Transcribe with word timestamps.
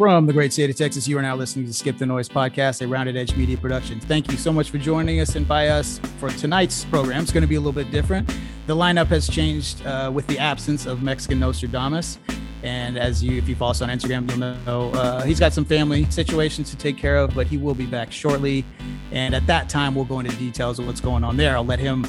from 0.00 0.24
the 0.24 0.32
great 0.32 0.50
state 0.50 0.70
of 0.70 0.76
Texas. 0.76 1.06
You 1.06 1.18
are 1.18 1.22
now 1.22 1.36
listening 1.36 1.66
to 1.66 1.74
Skip 1.74 1.98
the 1.98 2.06
Noise 2.06 2.26
podcast, 2.26 2.80
a 2.80 2.88
Rounded 2.88 3.18
Edge 3.18 3.36
Media 3.36 3.58
production. 3.58 4.00
Thank 4.00 4.32
you 4.32 4.38
so 4.38 4.50
much 4.50 4.70
for 4.70 4.78
joining 4.78 5.20
us 5.20 5.36
and 5.36 5.46
by 5.46 5.68
us 5.68 6.00
for 6.18 6.30
tonight's 6.30 6.86
program. 6.86 7.22
It's 7.22 7.32
going 7.32 7.42
to 7.42 7.46
be 7.46 7.56
a 7.56 7.60
little 7.60 7.74
bit 7.74 7.90
different. 7.90 8.26
The 8.66 8.74
lineup 8.74 9.08
has 9.08 9.28
changed 9.28 9.84
uh, 9.84 10.10
with 10.10 10.26
the 10.26 10.38
absence 10.38 10.86
of 10.86 11.02
Mexican 11.02 11.38
Nostradamus. 11.38 12.18
And 12.62 12.96
as 12.96 13.22
you, 13.22 13.36
if 13.36 13.46
you 13.46 13.54
follow 13.54 13.72
us 13.72 13.82
on 13.82 13.90
Instagram, 13.90 14.26
you'll 14.30 14.38
know 14.38 14.90
uh, 14.92 15.20
he's 15.20 15.38
got 15.38 15.52
some 15.52 15.66
family 15.66 16.06
situations 16.10 16.70
to 16.70 16.78
take 16.78 16.96
care 16.96 17.18
of, 17.18 17.34
but 17.34 17.46
he 17.46 17.58
will 17.58 17.74
be 17.74 17.84
back 17.84 18.10
shortly. 18.10 18.64
And 19.12 19.34
at 19.34 19.46
that 19.48 19.68
time, 19.68 19.94
we'll 19.94 20.06
go 20.06 20.20
into 20.20 20.34
details 20.38 20.78
of 20.78 20.86
what's 20.86 21.02
going 21.02 21.24
on 21.24 21.36
there. 21.36 21.54
I'll 21.54 21.62
let 21.62 21.78
him 21.78 22.06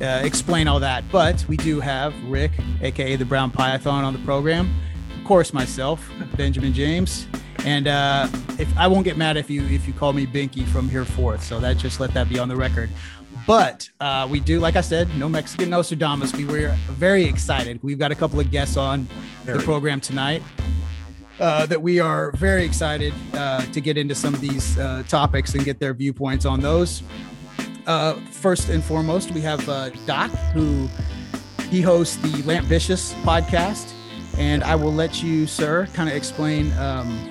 uh, 0.00 0.22
explain 0.24 0.66
all 0.66 0.80
that. 0.80 1.04
But 1.12 1.44
we 1.46 1.56
do 1.58 1.78
have 1.78 2.12
Rick, 2.24 2.50
aka 2.82 3.14
the 3.14 3.24
Brown 3.24 3.52
Python, 3.52 4.02
on 4.02 4.14
the 4.14 4.20
program 4.24 4.68
course, 5.30 5.52
myself, 5.52 6.10
Benjamin 6.36 6.72
James. 6.72 7.28
And 7.64 7.86
uh, 7.86 8.26
if 8.58 8.76
I 8.76 8.88
won't 8.88 9.04
get 9.04 9.16
mad 9.16 9.36
if 9.36 9.48
you 9.48 9.62
if 9.66 9.86
you 9.86 9.92
call 9.92 10.12
me 10.12 10.26
Binky 10.26 10.66
from 10.66 10.88
here 10.88 11.04
forth, 11.04 11.44
so 11.44 11.60
that 11.60 11.76
just 11.76 12.00
let 12.00 12.12
that 12.14 12.28
be 12.28 12.36
on 12.36 12.48
the 12.48 12.56
record. 12.56 12.90
But 13.46 13.88
uh, 14.00 14.26
we 14.28 14.40
do, 14.40 14.58
like 14.58 14.74
I 14.74 14.80
said, 14.80 15.08
no 15.16 15.28
Mexican 15.28 15.70
Nostradamus. 15.70 16.34
We 16.34 16.46
were 16.46 16.74
very 16.88 17.22
excited. 17.26 17.78
We've 17.80 17.96
got 17.96 18.10
a 18.10 18.16
couple 18.16 18.40
of 18.40 18.50
guests 18.50 18.76
on 18.76 19.06
very. 19.44 19.58
the 19.58 19.62
program 19.62 20.00
tonight 20.00 20.42
uh, 21.38 21.64
that 21.66 21.80
we 21.80 22.00
are 22.00 22.32
very 22.32 22.64
excited 22.64 23.14
uh, 23.34 23.60
to 23.66 23.80
get 23.80 23.96
into 23.96 24.16
some 24.16 24.34
of 24.34 24.40
these 24.40 24.76
uh, 24.78 25.04
topics 25.06 25.54
and 25.54 25.64
get 25.64 25.78
their 25.78 25.94
viewpoints 25.94 26.44
on 26.44 26.58
those. 26.58 27.04
Uh, 27.86 28.14
first 28.32 28.68
and 28.68 28.82
foremost, 28.82 29.30
we 29.30 29.42
have 29.42 29.68
uh, 29.68 29.90
Doc, 30.06 30.32
who 30.54 30.88
he 31.68 31.80
hosts 31.80 32.16
the 32.16 32.42
Lampvicious 32.42 33.14
podcast 33.22 33.94
and 34.40 34.64
I 34.64 34.74
will 34.74 34.92
let 34.92 35.22
you, 35.22 35.46
sir, 35.46 35.86
kind 35.92 36.08
of 36.08 36.16
explain 36.16 36.72
um, 36.78 37.30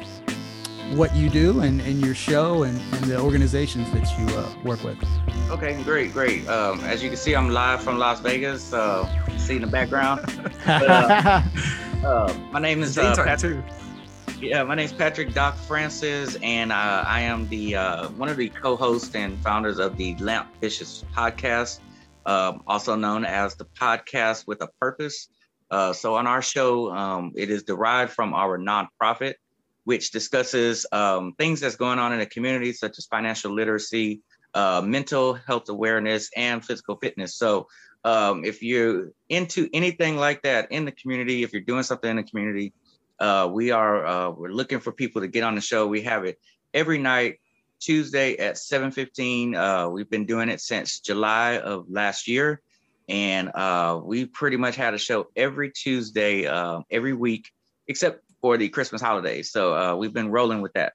what 0.94 1.16
you 1.16 1.28
do 1.28 1.62
and, 1.62 1.82
and 1.82 2.06
your 2.06 2.14
show 2.14 2.62
and, 2.64 2.80
and 2.94 3.06
the 3.06 3.20
organizations 3.20 3.92
that 3.94 4.08
you 4.20 4.38
uh, 4.38 4.54
work 4.64 4.84
with. 4.84 4.98
Okay, 5.50 5.82
great, 5.82 6.14
great. 6.14 6.48
Um, 6.48 6.80
as 6.82 7.02
you 7.02 7.10
can 7.10 7.18
see, 7.18 7.36
I'm 7.36 7.50
live 7.50 7.82
from 7.82 7.98
Las 7.98 8.20
Vegas. 8.20 8.72
Uh, 8.72 9.10
see 9.40 9.56
in 9.56 9.64
the 9.64 9.68
background. 9.68 10.22
But, 10.68 10.88
uh, 10.88 11.42
uh, 12.06 12.34
my 12.52 12.60
name 12.60 12.84
is 12.84 12.96
uh, 12.96 13.16
Patrick. 13.16 13.66
Yeah, 14.40 14.64
my 14.64 14.76
name 14.76 14.86
is 14.86 14.94
Patrick 14.94 15.34
Doc 15.34 15.58
Francis, 15.58 16.38
and 16.44 16.72
uh, 16.72 17.04
I 17.08 17.22
am 17.22 17.50
the 17.50 17.76
uh, 17.76 18.10
one 18.10 18.30
of 18.30 18.38
the 18.38 18.50
co-hosts 18.50 19.16
and 19.16 19.38
founders 19.40 19.80
of 19.80 19.98
the 19.98 20.14
Lampvicious 20.16 21.04
podcast, 21.14 21.80
um, 22.28 22.62
also 22.68 22.96
known 22.96 23.26
as 23.26 23.56
the 23.56 23.66
podcast 23.66 24.46
with 24.46 24.62
a 24.62 24.68
purpose. 24.80 25.28
Uh, 25.72 25.94
so 25.94 26.16
on 26.16 26.28
our 26.28 26.42
show, 26.42 26.92
um, 26.92 27.32
it 27.36 27.50
is 27.50 27.64
derived 27.64 28.12
from 28.12 28.34
our 28.34 28.58
nonprofit, 28.58 29.36
which 29.84 30.12
discusses 30.12 30.86
um, 30.92 31.34
things 31.34 31.60
that's 31.60 31.76
going 31.76 32.00
on 32.00 32.12
in 32.14 32.20
the 32.20 32.26
community, 32.26 32.74
such 32.74 32.98
as 32.98 33.06
financial 33.06 33.52
literacy, 33.52 34.22
uh, 34.54 34.82
mental 34.84 35.34
health 35.34 35.70
awareness, 35.70 36.30
and 36.36 36.66
physical 36.66 36.96
fitness. 36.98 37.36
So 37.36 37.68
um, 38.04 38.46
if 38.46 38.64
you're 38.64 39.12
into 39.30 39.70
anything 39.74 40.18
like 40.18 40.42
that 40.44 40.72
in 40.72 40.86
the 40.86 40.92
community, 40.92 41.44
if 41.44 41.54
you're 41.54 41.62
doing 41.62 41.84
something 41.84 42.10
in 42.10 42.16
the 42.16 42.24
community, 42.24 42.74
uh, 43.20 43.50
we 43.52 43.72
are 43.72 44.06
uh, 44.06 44.30
we're 44.32 44.52
looking 44.52 44.80
for 44.80 44.92
people 44.92 45.22
to 45.22 45.28
get 45.28 45.44
on 45.44 45.56
the 45.56 45.62
show. 45.62 45.86
We 45.86 46.02
have 46.04 46.24
it 46.24 46.40
every 46.74 46.98
night, 46.98 47.40
Tuesday 47.80 48.38
at 48.38 48.56
7:15. 48.56 49.56
Uh, 49.56 49.90
we've 49.90 50.10
been 50.10 50.26
doing 50.26 50.50
it 50.50 50.62
since 50.62 51.00
July 51.00 51.58
of 51.58 51.86
last 51.90 52.28
year 52.28 52.62
and 53.10 53.50
uh, 53.56 54.00
we 54.04 54.26
pretty 54.26 54.58
much 54.58 54.76
had 54.76 54.94
a 54.94 54.98
show 54.98 55.28
every 55.36 55.72
Tuesday, 55.72 56.46
uh, 56.46 56.82
every 56.92 57.14
week, 57.14 57.52
except 57.88 58.24
for 58.40 58.56
the 58.56 58.70
Christmas 58.70 59.02
holidays. 59.02 59.52
So 59.52 59.76
uh, 59.76 59.96
we've 59.96 60.14
been 60.14 60.30
rolling 60.30 60.62
with 60.62 60.74
that. 60.74 60.94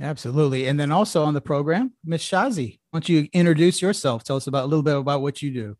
Absolutely, 0.00 0.66
and 0.66 0.78
then 0.78 0.92
also 0.92 1.24
on 1.24 1.34
the 1.34 1.40
program, 1.40 1.92
Miss 2.04 2.22
Shazi, 2.22 2.78
why 2.90 3.00
don't 3.00 3.08
you 3.08 3.28
introduce 3.32 3.82
yourself? 3.82 4.22
Tell 4.22 4.36
us 4.36 4.46
about 4.46 4.64
a 4.64 4.66
little 4.66 4.84
bit 4.84 4.96
about 4.96 5.22
what 5.22 5.42
you 5.42 5.52
do. 5.52 5.76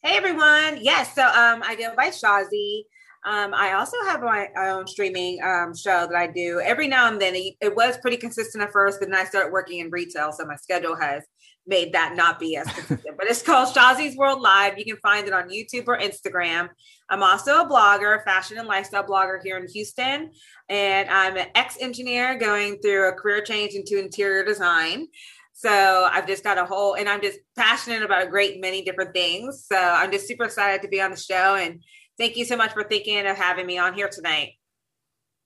Hey 0.00 0.16
everyone, 0.16 0.78
yes, 0.80 1.12
so 1.14 1.22
um, 1.22 1.62
I 1.64 1.74
go 1.76 1.92
by 1.96 2.10
Shazi. 2.10 2.82
Um, 3.26 3.52
I 3.52 3.72
also 3.72 3.96
have 4.06 4.22
my 4.22 4.48
own 4.56 4.86
streaming 4.86 5.42
um, 5.42 5.76
show 5.76 6.06
that 6.06 6.14
I 6.14 6.28
do 6.28 6.60
every 6.64 6.86
now 6.86 7.08
and 7.08 7.20
then. 7.20 7.34
It, 7.34 7.54
it, 7.60 7.74
was 7.74 7.98
pretty 7.98 8.16
consistent 8.16 8.62
at 8.62 8.72
first, 8.72 9.00
but 9.00 9.10
then 9.10 9.18
I 9.18 9.24
started 9.24 9.52
working 9.52 9.80
in 9.80 9.90
retail, 9.90 10.30
so 10.30 10.46
my 10.46 10.54
schedule 10.54 10.94
has 10.94 11.24
made 11.68 11.92
that 11.92 12.16
not 12.16 12.40
be 12.40 12.56
as 12.56 12.66
consistent. 12.66 13.16
but 13.16 13.26
it's 13.26 13.42
called 13.42 13.68
Shazi's 13.68 14.16
World 14.16 14.40
Live. 14.40 14.78
You 14.78 14.84
can 14.84 14.96
find 14.96 15.26
it 15.26 15.32
on 15.32 15.50
YouTube 15.50 15.86
or 15.86 15.98
Instagram. 15.98 16.70
I'm 17.10 17.22
also 17.22 17.60
a 17.60 17.68
blogger, 17.68 18.24
fashion 18.24 18.58
and 18.58 18.66
lifestyle 18.66 19.04
blogger 19.04 19.38
here 19.42 19.58
in 19.58 19.68
Houston. 19.68 20.30
And 20.68 21.08
I'm 21.08 21.36
an 21.36 21.48
ex 21.54 21.76
engineer 21.80 22.36
going 22.38 22.78
through 22.78 23.08
a 23.08 23.12
career 23.12 23.42
change 23.42 23.74
into 23.74 23.98
interior 23.98 24.44
design. 24.44 25.06
So 25.52 26.08
I've 26.10 26.26
just 26.26 26.44
got 26.44 26.56
a 26.56 26.64
whole, 26.64 26.94
and 26.94 27.08
I'm 27.08 27.20
just 27.20 27.38
passionate 27.56 28.02
about 28.02 28.26
a 28.26 28.30
great 28.30 28.60
many 28.60 28.82
different 28.82 29.12
things. 29.12 29.66
So 29.70 29.76
I'm 29.76 30.12
just 30.12 30.28
super 30.28 30.44
excited 30.44 30.82
to 30.82 30.88
be 30.88 31.00
on 31.00 31.10
the 31.10 31.16
show. 31.16 31.56
And 31.56 31.82
thank 32.16 32.36
you 32.36 32.44
so 32.44 32.56
much 32.56 32.72
for 32.72 32.84
thinking 32.84 33.26
of 33.26 33.36
having 33.36 33.66
me 33.66 33.76
on 33.76 33.94
here 33.94 34.08
tonight. 34.08 34.52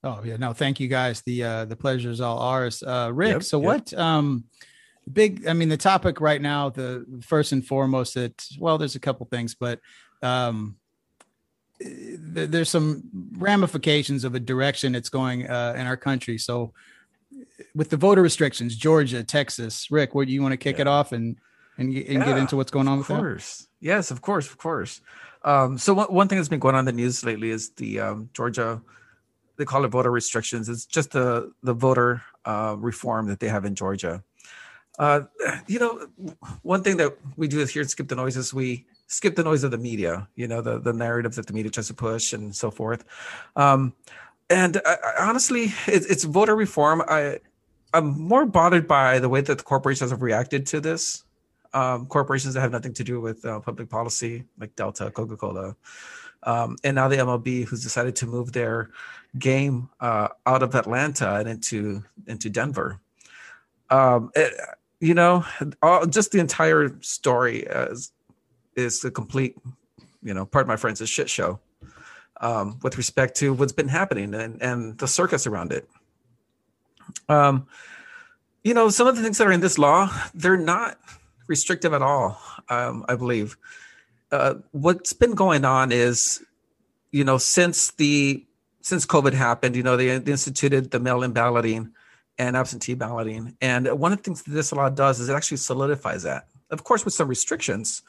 Oh 0.03 0.21
yeah, 0.23 0.35
no, 0.35 0.53
thank 0.53 0.79
you 0.79 0.89
guys. 0.89 1.21
The 1.25 1.43
uh 1.43 1.65
the 1.65 1.77
pleasure 1.77 2.09
is 2.09 2.19
all 2.19 2.39
ours. 2.39 2.83
Uh 2.83 3.09
Rick, 3.13 3.31
yep, 3.31 3.43
so 3.43 3.59
yep. 3.59 3.65
what 3.65 3.93
um 3.93 4.43
big 5.11 5.47
i 5.47 5.53
mean 5.53 5.69
the 5.69 5.77
topic 5.77 6.21
right 6.21 6.41
now 6.41 6.69
the 6.69 7.05
first 7.21 7.51
and 7.51 7.65
foremost 7.65 8.13
that 8.13 8.47
well 8.59 8.77
there's 8.77 8.95
a 8.95 8.99
couple 8.99 9.25
things 9.25 9.53
but 9.53 9.79
um 10.21 10.77
th- 11.83 12.49
there's 12.49 12.69
some 12.69 13.03
ramifications 13.37 14.23
of 14.23 14.35
a 14.35 14.39
direction 14.39 14.95
it's 14.95 15.09
going 15.09 15.49
uh, 15.49 15.75
in 15.77 15.85
our 15.85 15.97
country. 15.97 16.37
So 16.37 16.73
with 17.75 17.89
the 17.89 17.97
voter 17.97 18.21
restrictions 18.21 18.75
georgia 18.75 19.23
texas 19.23 19.89
rick 19.89 20.13
where 20.13 20.25
do 20.25 20.31
you 20.31 20.41
want 20.41 20.53
to 20.53 20.57
kick 20.57 20.77
yeah. 20.77 20.81
it 20.81 20.87
off 20.87 21.11
and 21.11 21.37
and, 21.77 21.87
and 21.87 21.95
yeah, 21.95 22.25
get 22.25 22.37
into 22.37 22.55
what's 22.55 22.69
going 22.69 22.87
on 22.87 22.99
with 22.99 23.07
course. 23.07 23.57
that 23.57 23.67
yes 23.79 24.11
of 24.11 24.21
course 24.21 24.47
of 24.47 24.57
course. 24.57 25.01
Um 25.43 25.77
so 25.77 25.93
one, 25.93 26.07
one 26.07 26.27
thing 26.27 26.37
that's 26.37 26.49
been 26.49 26.59
going 26.59 26.75
on 26.75 26.79
in 26.79 26.85
the 26.85 27.01
news 27.01 27.25
lately 27.25 27.49
is 27.49 27.71
the 27.71 27.99
um 27.99 28.29
georgia 28.33 28.81
they 29.57 29.65
call 29.65 29.85
it 29.85 29.89
voter 29.89 30.09
restrictions. 30.11 30.69
It's 30.69 30.85
just 30.85 31.11
the 31.11 31.51
the 31.63 31.73
voter 31.73 32.21
uh 32.45 32.75
reform 32.77 33.27
that 33.27 33.39
they 33.39 33.49
have 33.49 33.65
in 33.65 33.75
georgia 33.75 34.23
uh, 34.99 35.21
you 35.67 35.79
know, 35.79 36.07
one 36.61 36.83
thing 36.83 36.97
that 36.97 37.17
we 37.35 37.47
do 37.47 37.65
here 37.65 37.81
at 37.81 37.89
Skip 37.89 38.07
the 38.07 38.15
Noise 38.15 38.37
is 38.37 38.53
we 38.53 38.85
skip 39.13 39.35
the 39.35 39.43
noise 39.43 39.63
of 39.63 39.71
the 39.71 39.77
media, 39.77 40.27
you 40.35 40.47
know, 40.47 40.61
the, 40.61 40.79
the 40.79 40.93
narrative 40.93 41.35
that 41.35 41.45
the 41.45 41.53
media 41.53 41.71
tries 41.71 41.87
to 41.87 41.93
push 41.93 42.33
and 42.33 42.55
so 42.55 42.71
forth. 42.71 43.05
Um, 43.55 43.93
and 44.49 44.81
I, 44.85 44.97
I, 45.19 45.29
honestly, 45.29 45.65
it, 45.87 46.05
it's 46.09 46.23
voter 46.23 46.55
reform. 46.55 47.03
I, 47.07 47.39
I'm 47.93 48.19
more 48.19 48.45
bothered 48.45 48.87
by 48.87 49.19
the 49.19 49.29
way 49.29 49.41
that 49.41 49.57
the 49.57 49.63
corporations 49.63 50.09
have 50.11 50.21
reacted 50.21 50.65
to 50.67 50.79
this. 50.79 51.23
Um, 51.75 52.05
corporations 52.05 52.53
that 52.53 52.61
have 52.61 52.71
nothing 52.71 52.93
to 52.93 53.03
do 53.03 53.19
with 53.19 53.43
uh, 53.45 53.59
public 53.59 53.89
policy, 53.89 54.43
like 54.59 54.75
Delta, 54.75 55.09
Coca 55.09 55.35
Cola, 55.35 55.75
um, 56.43 56.75
and 56.83 56.93
now 56.93 57.07
the 57.07 57.15
MLB, 57.15 57.65
who's 57.65 57.81
decided 57.81 58.15
to 58.17 58.27
move 58.27 58.51
their 58.51 58.91
game 59.39 59.89
uh, 59.99 60.27
out 60.45 60.61
of 60.61 60.75
Atlanta 60.75 61.37
and 61.37 61.49
into 61.49 62.03
into 62.27 62.51
Denver. 62.51 62.99
Um, 63.89 64.29
it, 64.35 64.53
you 65.03 65.13
know, 65.13 65.43
all, 65.81 66.05
just 66.05 66.31
the 66.31 66.39
entire 66.39 66.95
story 67.01 67.63
is 67.63 68.13
is 68.77 69.03
a 69.03 69.11
complete, 69.11 69.57
you 70.23 70.33
know, 70.33 70.45
part 70.45 70.63
of 70.63 70.69
my 70.69 70.77
friends, 70.77 71.01
a 71.01 71.05
shit 71.05 71.29
show 71.29 71.59
um, 72.39 72.79
with 72.83 72.97
respect 72.97 73.35
to 73.35 73.53
what's 73.53 73.73
been 73.73 73.89
happening 73.89 74.33
and 74.33 74.61
and 74.61 74.97
the 74.99 75.07
circus 75.07 75.45
around 75.45 75.73
it. 75.73 75.89
Um, 77.27 77.67
you 78.63 78.73
know, 78.73 78.89
some 78.89 79.07
of 79.07 79.17
the 79.17 79.21
things 79.21 79.37
that 79.39 79.47
are 79.47 79.51
in 79.51 79.59
this 79.59 79.77
law, 79.77 80.09
they're 80.33 80.55
not 80.55 80.97
restrictive 81.47 81.91
at 81.91 82.01
all. 82.01 82.39
Um, 82.69 83.05
I 83.09 83.17
believe. 83.17 83.57
Uh, 84.31 84.55
what's 84.71 85.11
been 85.11 85.35
going 85.35 85.65
on 85.65 85.91
is, 85.91 86.41
you 87.11 87.25
know, 87.25 87.37
since 87.37 87.91
the 87.91 88.45
since 88.79 89.05
COVID 89.05 89.33
happened, 89.33 89.75
you 89.75 89.83
know, 89.83 89.97
they, 89.97 90.17
they 90.17 90.31
instituted 90.31 90.91
the 90.91 90.99
mail-in 90.99 91.33
balloting 91.33 91.91
and 92.37 92.57
absentee 92.57 92.95
balloting. 92.95 93.55
And 93.61 93.87
one 93.99 94.11
of 94.11 94.19
the 94.19 94.23
things 94.23 94.43
that 94.43 94.51
this 94.51 94.71
law 94.71 94.89
does 94.89 95.19
is 95.19 95.29
it 95.29 95.33
actually 95.33 95.57
solidifies 95.57 96.23
that. 96.23 96.47
Of 96.69 96.83
course, 96.83 97.05
with 97.05 97.13
some 97.13 97.27
restrictions, 97.27 98.01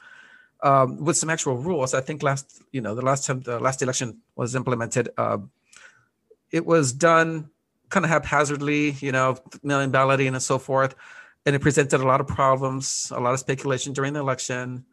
um, 0.63 1.03
with 1.03 1.17
some 1.17 1.29
actual 1.29 1.57
rules. 1.57 1.93
I 1.93 2.01
think 2.01 2.23
last, 2.23 2.61
you 2.71 2.81
know, 2.81 2.95
the 2.95 3.03
last 3.03 3.25
time 3.25 3.41
the 3.41 3.59
last 3.59 3.81
election 3.81 4.21
was 4.35 4.55
implemented, 4.55 5.09
uh, 5.17 5.37
it 6.51 6.65
was 6.65 6.93
done 6.93 7.49
kind 7.89 8.05
of 8.05 8.09
haphazardly, 8.09 8.91
you 8.99 9.11
know, 9.11 9.37
mail-in 9.63 9.91
balloting 9.91 10.27
and 10.27 10.41
so 10.41 10.57
forth, 10.57 10.95
and 11.45 11.55
it 11.55 11.59
presented 11.59 12.01
a 12.01 12.05
lot 12.05 12.19
of 12.19 12.27
problems, 12.27 13.11
a 13.15 13.19
lot 13.19 13.33
of 13.33 13.39
speculation 13.39 13.93
during 13.93 14.13
the 14.13 14.19
election. 14.19 14.85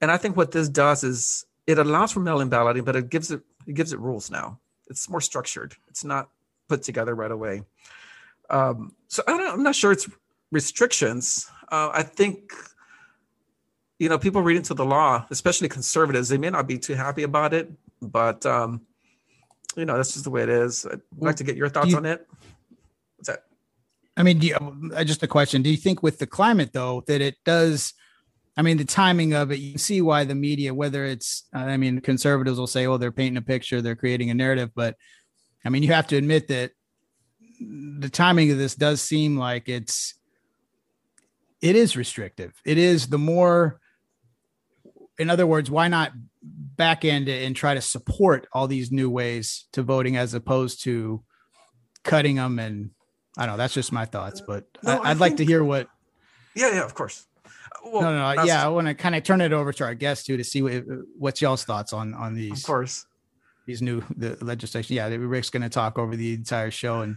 And 0.00 0.10
I 0.10 0.16
think 0.16 0.36
what 0.36 0.50
this 0.50 0.68
does 0.68 1.04
is 1.04 1.46
it 1.66 1.78
allows 1.78 2.12
for 2.12 2.20
mail-in 2.20 2.48
balloting, 2.48 2.84
but 2.84 2.96
it 2.96 3.08
gives 3.08 3.30
it 3.30 3.42
it 3.66 3.74
gives 3.74 3.92
it 3.92 4.00
rules 4.00 4.30
now. 4.30 4.58
It's 4.88 5.08
more 5.08 5.20
structured. 5.20 5.74
It's 5.88 6.04
not 6.04 6.28
put 6.68 6.82
together 6.82 7.14
right 7.14 7.30
away. 7.30 7.62
Um, 8.54 8.94
so 9.08 9.22
I 9.26 9.32
am 9.32 9.64
not 9.64 9.74
sure 9.74 9.90
it's 9.90 10.08
restrictions. 10.52 11.50
Uh, 11.72 11.90
I 11.92 12.04
think, 12.04 12.52
you 13.98 14.08
know, 14.08 14.16
people 14.16 14.42
read 14.42 14.56
into 14.56 14.74
the 14.74 14.84
law, 14.84 15.26
especially 15.30 15.68
conservatives, 15.68 16.28
they 16.28 16.38
may 16.38 16.50
not 16.50 16.68
be 16.68 16.78
too 16.78 16.94
happy 16.94 17.24
about 17.24 17.52
it, 17.52 17.72
but 18.00 18.46
um, 18.46 18.82
you 19.76 19.84
know, 19.84 19.96
that's 19.96 20.12
just 20.12 20.22
the 20.22 20.30
way 20.30 20.44
it 20.44 20.48
is. 20.48 20.86
I'd 20.86 21.00
well, 21.16 21.30
like 21.30 21.36
to 21.36 21.44
get 21.44 21.56
your 21.56 21.68
thoughts 21.68 21.90
you, 21.90 21.96
on 21.96 22.06
it. 22.06 22.26
What's 23.16 23.28
that? 23.28 23.44
I 24.16 24.22
mean, 24.22 24.38
do 24.38 24.46
you, 24.46 24.92
uh, 24.94 25.02
just 25.02 25.24
a 25.24 25.26
question. 25.26 25.62
Do 25.62 25.70
you 25.70 25.76
think 25.76 26.04
with 26.04 26.20
the 26.20 26.26
climate 26.26 26.70
though 26.72 27.02
that 27.08 27.20
it 27.20 27.34
does? 27.44 27.92
I 28.56 28.62
mean, 28.62 28.76
the 28.76 28.84
timing 28.84 29.34
of 29.34 29.50
it, 29.50 29.58
you 29.58 29.78
see 29.78 30.00
why 30.00 30.22
the 30.22 30.36
media, 30.36 30.72
whether 30.72 31.04
it's, 31.04 31.48
uh, 31.52 31.58
I 31.58 31.76
mean, 31.76 32.00
conservatives 32.00 32.56
will 32.56 32.68
say, 32.68 32.86
oh, 32.86 32.98
they're 32.98 33.10
painting 33.10 33.38
a 33.38 33.42
picture, 33.42 33.82
they're 33.82 33.96
creating 33.96 34.30
a 34.30 34.34
narrative. 34.34 34.70
But 34.76 34.94
I 35.64 35.70
mean, 35.70 35.82
you 35.82 35.92
have 35.92 36.06
to 36.08 36.16
admit 36.16 36.46
that 36.48 36.70
the 37.60 38.08
timing 38.08 38.50
of 38.50 38.58
this 38.58 38.74
does 38.74 39.00
seem 39.00 39.36
like 39.36 39.68
it's, 39.68 40.14
it 41.60 41.76
is 41.76 41.96
restrictive. 41.96 42.52
It 42.64 42.78
is 42.78 43.08
the 43.08 43.18
more, 43.18 43.80
in 45.18 45.30
other 45.30 45.46
words, 45.46 45.70
why 45.70 45.88
not 45.88 46.12
back 46.42 47.04
end 47.04 47.28
it 47.28 47.44
and 47.44 47.56
try 47.56 47.74
to 47.74 47.80
support 47.80 48.46
all 48.52 48.66
these 48.66 48.92
new 48.92 49.08
ways 49.08 49.66
to 49.72 49.82
voting 49.82 50.16
as 50.16 50.34
opposed 50.34 50.82
to 50.84 51.22
cutting 52.02 52.36
them 52.36 52.58
and 52.58 52.90
I 53.36 53.46
don't 53.46 53.54
know. 53.54 53.58
That's 53.58 53.74
just 53.74 53.92
my 53.92 54.04
thoughts, 54.04 54.40
but 54.40 54.66
no, 54.82 55.00
I, 55.02 55.10
would 55.10 55.20
like 55.20 55.38
to 55.38 55.44
hear 55.44 55.64
what. 55.64 55.88
Yeah, 56.54 56.72
yeah, 56.72 56.84
of 56.84 56.94
course. 56.94 57.26
Well, 57.84 58.02
no, 58.02 58.16
no, 58.16 58.34
no 58.34 58.44
yeah. 58.44 58.64
I 58.64 58.68
want 58.68 58.86
to 58.86 58.94
kind 58.94 59.14
of 59.14 59.24
turn 59.24 59.40
it 59.40 59.52
over 59.52 59.72
to 59.72 59.84
our 59.84 59.94
guest 59.94 60.26
too 60.26 60.36
to 60.36 60.44
see 60.44 60.62
what, 60.62 60.84
what's 61.18 61.42
y'all's 61.42 61.64
thoughts 61.64 61.92
on 61.92 62.14
on 62.14 62.34
these. 62.34 62.60
Of 62.60 62.64
course, 62.64 63.06
these 63.66 63.82
new 63.82 64.02
the 64.16 64.38
legislation. 64.40 64.94
Yeah, 64.96 65.08
Rick's 65.08 65.50
going 65.50 65.62
to 65.64 65.68
talk 65.68 65.98
over 65.98 66.14
the 66.14 66.34
entire 66.34 66.70
show 66.70 67.00
and 67.00 67.16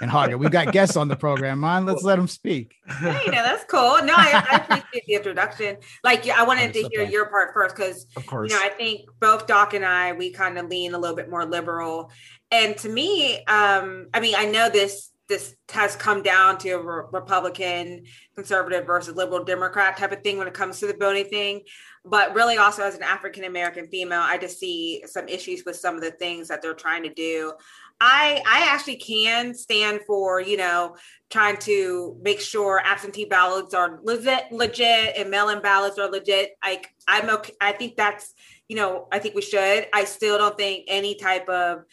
and 0.00 0.10
Haga. 0.10 0.38
We've 0.38 0.50
got 0.50 0.72
guests 0.72 0.96
on 0.96 1.08
the 1.08 1.16
program, 1.16 1.60
man. 1.60 1.86
Let's 1.86 2.02
let 2.02 2.16
them 2.16 2.28
speak. 2.28 2.74
Hey, 2.86 3.24
no, 3.26 3.32
that's 3.32 3.64
cool. 3.64 3.98
No, 4.04 4.14
I, 4.16 4.44
I 4.50 4.56
appreciate 4.56 5.06
the 5.06 5.14
introduction. 5.14 5.76
Like, 6.04 6.28
I 6.28 6.44
wanted 6.44 6.72
to 6.74 6.88
hear 6.92 7.02
your 7.02 7.26
part 7.26 7.52
first 7.52 7.76
because, 7.76 8.06
of 8.16 8.26
course, 8.26 8.50
you 8.50 8.58
know, 8.58 8.64
I 8.64 8.70
think 8.70 9.08
both 9.20 9.46
Doc 9.46 9.74
and 9.74 9.84
I 9.84 10.12
we 10.12 10.30
kind 10.32 10.58
of 10.58 10.68
lean 10.68 10.94
a 10.94 10.98
little 10.98 11.16
bit 11.16 11.30
more 11.30 11.44
liberal, 11.44 12.10
and 12.50 12.76
to 12.78 12.88
me, 12.88 13.44
um, 13.44 14.08
I 14.14 14.20
mean, 14.20 14.34
I 14.36 14.46
know 14.46 14.68
this 14.68 15.10
this 15.28 15.54
has 15.70 15.94
come 15.94 16.22
down 16.22 16.56
to 16.56 16.70
a 16.70 16.82
re- 16.82 17.04
Republican, 17.12 18.04
conservative 18.34 18.86
versus 18.86 19.14
liberal 19.14 19.44
Democrat 19.44 19.98
type 19.98 20.10
of 20.10 20.22
thing 20.22 20.38
when 20.38 20.48
it 20.48 20.54
comes 20.54 20.80
to 20.80 20.86
the 20.86 20.96
voting 20.98 21.26
thing. 21.26 21.60
But 22.04 22.34
really, 22.34 22.56
also 22.56 22.82
as 22.82 22.94
an 22.94 23.02
African 23.02 23.44
American 23.44 23.88
female, 23.88 24.22
I 24.22 24.38
just 24.38 24.58
see 24.58 25.02
some 25.06 25.28
issues 25.28 25.64
with 25.66 25.76
some 25.76 25.96
of 25.96 26.00
the 26.00 26.12
things 26.12 26.48
that 26.48 26.62
they're 26.62 26.72
trying 26.72 27.02
to 27.02 27.12
do. 27.12 27.52
I 28.00 28.42
I 28.46 28.68
actually 28.72 28.96
can 28.96 29.54
stand 29.54 30.00
for 30.06 30.40
you 30.40 30.56
know 30.56 30.96
trying 31.30 31.56
to 31.58 32.16
make 32.22 32.40
sure 32.40 32.80
absentee 32.84 33.26
ballots 33.26 33.74
are 33.74 34.00
legit, 34.02 34.50
legit, 34.50 35.16
and 35.16 35.30
mail-in 35.30 35.60
ballots 35.60 35.98
are 35.98 36.10
legit. 36.10 36.52
Like 36.64 36.88
I'm 37.06 37.28
okay. 37.30 37.52
I 37.60 37.72
think 37.72 37.96
that's 37.96 38.34
you 38.68 38.76
know 38.76 39.08
I 39.12 39.18
think 39.18 39.34
we 39.34 39.42
should. 39.42 39.86
I 39.92 40.04
still 40.04 40.38
don't 40.38 40.56
think 40.56 40.84
any 40.88 41.14
type 41.16 41.48
of 41.48 41.84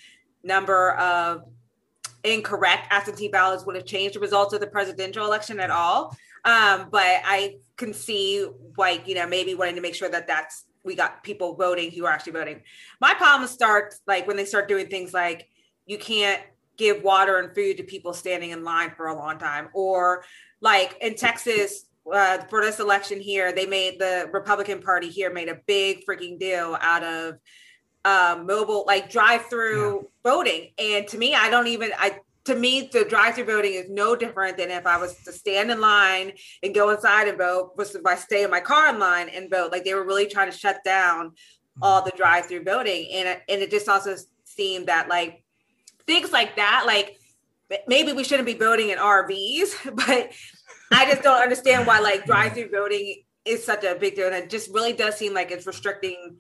number 0.44 0.92
of 0.94 1.44
incorrect 2.24 2.88
absentee 2.90 3.28
ballots 3.28 3.66
would 3.66 3.76
have 3.76 3.86
changed 3.86 4.16
the 4.16 4.20
results 4.20 4.54
of 4.54 4.60
the 4.60 4.68
presidential 4.68 5.26
election 5.26 5.60
at 5.60 5.70
all. 5.70 6.16
Um, 6.44 6.90
but 6.92 7.22
I 7.24 7.58
can 7.78 7.94
see 7.94 8.48
like, 8.78 9.08
you 9.08 9.16
know, 9.16 9.28
maybe 9.28 9.56
wanting 9.56 9.76
to 9.76 9.82
make 9.82 9.96
sure 9.96 10.10
that 10.10 10.28
that's, 10.28 10.66
we 10.84 10.96
got 10.96 11.24
people 11.24 11.56
voting 11.56 11.92
who 11.92 12.06
are 12.06 12.12
actually 12.12 12.34
voting. 12.34 12.62
My 13.02 13.14
problem 13.16 13.48
starts 13.48 14.00
like 14.08 14.28
when 14.28 14.38
they 14.38 14.46
start 14.46 14.68
doing 14.68 14.88
things 14.88 15.14
like 15.14 15.50
you 15.86 15.98
can't 15.98 16.42
give 16.78 17.04
water 17.04 17.40
and 17.40 17.56
food 17.56 17.78
to 17.78 17.84
people 17.84 18.14
standing 18.14 18.52
in 18.52 18.64
line 18.64 18.92
for 18.98 19.08
a 19.08 19.16
long 19.16 19.38
time 19.38 19.70
or 19.74 20.24
like 20.62 20.98
in 21.02 21.16
Texas, 21.16 21.86
uh, 22.12 22.40
for 22.50 22.62
this 22.62 22.80
election 22.80 23.20
here, 23.20 23.52
they 23.52 23.66
made 23.66 24.00
the 24.00 24.30
Republican 24.32 24.82
Party 24.82 25.10
here 25.10 25.32
made 25.32 25.50
a 25.50 25.60
big 25.66 26.06
freaking 26.06 26.40
deal 26.40 26.78
out 26.82 27.04
of 27.04 27.36
um, 28.04 28.46
mobile 28.46 28.84
like 28.86 29.10
drive-through 29.10 29.96
yeah. 29.96 30.32
voting. 30.32 30.72
And 30.78 31.08
to 31.08 31.18
me, 31.18 31.34
I 31.34 31.50
don't 31.50 31.68
even 31.68 31.92
I 31.98 32.20
to 32.46 32.56
me 32.56 32.90
the 32.92 33.06
drive-through 33.06 33.46
voting 33.46 33.74
is 33.74 33.90
no 33.90 34.16
different 34.16 34.58
than 34.58 34.70
if 34.70 34.86
I 34.86 34.98
was 34.98 35.16
to 35.24 35.32
stand 35.32 35.72
in 35.72 35.82
line 35.82 36.34
and 36.62 36.76
go 36.76 36.92
inside 36.92 37.28
and 37.28 37.38
vote 37.38 37.72
versus 37.76 37.96
if 37.96 38.06
I 38.06 38.16
stay 38.16 38.44
in 38.44 38.52
my 38.52 38.60
car 38.60 38.90
in 38.90 39.00
line 39.00 39.30
and 39.30 39.50
vote. 39.50 39.72
Like 39.72 39.84
they 39.84 39.96
were 39.96 40.06
really 40.06 40.28
trying 40.28 40.52
to 40.52 40.58
shut 40.58 40.84
down 40.84 41.32
all 41.82 42.04
the 42.04 42.14
drive-through 42.16 42.64
voting, 42.64 43.10
and 43.14 43.28
and 43.50 43.62
it 43.62 43.72
just 43.72 43.90
also 43.90 44.16
seemed 44.44 44.88
that 44.88 45.10
like 45.10 45.44
things 46.08 46.32
like 46.32 46.56
that, 46.56 46.84
like 46.86 47.20
maybe 47.88 48.14
we 48.14 48.24
shouldn't 48.24 48.46
be 48.46 48.54
voting 48.54 48.90
in 48.90 48.98
RVs, 48.98 49.96
but 49.96 50.32
I 50.92 51.10
just 51.10 51.24
don't 51.24 51.42
understand 51.42 51.88
why 51.88 52.00
like 52.00 52.26
drive-through 52.26 52.70
voting 52.70 53.24
is 53.44 53.64
such 53.64 53.84
a 53.84 53.96
big 53.96 54.16
deal, 54.16 54.28
and 54.28 54.36
it 54.36 54.50
just 54.50 54.70
really 54.70 54.94
does 54.94 55.18
seem 55.18 55.34
like 55.34 55.52
it's 55.52 55.68
restricting 55.68 56.38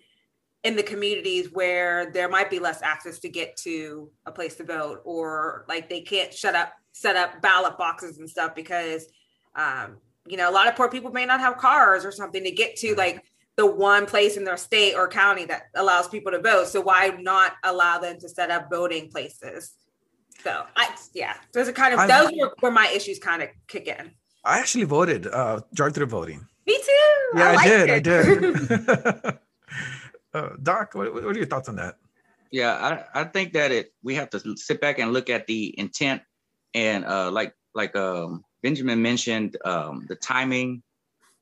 in 0.65 0.75
the 0.75 0.83
communities 0.83 1.49
where 1.53 2.11
there 2.11 2.27
might 2.27 2.49
be 2.49 2.57
less 2.57 2.81
access 2.81 3.19
to 3.19 3.29
get 3.29 3.55
to 3.55 4.09
a 4.25 4.31
place 4.31 4.55
to 4.55 4.63
vote 4.63 4.99
or 5.05 5.63
like 5.67 5.87
they 5.89 6.01
can't 6.01 6.33
shut 6.33 6.55
up 6.55 6.73
set 6.91 7.15
up 7.15 7.39
ballot 7.39 7.77
boxes 7.77 8.17
and 8.17 8.27
stuff 8.27 8.55
because 8.55 9.05
um, 9.55 9.97
you 10.25 10.37
know 10.37 10.49
a 10.49 10.51
lot 10.51 10.67
of 10.67 10.75
poor 10.75 10.89
people 10.89 11.11
may 11.11 11.25
not 11.25 11.39
have 11.39 11.57
cars 11.57 12.03
or 12.03 12.11
something 12.11 12.43
to 12.43 12.49
get 12.49 12.75
to 12.75 12.95
like 12.95 13.23
the 13.57 13.65
one 13.65 14.05
place 14.05 14.37
in 14.37 14.43
their 14.43 14.57
state 14.57 14.95
or 14.95 15.07
county 15.07 15.45
that 15.45 15.63
allows 15.75 16.07
people 16.07 16.31
to 16.31 16.41
vote. 16.41 16.67
So 16.67 16.81
why 16.81 17.09
not 17.19 17.53
allow 17.63 17.99
them 17.99 18.19
to 18.19 18.29
set 18.29 18.51
up 18.51 18.69
voting 18.69 19.09
places? 19.09 19.73
So 20.43 20.63
i 20.75 20.93
yeah 21.13 21.35
those 21.53 21.67
are 21.67 21.73
kind 21.73 21.93
of 21.93 22.01
I, 22.01 22.07
those 22.07 22.31
were 22.37 22.53
where 22.59 22.71
my 22.71 22.87
issues 22.89 23.19
kind 23.19 23.41
of 23.41 23.49
kick 23.67 23.87
in. 23.87 24.11
I 24.43 24.59
actually 24.59 24.83
voted 24.83 25.27
uh 25.27 25.61
drive-through 25.73 26.07
voting. 26.07 26.45
Me 26.67 26.77
too. 26.77 27.39
Yeah 27.39 27.51
i, 27.51 27.55
I 27.55 27.67
did 27.67 27.89
it. 27.89 27.91
i 27.91 27.99
did. 27.99 29.39
Uh, 30.35 30.49
Doc, 30.61 30.93
what, 30.95 31.13
what, 31.13 31.23
are 31.23 31.37
your 31.37 31.45
thoughts 31.45 31.69
on 31.69 31.77
that? 31.77 31.95
Yeah, 32.51 33.05
I, 33.15 33.21
I 33.21 33.23
think 33.23 33.53
that 33.53 33.71
it 33.71 33.93
we 34.03 34.15
have 34.15 34.29
to 34.31 34.57
sit 34.57 34.81
back 34.81 34.99
and 34.99 35.13
look 35.13 35.29
at 35.29 35.47
the 35.47 35.73
intent 35.79 36.23
and 36.73 37.05
uh, 37.05 37.31
like 37.31 37.53
like 37.73 37.95
um, 37.95 38.43
Benjamin 38.61 39.01
mentioned 39.01 39.55
um, 39.63 40.05
the 40.09 40.15
timing 40.15 40.83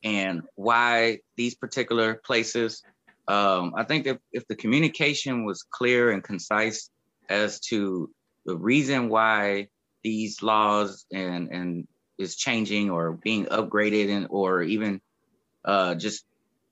and 0.03 0.43
why 0.55 1.19
these 1.37 1.55
particular 1.55 2.15
places. 2.15 2.83
Um, 3.27 3.73
I 3.77 3.83
think 3.83 4.05
if, 4.05 4.17
if 4.31 4.47
the 4.47 4.55
communication 4.55 5.45
was 5.45 5.63
clear 5.63 6.11
and 6.11 6.23
concise 6.23 6.89
as 7.29 7.59
to 7.61 8.09
the 8.45 8.57
reason 8.57 9.09
why 9.09 9.67
these 10.03 10.41
laws 10.41 11.05
and 11.13 11.49
and 11.49 11.87
is 12.17 12.35
changing 12.35 12.89
or 12.91 13.13
being 13.13 13.45
upgraded 13.45 14.09
and 14.09 14.27
or 14.29 14.61
even 14.61 15.01
uh, 15.65 15.95
just 15.95 16.25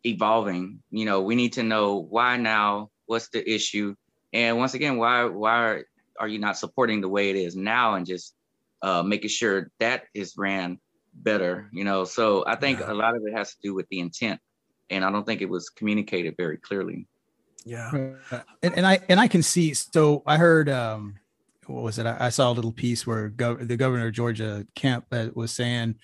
evolving. 0.04 0.80
You 0.92 1.06
know, 1.06 1.22
we 1.22 1.36
need 1.36 1.54
to 1.54 1.64
know 1.64 1.96
why 1.98 2.38
now, 2.38 2.90
what's 3.06 3.30
the 3.30 3.50
issue, 3.50 3.96
and 4.34 4.58
once 4.58 4.74
again, 4.74 4.98
why 4.98 5.26
why 5.26 5.84
are 6.20 6.28
you 6.28 6.40
not 6.40 6.58
supporting 6.58 7.02
the 7.02 7.10
way 7.10 7.30
it 7.30 7.36
is 7.36 7.56
now 7.56 7.96
and 7.96 8.06
just 8.06 8.36
uh, 8.82 9.04
making 9.04 9.30
sure 9.30 9.72
that 9.80 10.04
is 10.14 10.36
ran 10.38 10.80
better? 11.14 11.70
You 11.72 11.84
know, 11.84 12.04
so 12.04 12.44
I 12.48 12.56
think 12.56 12.80
yeah. 12.80 12.92
a 12.92 12.96
lot 12.96 13.16
of 13.16 13.24
it 13.26 13.34
has 13.34 13.52
to 13.52 13.58
do 13.64 13.74
with 13.74 13.88
the 13.90 14.00
intent, 14.00 14.40
and 14.90 15.04
I 15.04 15.12
don't 15.12 15.26
think 15.26 15.42
it 15.42 15.50
was 15.50 15.70
communicated 15.70 16.36
very 16.38 16.58
clearly. 16.58 17.08
Yeah, 17.66 17.92
and, 18.64 18.74
and 18.76 18.86
I 18.86 19.00
and 19.10 19.20
I 19.20 19.28
can 19.28 19.44
see. 19.44 19.74
So 19.74 20.24
I 20.26 20.38
heard. 20.38 20.70
um 20.70 21.16
what 21.68 21.84
was 21.84 22.00
it? 22.00 22.06
I, 22.06 22.18
I 22.20 22.30
saw 22.30 22.52
a 22.52 22.54
little 22.54 22.74
piece 22.74 23.08
where 23.08 23.30
gov- 23.30 23.66
the 23.66 23.78
governor 23.78 24.08
of 24.08 24.14
Georgia 24.14 24.66
Kemp 24.76 25.06
uh, 25.12 25.28
was 25.36 25.52
saying 25.52 25.96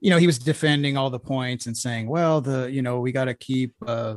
you 0.00 0.10
know, 0.10 0.18
he 0.18 0.26
was 0.26 0.38
defending 0.38 0.96
all 0.96 1.10
the 1.10 1.18
points 1.18 1.66
and 1.66 1.76
saying, 1.76 2.06
well, 2.06 2.40
the, 2.40 2.70
you 2.70 2.82
know, 2.82 3.00
we 3.00 3.12
got 3.12 3.24
to 3.26 3.34
keep 3.34 3.74
uh, 3.86 3.90
uh, 3.90 4.16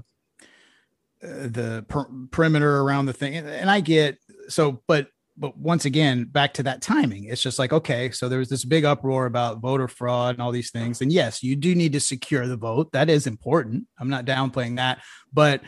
the 1.21 1.85
per- 1.87 2.09
perimeter 2.31 2.81
around 2.81 3.05
the 3.05 3.13
thing. 3.13 3.35
And 3.35 3.69
I 3.69 3.79
get 3.79 4.17
so, 4.49 4.81
but, 4.87 5.07
but 5.39 5.57
once 5.57 5.85
again, 5.85 6.25
back 6.25 6.53
to 6.55 6.63
that 6.63 6.81
timing, 6.81 7.23
it's 7.23 7.41
just 7.41 7.57
like, 7.57 7.71
okay, 7.71 8.11
so 8.11 8.27
there 8.27 8.39
was 8.39 8.49
this 8.49 8.65
big 8.65 8.83
uproar 8.83 9.25
about 9.25 9.61
voter 9.61 9.87
fraud 9.87 10.35
and 10.35 10.41
all 10.41 10.51
these 10.51 10.69
things. 10.69 11.01
And 11.01 11.13
yes, 11.13 11.41
you 11.41 11.55
do 11.55 11.73
need 11.73 11.93
to 11.93 12.01
secure 12.01 12.45
the 12.45 12.57
vote. 12.57 12.91
That 12.91 13.09
is 13.09 13.25
important. 13.25 13.87
I'm 13.97 14.09
not 14.09 14.25
downplaying 14.25 14.75
that. 14.75 15.01
But 15.31 15.61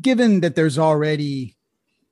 given 0.00 0.40
that 0.42 0.54
there's 0.54 0.78
already, 0.78 1.56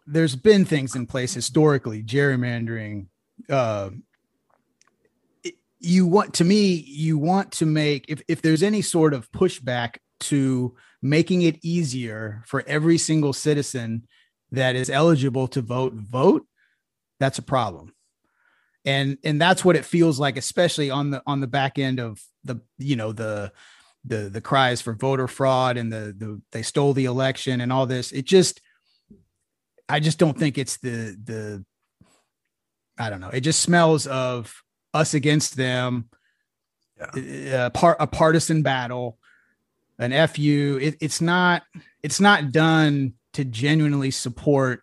there's 0.05 0.35
been 0.35 0.65
things 0.65 0.97
in 0.97 1.07
place 1.07 1.33
historically, 1.33 2.03
gerrymandering, 2.03 3.07
uh, 3.49 3.91
you 5.81 6.07
want 6.07 6.35
to 6.35 6.45
me 6.45 6.73
you 6.73 7.17
want 7.19 7.53
to 7.53 7.65
make 7.65 8.07
if, 8.09 8.21
if 8.27 8.43
there's 8.43 8.65
any 8.65 8.83
sort 8.83 9.15
of 9.15 9.31
pushback 9.31 9.99
to 10.19 10.75
making 11.03 11.43
it 11.43 11.57
easier 11.63 12.43
for 12.47 12.65
every 12.67 12.99
single 12.99 13.33
citizen 13.33 14.03
that 14.53 14.77
is 14.77 14.91
eligible 14.91 15.49
to 15.49 15.61
vote 15.61 15.93
vote 15.93 16.47
that's 17.21 17.39
a 17.39 17.43
problem 17.43 17.93
and 18.85 19.19
and 19.25 19.41
that's 19.41 19.65
what 19.65 19.77
it 19.77 19.85
feels 19.85 20.19
like 20.19 20.37
especially 20.37 20.91
on 20.91 21.11
the 21.11 21.23
on 21.27 21.41
the 21.41 21.47
back 21.47 21.79
end 21.79 21.99
of 21.99 22.21
the 22.45 22.61
you 22.79 22.97
know 22.97 23.13
the 23.13 23.53
the 24.05 24.31
the 24.31 24.41
cries 24.41 24.81
for 24.81 24.95
voter 24.95 25.29
fraud 25.29 25.77
and 25.77 25.93
the 25.93 26.15
the 26.17 26.41
they 26.53 26.63
stole 26.63 26.95
the 26.95 27.05
election 27.05 27.61
and 27.61 27.73
all 27.73 27.87
this 27.87 28.13
it 28.13 28.25
just 28.25 28.61
i 29.89 30.01
just 30.01 30.19
don't 30.19 30.39
think 30.39 30.57
it's 30.57 30.79
the 30.79 31.17
the 31.25 31.65
i 32.99 33.11
don't 33.11 33.21
know 33.21 33.31
it 33.31 33.41
just 33.41 33.61
smells 33.61 34.07
of 34.07 34.63
us 34.95 35.15
against 35.15 35.57
them, 35.57 36.09
yeah. 36.99 37.65
Uh, 37.65 37.67
a, 37.67 37.71
part, 37.71 37.97
a 38.01 38.07
partisan 38.07 38.63
battle, 38.63 39.19
an 39.99 40.29
FU. 40.29 40.79
It, 40.81 40.97
it's 41.01 41.21
not 41.21 41.63
it's 42.03 42.21
not 42.21 42.51
done 42.51 43.15
to 43.35 43.45
genuinely 43.45 44.11
support 44.11 44.83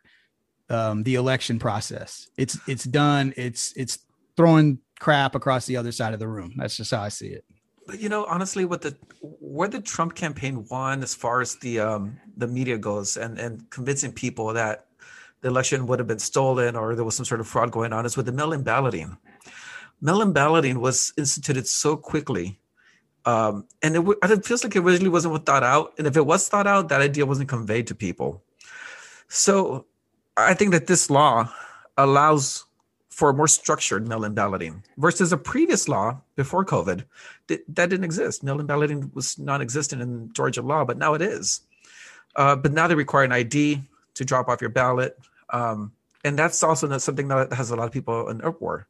um, 0.70 1.04
the 1.04 1.16
election 1.16 1.60
process. 1.60 2.28
It's 2.38 2.58
it's 2.68 2.84
done. 2.84 3.34
It's 3.38 3.74
it's 3.76 4.00
throwing 4.38 4.80
crap 5.00 5.36
across 5.36 5.66
the 5.66 5.78
other 5.78 5.92
side 5.92 6.14
of 6.14 6.20
the 6.20 6.28
room. 6.28 6.54
That's 6.58 6.78
just 6.78 6.92
how 6.92 7.02
I 7.02 7.10
see 7.10 7.28
it. 7.28 7.46
But 7.88 8.00
you 8.00 8.10
know, 8.10 8.26
honestly, 8.26 8.66
what 8.66 8.82
the 8.82 8.96
where 9.22 9.68
the 9.68 9.82
Trump 9.82 10.16
campaign 10.16 10.66
won 10.70 11.04
as 11.04 11.14
far 11.14 11.42
as 11.42 11.56
the 11.58 11.80
um, 11.80 12.18
the 12.38 12.48
media 12.48 12.78
goes, 12.78 13.18
and 13.18 13.38
and 13.38 13.70
convincing 13.70 14.12
people 14.12 14.54
that 14.54 14.88
the 15.42 15.50
election 15.50 15.86
would 15.86 16.00
have 16.00 16.08
been 16.08 16.20
stolen 16.20 16.76
or 16.76 16.96
there 16.96 17.06
was 17.06 17.16
some 17.16 17.26
sort 17.26 17.40
of 17.40 17.48
fraud 17.48 17.72
going 17.72 17.94
on, 17.94 18.06
is 18.06 18.18
with 18.18 18.26
the 18.26 18.32
mail-in 18.32 18.64
balloting. 18.64 19.16
Mail-in 20.02 20.34
balloting 20.34 20.80
was 20.80 21.14
instituted 21.18 21.68
so 21.68 21.96
quickly, 21.96 22.60
um, 23.26 23.66
and 23.82 23.96
it, 23.96 24.18
it 24.24 24.46
feels 24.46 24.64
like 24.64 24.76
it 24.76 24.80
originally 24.80 25.10
wasn't 25.10 25.46
thought 25.46 25.64
out. 25.64 25.94
And 25.98 26.08
if 26.08 26.16
it 26.16 26.26
was 26.26 26.48
thought 26.48 26.68
out, 26.68 26.90
that 26.90 27.02
idea 27.02 27.26
wasn't 27.26 27.50
conveyed 27.50 27.88
to 27.88 27.96
people. 27.96 28.44
So 29.28 29.86
I 30.38 30.54
think 30.54 30.72
that 30.72 30.88
this 30.88 31.10
law 31.10 31.52
allows 31.98 32.66
for 33.10 33.30
a 33.30 33.34
more 33.34 33.48
structured 33.48 34.08
mail-in 34.08 34.34
balloting 34.34 34.84
versus 34.98 35.32
a 35.32 35.38
previous 35.38 35.88
law 35.88 36.20
before 36.36 36.66
COVID 36.66 37.06
that, 37.48 37.64
that 37.70 37.90
didn't 37.90 38.04
exist. 38.04 38.44
Mail-in 38.44 38.66
balloting 38.66 39.10
was 39.14 39.40
non-existent 39.40 40.02
in 40.02 40.34
Georgia 40.34 40.62
law, 40.62 40.84
but 40.84 40.98
now 40.98 41.14
it 41.14 41.22
is. 41.22 41.62
Uh, 42.36 42.56
but 42.58 42.74
now 42.74 42.88
they 42.88 42.96
require 42.96 43.24
an 43.24 43.32
ID 43.32 43.82
to 44.16 44.26
drop 44.26 44.50
off 44.50 44.60
your 44.60 44.70
ballot, 44.70 45.18
um, 45.52 45.94
and 46.26 46.38
that's 46.38 46.62
also 46.62 46.98
something 46.98 47.30
that 47.30 47.54
has 47.54 47.72
a 47.72 47.76
lot 47.78 47.86
of 47.86 47.94
people 47.94 48.28
in 48.28 48.42
uproar. 48.42 48.88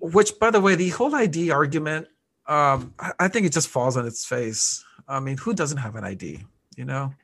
Which, 0.00 0.38
by 0.38 0.50
the 0.50 0.60
way, 0.60 0.74
the 0.74 0.90
whole 0.90 1.14
ID 1.14 1.50
argument, 1.50 2.08
um, 2.48 2.94
I, 3.18 3.28
think 3.28 3.46
it 3.46 3.52
just 3.52 3.68
falls 3.68 3.96
on 3.96 4.06
its 4.06 4.24
face. 4.24 4.84
I 5.06 5.20
mean, 5.20 5.36
who 5.36 5.52
doesn't 5.52 5.78
have 5.78 5.96
an 5.96 6.04
ID? 6.04 6.40
You 6.76 6.84
know, 6.86 7.14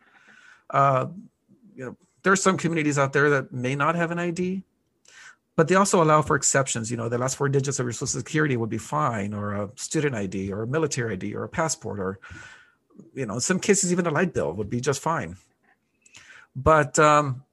uh, 0.70 1.06
you 1.74 1.86
know, 1.86 1.96
there 2.22 2.32
are 2.32 2.36
some 2.36 2.58
communities 2.58 2.98
out 2.98 3.12
there 3.12 3.30
that 3.30 3.52
may 3.52 3.74
not 3.74 3.94
have 3.94 4.10
an 4.10 4.18
ID, 4.18 4.62
but 5.56 5.68
they 5.68 5.76
also 5.76 6.02
allow 6.02 6.20
for 6.20 6.36
exceptions. 6.36 6.90
You 6.90 6.98
know, 6.98 7.08
the 7.08 7.18
last 7.18 7.36
four 7.36 7.48
digits 7.48 7.78
of 7.78 7.86
your 7.86 7.92
social 7.92 8.06
security 8.06 8.56
would 8.56 8.68
be 8.68 8.78
fine, 8.78 9.32
or 9.32 9.54
a 9.54 9.70
student 9.76 10.14
ID, 10.14 10.52
or 10.52 10.62
a 10.62 10.66
military 10.66 11.14
ID, 11.14 11.34
or 11.34 11.44
a 11.44 11.48
passport, 11.48 11.98
or 11.98 12.18
you 13.14 13.24
know, 13.24 13.34
in 13.34 13.40
some 13.40 13.58
cases 13.60 13.92
even 13.92 14.06
a 14.06 14.10
light 14.10 14.34
bill 14.34 14.52
would 14.52 14.68
be 14.68 14.80
just 14.80 15.00
fine. 15.00 15.36
But 16.54 16.98
um, 16.98 17.44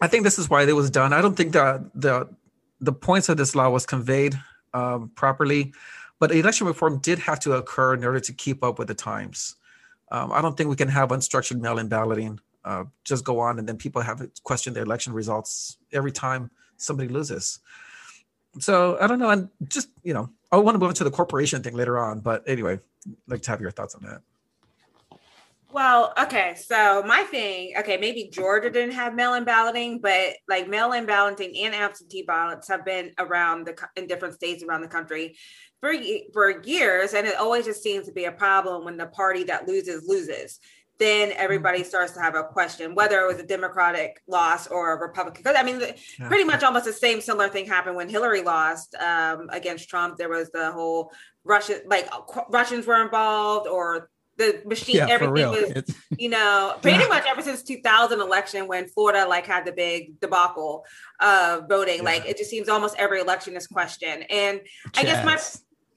I 0.00 0.08
think 0.08 0.24
this 0.24 0.38
is 0.38 0.50
why 0.50 0.64
it 0.64 0.72
was 0.72 0.90
done. 0.90 1.12
I 1.12 1.22
don't 1.22 1.36
think 1.36 1.52
that 1.52 1.80
the 1.94 2.28
the 2.80 2.92
points 2.92 3.28
of 3.28 3.36
this 3.36 3.54
law 3.54 3.70
was 3.70 3.86
conveyed 3.86 4.34
um, 4.74 5.10
properly, 5.14 5.72
but 6.22 6.30
election 6.30 6.68
reform 6.68 6.98
did 6.98 7.18
have 7.18 7.40
to 7.40 7.54
occur 7.54 7.94
in 7.94 8.04
order 8.04 8.20
to 8.20 8.32
keep 8.32 8.62
up 8.62 8.78
with 8.78 8.86
the 8.86 8.94
times. 8.94 9.56
Um, 10.12 10.30
I 10.30 10.40
don't 10.40 10.56
think 10.56 10.70
we 10.70 10.76
can 10.76 10.86
have 10.86 11.08
unstructured 11.08 11.60
mail-in 11.60 11.88
balloting 11.88 12.38
uh, 12.64 12.84
just 13.04 13.24
go 13.24 13.40
on 13.40 13.58
and 13.58 13.68
then 13.68 13.76
people 13.76 14.00
have 14.02 14.18
to 14.18 14.30
question 14.44 14.72
their 14.72 14.84
election 14.84 15.12
results 15.12 15.78
every 15.92 16.12
time 16.12 16.48
somebody 16.76 17.08
loses. 17.08 17.58
So 18.60 18.98
I 19.00 19.08
don't 19.08 19.18
know. 19.18 19.30
And 19.30 19.48
just, 19.66 19.88
you 20.04 20.14
know, 20.14 20.30
I 20.52 20.58
want 20.58 20.76
to 20.76 20.78
move 20.78 20.90
into 20.90 21.02
the 21.02 21.10
corporation 21.10 21.60
thing 21.60 21.74
later 21.74 21.98
on. 21.98 22.20
But 22.20 22.44
anyway, 22.46 22.74
I'd 22.74 23.14
like 23.26 23.42
to 23.42 23.50
have 23.50 23.60
your 23.60 23.72
thoughts 23.72 23.96
on 23.96 24.02
that. 24.04 24.22
Well, 25.72 26.12
okay. 26.20 26.54
So 26.54 27.02
my 27.06 27.22
thing, 27.22 27.72
okay, 27.78 27.96
maybe 27.96 28.28
Georgia 28.30 28.70
didn't 28.70 28.94
have 28.94 29.14
mail-in 29.14 29.44
balloting, 29.44 30.00
but 30.00 30.34
like 30.46 30.68
mail-in 30.68 31.06
balloting 31.06 31.56
and 31.64 31.74
absentee 31.74 32.22
ballots 32.22 32.68
have 32.68 32.84
been 32.84 33.12
around 33.18 33.66
the 33.66 33.88
in 33.96 34.06
different 34.06 34.34
states 34.34 34.62
around 34.62 34.82
the 34.82 34.88
country 34.88 35.36
for 35.80 35.94
for 36.32 36.62
years, 36.62 37.14
and 37.14 37.26
it 37.26 37.36
always 37.36 37.64
just 37.64 37.82
seems 37.82 38.06
to 38.06 38.12
be 38.12 38.26
a 38.26 38.32
problem 38.32 38.84
when 38.84 38.98
the 38.98 39.06
party 39.06 39.44
that 39.44 39.66
loses 39.66 40.06
loses 40.06 40.60
then 41.02 41.32
everybody 41.32 41.80
mm-hmm. 41.80 41.88
starts 41.88 42.12
to 42.12 42.20
have 42.20 42.36
a 42.36 42.44
question 42.44 42.94
whether 42.94 43.20
it 43.22 43.26
was 43.26 43.40
a 43.40 43.46
Democratic 43.46 44.22
loss 44.28 44.68
or 44.68 44.92
a 44.92 45.00
Republican. 45.00 45.42
Because 45.42 45.56
I 45.58 45.64
mean, 45.64 45.80
yeah. 45.80 46.28
pretty 46.28 46.44
much 46.44 46.62
almost 46.62 46.84
the 46.84 46.92
same 46.92 47.20
similar 47.20 47.48
thing 47.48 47.66
happened 47.66 47.96
when 47.96 48.08
Hillary 48.08 48.42
lost 48.42 48.94
um, 48.96 49.48
against 49.50 49.88
Trump. 49.88 50.16
There 50.16 50.28
was 50.28 50.50
the 50.50 50.70
whole 50.70 51.10
Russian, 51.44 51.80
like 51.86 52.08
Russians 52.48 52.86
were 52.86 53.02
involved, 53.02 53.66
or 53.66 54.10
the 54.38 54.62
machine. 54.66 54.96
Yeah, 54.96 55.06
everything 55.08 55.50
was, 55.50 55.96
you 56.18 56.28
know, 56.28 56.76
pretty 56.80 57.06
much 57.08 57.24
ever 57.26 57.42
since 57.42 57.62
2000 57.62 58.20
election 58.20 58.66
when 58.66 58.88
Florida 58.88 59.26
like 59.28 59.46
had 59.46 59.64
the 59.64 59.72
big 59.72 60.20
debacle 60.20 60.84
of 61.20 61.68
voting. 61.68 61.98
Yeah. 61.98 62.02
Like 62.02 62.26
it 62.26 62.38
just 62.38 62.50
seems 62.50 62.68
almost 62.68 62.96
every 62.98 63.20
election 63.20 63.56
is 63.56 63.66
questioned. 63.66 64.30
And 64.30 64.60
Chads. 64.60 64.98
I 64.98 65.02
guess 65.04 65.24
my 65.24 65.38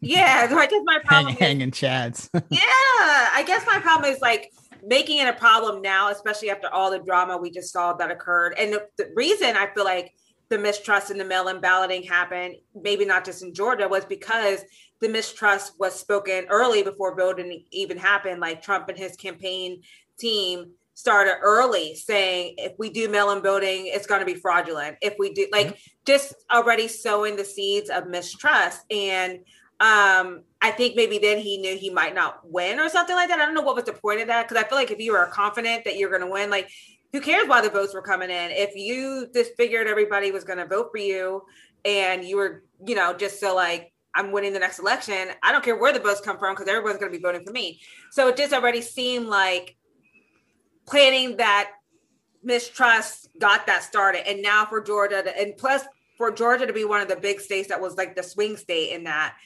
yeah, 0.02 0.48
I 0.56 0.68
guess 0.68 0.82
my 0.86 1.00
problem 1.00 1.36
Hang, 1.36 1.36
is, 1.36 1.40
hanging 1.40 1.72
chads. 1.72 2.30
yeah, 2.50 2.60
I 2.62 3.44
guess 3.46 3.66
my 3.66 3.80
problem 3.80 4.12
is 4.12 4.20
like 4.22 4.52
making 4.86 5.20
it 5.20 5.28
a 5.28 5.34
problem 5.34 5.82
now, 5.82 6.10
especially 6.10 6.50
after 6.50 6.68
all 6.72 6.92
the 6.92 7.00
drama 7.00 7.38
we 7.38 7.50
just 7.50 7.74
saw 7.74 7.94
that 7.94 8.12
occurred. 8.12 8.56
And 8.60 8.74
the, 8.74 8.88
the 8.98 9.12
reason 9.16 9.56
I 9.56 9.68
feel 9.74 9.84
like 9.84 10.14
the 10.50 10.58
mistrust 10.58 11.12
in 11.12 11.18
the 11.18 11.26
mail-in 11.26 11.60
balloting 11.60 12.04
happened, 12.04 12.56
maybe 12.80 13.06
not 13.06 13.26
just 13.26 13.44
in 13.44 13.54
Georgia, 13.54 13.88
was 13.88 14.06
because 14.06 14.62
the 15.02 15.10
mistrust 15.10 15.74
was 15.80 16.00
spoken 16.00 16.46
early 16.50 16.84
before 16.84 17.16
voting 17.16 17.64
even 17.72 17.98
happened. 17.98 18.40
Like 18.40 18.62
Trump 18.62 18.90
and 18.90 18.98
his 18.98 19.16
campaign 19.16 19.82
team 20.18 20.72
started 20.94 21.36
early 21.42 21.94
saying 21.96 22.56
if 22.58 22.74
we 22.80 22.90
do 22.90 23.10
mail-in 23.10 23.42
voting, 23.42 23.88
it's 23.88 24.08
going 24.08 24.22
to 24.22 24.26
be 24.26 24.36
fraudulent. 24.36 24.98
If 25.02 25.16
we 25.20 25.34
do, 25.34 25.48
like, 25.52 25.68
mm-hmm. 25.68 25.76
just 26.06 26.34
already 26.54 26.88
sowing 26.88 27.36
the 27.36 27.44
seeds 27.44 27.90
of 27.90 28.08
mistrust. 28.08 28.82
And 28.90 29.40
um, 29.82 30.44
I 30.62 30.72
think 30.72 30.96
maybe 30.96 31.18
then 31.18 31.38
he 31.38 31.58
knew 31.58 31.76
he 31.76 31.90
might 31.90 32.16
not 32.16 32.40
win 32.50 32.80
or 32.80 32.88
something 32.88 33.16
like 33.16 33.28
that. 33.28 33.40
I 33.40 33.46
don't 33.46 33.54
know 33.54 33.62
what 33.62 33.76
was 33.76 33.84
the 33.84 33.94
point 33.94 34.22
of 34.22 34.28
that 34.28 34.48
because 34.48 34.64
I 34.64 34.68
feel 34.68 34.78
like 34.78 34.90
if 34.90 35.00
you 35.00 35.14
are 35.16 35.28
confident 35.28 35.84
that 35.84 35.98
you're 35.98 36.10
going 36.10 36.22
to 36.22 36.32
win, 36.32 36.50
like 36.50 36.70
who 37.16 37.22
cares 37.22 37.48
why 37.48 37.62
the 37.62 37.70
votes 37.70 37.94
were 37.94 38.02
coming 38.02 38.30
in? 38.30 38.52
If 38.52 38.76
you 38.76 39.30
just 39.34 39.56
figured 39.56 39.88
everybody 39.88 40.32
was 40.32 40.44
going 40.44 40.60
to 40.60 40.66
vote 40.66 40.90
for 40.92 40.98
you 40.98 41.44
and 41.86 42.26
you 42.26 42.36
were, 42.36 42.66
you 42.86 42.94
know, 42.94 43.14
just 43.14 43.40
so 43.40 43.56
like 43.56 43.94
I'm 44.14 44.34
winning 44.34 44.52
the 44.52 44.60
next 44.60 44.80
election, 44.80 45.30
I 45.42 45.54
don't 45.54 45.64
care 45.64 45.78
where 45.78 45.94
the 45.94 46.02
votes 46.02 46.20
come 46.20 46.38
from 46.38 46.56
because 46.56 46.68
everyone's 46.68 47.00
going 47.00 47.14
to 47.14 47.18
be 47.18 47.22
voting 47.22 47.46
for 47.46 47.54
me. 47.54 47.80
So 48.12 48.28
it 48.28 48.36
just 48.36 48.52
already 48.52 48.82
seemed 48.82 49.28
like 49.28 49.78
planning 50.86 51.38
that 51.38 51.72
mistrust 52.44 53.30
got 53.40 53.66
that 53.68 53.84
started, 53.84 54.28
and 54.28 54.42
now 54.42 54.66
for 54.66 54.82
Georgia 54.82 55.24
to, 55.24 55.40
and 55.40 55.56
plus 55.56 55.84
for 56.18 56.32
Georgia 56.32 56.68
to 56.68 56.74
be 56.74 56.84
one 56.84 57.00
of 57.00 57.08
the 57.08 57.16
big 57.16 57.40
states 57.40 57.70
that 57.70 57.80
was 57.80 57.96
like 57.96 58.18
the 58.18 58.24
swing 58.24 58.58
state 58.58 58.92
in 58.92 59.06
that 59.06 59.38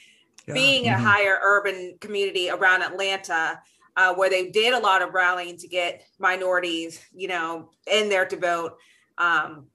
yeah. 0.48 0.54
being 0.54 0.84
mm-hmm. 0.86 1.00
a 1.00 1.08
higher 1.08 1.38
urban 1.40 1.94
community 2.00 2.50
around 2.50 2.82
Atlanta, 2.82 3.60
uh, 3.96 4.14
where 4.14 4.30
they 4.30 4.50
did 4.50 4.72
a 4.72 4.78
lot 4.78 5.02
of 5.02 5.14
rallying 5.14 5.56
to 5.58 5.68
get 5.68 6.02
minorities, 6.18 7.00
you 7.14 7.28
know, 7.28 7.70
in 7.90 8.08
there 8.08 8.26
to 8.26 8.36
vote. 8.36 8.76
Um, 9.18 9.66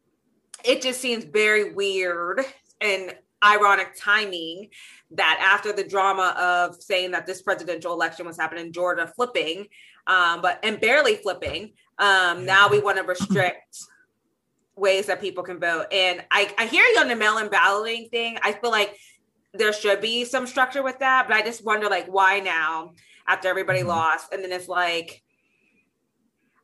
it 0.64 0.82
just 0.82 1.00
seems 1.00 1.26
very 1.26 1.74
weird 1.74 2.42
and 2.82 3.16
ironic 3.44 3.96
timing 3.98 4.70
that 5.12 5.40
after 5.42 5.72
the 5.72 5.84
drama 5.84 6.36
of 6.38 6.82
saying 6.82 7.12
that 7.12 7.26
this 7.26 7.42
presidential 7.42 7.94
election 7.94 8.26
was 8.26 8.38
happening 8.38 8.68
in 8.68 8.74
Georgia 8.74 9.12
flipping, 9.16 9.68
um, 10.08 10.42
but 10.42 10.60
and 10.64 10.80
barely 10.80 11.16
flipping, 11.16 11.74
um, 12.00 12.40
yeah. 12.40 12.46
now 12.46 12.70
we 12.70 12.80
want 12.80 12.98
to 12.98 13.04
restrict 13.04 13.78
ways 14.76 15.06
that 15.06 15.22
people 15.22 15.44
can 15.44 15.60
vote. 15.60 15.86
And 15.92 16.24
I, 16.32 16.54
I 16.58 16.66
hear 16.66 16.84
you 16.84 17.00
on 17.00 17.08
the 17.08 17.16
mail-in 17.16 17.50
balloting 17.50 18.10
thing. 18.10 18.38
I 18.42 18.52
feel 18.52 18.72
like 18.72 18.98
there 19.54 19.72
should 19.72 20.02
be 20.02 20.26
some 20.26 20.48
structure 20.48 20.84
with 20.84 21.00
that, 21.00 21.28
but 21.28 21.38
I 21.38 21.42
just 21.42 21.64
wonder 21.64 21.88
like 21.88 22.08
why 22.08 22.40
now 22.40 22.92
after 23.28 23.48
everybody 23.48 23.80
mm-hmm. 23.80 23.90
lost, 23.90 24.34
and 24.34 24.44
then 24.44 24.52
it's 24.52 24.68
like. 24.68 25.22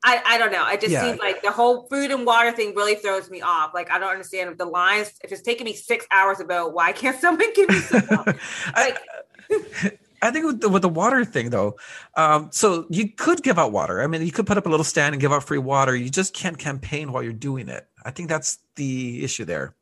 I, 0.04 0.20
I 0.26 0.38
don't 0.40 0.52
know. 0.52 0.64
I 0.64 0.78
just 0.78 0.92
yeah. 0.92 1.04
seems 1.04 1.20
like 1.20 1.44
the 1.44 1.52
whole 1.52 1.88
food 1.88 2.10
and 2.10 2.26
water 2.26 2.52
thing 2.52 2.74
really 2.74 2.96
throws 2.96 3.30
me 3.30 3.42
off. 3.42 3.72
Like 3.76 3.92
I 3.92 4.00
don't 4.00 4.10
understand 4.10 4.50
if 4.50 4.58
the 4.58 4.66
lines, 4.66 5.14
if 5.24 5.32
it's 5.32 5.44
taking 5.44 5.66
me 5.66 5.76
six 5.76 6.08
hours 6.10 6.40
to 6.40 6.44
vote, 6.44 6.74
why 6.74 6.92
can't 6.92 7.16
someone 7.22 7.54
give 7.54 7.70
me 7.70 7.76
some? 7.76 8.08
like, 8.10 8.40
I, 8.74 9.92
I 10.24 10.32
think 10.32 10.46
with 10.46 10.62
the, 10.62 10.70
with 10.70 10.82
the 10.82 10.90
water 10.90 11.26
thing 11.26 11.50
though, 11.50 11.78
um, 12.16 12.50
so 12.52 12.86
you 12.90 13.10
could 13.10 13.42
give 13.42 13.58
out 13.58 13.72
water. 13.72 14.02
I 14.02 14.08
mean, 14.08 14.24
you 14.24 14.32
could 14.32 14.46
put 14.46 14.58
up 14.58 14.66
a 14.66 14.70
little 14.70 14.84
stand 14.84 15.14
and 15.14 15.22
give 15.22 15.32
out 15.32 15.44
free 15.44 15.58
water. 15.58 15.96
You 15.96 16.10
just 16.10 16.34
can't 16.34 16.58
campaign 16.58 17.12
while 17.12 17.24
you're 17.24 17.34
doing 17.34 17.70
it. 17.70 17.88
I 18.04 18.12
think 18.12 18.30
that's 18.30 18.60
the 18.76 19.24
issue 19.24 19.46
there. 19.46 19.76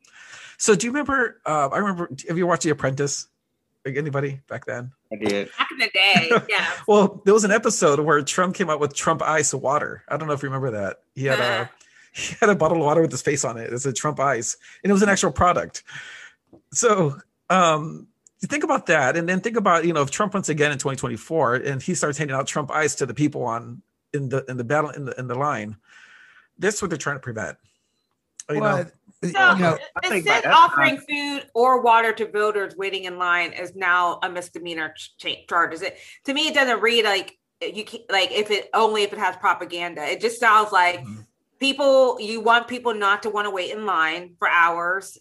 So 0.58 0.76
do 0.76 0.88
you 0.88 0.92
remember? 0.92 1.42
Uh, 1.46 1.70
I 1.72 1.78
remember. 1.78 2.10
Have 2.28 2.38
you 2.38 2.48
watched 2.48 2.64
The 2.64 2.70
Apprentice? 2.70 3.28
Like 3.86 3.96
anybody 3.96 4.42
back 4.50 4.66
then? 4.66 4.92
I 5.12 5.16
did. 5.16 5.50
Back 5.58 5.70
in 5.72 5.78
the 5.78 5.90
day, 5.94 6.32
yeah. 6.50 6.68
well, 6.88 7.22
there 7.24 7.34
was 7.34 7.46
an 7.46 7.52
episode 7.52 8.00
where 8.02 8.22
Trump 8.22 8.56
came 8.56 8.70
out 8.70 8.80
with 8.80 8.94
Trump 8.94 9.22
Ice 9.22 9.54
water. 9.54 10.04
I 10.08 10.18
don't 10.18 10.28
know 10.28 10.34
if 10.34 10.44
you 10.44 10.50
remember 10.50 10.72
that. 10.72 11.00
He 11.16 11.26
had 11.26 11.40
uh. 11.40 11.66
a 11.66 11.70
he 12.20 12.36
had 12.40 12.50
a 12.50 12.56
bottle 12.56 12.78
of 12.78 12.84
water 12.84 13.02
with 13.02 13.12
his 13.12 13.22
face 13.22 13.46
on 13.46 13.58
it. 13.58 13.72
It's 13.72 13.86
a 13.86 13.94
Trump 13.94 14.20
Ice, 14.20 14.58
and 14.84 14.90
it 14.90 14.94
was 14.94 15.02
an 15.02 15.10
actual 15.10 15.32
product. 15.32 15.84
So 16.74 17.18
um, 17.50 18.08
you 18.42 18.48
think 18.48 18.64
about 18.64 18.88
that, 18.88 19.16
and 19.16 19.28
then 19.28 19.40
think 19.40 19.58
about 19.58 19.86
you 19.86 19.94
know 19.94 20.02
if 20.02 20.12
Trump 20.12 20.34
once 20.34 20.50
again 20.50 20.72
in 20.72 20.78
2024, 20.78 21.56
and 21.56 21.82
he 21.82 21.96
starts 21.96 22.18
handing 22.18 22.36
out 22.36 22.48
Trump 22.48 22.72
Ice 22.72 22.96
to 22.96 23.06
the 23.06 23.14
people 23.14 23.44
on 23.44 23.82
in 24.14 24.30
the 24.30 24.44
in 24.50 24.58
the 24.58 24.64
battle 24.64 24.90
in 24.90 25.06
the 25.06 25.18
in 25.20 25.28
the 25.28 25.36
line. 25.36 25.78
That's 26.58 26.82
what 26.82 26.90
they're 26.90 26.98
trying 26.98 27.16
to 27.16 27.22
prevent. 27.22 27.58
You 28.50 28.60
well, 28.60 28.78
know? 28.78 28.92
So 29.22 29.28
you 29.28 29.60
know, 29.60 29.78
says 30.06 30.46
offering 30.46 30.98
food 30.98 31.46
or 31.54 31.82
water 31.82 32.14
to 32.14 32.32
voters 32.32 32.76
waiting 32.78 33.04
in 33.04 33.18
line 33.18 33.52
is 33.52 33.76
now 33.76 34.20
a 34.24 34.30
misdemeanor 34.30 34.94
ch- 34.98 35.46
charge. 35.50 35.74
Is 35.74 35.82
it 35.82 35.98
to 36.26 36.34
me? 36.34 36.48
It 36.48 36.54
doesn't 36.54 36.82
read 36.82 37.04
like 37.04 37.38
you 37.62 37.84
can 37.84 38.00
like 38.10 38.32
if 38.32 38.50
it 38.50 38.70
only 38.74 39.04
if 39.04 39.12
it 39.12 39.20
has 39.20 39.36
propaganda. 39.36 40.04
It 40.04 40.22
just 40.22 40.40
sounds 40.40 40.72
like 40.72 41.02
mm-hmm. 41.02 41.22
people 41.60 42.18
you 42.22 42.40
want 42.40 42.70
people 42.70 42.94
not 42.94 43.24
to 43.24 43.30
want 43.30 43.46
to 43.46 43.52
wait 43.52 43.72
in 43.72 43.86
line 43.86 44.36
for 44.40 44.48
hours 44.48 45.18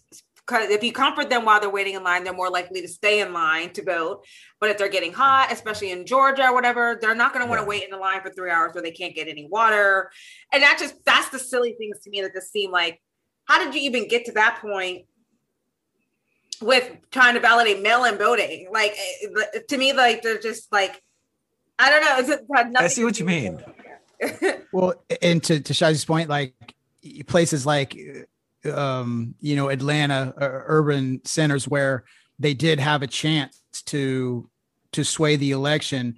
because 0.49 0.69
if 0.69 0.83
you 0.83 0.91
comfort 0.91 1.29
them 1.29 1.45
while 1.45 1.59
they're 1.59 1.69
waiting 1.69 1.93
in 1.93 2.03
line, 2.03 2.23
they're 2.23 2.33
more 2.33 2.49
likely 2.49 2.81
to 2.81 2.87
stay 2.87 3.19
in 3.19 3.33
line 3.33 3.71
to 3.73 3.83
vote. 3.83 4.25
But 4.59 4.71
if 4.71 4.77
they're 4.77 4.89
getting 4.89 5.13
hot, 5.13 5.51
especially 5.51 5.91
in 5.91 6.05
Georgia 6.05 6.47
or 6.47 6.53
whatever, 6.53 6.97
they're 6.99 7.13
not 7.13 7.33
going 7.33 7.45
to 7.45 7.49
want 7.49 7.59
to 7.59 7.63
yeah. 7.65 7.69
wait 7.69 7.83
in 7.83 7.91
the 7.91 7.97
line 7.97 8.21
for 8.21 8.31
three 8.31 8.49
hours 8.49 8.73
where 8.73 8.81
they 8.81 8.91
can't 8.91 9.13
get 9.13 9.27
any 9.27 9.47
water. 9.47 10.09
And 10.51 10.63
that 10.63 10.77
just 10.79 10.95
that's 11.05 11.29
the 11.29 11.37
silly 11.37 11.73
things 11.73 11.99
to 11.99 12.09
me 12.09 12.21
that 12.21 12.33
just 12.33 12.51
seem 12.51 12.71
like, 12.71 12.99
how 13.49 13.63
did 13.63 13.73
you 13.73 13.81
even 13.81 14.07
get 14.07 14.25
to 14.25 14.31
that 14.33 14.59
point 14.61 15.05
with 16.61 16.87
trying 17.09 17.33
to 17.33 17.39
validate 17.39 17.81
mail-in 17.81 18.17
voting? 18.17 18.67
Like 18.71 18.95
eh, 18.95 19.59
to 19.67 19.77
me, 19.77 19.91
like 19.91 20.21
they're 20.21 20.39
just 20.39 20.71
like, 20.71 21.01
I 21.79 21.89
don't 21.89 22.29
know. 22.53 22.79
I 22.79 22.87
see 22.87 23.03
what 23.03 23.19
you 23.19 23.25
mean. 23.25 23.63
well, 24.71 24.93
and 25.21 25.41
to 25.43 25.59
to 25.61 25.73
Shazi's 25.73 26.05
point, 26.05 26.29
like 26.29 26.53
places 27.25 27.65
like 27.65 27.97
um, 28.71 29.33
you 29.39 29.55
know, 29.55 29.69
Atlanta 29.69 30.33
uh, 30.39 30.61
urban 30.67 31.21
centers 31.25 31.67
where 31.67 32.03
they 32.37 32.53
did 32.53 32.79
have 32.79 33.01
a 33.01 33.07
chance 33.07 33.61
to 33.87 34.47
to 34.91 35.03
sway 35.03 35.37
the 35.37 35.51
election. 35.51 36.17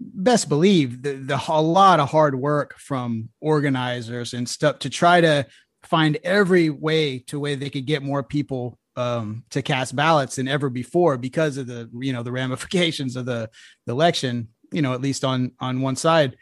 Best 0.00 0.48
believe 0.48 1.02
the, 1.02 1.12
the 1.12 1.40
a 1.48 1.62
lot 1.62 2.00
of 2.00 2.10
hard 2.10 2.34
work 2.34 2.76
from 2.78 3.28
organizers 3.40 4.34
and 4.34 4.48
stuff 4.48 4.80
to 4.80 4.90
try 4.90 5.20
to 5.20 5.46
find 5.92 6.16
every 6.24 6.70
way 6.70 7.18
to 7.18 7.38
way 7.38 7.54
they 7.54 7.68
could 7.68 7.84
get 7.84 8.02
more 8.02 8.22
people 8.22 8.78
um, 8.96 9.44
to 9.50 9.60
cast 9.60 9.94
ballots 9.94 10.36
than 10.36 10.48
ever 10.48 10.70
before 10.70 11.18
because 11.18 11.58
of 11.58 11.66
the 11.66 11.90
you 11.92 12.14
know 12.14 12.22
the 12.22 12.32
ramifications 12.40 13.14
of 13.14 13.26
the, 13.26 13.50
the 13.84 13.92
election. 13.92 14.48
You 14.72 14.80
know, 14.80 14.94
at 14.94 15.02
least 15.02 15.22
on 15.22 15.52
on 15.60 15.82
one 15.82 15.96
side. 15.96 16.36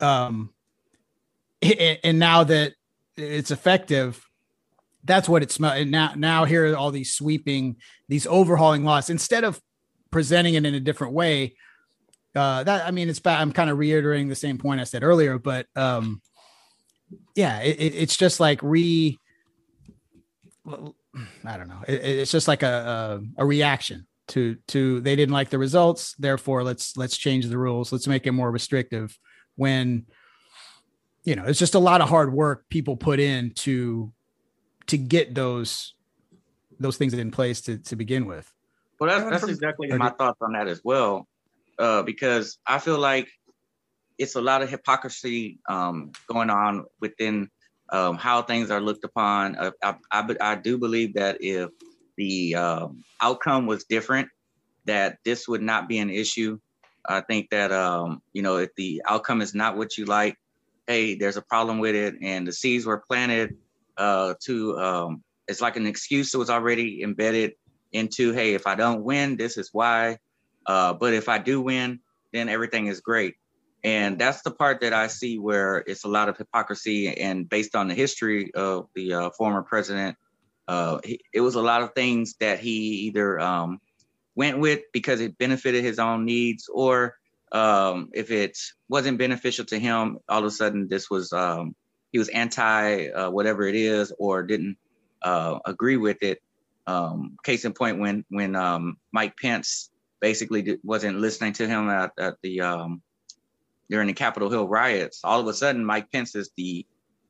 Um, 0.00 0.54
and 1.60 2.18
now 2.18 2.44
that 2.44 2.72
it's 3.18 3.50
effective, 3.50 4.24
that's 5.04 5.28
what 5.28 5.42
it 5.42 5.50
smells. 5.52 5.80
And 5.80 5.90
now, 5.90 6.12
now 6.16 6.44
here 6.46 6.72
are 6.72 6.76
all 6.76 6.90
these 6.90 7.12
sweeping, 7.12 7.76
these 8.08 8.26
overhauling 8.26 8.84
laws 8.84 9.10
instead 9.10 9.44
of 9.44 9.60
presenting 10.10 10.54
it 10.54 10.64
in 10.64 10.74
a 10.74 10.80
different 10.80 11.12
way. 11.12 11.56
Uh, 12.34 12.62
that 12.62 12.86
I 12.86 12.90
mean, 12.90 13.10
it's. 13.10 13.20
I'm 13.26 13.52
kind 13.52 13.68
of 13.68 13.76
reiterating 13.76 14.28
the 14.28 14.34
same 14.34 14.56
point 14.56 14.80
I 14.80 14.84
said 14.84 15.02
earlier, 15.02 15.38
but 15.38 15.66
um, 15.76 16.22
yeah, 17.34 17.60
it, 17.60 17.80
it, 17.80 17.94
it's 17.94 18.16
just 18.16 18.40
like 18.40 18.62
re. 18.62 19.18
I 20.66 21.56
don't 21.56 21.68
know. 21.68 21.82
It, 21.86 22.04
it's 22.04 22.30
just 22.30 22.48
like 22.48 22.62
a, 22.62 23.20
a 23.38 23.42
a 23.42 23.46
reaction 23.46 24.06
to 24.28 24.56
to 24.68 25.00
they 25.00 25.16
didn't 25.16 25.32
like 25.32 25.50
the 25.50 25.58
results. 25.58 26.14
Therefore, 26.18 26.62
let's 26.62 26.96
let's 26.96 27.16
change 27.16 27.46
the 27.46 27.58
rules. 27.58 27.92
Let's 27.92 28.06
make 28.06 28.26
it 28.26 28.32
more 28.32 28.50
restrictive. 28.50 29.18
When 29.56 30.06
you 31.24 31.36
know, 31.36 31.44
it's 31.44 31.58
just 31.58 31.74
a 31.74 31.78
lot 31.78 32.00
of 32.00 32.08
hard 32.08 32.32
work 32.32 32.68
people 32.68 32.96
put 32.96 33.20
in 33.20 33.52
to 33.56 34.12
to 34.86 34.96
get 34.96 35.34
those 35.34 35.94
those 36.80 36.96
things 36.96 37.14
in 37.14 37.30
place 37.30 37.60
to 37.62 37.78
to 37.78 37.96
begin 37.96 38.26
with. 38.26 38.52
Well, 39.00 39.10
that's 39.10 39.30
that's 39.42 39.52
exactly 39.52 39.88
my 39.88 40.10
thoughts 40.10 40.38
on 40.40 40.52
that 40.52 40.68
as 40.68 40.80
well, 40.84 41.26
uh, 41.78 42.02
because 42.02 42.58
I 42.66 42.78
feel 42.78 42.98
like 42.98 43.28
it's 44.18 44.34
a 44.34 44.40
lot 44.40 44.62
of 44.62 44.68
hypocrisy 44.68 45.58
um, 45.68 46.12
going 46.26 46.50
on 46.50 46.84
within 47.00 47.50
um, 47.90 48.16
how 48.16 48.42
things 48.42 48.70
are 48.70 48.80
looked 48.80 49.04
upon. 49.04 49.56
Uh, 49.56 49.70
I, 49.82 49.94
I, 50.10 50.36
I, 50.40 50.54
do 50.56 50.76
believe 50.76 51.14
that 51.14 51.38
if 51.40 51.70
the 52.16 52.54
um, 52.54 53.02
outcome 53.22 53.66
was 53.66 53.84
different, 53.84 54.28
that 54.84 55.18
this 55.24 55.48
would 55.48 55.62
not 55.62 55.88
be 55.88 55.98
an 55.98 56.10
issue. 56.10 56.58
I 57.08 57.22
think 57.22 57.48
that 57.50 57.72
um, 57.72 58.20
you 58.32 58.42
know 58.42 58.58
if 58.58 58.74
the 58.74 59.02
outcome 59.08 59.40
is 59.40 59.54
not 59.54 59.76
what 59.76 59.96
you 59.96 60.04
like, 60.04 60.36
hey, 60.86 61.14
there's 61.14 61.38
a 61.38 61.42
problem 61.42 61.78
with 61.78 61.94
it, 61.94 62.16
and 62.20 62.46
the 62.46 62.52
seeds 62.52 62.84
were 62.84 63.02
planted 63.08 63.56
uh, 63.96 64.34
to 64.44 64.78
um, 64.78 65.24
it's 65.48 65.62
like 65.62 65.76
an 65.76 65.86
excuse 65.86 66.30
that 66.30 66.38
was 66.38 66.50
already 66.50 67.02
embedded 67.02 67.52
into 67.92 68.32
hey 68.32 68.54
if 68.54 68.66
i 68.66 68.74
don't 68.74 69.02
win 69.02 69.36
this 69.36 69.56
is 69.56 69.70
why 69.72 70.16
uh, 70.66 70.92
but 70.92 71.14
if 71.14 71.28
i 71.28 71.38
do 71.38 71.60
win 71.60 71.98
then 72.32 72.48
everything 72.48 72.86
is 72.86 73.00
great 73.00 73.34
and 73.84 74.18
that's 74.18 74.42
the 74.42 74.50
part 74.50 74.80
that 74.80 74.92
i 74.92 75.06
see 75.06 75.38
where 75.38 75.78
it's 75.86 76.04
a 76.04 76.08
lot 76.08 76.28
of 76.28 76.36
hypocrisy 76.36 77.08
and 77.08 77.48
based 77.48 77.74
on 77.74 77.88
the 77.88 77.94
history 77.94 78.52
of 78.54 78.88
the 78.94 79.12
uh, 79.12 79.30
former 79.30 79.62
president 79.62 80.16
uh, 80.66 80.98
he, 81.02 81.20
it 81.32 81.40
was 81.40 81.54
a 81.54 81.62
lot 81.62 81.82
of 81.82 81.94
things 81.94 82.34
that 82.40 82.58
he 82.58 83.06
either 83.06 83.40
um, 83.40 83.80
went 84.34 84.58
with 84.58 84.80
because 84.92 85.20
it 85.20 85.38
benefited 85.38 85.82
his 85.82 85.98
own 85.98 86.24
needs 86.26 86.68
or 86.68 87.16
um, 87.52 88.10
if 88.12 88.30
it 88.30 88.58
wasn't 88.88 89.16
beneficial 89.16 89.64
to 89.64 89.78
him 89.78 90.18
all 90.28 90.40
of 90.40 90.44
a 90.44 90.50
sudden 90.50 90.88
this 90.88 91.08
was 91.08 91.32
um, 91.32 91.74
he 92.12 92.18
was 92.18 92.28
anti 92.28 93.08
uh, 93.08 93.30
whatever 93.30 93.66
it 93.66 93.74
is 93.74 94.12
or 94.18 94.42
didn't 94.42 94.76
uh, 95.22 95.58
agree 95.64 95.96
with 95.96 96.22
it. 96.22 96.40
Um, 96.86 97.36
case 97.44 97.64
in 97.64 97.72
point, 97.72 97.98
when 97.98 98.24
when 98.30 98.56
um, 98.56 98.96
Mike 99.12 99.34
Pence 99.40 99.90
basically 100.20 100.78
wasn't 100.82 101.18
listening 101.18 101.52
to 101.54 101.68
him 101.68 101.88
at, 101.90 102.12
at 102.18 102.36
the 102.42 102.62
um, 102.62 103.02
during 103.90 104.06
the 104.06 104.12
Capitol 104.12 104.50
Hill 104.50 104.68
riots, 104.68 105.20
all 105.24 105.40
of 105.40 105.46
a 105.46 105.54
sudden 105.54 105.84
Mike 105.84 106.10
Pence 106.12 106.34
is 106.34 106.50
the 106.56 106.86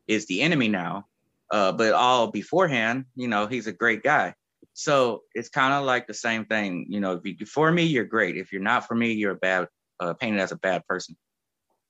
is 0.06 0.26
the 0.26 0.40
enemy 0.42 0.68
now. 0.68 1.06
Uh, 1.50 1.72
but 1.72 1.94
all 1.94 2.30
beforehand, 2.30 3.06
you 3.14 3.26
know, 3.26 3.46
he's 3.46 3.66
a 3.66 3.72
great 3.72 4.02
guy. 4.02 4.34
So 4.74 5.22
it's 5.34 5.48
kind 5.48 5.72
of 5.72 5.84
like 5.84 6.06
the 6.06 6.14
same 6.14 6.44
thing. 6.44 6.86
You 6.88 7.00
know, 7.00 7.12
if 7.12 7.24
you, 7.24 7.46
for 7.46 7.72
me, 7.72 7.84
you're 7.84 8.04
great. 8.04 8.36
If 8.36 8.52
you're 8.52 8.62
not 8.62 8.86
for 8.86 8.94
me, 8.94 9.12
you're 9.12 9.32
a 9.32 9.36
bad 9.36 9.66
uh, 9.98 10.12
painted 10.14 10.40
as 10.40 10.52
a 10.52 10.56
bad 10.56 10.86
person. 10.86 11.16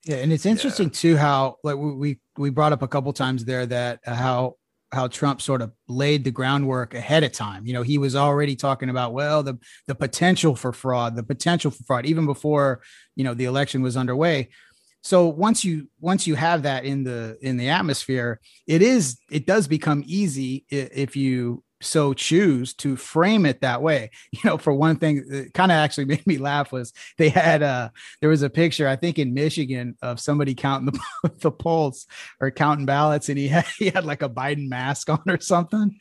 Yeah, 0.04 0.16
and 0.16 0.32
it's 0.32 0.46
interesting 0.46 0.88
yeah. 0.88 0.94
too 0.94 1.16
how 1.16 1.56
like 1.64 1.76
we 1.76 2.18
we 2.36 2.50
brought 2.50 2.72
up 2.72 2.82
a 2.82 2.88
couple 2.88 3.12
times 3.12 3.44
there 3.44 3.66
that 3.66 4.00
uh, 4.06 4.14
how 4.14 4.54
how 4.92 5.06
Trump 5.06 5.42
sort 5.42 5.60
of 5.60 5.72
laid 5.86 6.24
the 6.24 6.30
groundwork 6.30 6.94
ahead 6.94 7.22
of 7.22 7.32
time. 7.32 7.66
You 7.66 7.74
know, 7.74 7.82
he 7.82 7.98
was 7.98 8.16
already 8.16 8.56
talking 8.56 8.88
about 8.88 9.12
well 9.12 9.42
the 9.42 9.58
the 9.86 9.94
potential 9.94 10.56
for 10.56 10.72
fraud, 10.72 11.16
the 11.16 11.22
potential 11.22 11.70
for 11.70 11.82
fraud 11.84 12.06
even 12.06 12.26
before, 12.26 12.80
you 13.14 13.24
know, 13.24 13.34
the 13.34 13.44
election 13.44 13.82
was 13.82 13.96
underway. 13.96 14.48
So 15.02 15.26
once 15.26 15.64
you 15.64 15.88
once 16.00 16.26
you 16.26 16.34
have 16.34 16.62
that 16.62 16.84
in 16.84 17.04
the 17.04 17.38
in 17.40 17.56
the 17.56 17.68
atmosphere, 17.68 18.40
it 18.66 18.82
is 18.82 19.18
it 19.30 19.46
does 19.46 19.68
become 19.68 20.02
easy 20.06 20.64
if 20.70 21.16
you 21.16 21.62
so 21.80 22.12
choose 22.12 22.74
to 22.74 22.96
frame 22.96 23.46
it 23.46 23.60
that 23.60 23.82
way. 23.82 24.10
You 24.38 24.50
know, 24.50 24.58
for 24.58 24.72
one 24.72 24.96
thing, 24.96 25.24
it 25.28 25.54
kind 25.54 25.72
of 25.72 25.76
actually 25.76 26.04
made 26.14 26.26
me 26.26 26.38
laugh 26.38 26.70
was 26.70 26.92
they 27.16 27.28
had 27.28 27.62
uh 27.62 27.90
there 28.20 28.30
was 28.30 28.42
a 28.42 28.50
picture 28.50 28.86
I 28.86 28.96
think 28.96 29.18
in 29.18 29.34
Michigan 29.34 29.96
of 30.00 30.20
somebody 30.20 30.54
counting 30.54 30.92
the 30.92 31.30
the 31.40 31.50
polls 31.50 32.06
or 32.40 32.50
counting 32.50 32.86
ballots, 32.86 33.28
and 33.28 33.38
he 33.38 33.48
had 33.48 33.66
he 33.78 33.90
had 33.90 34.04
like 34.04 34.22
a 34.22 34.28
Biden 34.28 34.68
mask 34.68 35.10
on 35.10 35.22
or 35.26 35.40
something. 35.40 35.98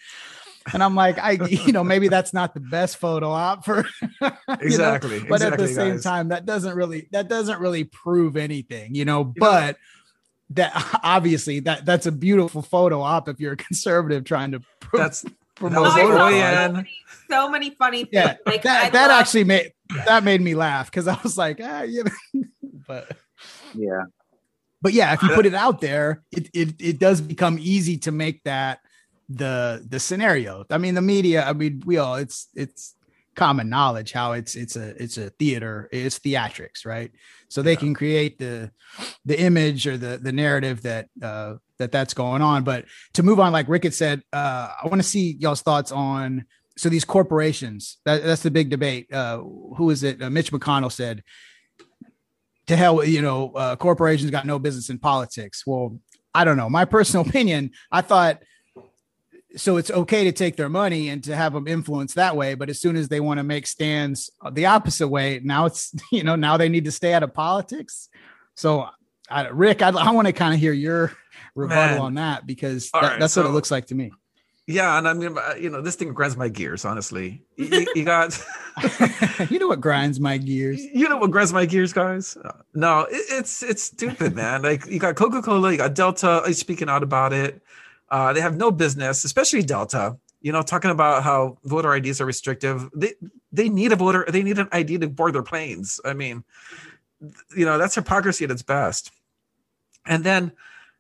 And 0.74 0.84
I'm 0.84 0.96
like, 0.96 1.18
I, 1.18 1.32
you 1.32 1.72
know, 1.72 1.84
maybe 1.84 2.10
that's 2.10 2.34
not 2.34 2.54
the 2.54 2.60
best 2.60 2.98
photo 2.98 3.30
op 3.30 3.63
for 3.63 3.88
exactly. 4.50 5.20
Know? 5.20 5.26
But 5.30 5.36
exactly, 5.36 5.46
at 5.46 5.58
the 5.58 5.68
same 5.68 5.94
guys. 5.94 6.04
time, 6.04 6.28
that 6.30 6.46
doesn't 6.46 6.76
really 6.76 7.08
that 7.12 7.30
doesn't 7.30 7.60
really 7.60 7.86
prove 7.86 8.36
anything, 8.36 8.94
you 8.94 9.06
know. 9.06 9.20
You 9.20 9.34
but 9.38 9.78
know, 9.78 9.82
that 10.52 11.00
obviously 11.04 11.62
that 11.62 11.86
that's 11.86 12.06
a 12.06 12.12
beautiful 12.12 12.62
photo 12.62 13.02
op 13.02 13.30
if 13.30 13.40
you're 13.40 13.54
a 13.54 13.58
conservative 13.58 14.24
trying 14.24 14.52
to 14.52 14.62
prove 14.80 15.02
that's 15.02 15.26
promote 15.58 15.88
oh, 15.89 16.84
So 17.30 17.50
many 17.50 17.72
funny 17.72 18.06
things. 18.06 18.10
Yeah, 18.13 18.36
like 18.46 18.63
that, 18.63 18.93
that 18.93 19.08
love- 19.08 19.20
actually 19.20 19.43
made 19.43 19.74
that 20.06 20.24
made 20.24 20.41
me 20.41 20.56
laugh 20.56 20.89
because 20.89 21.08
I 21.08 21.17
was 21.24 21.38
like, 21.38 21.60
ah, 21.63 21.84
yeah, 21.84 22.04
but 22.88 23.12
yeah, 23.74 24.04
but 24.82 24.93
yeah, 24.93 25.13
if 25.13 25.22
you 25.24 25.30
put 25.30 25.46
it 25.46 25.54
out 25.54 25.82
there, 25.82 26.24
it, 26.32 26.50
it 26.54 26.76
it 26.80 27.00
does 27.00 27.22
become 27.22 27.58
easy 27.60 27.98
to 28.00 28.12
make 28.12 28.43
that 28.43 28.80
the 29.30 29.86
the 29.88 30.00
scenario. 30.00 30.65
I 30.70 30.78
mean, 30.78 30.96
the 30.96 31.02
media. 31.02 31.43
I 31.46 31.54
mean, 31.54 31.84
we 31.86 31.98
all 31.98 32.15
it's 32.15 32.48
it's 32.56 32.96
common 33.36 33.70
knowledge 33.70 34.12
how 34.13 34.32
it's 34.32 34.56
it's 34.56 34.76
a 34.76 35.02
it's 35.02 35.17
a 35.20 35.30
theater 35.30 35.88
it's 35.91 36.17
theatrics 36.17 36.88
right 36.88 37.12
so 37.50 37.62
they 37.62 37.74
yeah. 37.74 37.78
can 37.78 37.93
create 37.93 38.39
the 38.39 38.72
the 39.26 39.39
image 39.39 39.86
or 39.86 39.96
the 39.96 40.17
the 40.17 40.32
narrative 40.32 40.82
that 40.82 41.08
uh 41.22 41.54
that 41.80 41.92
that's 41.92 42.13
going 42.13 42.42
on. 42.42 42.63
But 42.63 42.86
to 43.13 43.24
move 43.24 43.40
on 43.40 43.52
like 43.52 43.68
rickett 43.68 43.94
said 43.94 44.22
uh 44.34 44.70
i 44.84 44.88
want 44.88 45.02
to 45.02 45.08
see 45.08 45.38
y'all's 45.40 45.62
thoughts 45.62 45.92
on 45.92 46.46
so 46.78 46.90
these 46.90 47.06
corporations 47.06 47.98
that, 48.06 48.24
that's 48.24 48.44
the 48.44 48.52
big 48.52 48.70
debate 48.70 49.12
uh 49.12 49.38
who 49.38 49.90
is 49.90 50.04
it? 50.04 50.22
Uh, 50.22 50.30
mitch 50.30 50.52
mcconnell 50.52 50.92
said 50.92 51.24
to 52.68 52.76
hell 52.76 53.04
you 53.04 53.22
know 53.22 53.52
uh, 53.54 53.76
corporations 53.76 54.30
got 54.32 54.46
no 54.46 54.60
business 54.60 54.90
in 54.90 55.00
politics. 55.00 55.66
Well 55.66 56.00
i 56.34 56.44
don't 56.44 56.58
know. 56.58 56.70
My 56.70 56.86
personal 56.86 57.26
opinion 57.28 57.72
i 57.92 58.02
thought 58.02 58.42
so 59.56 59.78
it's 59.78 59.90
okay 59.90 60.26
to 60.26 60.32
take 60.32 60.56
their 60.56 60.70
money 60.70 61.10
and 61.10 61.24
to 61.24 61.36
have 61.36 61.54
them 61.54 61.68
influence 61.68 62.13
that 62.13 62.36
way 62.36 62.54
but 62.54 62.70
as 62.70 62.80
soon 62.80 62.96
as 62.96 63.08
they 63.08 63.20
want 63.20 63.40
to 63.40 63.44
make 63.44 63.66
stands 63.66 64.30
the 64.52 64.66
opposite 64.66 65.08
way 65.08 65.40
now 65.44 65.66
it's 65.66 65.96
you 66.12 66.24
know 66.24 66.36
now 66.36 66.58
they 66.58 66.70
need 66.70 66.86
to 66.86 66.92
stay 66.92 67.13
out 67.13 67.24
of 67.24 67.34
politics? 67.34 68.10
So 68.56 68.88
rick 69.52 69.82
i, 69.82 69.90
I 69.90 70.12
want 70.12 70.28
to 70.28 70.34
kind 70.34 70.54
of 70.54 70.60
hear 70.60 70.74
your 70.74 71.13
rebuttal 71.58 71.96
Man. 71.96 72.00
on 72.00 72.13
that 72.13 72.46
because 72.46 72.89
that, 72.91 73.02
right, 73.02 73.20
that's 73.20 73.34
so, 73.34 73.41
what 73.41 73.50
it 73.50 73.54
looks 73.54 73.72
like 73.72 73.88
to 73.88 73.96
me 73.96 74.12
Yeah, 74.67 74.98
and 74.98 75.08
I 75.08 75.13
mean, 75.13 75.38
uh, 75.38 75.56
you 75.60 75.70
know, 75.70 75.82
this 75.82 75.96
thing 75.96 76.13
grinds 76.13 76.38
my 76.38 76.50
gears. 76.50 76.86
Honestly, 76.86 77.41
you, 77.56 77.88
you 77.96 78.06
got. 78.06 78.38
you 79.50 79.60
know 79.60 79.67
what 79.67 79.82
grinds 79.82 80.20
my 80.20 80.38
gears? 80.38 80.82
You 80.93 81.08
know 81.10 81.17
what 81.17 81.32
grinds 81.32 81.54
my 81.54 81.65
gears, 81.65 81.93
guys? 81.93 82.38
Uh, 82.38 82.52
no, 82.74 83.02
it, 83.10 83.24
it's 83.30 83.63
it's 83.63 83.84
stupid, 83.84 84.36
man. 84.36 84.62
Like 84.62 84.86
you 84.86 85.00
got 85.00 85.15
Coca 85.15 85.41
Cola, 85.41 85.72
you 85.72 85.78
got 85.78 85.96
Delta 85.96 86.43
uh, 86.43 86.52
speaking 86.52 86.89
out 86.89 87.02
about 87.02 87.34
it. 87.34 87.62
Uh, 88.10 88.34
they 88.34 88.41
have 88.41 88.56
no 88.56 88.72
business, 88.72 89.24
especially 89.24 89.63
Delta. 89.63 90.17
You 90.41 90.52
know, 90.52 90.62
talking 90.62 90.91
about 90.91 91.24
how 91.24 91.58
voter 91.63 91.96
IDs 91.96 92.22
are 92.22 92.26
restrictive. 92.26 92.89
They 92.93 93.13
they 93.52 93.70
need 93.70 93.91
a 93.91 93.96
voter. 93.96 94.26
They 94.30 94.43
need 94.43 94.60
an 94.60 94.70
ID 94.72 95.00
to 95.00 95.08
board 95.08 95.34
their 95.34 95.43
planes. 95.43 96.00
I 96.06 96.13
mean, 96.13 96.43
you 97.56 97.65
know, 97.65 97.78
that's 97.78 97.96
hypocrisy 97.96 98.46
at 98.46 98.52
its 98.52 98.63
best. 98.63 99.12
And 100.06 100.24
then 100.24 100.52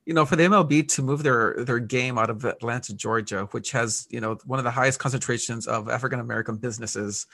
you 0.07 0.13
know, 0.13 0.25
for 0.25 0.37
the 0.37 0.43
MLB 0.43 0.87
to 0.87 1.01
move 1.01 1.21
their 1.21 1.53
their 1.65 1.79
game 1.79 2.17
out 2.17 2.29
of 2.29 2.45
Atlanta, 2.45 2.95
Georgia, 2.95 3.49
which 3.51 3.71
has 3.71 4.07
you 4.09 4.21
know 4.21 4.37
one 4.45 4.57
of 4.57 4.63
the 4.63 4.71
highest 4.71 4.99
concentrations 4.99 5.67
of 5.67 5.89
African 5.89 6.21
American 6.21 6.55
businesses, 6.55 7.27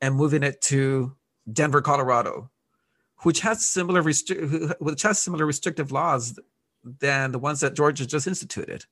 and 0.00 0.14
moving 0.14 0.44
it 0.44 0.60
to 0.62 1.12
Denver, 1.52 1.82
Colorado, 1.82 2.48
which 3.22 3.40
has 3.40 3.66
similar 3.66 4.00
restri- 4.00 4.72
which 4.78 5.02
has 5.02 5.20
similar 5.20 5.44
restrictive 5.44 5.90
laws 5.90 6.38
than 6.84 7.32
the 7.32 7.38
ones 7.40 7.58
that 7.60 7.74
Georgia 7.74 8.06
just 8.06 8.28
instituted. 8.28 8.84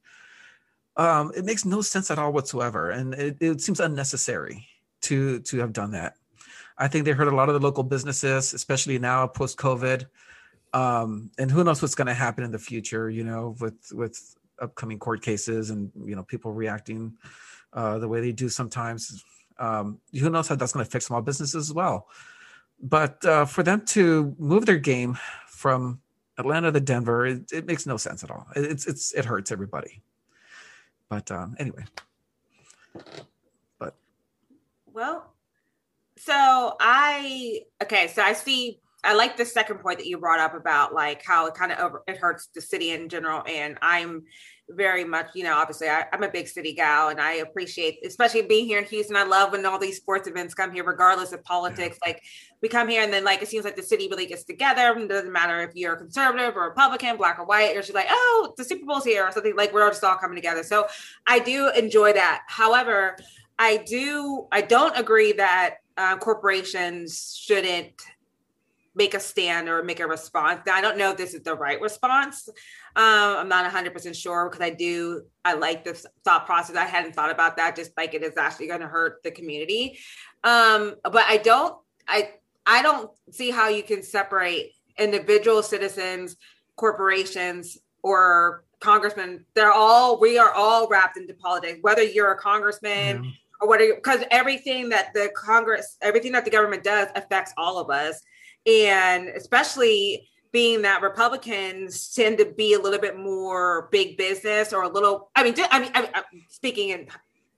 Um, 0.96 1.30
it 1.36 1.44
makes 1.44 1.64
no 1.64 1.80
sense 1.80 2.10
at 2.10 2.18
all 2.18 2.32
whatsoever, 2.32 2.90
and 2.90 3.14
it, 3.14 3.36
it 3.40 3.60
seems 3.60 3.78
unnecessary 3.78 4.66
to 5.02 5.38
to 5.42 5.58
have 5.58 5.72
done 5.72 5.92
that. 5.92 6.14
I 6.76 6.88
think 6.88 7.04
they 7.04 7.12
hurt 7.12 7.28
a 7.28 7.36
lot 7.36 7.48
of 7.48 7.54
the 7.54 7.64
local 7.64 7.84
businesses, 7.84 8.52
especially 8.52 8.98
now 8.98 9.28
post 9.28 9.58
COVID 9.58 10.06
um, 10.72 11.30
and 11.38 11.50
who 11.50 11.64
knows 11.64 11.80
what's 11.82 11.94
going 11.94 12.06
to 12.06 12.14
happen 12.14 12.44
in 12.44 12.50
the 12.50 12.58
future 12.58 13.08
you 13.10 13.24
know 13.24 13.56
with 13.60 13.92
with 13.92 14.36
upcoming 14.60 14.98
court 14.98 15.22
cases 15.22 15.70
and 15.70 15.90
you 16.04 16.16
know 16.16 16.22
people 16.22 16.52
reacting 16.52 17.14
uh, 17.72 17.98
the 17.98 18.08
way 18.08 18.20
they 18.20 18.32
do 18.32 18.48
sometimes. 18.48 19.24
Um, 19.58 19.98
who 20.18 20.30
knows 20.30 20.48
how 20.48 20.54
that's 20.54 20.72
going 20.72 20.84
to 20.84 20.88
affect 20.88 21.04
small 21.04 21.20
businesses 21.20 21.56
as 21.56 21.72
well. 21.72 22.06
But 22.80 23.24
uh, 23.24 23.44
for 23.44 23.62
them 23.62 23.84
to 23.86 24.34
move 24.38 24.66
their 24.66 24.78
game 24.78 25.18
from 25.48 26.00
atlanta 26.38 26.70
to 26.70 26.78
denver 26.78 27.26
it, 27.26 27.50
it 27.50 27.66
makes 27.66 27.84
no 27.84 27.96
sense 27.96 28.22
at 28.22 28.30
all. 28.30 28.46
It's 28.54 28.86
it's 28.86 29.12
it 29.12 29.24
hurts 29.24 29.50
everybody. 29.50 30.02
But 31.08 31.30
um, 31.30 31.56
anyway. 31.58 31.84
But 33.78 33.96
well 34.92 35.32
so 36.16 36.76
i 36.80 37.62
okay 37.80 38.08
so 38.08 38.22
i 38.22 38.32
see 38.32 38.80
I 39.04 39.14
like 39.14 39.36
the 39.36 39.44
second 39.44 39.78
point 39.78 39.98
that 39.98 40.06
you 40.06 40.18
brought 40.18 40.40
up 40.40 40.54
about 40.54 40.92
like 40.92 41.24
how 41.24 41.46
it 41.46 41.54
kind 41.54 41.70
of 41.70 41.78
over 41.78 42.02
it 42.08 42.16
hurts 42.16 42.48
the 42.54 42.60
city 42.60 42.90
in 42.90 43.08
general. 43.08 43.42
And 43.46 43.78
I'm 43.80 44.24
very 44.70 45.04
much, 45.04 45.28
you 45.34 45.44
know, 45.44 45.54
obviously 45.54 45.88
I, 45.88 46.04
am 46.12 46.22
a 46.22 46.28
big 46.28 46.48
city 46.48 46.74
gal 46.74 47.08
and 47.08 47.20
I 47.20 47.34
appreciate, 47.34 48.00
especially 48.04 48.42
being 48.42 48.66
here 48.66 48.78
in 48.78 48.84
Houston. 48.84 49.16
I 49.16 49.22
love 49.22 49.52
when 49.52 49.64
all 49.64 49.78
these 49.78 49.96
sports 49.96 50.28
events 50.28 50.52
come 50.52 50.72
here, 50.72 50.84
regardless 50.84 51.32
of 51.32 51.42
politics. 51.44 51.96
Like 52.04 52.22
we 52.60 52.68
come 52.68 52.88
here 52.88 53.02
and 53.02 53.12
then 53.12 53.24
like 53.24 53.40
it 53.40 53.48
seems 53.48 53.64
like 53.64 53.76
the 53.76 53.82
city 53.82 54.08
really 54.08 54.26
gets 54.26 54.44
together. 54.44 54.98
It 54.98 55.08
doesn't 55.08 55.32
matter 55.32 55.62
if 55.62 55.74
you're 55.74 55.96
conservative 55.96 56.56
or 56.56 56.68
Republican, 56.68 57.16
black 57.16 57.38
or 57.38 57.44
white. 57.44 57.72
You're 57.72 57.82
just 57.82 57.94
like, 57.94 58.08
oh, 58.10 58.52
the 58.56 58.64
Super 58.64 58.84
Bowl's 58.84 59.04
here 59.04 59.24
or 59.24 59.32
something. 59.32 59.56
Like 59.56 59.72
we're 59.72 59.84
all 59.84 59.90
just 59.90 60.04
all 60.04 60.16
coming 60.16 60.36
together. 60.36 60.64
So 60.64 60.86
I 61.26 61.38
do 61.38 61.70
enjoy 61.70 62.14
that. 62.14 62.42
However, 62.48 63.16
I 63.58 63.78
do 63.78 64.48
I 64.50 64.60
don't 64.60 64.96
agree 64.98 65.32
that 65.32 65.76
uh, 65.96 66.16
corporations 66.16 67.36
shouldn't 67.40 67.94
make 68.98 69.14
a 69.14 69.20
stand 69.20 69.68
or 69.68 69.82
make 69.82 70.00
a 70.00 70.06
response. 70.06 70.60
I 70.70 70.80
don't 70.80 70.98
know 70.98 71.12
if 71.12 71.16
this 71.16 71.32
is 71.32 71.42
the 71.42 71.54
right 71.54 71.80
response. 71.80 72.48
Um, 72.48 72.56
I'm 72.96 73.48
not 73.48 73.72
100% 73.72 74.14
sure 74.14 74.50
because 74.50 74.60
I 74.60 74.70
do, 74.70 75.22
I 75.44 75.54
like 75.54 75.84
this 75.84 76.04
thought 76.24 76.44
process. 76.44 76.76
I 76.76 76.84
hadn't 76.84 77.14
thought 77.14 77.30
about 77.30 77.56
that, 77.56 77.76
just 77.76 77.92
like 77.96 78.12
it 78.12 78.24
is 78.24 78.36
actually 78.36 78.66
going 78.66 78.80
to 78.80 78.88
hurt 78.88 79.22
the 79.22 79.30
community. 79.30 79.98
Um, 80.42 80.96
but 81.04 81.24
I 81.28 81.36
don't, 81.36 81.76
I, 82.08 82.32
I 82.66 82.82
don't 82.82 83.10
see 83.30 83.50
how 83.50 83.68
you 83.68 83.84
can 83.84 84.02
separate 84.02 84.72
individual 84.98 85.62
citizens, 85.62 86.36
corporations, 86.74 87.78
or 88.02 88.64
congressmen. 88.80 89.44
They're 89.54 89.72
all, 89.72 90.18
we 90.18 90.38
are 90.38 90.52
all 90.52 90.88
wrapped 90.88 91.16
into 91.16 91.34
politics, 91.34 91.78
whether 91.82 92.02
you're 92.02 92.32
a 92.32 92.38
congressman. 92.38 93.24
Yeah 93.24 93.30
or 93.60 93.66
what 93.66 93.80
because 93.80 94.22
everything 94.30 94.88
that 94.88 95.12
the 95.14 95.28
congress 95.34 95.96
everything 96.00 96.30
that 96.30 96.44
the 96.44 96.50
government 96.50 96.84
does 96.84 97.08
affects 97.16 97.52
all 97.56 97.80
of 97.80 97.90
us 97.90 98.22
and 98.68 99.28
especially 99.28 100.28
being 100.52 100.82
that 100.82 101.02
Republicans 101.02 102.12
tend 102.14 102.38
to 102.38 102.46
be 102.46 102.74
a 102.74 102.78
little 102.78 103.00
bit 103.00 103.18
more 103.18 103.88
big 103.90 104.16
business 104.16 104.72
or 104.72 104.82
a 104.82 104.88
little. 104.88 105.30
I 105.34 105.44
mean, 105.44 105.54
I 105.70 105.80
mean, 105.80 105.90
I 105.94 106.10
am 106.14 106.24
speaking 106.48 106.90
in 106.90 107.08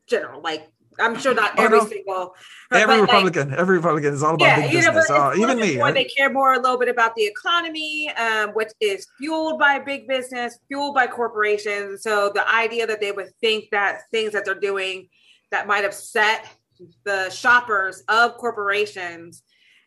general, 0.09 0.41
like 0.43 0.69
I'm 0.99 1.19
sure 1.19 1.35
not 1.35 1.53
oh, 1.57 1.65
every 1.65 1.79
no. 1.79 1.87
single. 1.87 2.35
Every 2.73 3.01
Republican, 3.01 3.51
like, 3.51 3.59
every 3.59 3.77
Republican 3.77 4.15
is 4.15 4.23
all 4.23 4.35
about 4.35 4.47
yeah, 4.47 4.61
big 4.61 4.73
business. 4.73 5.09
Know, 5.09 5.17
uh, 5.17 5.35
even 5.37 5.59
me. 5.59 5.77
More, 5.77 5.93
they 5.93 6.05
care 6.05 6.31
more 6.31 6.55
a 6.55 6.61
little 6.61 6.79
bit 6.79 6.89
about 6.89 7.15
the 7.15 7.25
economy, 7.25 8.11
um, 8.17 8.51
which 8.51 8.71
is 8.81 9.07
fueled 9.19 9.59
by 9.59 9.79
big 9.79 10.07
business, 10.07 10.59
fueled 10.69 10.95
by 10.95 11.07
corporations. 11.07 12.03
So 12.03 12.31
the 12.35 12.49
idea 12.49 12.87
that 12.87 13.01
they 13.01 13.13
would 13.13 13.35
think 13.41 13.71
that 13.71 14.03
things 14.11 14.33
that 14.33 14.45
they're 14.45 14.55
doing 14.55 15.09
that 15.51 15.67
might 15.67 15.85
upset 15.85 16.47
the 17.05 17.31
shoppers 17.31 18.03
of 18.09 18.37
corporations 18.37 19.43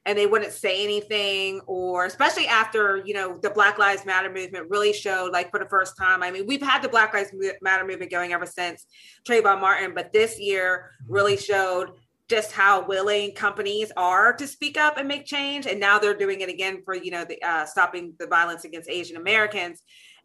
and 0.05 0.17
they 0.17 0.25
wouldn't 0.25 0.51
say 0.51 0.83
anything 0.83 1.61
or 1.65 2.05
especially 2.05 2.47
after 2.47 3.01
you 3.05 3.13
know 3.13 3.37
the 3.37 3.49
black 3.49 3.77
lives 3.77 4.05
matter 4.05 4.31
movement 4.31 4.69
really 4.69 4.93
showed 4.93 5.31
like 5.31 5.49
for 5.49 5.59
the 5.59 5.65
first 5.65 5.97
time. 5.97 6.21
I 6.23 6.31
mean 6.31 6.45
we've 6.45 6.61
had 6.61 6.81
the 6.81 6.89
black 6.89 7.13
lives 7.13 7.33
matter 7.61 7.85
movement 7.85 8.11
going 8.11 8.33
ever 8.33 8.45
since 8.45 8.85
trayvon 9.27 9.61
martin 9.61 9.93
but 9.93 10.11
this 10.11 10.39
year 10.39 10.91
really 11.07 11.37
showed 11.37 11.91
just 12.29 12.51
how 12.51 12.85
willing 12.85 13.33
companies 13.33 13.91
are 13.97 14.33
to 14.33 14.47
speak 14.47 14.77
up 14.77 14.97
and 14.97 15.07
make 15.07 15.25
change 15.25 15.67
and 15.67 15.79
now 15.79 15.99
they're 15.99 16.17
doing 16.17 16.41
it 16.41 16.49
again 16.49 16.81
for 16.83 16.95
you 16.95 17.11
know 17.11 17.25
the 17.25 17.41
uh, 17.43 17.65
stopping 17.65 18.13
the 18.19 18.27
violence 18.27 18.65
against 18.65 18.89
asian 18.89 19.17
americans. 19.17 19.81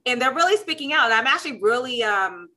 And 0.06 0.22
they're 0.22 0.34
really 0.34 0.56
speaking 0.56 0.92
out. 0.92 1.06
And 1.06 1.14
i'm 1.14 1.26
actually 1.26 1.60
really 1.60 2.02
um 2.02 2.48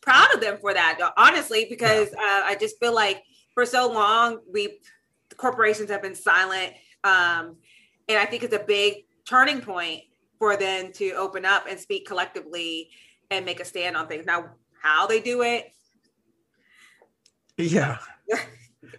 proud 0.00 0.32
of 0.34 0.40
them 0.40 0.56
for 0.60 0.72
that 0.72 0.98
honestly 1.16 1.66
because 1.68 2.08
uh, 2.08 2.42
i 2.44 2.56
just 2.58 2.78
feel 2.80 2.94
like 2.94 3.22
for 3.54 3.66
so 3.66 3.92
long 3.92 4.38
we've 4.50 4.78
corporations 5.40 5.90
have 5.90 6.02
been 6.02 6.14
silent. 6.14 6.74
Um, 7.02 7.56
and 8.08 8.18
I 8.18 8.26
think 8.26 8.42
it's 8.42 8.54
a 8.54 8.62
big 8.62 9.04
turning 9.26 9.62
point 9.62 10.02
for 10.38 10.56
them 10.56 10.92
to 10.92 11.12
open 11.12 11.44
up 11.44 11.64
and 11.68 11.80
speak 11.80 12.06
collectively 12.06 12.90
and 13.30 13.44
make 13.44 13.60
a 13.60 13.64
stand 13.64 13.96
on 13.96 14.06
things. 14.06 14.26
Now, 14.26 14.50
how 14.82 15.06
they 15.06 15.20
do 15.20 15.42
it. 15.42 15.72
Yeah. 17.56 17.98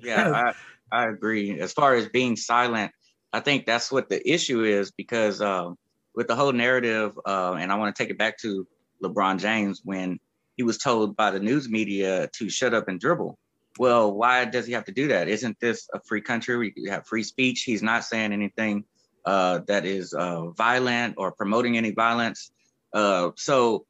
yeah, 0.01 0.53
I, 0.91 1.03
I 1.03 1.07
agree. 1.09 1.59
As 1.59 1.73
far 1.73 1.95
as 1.95 2.09
being 2.09 2.35
silent, 2.35 2.91
I 3.33 3.39
think 3.39 3.65
that's 3.65 3.91
what 3.91 4.09
the 4.09 4.29
issue 4.29 4.63
is 4.63 4.91
because 4.91 5.41
um, 5.41 5.77
with 6.15 6.27
the 6.27 6.35
whole 6.35 6.51
narrative, 6.51 7.17
uh, 7.25 7.53
and 7.53 7.71
I 7.71 7.75
want 7.75 7.95
to 7.95 8.03
take 8.03 8.11
it 8.11 8.17
back 8.17 8.37
to 8.39 8.67
LeBron 9.03 9.39
James 9.39 9.81
when 9.83 10.19
he 10.57 10.63
was 10.63 10.77
told 10.77 11.15
by 11.15 11.31
the 11.31 11.39
news 11.39 11.69
media 11.69 12.29
to 12.37 12.49
shut 12.49 12.73
up 12.73 12.87
and 12.87 12.99
dribble 12.99 13.37
well, 13.77 14.13
why 14.13 14.45
does 14.45 14.65
he 14.65 14.73
have 14.73 14.85
to 14.85 14.91
do 14.91 15.07
that? 15.09 15.27
Isn't 15.27 15.59
this 15.59 15.89
a 15.93 15.99
free 16.01 16.21
country? 16.21 16.73
We 16.75 16.89
have 16.89 17.07
free 17.07 17.23
speech. 17.23 17.63
He's 17.63 17.81
not 17.81 18.03
saying 18.03 18.33
anything 18.33 18.85
uh, 19.25 19.59
that 19.67 19.85
is 19.85 20.13
uh, 20.13 20.49
violent 20.49 21.15
or 21.17 21.31
promoting 21.31 21.77
any 21.77 21.91
violence. 21.91 22.51
Uh, 22.93 23.31
so, 23.37 23.85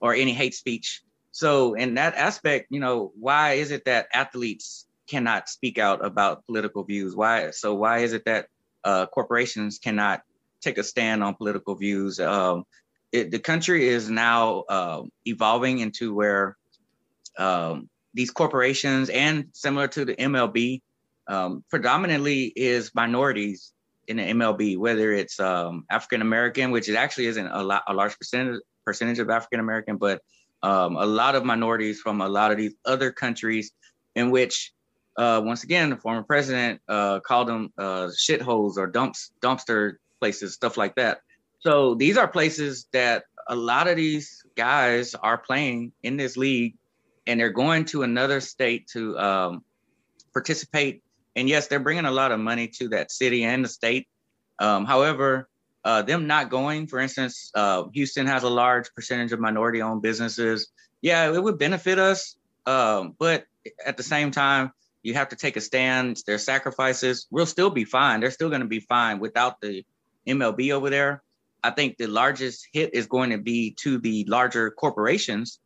or 0.00 0.14
any 0.14 0.32
hate 0.32 0.54
speech. 0.54 1.02
So, 1.32 1.74
in 1.74 1.94
that 1.94 2.14
aspect, 2.14 2.68
you 2.70 2.80
know, 2.80 3.12
why 3.18 3.54
is 3.54 3.70
it 3.70 3.84
that 3.84 4.08
athletes 4.14 4.86
cannot 5.06 5.48
speak 5.48 5.78
out 5.78 6.04
about 6.04 6.46
political 6.46 6.82
views? 6.84 7.14
Why? 7.14 7.50
So, 7.50 7.74
why 7.74 7.98
is 7.98 8.14
it 8.14 8.24
that 8.24 8.46
uh, 8.84 9.06
corporations 9.06 9.78
cannot 9.78 10.22
take 10.62 10.78
a 10.78 10.82
stand 10.82 11.22
on 11.22 11.34
political 11.34 11.74
views? 11.74 12.18
Um, 12.20 12.64
it, 13.12 13.30
the 13.30 13.38
country 13.38 13.88
is 13.88 14.08
now 14.08 14.60
uh, 14.68 15.02
evolving 15.26 15.80
into 15.80 16.14
where 16.14 16.56
um, 17.36 17.90
these 18.14 18.30
corporations 18.30 19.10
and 19.10 19.46
similar 19.52 19.88
to 19.88 20.04
the 20.04 20.14
MLB, 20.14 20.82
um, 21.28 21.64
predominantly 21.68 22.52
is 22.56 22.94
minorities 22.94 23.72
in 24.06 24.16
the 24.16 24.22
MLB, 24.22 24.78
whether 24.78 25.12
it's 25.12 25.38
um, 25.38 25.84
African 25.90 26.22
American, 26.22 26.70
which 26.70 26.88
it 26.88 26.96
actually 26.96 27.26
isn't 27.26 27.46
a, 27.46 27.62
lot, 27.62 27.82
a 27.86 27.94
large 27.94 28.18
percentage 28.18 28.60
percentage 28.84 29.18
of 29.18 29.28
African 29.28 29.60
American, 29.60 29.98
but 29.98 30.22
um, 30.62 30.96
a 30.96 31.04
lot 31.04 31.34
of 31.34 31.44
minorities 31.44 32.00
from 32.00 32.22
a 32.22 32.28
lot 32.28 32.50
of 32.50 32.56
these 32.56 32.74
other 32.86 33.12
countries, 33.12 33.70
in 34.14 34.30
which, 34.30 34.72
uh, 35.18 35.42
once 35.44 35.62
again, 35.62 35.90
the 35.90 35.96
former 35.96 36.22
president 36.22 36.80
uh, 36.88 37.20
called 37.20 37.48
them 37.48 37.70
uh, 37.76 38.08
shitholes 38.18 38.78
or 38.78 38.86
dumps, 38.86 39.30
dumpster 39.42 39.96
places, 40.20 40.54
stuff 40.54 40.78
like 40.78 40.94
that. 40.94 41.20
So 41.60 41.94
these 41.94 42.16
are 42.16 42.26
places 42.26 42.86
that 42.92 43.24
a 43.46 43.54
lot 43.54 43.88
of 43.88 43.96
these 43.96 44.42
guys 44.56 45.14
are 45.14 45.36
playing 45.36 45.92
in 46.02 46.16
this 46.16 46.38
league 46.38 46.76
and 47.28 47.38
they're 47.38 47.50
going 47.50 47.84
to 47.84 48.02
another 48.02 48.40
state 48.40 48.88
to 48.88 49.16
um, 49.18 49.64
participate. 50.32 51.02
And 51.36 51.48
yes, 51.48 51.68
they're 51.68 51.78
bringing 51.78 52.06
a 52.06 52.10
lot 52.10 52.32
of 52.32 52.40
money 52.40 52.66
to 52.78 52.88
that 52.88 53.12
city 53.12 53.44
and 53.44 53.64
the 53.64 53.68
state. 53.68 54.08
Um, 54.58 54.86
however, 54.86 55.48
uh, 55.84 56.02
them 56.02 56.26
not 56.26 56.50
going, 56.50 56.88
for 56.88 56.98
instance, 56.98 57.52
uh, 57.54 57.84
Houston 57.92 58.26
has 58.26 58.42
a 58.42 58.48
large 58.48 58.92
percentage 58.94 59.32
of 59.32 59.38
minority 59.38 59.80
owned 59.80 60.02
businesses. 60.02 60.68
Yeah, 61.02 61.32
it 61.32 61.40
would 61.40 61.58
benefit 61.58 61.98
us 61.98 62.34
Um, 62.66 63.14
but 63.18 63.44
at 63.86 63.96
the 63.96 64.02
same 64.02 64.30
time, 64.30 64.72
you 65.02 65.14
have 65.14 65.28
to 65.28 65.36
take 65.36 65.56
a 65.56 65.60
stand. 65.60 66.20
Their 66.26 66.38
sacrifices. 66.38 67.26
We'll 67.30 67.46
still 67.46 67.70
be 67.70 67.84
fine. 67.84 68.20
They're 68.20 68.30
still 68.30 68.50
going 68.50 68.62
to 68.62 68.68
be 68.68 68.80
fine 68.80 69.20
without 69.20 69.60
the 69.60 69.84
MLB 70.26 70.72
over 70.72 70.90
there. 70.90 71.22
I 71.62 71.70
think 71.70 71.96
the 71.96 72.06
largest 72.06 72.68
hit 72.72 72.94
is 72.94 73.06
going 73.06 73.30
to 73.30 73.38
be 73.38 73.74
to 73.82 73.98
the 73.98 74.24
larger 74.28 74.70
corporations. 74.70 75.60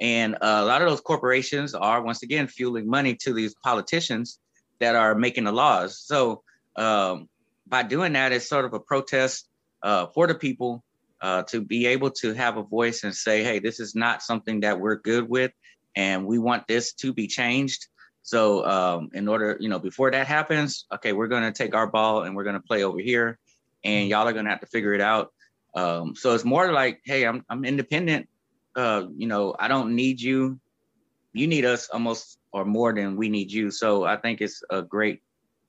And 0.00 0.36
a 0.40 0.64
lot 0.64 0.82
of 0.82 0.88
those 0.88 1.00
corporations 1.00 1.74
are, 1.74 2.02
once 2.02 2.22
again, 2.22 2.46
fueling 2.46 2.88
money 2.88 3.16
to 3.22 3.32
these 3.32 3.54
politicians 3.64 4.38
that 4.80 4.94
are 4.94 5.14
making 5.14 5.44
the 5.44 5.52
laws. 5.52 5.98
So 5.98 6.42
um, 6.76 7.28
by 7.66 7.82
doing 7.82 8.12
that, 8.12 8.32
it's 8.32 8.48
sort 8.48 8.64
of 8.64 8.74
a 8.74 8.80
protest 8.80 9.48
uh, 9.82 10.06
for 10.14 10.26
the 10.26 10.34
people 10.34 10.84
uh, 11.20 11.42
to 11.44 11.60
be 11.60 11.86
able 11.86 12.10
to 12.10 12.32
have 12.34 12.56
a 12.56 12.62
voice 12.62 13.02
and 13.02 13.14
say, 13.14 13.42
hey, 13.42 13.58
this 13.58 13.80
is 13.80 13.94
not 13.94 14.22
something 14.22 14.60
that 14.60 14.78
we're 14.78 14.96
good 14.96 15.28
with, 15.28 15.52
and 15.96 16.26
we 16.26 16.38
want 16.38 16.66
this 16.68 16.92
to 16.94 17.12
be 17.12 17.26
changed. 17.26 17.86
So, 18.22 18.64
um, 18.66 19.08
in 19.14 19.26
order, 19.26 19.56
you 19.58 19.68
know, 19.68 19.78
before 19.78 20.10
that 20.10 20.26
happens, 20.26 20.86
okay, 20.92 21.12
we're 21.12 21.28
going 21.28 21.44
to 21.44 21.52
take 21.52 21.74
our 21.74 21.86
ball 21.86 22.22
and 22.22 22.36
we're 22.36 22.44
going 22.44 22.54
to 22.54 22.60
play 22.60 22.84
over 22.84 22.98
here, 23.00 23.38
and 23.82 24.08
y'all 24.08 24.28
are 24.28 24.32
going 24.32 24.44
to 24.44 24.50
have 24.50 24.60
to 24.60 24.66
figure 24.66 24.94
it 24.94 25.00
out. 25.00 25.32
Um, 25.74 26.14
so 26.14 26.34
it's 26.34 26.44
more 26.44 26.72
like, 26.72 27.00
hey, 27.04 27.24
I'm 27.24 27.44
I'm 27.48 27.64
independent. 27.64 28.28
Uh, 28.78 29.08
you 29.16 29.26
know, 29.26 29.56
I 29.58 29.66
don't 29.66 29.96
need 29.96 30.20
you. 30.20 30.60
You 31.32 31.48
need 31.48 31.64
us 31.64 31.88
almost 31.88 32.38
or 32.52 32.64
more 32.64 32.94
than 32.94 33.16
we 33.16 33.28
need 33.28 33.50
you. 33.50 33.72
So 33.72 34.04
I 34.04 34.16
think 34.16 34.40
it's 34.40 34.62
a 34.70 34.82
great 34.82 35.20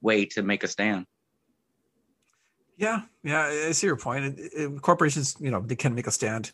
way 0.02 0.26
to 0.26 0.44
make 0.44 0.64
a 0.64 0.68
stand. 0.68 1.08
Yeah, 2.78 3.02
yeah, 3.24 3.66
I 3.68 3.72
see 3.72 3.88
your 3.88 3.96
point. 3.96 4.26
It, 4.26 4.52
it, 4.54 4.82
corporations, 4.84 5.36
you 5.40 5.50
know, 5.50 5.60
they 5.60 5.76
can 5.76 5.96
make 5.96 6.06
a 6.06 6.12
stand, 6.12 6.52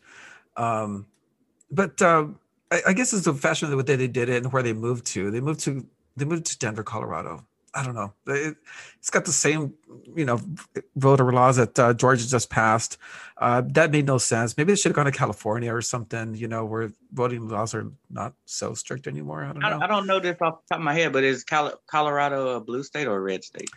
um, 0.56 1.08
but 1.70 2.02
uh, 2.02 2.28
I, 2.72 2.82
I, 2.88 2.94
guess 2.94 3.14
it's 3.14 3.26
the 3.26 3.34
fashion 3.34 3.66
of 3.66 3.72
the 3.72 3.78
way 3.78 3.84
they 3.84 4.08
did 4.08 4.30
it 4.30 4.42
and 4.42 4.52
where 4.52 4.64
they 4.64 4.74
moved 4.74 5.06
to. 5.08 5.30
They 5.30 5.42
moved 5.42 5.60
to 5.62 5.86
they 6.16 6.26
moved 6.26 6.46
to 6.46 6.58
Denver, 6.58 6.84
Colorado. 6.84 7.46
I 7.76 7.84
don't 7.84 7.94
know. 7.94 8.14
It, 8.28 8.56
has 9.00 9.10
got 9.12 9.26
the 9.26 9.34
same, 9.34 9.74
you 10.16 10.24
know, 10.24 10.40
voter 10.96 11.32
laws 11.32 11.58
that 11.58 11.78
uh, 11.78 11.94
Georgia 11.94 12.28
just 12.28 12.50
passed. 12.50 12.98
Uh, 13.38 13.62
that 13.68 13.92
made 13.92 14.06
no 14.06 14.18
sense. 14.18 14.58
Maybe 14.58 14.72
they 14.72 14.78
should 14.78 14.92
have 14.92 14.96
gone 14.96 15.06
to 15.06 15.12
California 15.12 15.74
or 15.74 15.82
something, 15.82 16.36
you 16.36 16.48
know, 16.48 16.64
where 16.64 16.94
voting 17.12 17.50
laws 17.50 17.76
are 17.76 17.92
not 18.10 18.34
so 18.46 18.74
strict 18.74 19.08
anymore. 19.08 19.44
I 19.44 19.52
don't 19.52 19.60
know. 19.60 19.68
I, 19.68 19.84
I 19.84 19.88
don't 19.88 20.08
know 20.08 20.22
this 20.22 20.38
off 20.42 20.62
the 20.62 20.76
top 20.76 20.80
of 20.80 20.86
my 20.86 20.94
head, 20.94 21.12
but 21.12 21.26
is 21.26 21.44
Colorado 21.44 22.56
a 22.56 22.62
blue 22.62 22.82
state 22.82 23.08
or 23.08 23.18
a 23.18 23.22
red 23.22 23.44
state? 23.44 23.70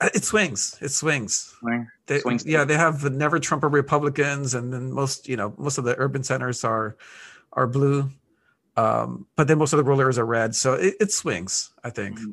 Uh, 0.00 0.08
it 0.14 0.24
swings. 0.24 0.78
It 0.80 0.88
swings. 0.88 1.54
They, 2.06 2.20
swings. 2.20 2.46
Yeah, 2.46 2.64
they 2.64 2.76
have 2.76 3.02
the 3.02 3.10
never 3.10 3.38
Trumper 3.38 3.68
Republicans, 3.68 4.54
and 4.54 4.72
then 4.72 4.90
most, 4.90 5.28
you 5.28 5.36
know, 5.36 5.54
most 5.58 5.76
of 5.76 5.84
the 5.84 5.94
urban 5.98 6.24
centers 6.24 6.64
are 6.64 6.96
are 7.52 7.66
blue, 7.66 8.10
um, 8.76 9.26
but 9.36 9.46
then 9.46 9.58
most 9.58 9.72
of 9.72 9.76
the 9.76 9.84
rural 9.84 10.00
areas 10.00 10.18
are 10.18 10.26
red. 10.26 10.54
So 10.54 10.72
it, 10.72 10.94
it 10.98 11.12
swings. 11.12 11.70
I 11.84 11.90
think. 11.90 12.18
Mm-hmm. 12.18 12.30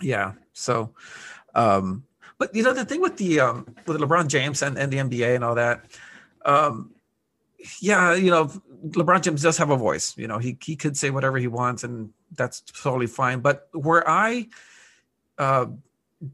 Yeah. 0.00 0.32
So, 0.52 0.94
um, 1.54 2.04
but 2.38 2.54
you 2.54 2.62
know 2.62 2.72
the 2.72 2.84
thing 2.84 3.00
with 3.00 3.16
the 3.16 3.40
um, 3.40 3.74
with 3.86 3.98
LeBron 4.00 4.28
James 4.28 4.62
and, 4.62 4.78
and 4.78 4.92
the 4.92 4.98
NBA 4.98 5.34
and 5.34 5.44
all 5.44 5.56
that, 5.56 5.84
um, 6.44 6.92
yeah, 7.80 8.14
you 8.14 8.30
know, 8.30 8.46
LeBron 8.86 9.22
James 9.22 9.42
does 9.42 9.58
have 9.58 9.70
a 9.70 9.76
voice. 9.76 10.16
You 10.16 10.28
know, 10.28 10.38
he 10.38 10.56
he 10.62 10.76
could 10.76 10.96
say 10.96 11.10
whatever 11.10 11.38
he 11.38 11.48
wants, 11.48 11.84
and 11.84 12.10
that's 12.36 12.60
totally 12.60 13.08
fine. 13.08 13.40
But 13.40 13.68
where 13.72 14.08
I 14.08 14.48
uh, 15.38 15.66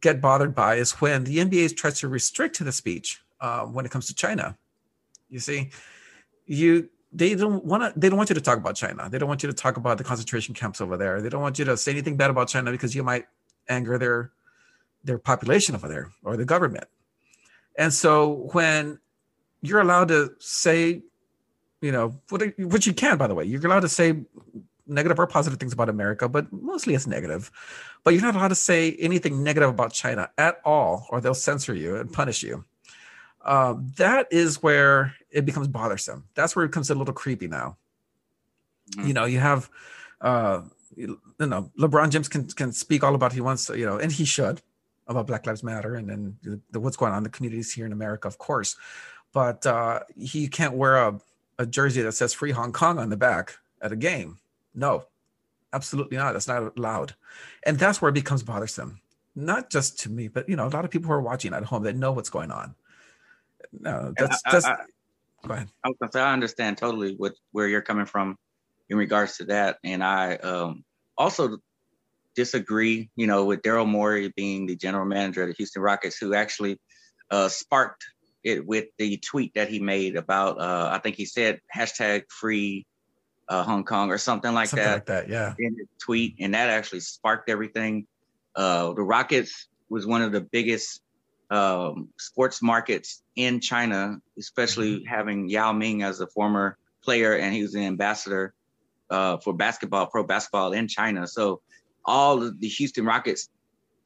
get 0.01 0.21
bothered 0.21 0.55
by 0.55 0.77
is 0.77 0.93
when 0.93 1.25
the 1.25 1.39
NBA 1.39 1.77
tries 1.77 2.01
to 2.01 2.09
restrict 2.09 2.63
the 2.63 2.73
speech 2.73 3.23
uh, 3.41 3.63
when 3.63 3.85
it 3.85 3.91
comes 3.91 4.07
to 4.07 4.15
China. 4.15 4.57
You 5.31 5.39
see, 5.39 5.71
you 6.47 6.89
they 7.13 7.35
don't 7.35 7.65
want 7.65 7.83
to 7.83 7.99
they 7.99 8.09
don't 8.09 8.19
want 8.19 8.29
you 8.29 8.35
to 8.35 8.41
talk 8.41 8.59
about 8.59 8.77
China. 8.77 9.09
They 9.09 9.19
don't 9.19 9.29
want 9.29 9.43
you 9.43 9.49
to 9.49 9.55
talk 9.55 9.77
about 9.77 9.99
the 9.99 10.05
concentration 10.05 10.55
camps 10.55 10.81
over 10.81 10.97
there. 10.97 11.23
They 11.23 11.29
don't 11.29 11.43
want 11.43 11.59
you 11.59 11.65
to 11.67 11.77
say 11.77 11.93
anything 11.93 12.17
bad 12.17 12.31
about 12.31 12.49
China 12.49 12.71
because 12.71 12.95
you 12.95 13.03
might 13.03 13.27
anger 13.69 13.99
their 13.99 14.33
their 15.05 15.19
population 15.19 15.75
over 15.75 15.89
there 15.89 16.11
or 16.23 16.37
the 16.37 16.45
government. 16.45 16.87
And 17.77 17.93
so 17.93 18.49
when 18.53 18.99
you're 19.61 19.81
allowed 19.81 20.09
to 20.09 20.33
say, 20.39 21.03
you 21.83 21.93
know, 21.93 22.21
what, 22.31 22.43
which 22.59 22.87
you 22.87 22.95
can, 22.95 23.19
by 23.19 23.27
the 23.27 23.35
way, 23.35 23.45
you're 23.45 23.65
allowed 23.67 23.81
to 23.81 23.89
say 23.89 24.25
negative 24.87 25.19
or 25.19 25.27
positive 25.27 25.59
things 25.59 25.73
about 25.73 25.89
America, 25.89 26.29
but 26.29 26.51
mostly 26.53 26.95
it's 26.95 27.07
negative. 27.07 27.51
But 28.03 28.15
you're 28.15 28.23
not 28.23 28.35
allowed 28.35 28.49
to 28.49 28.55
say 28.55 28.93
anything 28.99 29.43
negative 29.43 29.69
about 29.69 29.93
China 29.93 30.31
at 30.39 30.61
all, 30.65 31.07
or 31.11 31.21
they'll 31.21 31.35
censor 31.35 31.75
you 31.75 31.97
and 31.97 32.13
punish 32.13 32.43
you. 32.43 32.65
Um, 33.45 33.93
that 33.97 34.29
is 34.31 34.63
where 34.63 35.15
it 35.31 35.45
becomes 35.45 35.69
bothersome. 35.69 36.25
That's 36.35 36.57
where 36.57 36.65
it 36.65 36.69
becomes 36.69 36.91
a 36.91 36.95
little 36.95 37.15
creepy 37.15 37.49
now. 37.49 37.77
Mm-hmm. 38.93 39.09
You 39.09 39.15
know, 39.15 39.25
you 39.25 39.39
have, 39.39 39.69
uh, 40.21 40.63
you 40.97 41.19
know, 41.39 41.71
LeBron 41.79 42.11
James 42.11 42.29
can 42.29 42.47
can 42.49 42.73
speak 42.73 43.05
all 43.05 43.15
about 43.15 43.33
he 43.33 43.41
wants 43.41 43.67
to, 43.67 43.79
you 43.79 43.87
know, 43.87 43.99
and 43.99 44.13
he 44.13 44.25
should 44.25 44.61
about 45.07 45.27
Black 45.27 45.47
Lives 45.47 45.63
Matter 45.63 45.97
and 45.97 46.09
then 46.09 46.37
the, 46.43 46.61
the, 46.71 46.81
what's 46.81 46.97
going 46.97 47.13
on 47.13 47.19
in 47.19 47.25
the 47.25 47.31
communities 47.31 47.73
here 47.73 47.85
in 47.85 47.93
America, 47.93 48.27
of 48.27 48.39
course. 48.39 48.77
But 49.33 49.67
uh, 49.67 50.01
he 50.17 50.49
can't 50.49 50.75
wear 50.75 50.97
a, 50.97 51.21
a 51.59 51.67
jersey 51.67 52.03
that 52.03 52.13
says 52.13 52.33
"Free 52.33 52.53
Hong 52.53 52.73
Kong" 52.73 52.99
on 52.99 53.11
the 53.11 53.17
back 53.17 53.59
at 53.83 53.93
a 53.93 53.97
game 53.97 54.39
no, 54.75 55.05
absolutely 55.73 56.17
not. 56.17 56.33
That's 56.33 56.49
not 56.49 56.77
allowed. 56.77 57.15
And 57.65 57.79
that's 57.79 58.03
where 58.03 58.09
it 58.09 58.15
becomes 58.15 58.43
bothersome. 58.43 59.01
Not 59.37 59.71
just 59.71 59.99
to 60.01 60.11
me, 60.11 60.29
but 60.29 60.49
you 60.49 60.57
know, 60.57 60.67
a 60.67 60.69
lot 60.69 60.85
of 60.85 60.91
people 60.91 61.09
who 61.09 61.15
are 61.15 61.21
watching 61.21 61.53
at 61.55 61.65
home 61.65 61.85
that 61.85 61.97
know 61.97 62.13
what's 62.13 62.31
going 62.31 62.51
on. 62.51 62.75
No, 63.73 64.13
that's 64.17 64.41
I, 64.47 64.51
just 64.51 64.67
I, 64.67 64.77
go 65.47 65.55
ahead. 65.55 65.69
I, 65.85 65.91
I 66.19 66.33
understand 66.33 66.79
totally 66.79 67.15
what 67.17 67.35
where 67.53 67.67
you're 67.67 67.83
coming 67.83 68.07
from 68.07 68.39
in 68.89 68.97
regards 68.97 69.37
to 69.39 69.45
that. 69.45 69.79
And 69.85 70.03
I 70.03 70.37
um, 70.37 70.85
also 71.17 71.59
disagree, 72.35 73.11
you 73.17 73.27
know, 73.27 73.45
with 73.45 73.63
Daryl 73.63 73.89
Morey 73.89 74.33
being 74.37 74.67
the 74.67 74.77
general 74.77 75.07
manager 75.07 75.43
of 75.43 75.49
the 75.49 75.55
Houston 75.55 75.83
Rockets, 75.83 76.17
who 76.17 76.35
actually 76.35 76.79
uh, 77.31 77.49
sparked 77.49 78.05
it 78.43 78.67
with 78.67 78.87
the 78.99 79.17
tweet 79.19 79.55
that 79.55 79.69
he 79.69 79.81
made 79.81 80.17
about, 80.17 80.61
uh, 80.61 80.91
I 80.93 80.99
think 80.99 81.17
he 81.17 81.25
said 81.25 81.61
hashtag 81.75 82.25
free 82.29 82.87
uh, 83.49 83.63
Hong 83.63 83.85
Kong 83.85 84.11
or 84.11 84.19
something 84.19 84.53
like 84.53 84.69
something 84.69 84.85
that. 84.85 84.95
Like 84.95 85.07
that, 85.07 85.29
yeah. 85.29 85.55
In 85.59 85.75
the 85.75 85.87
tweet, 86.01 86.37
and 86.41 86.55
that 86.55 86.71
actually 86.71 87.01
sparked 87.01 87.49
everything. 87.49 88.07
Uh, 88.57 88.93
the 88.93 89.03
Rockets 89.03 89.69
was 89.89 90.07
one 90.07 90.23
of 90.23 90.33
the 90.33 90.41
biggest 90.41 91.01
um, 91.51 92.09
sports 92.19 92.63
markets 92.63 93.23
in 93.37 93.61
China, 93.61 94.19
especially 94.39 94.97
mm-hmm. 94.97 95.07
having 95.07 95.49
Yao 95.49 95.73
Ming 95.73 96.03
as 96.03 96.21
a 96.21 96.27
former 96.27 96.79
player, 97.03 97.37
and 97.37 97.55
he 97.55 97.63
was 97.63 97.75
an 97.75 97.83
ambassador 97.83 98.55
uh, 99.11 99.39
for 99.39 99.53
basketball, 99.53 100.07
pro 100.07 100.25
basketball 100.25 100.73
in 100.73 100.89
China. 100.89 101.27
So 101.27 101.61
all 102.05 102.39
the 102.39 102.69
Houston 102.69 103.05
Rockets 103.05 103.49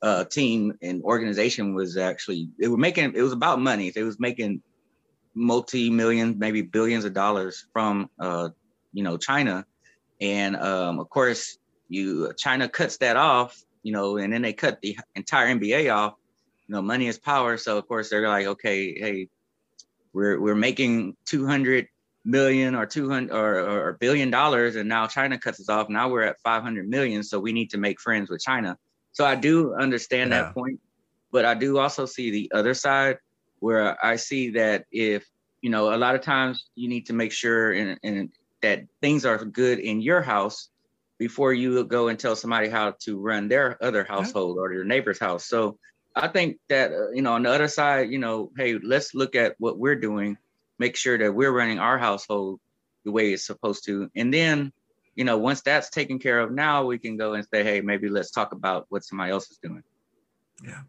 uh, 0.03 0.25
team 0.25 0.75
and 0.83 1.03
organization 1.03 1.75
was 1.75 1.97
actually 1.97 2.49
it 2.59 2.69
was 2.69 2.79
making 2.79 3.15
it 3.15 3.23
was 3.23 3.33
about 3.33 3.61
money. 3.61 3.93
It 3.95 4.03
was 4.03 4.21
making 4.21 4.63
multi 5.35 5.91
million, 5.91 6.39
maybe 6.39 6.63
billions 6.63 7.05
of 7.05 7.15
dollars 7.15 7.67
from 7.73 8.11
uh, 8.19 8.51
you 8.93 9.03
know 9.03 9.17
China, 9.17 9.67
and 10.21 10.57
um, 10.57 10.99
of 10.99 11.09
course 11.09 11.59
you 11.89 12.33
China 12.37 12.69
cuts 12.69 12.99
that 12.99 13.17
off, 13.17 13.61
you 13.83 13.93
know, 13.93 14.19
and 14.19 14.33
then 14.33 14.43
they 14.43 14.53
cut 14.53 14.81
the 14.83 14.99
entire 15.15 15.55
NBA 15.55 15.93
off. 15.93 16.15
You 16.67 16.75
know, 16.75 16.83
money 16.83 17.07
is 17.07 17.19
power, 17.19 17.57
so 17.57 17.79
of 17.79 17.89
course 17.89 18.11
they're 18.11 18.29
like, 18.29 18.47
okay, 18.47 18.99
hey, 18.99 19.29
we're 20.13 20.41
we're 20.41 20.55
making 20.55 21.17
two 21.25 21.47
hundred 21.47 21.89
million 22.29 22.75
or 22.75 22.85
200 22.85 23.35
or, 23.35 23.89
or, 23.89 23.93
billion 23.95 24.31
dollars 24.31 24.77
and 24.77 24.89
now 24.89 25.07
china 25.07 25.39
cuts 25.39 25.61
us 25.61 25.69
off 25.69 25.89
now 25.89 26.09
we're 26.09 26.23
at 26.23 26.39
500 26.41 26.89
million 26.89 27.23
so 27.23 27.41
we 27.41 27.53
need 27.53 27.71
to 27.71 27.79
make 27.79 27.99
friends 28.01 28.29
with 28.29 28.41
china 28.41 28.77
so 29.13 29.25
i 29.25 29.35
do 29.35 29.75
understand 29.75 30.31
yeah. 30.31 30.43
that 30.43 30.55
point 30.55 30.79
but 31.33 31.45
i 31.45 31.55
do 31.55 31.79
also 31.79 32.05
see 32.05 32.31
the 32.31 32.51
other 32.55 32.75
side 32.75 33.19
where 33.61 34.05
i 34.05 34.15
see 34.15 34.51
that 34.51 34.85
if 34.93 35.25
you 35.63 35.71
know 35.71 35.95
a 35.95 35.97
lot 35.97 36.15
of 36.15 36.21
times 36.21 36.69
you 36.75 36.89
need 36.89 37.07
to 37.07 37.15
make 37.15 37.33
sure 37.33 37.73
and, 37.73 37.99
and 38.03 38.31
that 38.61 38.85
things 39.01 39.25
are 39.25 39.45
good 39.45 39.79
in 39.79 40.01
your 40.01 40.21
house 40.21 40.69
before 41.19 41.53
you 41.53 41.85
go 41.85 42.09
and 42.09 42.19
tell 42.19 42.37
somebody 42.37 42.69
how 42.69 42.95
to 43.01 43.19
run 43.19 43.49
their 43.49 43.83
other 43.83 44.05
household 44.05 44.57
or 44.57 44.69
their 44.69 44.85
neighbor's 44.85 45.19
house. 45.19 45.45
So 45.47 45.79
I 46.15 46.29
think 46.29 46.59
that 46.69 46.93
uh, 46.93 47.11
you 47.11 47.23
know 47.23 47.33
on 47.33 47.43
the 47.43 47.51
other 47.51 47.69
side, 47.69 48.11
you 48.11 48.19
know, 48.19 48.51
hey, 48.57 48.79
let's 48.79 49.15
look 49.15 49.35
at 49.35 49.55
what 49.59 49.79
we're 49.79 49.97
doing, 49.97 50.39
make 50.79 50.97
sure 50.97 51.19
that 51.19 51.35
we're 51.35 51.53
running 51.53 51.79
our 51.79 51.99
household 51.99 52.61
the 53.05 53.13
way 53.13 53.33
it's 53.33 53.47
supposed 53.47 53.85
to, 53.87 54.11
and 54.15 54.33
then 54.33 54.73
you 55.15 55.25
know 55.25 55.39
once 55.39 55.63
that's 55.63 55.91
taken 55.91 56.19
care 56.19 56.41
of, 56.41 56.53
now 56.53 56.85
we 56.85 56.99
can 56.99 57.17
go 57.17 57.35
and 57.35 57.47
say, 57.53 57.65
hey, 57.65 57.81
maybe 57.81 58.09
let's 58.09 58.31
talk 58.31 58.53
about 58.53 58.87
what 58.89 59.05
somebody 59.05 59.33
else 59.33 59.51
is 59.51 59.59
doing. 59.59 59.83
Yeah. 60.65 60.83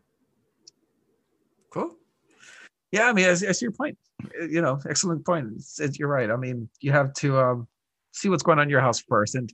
Cool. 1.70 1.96
Yeah, 2.92 3.08
I 3.10 3.14
mean, 3.14 3.26
I, 3.26 3.32
I 3.32 3.36
see 3.36 3.66
your 3.66 3.72
point. 3.72 3.98
You 4.40 4.62
know, 4.62 4.80
excellent 4.90 5.26
point. 5.26 5.54
It's, 5.56 5.80
it's, 5.80 6.00
you're 6.00 6.10
right. 6.10 6.30
I 6.30 6.36
mean, 6.36 6.70
you 6.82 6.92
have 6.92 7.14
to 7.16 7.38
um, 7.40 7.68
see 8.12 8.30
what's 8.30 8.44
going 8.44 8.58
on 8.60 8.64
in 8.64 8.70
your 8.70 8.82
house 8.82 9.00
first, 9.00 9.36
and 9.36 9.54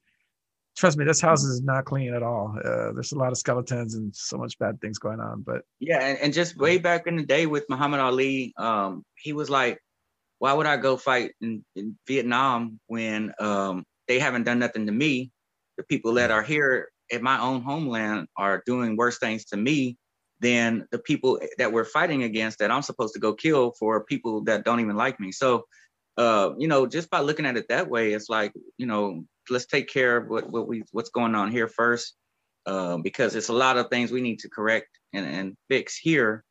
trust 0.78 0.98
me, 0.98 1.06
this 1.06 1.21
house 1.21 1.43
is 1.43 1.62
not 1.62 1.86
clean 1.86 2.13
at 2.13 2.24
all. 2.24 2.56
Uh, 2.58 2.91
there's 2.93 3.12
a 3.12 3.17
lot 3.17 3.32
of 3.32 3.38
skeletons 3.38 3.95
and 3.95 4.15
so 4.15 4.38
much 4.38 4.58
bad 4.60 4.80
things 4.82 5.00
going 5.00 5.19
on. 5.19 5.41
But 5.41 5.63
yeah, 5.80 6.00
and, 6.00 6.19
and 6.19 6.34
just 6.34 6.58
way 6.58 6.78
back 6.78 7.08
in 7.08 7.17
the 7.17 7.26
day 7.26 7.45
with 7.45 7.65
Muhammad 7.69 8.00
Ali, 8.00 8.54
um, 8.58 9.04
he 9.15 9.34
was 9.34 9.50
like, 9.50 9.80
"Why 10.45 10.53
would 10.53 10.67
I 10.67 10.77
go 10.77 10.95
fight 10.95 11.31
in, 11.41 11.65
in 11.75 11.97
Vietnam 12.08 12.79
when 12.88 13.34
um, 13.39 13.84
they 14.08 14.19
haven't 14.19 14.43
done 14.43 14.60
nothing 14.60 14.86
to 14.86 14.91
me?" 14.91 15.31
the 15.77 15.84
people 15.84 16.13
that 16.13 16.31
are 16.31 16.43
here 16.43 16.89
in 17.10 17.21
my 17.21 17.39
own 17.39 17.62
homeland 17.62 18.27
are 18.38 18.63
doing 18.65 18.97
worse 18.97 19.19
things 19.19 19.45
to 19.45 19.58
me 19.58 19.97
than 20.39 20.88
the 20.91 20.99
people 20.99 21.39
that 21.58 21.71
we're 21.71 21.86
fighting 21.86 22.23
against 22.23 22.60
that 22.60 22.71
I'm 22.71 22.81
supposed 22.81 23.13
to 23.13 23.19
go 23.19 23.34
kill 23.34 23.73
for 23.79 24.03
people 24.03 24.43
that 24.45 24.65
don't 24.65 24.79
even 24.79 24.95
like 24.95 25.19
me. 25.19 25.31
So, 25.31 25.65
uh, 26.17 26.51
you 26.58 26.67
know, 26.67 26.86
just 26.86 27.10
by 27.10 27.19
looking 27.19 27.45
at 27.45 27.58
it 27.58 27.67
that 27.69 27.89
way, 27.89 28.13
it's 28.13 28.29
like, 28.29 28.53
you 28.77 28.86
know, 28.86 29.23
let's 29.49 29.65
take 29.65 29.88
care 29.88 30.17
of 30.17 30.27
what, 30.27 30.49
what 30.49 30.67
we 30.67 30.84
what's 30.91 31.10
going 31.10 31.36
on 31.36 31.51
here 31.51 31.67
first, 31.67 32.15
uh, 32.65 32.97
because 32.97 33.36
it's 33.36 33.49
a 33.49 33.53
lot 33.53 33.77
of 33.77 33.89
things 33.89 34.12
we 34.12 34.21
need 34.21 34.39
to 34.39 34.49
correct 34.49 34.89
and, 35.13 35.25
and 35.25 35.55
fix 35.69 35.97
here 35.97 36.43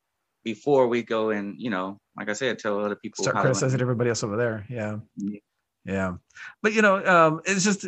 before 0.45 0.87
we 0.87 1.03
go 1.03 1.31
and, 1.31 1.55
you 1.59 1.71
know, 1.71 1.99
like 2.17 2.29
I 2.29 2.35
said, 2.35 2.59
tell 2.59 2.79
other 2.79 2.97
people 2.97 3.25
start 3.25 3.37
criticizing 3.37 3.81
everybody 3.81 4.11
else 4.11 4.23
over 4.23 4.37
there. 4.37 4.65
Yeah. 4.69 4.99
yeah. 5.17 5.39
Yeah. 5.85 6.15
But 6.63 6.73
you 6.73 6.83
know, 6.83 7.05
um, 7.05 7.41
it's 7.45 7.65
just 7.65 7.87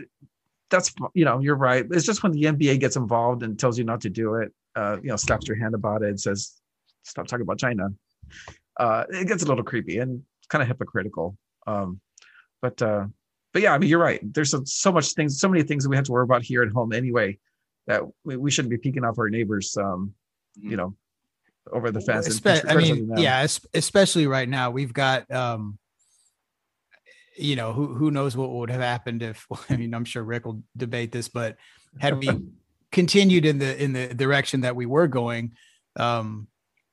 that's 0.71 0.93
you 1.15 1.25
know, 1.25 1.39
you're 1.39 1.57
right. 1.57 1.87
It's 1.91 2.05
just 2.05 2.23
when 2.23 2.33
the 2.33 2.43
NBA 2.43 2.81
gets 2.81 2.97
involved 2.97 3.43
and 3.43 3.59
tells 3.59 3.79
you 3.79 3.85
not 3.85 4.01
to 4.03 4.11
do 4.11 4.35
it, 4.37 4.53
uh, 4.75 4.99
you 5.03 5.09
know, 5.09 5.17
slaps 5.17 5.49
your 5.49 5.57
hand 5.57 5.75
about 5.75 6.03
it 6.03 6.09
and 6.09 6.21
says, 6.21 6.61
"Stop 7.05 7.27
talking 7.27 7.43
about 7.43 7.59
China." 7.59 7.89
Uh, 8.79 9.05
it 9.11 9.29
gets 9.29 9.43
a 9.43 9.47
little 9.47 9.65
creepy 9.65 9.99
and 9.99 10.23
kind 10.49 10.63
of 10.63 10.69
hypocritical. 10.69 11.37
Um, 11.67 12.01
but 12.61 12.81
uh, 12.83 13.07
but 13.53 13.63
yeah, 13.63 13.73
I 13.73 13.79
mean, 13.79 13.89
you're 13.89 13.99
right. 13.99 14.21
There's 14.35 14.51
so, 14.51 14.63
so 14.67 14.93
much 14.93 15.15
things, 15.15 15.41
so 15.41 15.49
many 15.49 15.63
things 15.63 15.85
that 15.85 15.91
we 15.91 15.97
have 15.97 16.05
to 16.07 16.13
worry 16.13 16.25
about 16.25 16.43
here 16.43 16.63
at 16.63 16.73
home 16.73 16.93
anyway, 16.93 17.39
that 17.87 18.03
we, 18.25 18.37
we 18.37 18.51
shouldn't 18.51 18.71
be 18.71 18.77
peeking 18.77 19.05
off 19.05 19.19
our 19.19 19.31
neighbors. 19.31 19.77
Um, 19.77 20.13
you 20.57 20.71
mm-hmm. 20.71 20.77
know, 20.77 20.97
over 21.73 21.91
the 21.91 22.01
fence. 22.01 22.29
Espe- 22.29 22.65
I 22.69 22.77
mean, 22.77 23.13
yeah, 23.17 23.47
especially 23.75 24.27
right 24.27 24.49
now, 24.49 24.71
we've 24.71 24.93
got 24.93 25.31
um, 25.31 25.79
you 27.37 27.57
know, 27.57 27.73
who 27.73 27.95
who 27.95 28.11
knows 28.11 28.37
what 28.37 28.51
would 28.51 28.71
have 28.71 28.81
happened 28.81 29.23
if 29.23 29.47
I 29.71 29.77
mean, 29.77 29.95
I'm 29.95 30.05
sure 30.05 30.23
Rick 30.23 30.47
will 30.47 30.63
debate 30.77 31.13
this, 31.13 31.29
but 31.29 31.57
had 32.01 32.19
we 32.19 32.29
continued 32.93 33.45
in 33.45 33.59
the 33.59 33.83
in 33.83 33.93
the 33.93 34.15
direction 34.15 34.63
that 34.63 34.77
we 34.77 34.87
were 34.87 35.07
going, 35.07 35.53
um, 35.97 36.49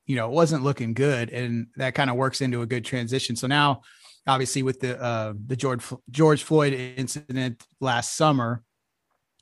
you 0.05 0.15
know, 0.15 0.27
it 0.27 0.33
wasn't 0.33 0.63
looking 0.63 0.93
good, 0.93 1.29
and 1.29 1.67
that 1.77 1.95
kind 1.95 2.09
of 2.09 2.15
works 2.15 2.41
into 2.41 2.62
a 2.62 2.65
good 2.65 2.86
transition. 2.86 3.36
So 3.36 3.47
now, 3.47 3.81
obviously, 4.27 4.63
with 4.63 4.79
the 4.79 5.01
uh, 5.01 5.33
the 5.47 5.55
George 5.55 5.83
George 6.09 6.43
Floyd 6.43 6.73
incident 6.73 7.63
last 7.79 8.15
summer, 8.15 8.63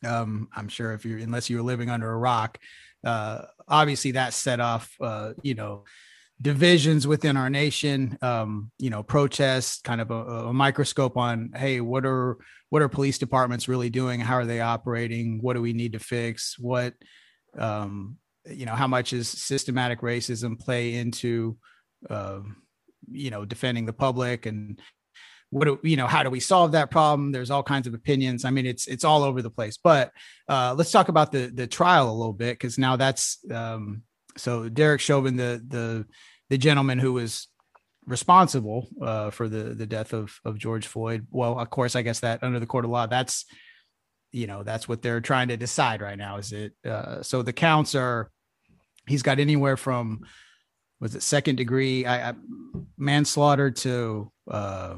um, 0.06 0.50
I'm 0.56 0.68
sure 0.68 0.94
if 0.94 1.06
you're 1.06 1.20
unless 1.20 1.50
you 1.50 1.58
were 1.58 1.64
living 1.64 1.90
under 1.90 2.12
a 2.12 2.18
rock, 2.18 2.60
uh, 3.04 3.42
obviously 3.68 4.12
that 4.12 4.34
set 4.34 4.60
off, 4.60 4.94
uh, 5.02 5.34
you 5.42 5.56
know 5.56 5.84
divisions 6.42 7.06
within 7.06 7.38
our 7.38 7.52
nation 7.52 8.18
um, 8.24 8.72
you 8.80 8.90
know 8.90 9.04
protests 9.04 9.80
kind 9.82 10.02
of 10.02 10.10
a, 10.10 10.48
a, 10.48 10.54
microscope 10.54 11.16
on 11.16 11.52
hey 11.56 11.82
what 11.82 12.04
are 12.04 12.40
what 12.72 12.82
are 12.82 12.88
police 12.88 13.18
departments 13.18 13.68
really 13.68 13.90
doing? 13.90 14.22
How 14.22 14.36
are 14.36 14.46
they 14.46 14.62
operating? 14.62 15.40
What 15.42 15.54
do 15.54 15.62
we 15.62 15.74
need 15.74 15.92
to 15.92 16.00
fix? 16.00 16.58
What 16.58 16.94
um, 17.60 18.18
you 18.46 18.66
know 18.66 18.76
how 18.76 18.88
much 18.88 19.12
is 19.14 19.28
systematic 19.28 20.00
racism 20.00 20.58
play 20.58 20.96
into 20.96 21.58
uh, 22.10 22.40
you 23.12 23.30
know 23.30 23.44
defending 23.44 23.86
the 23.86 23.94
public 23.94 24.46
and 24.46 24.80
what 25.52 25.66
do 25.66 25.80
you 25.84 25.98
know 25.98 26.08
how 26.08 26.24
do 26.24 26.30
we 26.30 26.40
solve 26.40 26.72
that 26.72 26.90
problem 26.90 27.32
there's 27.32 27.52
all 27.52 27.62
kinds 27.62 27.86
of 27.86 27.94
opinions 27.94 28.46
i 28.46 28.50
mean 28.50 28.66
it's 28.66 28.88
it's 28.88 29.04
all 29.04 29.22
over 29.22 29.42
the 29.42 29.50
place 29.50 29.78
but 29.78 30.12
uh, 30.50 30.74
let's 30.78 30.92
talk 30.92 31.10
about 31.10 31.32
the 31.32 31.48
the 31.48 31.68
trial 31.68 32.10
a 32.10 32.14
little 32.14 32.34
bit 32.34 32.54
because 32.54 32.78
now 32.78 32.96
that's 32.96 33.38
um, 33.52 34.02
so 34.38 34.70
Derek 34.70 35.02
Chauvin, 35.02 35.36
the 35.36 35.64
the 35.68 36.06
the 36.50 36.58
gentleman 36.58 37.00
who 37.00 37.14
was 37.14 37.48
responsible 38.06 38.88
uh, 39.02 39.30
for 39.30 39.48
the 39.48 39.76
the 39.76 39.86
death 39.86 40.14
of 40.14 40.40
of 40.46 40.58
George 40.58 40.88
Floyd. 40.88 41.28
Well, 41.32 41.60
of 41.60 41.70
course, 41.70 41.96
I 41.96 42.02
guess 42.02 42.22
that 42.22 42.44
under 42.44 42.60
the 42.60 42.66
court 42.66 42.86
of 42.86 42.92
law, 42.92 43.08
that's 43.08 43.46
you 44.32 44.48
know 44.48 44.64
that's 44.64 44.88
what 44.88 45.02
they're 45.02 45.22
trying 45.22 45.50
to 45.50 45.58
decide 45.58 46.02
right 46.02 46.18
now. 46.18 46.38
Is 46.38 46.52
it 46.52 46.74
uh, 46.86 47.22
so? 47.22 47.42
The 47.42 47.54
counts 47.54 47.96
are 47.96 48.32
he's 49.08 49.24
got 49.24 49.40
anywhere 49.40 49.78
from 49.78 50.22
was 51.00 51.16
it 51.16 51.24
second 51.24 51.56
degree 51.56 52.06
I, 52.06 52.30
I, 52.30 52.34
manslaughter 52.96 53.72
to 53.72 54.32
uh, 54.50 54.96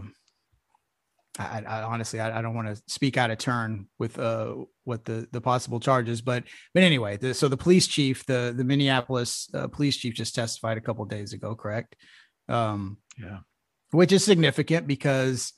I, 1.40 1.64
I, 1.66 1.82
honestly 1.82 2.20
I, 2.20 2.40
I 2.40 2.42
don't 2.42 2.54
want 2.54 2.68
to 2.68 2.82
speak 2.88 3.18
out 3.18 3.32
of 3.32 3.40
turn 3.40 3.88
with 3.98 4.20
uh 4.20 4.54
what 4.84 5.04
the 5.06 5.28
the 5.32 5.42
possible 5.42 5.80
charges, 5.80 6.22
but 6.22 6.44
but 6.74 6.84
anyway, 6.84 7.18
the, 7.18 7.34
so 7.34 7.48
the 7.48 7.58
police 7.58 7.88
chief, 7.88 8.26
the 8.26 8.54
the 8.56 8.64
Minneapolis 8.64 9.50
uh, 9.54 9.68
police 9.68 9.98
chief, 9.98 10.14
just 10.14 10.36
testified 10.36 10.78
a 10.78 10.82
couple 10.82 11.06
days 11.06 11.34
ago, 11.34 11.56
correct? 11.56 11.96
Um, 12.50 12.98
yeah, 13.20 13.40
which 13.92 14.12
is 14.12 14.24
significant 14.24 14.86
because 14.86 15.54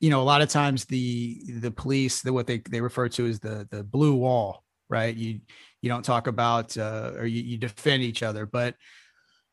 you 0.00 0.10
know 0.10 0.20
a 0.20 0.24
lot 0.24 0.42
of 0.42 0.50
times 0.50 0.84
the 0.84 1.40
the 1.60 1.70
police, 1.70 2.20
the, 2.20 2.32
what 2.32 2.46
they 2.46 2.58
they 2.58 2.80
refer 2.80 3.08
to 3.08 3.26
as 3.26 3.40
the 3.40 3.66
the 3.70 3.82
blue 3.82 4.14
wall, 4.14 4.62
right? 4.90 5.14
You 5.14 5.40
you 5.80 5.88
don't 5.88 6.04
talk 6.04 6.26
about 6.26 6.76
uh, 6.76 7.12
or 7.16 7.26
you, 7.26 7.42
you 7.42 7.56
defend 7.56 8.02
each 8.02 8.22
other, 8.22 8.44
but 8.44 8.74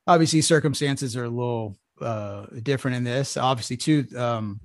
obviously 0.08 0.42
circumstances 0.42 1.16
are 1.16 1.26
a 1.26 1.30
little 1.30 1.78
uh 2.02 2.48
different 2.62 2.98
in 2.98 3.04
this. 3.06 3.38
Obviously, 3.38 3.78
too. 3.78 4.06
Um, 4.18 4.60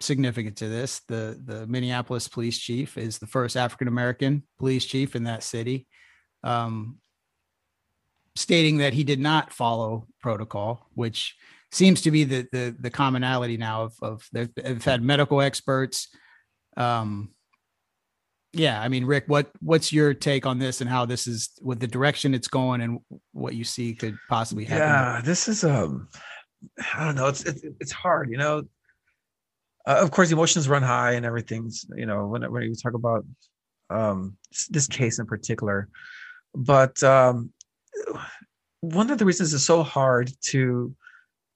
significant 0.00 0.56
to 0.56 0.68
this. 0.68 1.00
The 1.08 1.40
the 1.44 1.66
Minneapolis 1.66 2.28
police 2.28 2.58
chief 2.58 2.96
is 2.96 3.18
the 3.18 3.26
first 3.26 3.56
African 3.56 3.88
American 3.88 4.44
police 4.58 4.84
chief 4.84 5.16
in 5.16 5.24
that 5.24 5.42
city, 5.42 5.86
um, 6.44 6.98
stating 8.36 8.78
that 8.78 8.92
he 8.92 9.04
did 9.04 9.20
not 9.20 9.52
follow 9.52 10.06
protocol, 10.20 10.86
which 10.94 11.36
seems 11.72 12.02
to 12.02 12.10
be 12.10 12.24
the 12.24 12.46
the, 12.52 12.76
the 12.78 12.90
commonality 12.90 13.56
now 13.56 13.84
of 13.84 13.94
of 14.02 14.28
they've 14.32 14.84
had 14.84 15.02
medical 15.02 15.40
experts. 15.40 16.08
Um, 16.76 17.30
yeah, 18.54 18.80
I 18.80 18.88
mean, 18.88 19.04
Rick, 19.04 19.24
what 19.26 19.50
what's 19.60 19.92
your 19.92 20.14
take 20.14 20.46
on 20.46 20.58
this 20.58 20.80
and 20.80 20.88
how 20.88 21.04
this 21.04 21.26
is 21.26 21.50
with 21.60 21.80
the 21.80 21.86
direction 21.86 22.34
it's 22.34 22.48
going 22.48 22.80
and 22.80 23.00
what 23.32 23.54
you 23.54 23.64
see 23.64 23.94
could 23.94 24.16
possibly 24.28 24.64
happen? 24.64 24.86
Yeah, 24.86 25.20
this 25.22 25.48
is 25.48 25.64
um, 25.64 26.08
I 26.94 27.04
don't 27.04 27.16
know. 27.16 27.26
It's 27.26 27.44
it's, 27.44 27.62
it's 27.80 27.92
hard, 27.92 28.30
you 28.30 28.38
know 28.38 28.62
uh, 29.86 29.98
of 30.00 30.10
course 30.10 30.30
emotions 30.30 30.68
run 30.68 30.82
high 30.82 31.12
and 31.12 31.24
everything's 31.24 31.86
you 31.96 32.06
know 32.06 32.26
when, 32.26 32.42
when 32.52 32.62
you 32.62 32.74
talk 32.74 32.94
about 32.94 33.24
um, 33.90 34.36
this 34.70 34.86
case 34.86 35.18
in 35.18 35.26
particular. 35.26 35.88
But 36.54 37.02
um, 37.02 37.52
one 38.80 39.10
of 39.10 39.18
the 39.18 39.24
reasons 39.24 39.54
it's 39.54 39.64
so 39.64 39.82
hard 39.82 40.30
to 40.46 40.94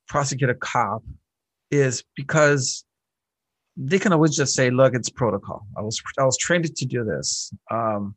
prosecute 0.08 0.50
a 0.50 0.54
cop 0.54 1.02
is 1.70 2.04
because 2.16 2.85
they 3.76 3.98
can 3.98 4.12
always 4.12 4.37
just 4.37 4.54
say 4.54 4.70
look 4.70 4.94
it's 4.94 5.08
protocol. 5.08 5.66
I 5.76 5.82
was 5.82 6.00
i 6.18 6.24
was 6.24 6.37
trained 6.37 6.74
to 6.74 6.87
do 6.87 7.04
this. 7.04 7.52
Um, 7.70 8.14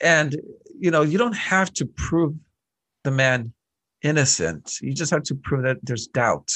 and 0.00 0.36
you 0.78 0.90
know 0.90 1.02
you 1.02 1.18
don't 1.18 1.36
have 1.36 1.72
to 1.74 1.86
prove 1.86 2.34
the 3.04 3.10
man 3.10 3.52
innocent. 4.02 4.78
You 4.80 4.94
just 4.94 5.10
have 5.10 5.24
to 5.24 5.34
prove 5.34 5.62
that 5.64 5.78
there's 5.82 6.06
doubt 6.06 6.50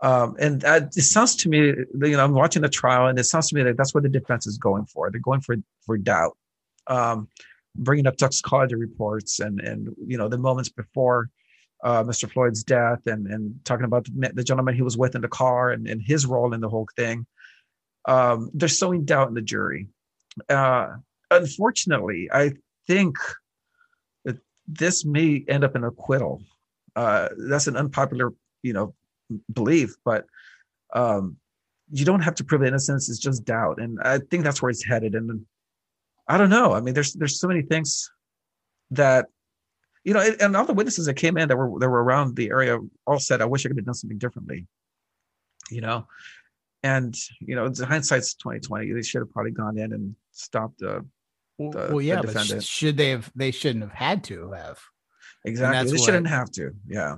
um, 0.00 0.36
and 0.38 0.60
that, 0.60 0.96
it 0.96 1.02
sounds 1.02 1.34
to 1.36 1.48
me, 1.48 1.58
you 1.58 1.86
know, 2.16 2.24
I'm 2.24 2.34
watching 2.34 2.62
the 2.62 2.68
trial, 2.68 3.08
and 3.08 3.18
it 3.18 3.24
sounds 3.24 3.48
to 3.48 3.56
me 3.56 3.64
like 3.64 3.76
that's 3.76 3.94
what 3.94 4.04
the 4.04 4.08
defense 4.08 4.46
is 4.46 4.56
going 4.58 4.86
for. 4.86 5.10
They're 5.10 5.20
going 5.20 5.40
for 5.40 5.56
for 5.84 5.98
doubt, 5.98 6.36
um, 6.86 7.28
bringing 7.74 8.06
up 8.06 8.16
toxicology 8.16 8.76
reports 8.76 9.40
and 9.40 9.60
and 9.60 9.94
you 10.06 10.16
know 10.16 10.28
the 10.28 10.38
moments 10.38 10.68
before 10.68 11.30
uh, 11.82 12.02
Mr. 12.04 12.30
Floyd's 12.30 12.62
death, 12.62 13.06
and 13.06 13.26
and 13.26 13.54
talking 13.64 13.84
about 13.84 14.04
the, 14.04 14.30
the, 14.34 14.44
gentleman 14.44 14.74
he 14.74 14.82
was 14.82 14.96
with 14.96 15.14
in 15.14 15.20
the 15.20 15.28
car 15.28 15.70
and, 15.70 15.88
and 15.88 16.02
his 16.02 16.26
role 16.26 16.52
in 16.52 16.60
the 16.60 16.68
whole 16.68 16.88
thing. 16.96 17.26
Um, 18.04 18.50
they're 18.54 18.68
sowing 18.68 19.04
doubt 19.04 19.28
in 19.28 19.34
the 19.34 19.42
jury. 19.42 19.88
Uh, 20.48 20.96
unfortunately, 21.30 22.28
I 22.32 22.52
think 22.86 23.16
that 24.24 24.38
this 24.66 25.04
may 25.04 25.44
end 25.48 25.64
up 25.64 25.76
in 25.76 25.84
acquittal. 25.84 26.42
Uh, 26.96 27.28
that's 27.36 27.66
an 27.66 27.76
unpopular, 27.76 28.32
you 28.62 28.72
know, 28.72 28.94
belief, 29.52 29.94
but 30.04 30.26
um, 30.94 31.36
you 31.90 32.04
don't 32.04 32.20
have 32.20 32.34
to 32.36 32.44
prove 32.44 32.62
innocence. 32.62 33.08
It's 33.08 33.18
just 33.18 33.44
doubt, 33.44 33.80
and 33.80 33.98
I 34.02 34.18
think 34.18 34.44
that's 34.44 34.62
where 34.62 34.70
it's 34.70 34.84
headed. 34.84 35.14
And 35.14 35.44
I 36.26 36.38
don't 36.38 36.50
know. 36.50 36.72
I 36.72 36.80
mean, 36.80 36.94
there's 36.94 37.14
there's 37.14 37.40
so 37.40 37.48
many 37.48 37.62
things 37.62 38.10
that 38.90 39.26
you 40.04 40.14
know, 40.14 40.20
and 40.40 40.56
all 40.56 40.64
the 40.64 40.72
witnesses 40.72 41.06
that 41.06 41.14
came 41.14 41.36
in 41.36 41.48
that 41.48 41.56
were 41.56 41.78
that 41.80 41.88
were 41.88 42.02
around 42.02 42.36
the 42.36 42.50
area 42.50 42.78
all 43.06 43.18
said, 43.18 43.42
"I 43.42 43.46
wish 43.46 43.64
I 43.64 43.68
could 43.68 43.78
have 43.78 43.86
done 43.86 43.94
something 43.94 44.18
differently." 44.18 44.66
You 45.70 45.80
know, 45.80 46.06
and 46.82 47.14
you 47.40 47.54
know, 47.54 47.68
the 47.68 47.86
hindsight's 47.86 48.34
twenty 48.34 48.60
twenty. 48.60 48.92
They 48.92 49.02
should 49.02 49.20
have 49.20 49.32
probably 49.32 49.52
gone 49.52 49.78
in 49.78 49.92
and 49.92 50.14
stopped 50.32 50.78
the. 50.78 51.04
the 51.58 51.88
well, 51.90 52.00
yeah, 52.00 52.20
the 52.20 52.32
but 52.32 52.62
should 52.62 52.96
they 52.96 53.10
have? 53.10 53.30
They 53.34 53.50
shouldn't 53.50 53.84
have 53.84 53.92
had 53.92 54.24
to 54.24 54.52
have. 54.52 54.78
Exactly, 55.44 55.90
they 55.90 55.98
what, 55.98 56.04
shouldn't 56.04 56.28
have 56.28 56.50
to. 56.52 56.72
Yeah. 56.86 57.16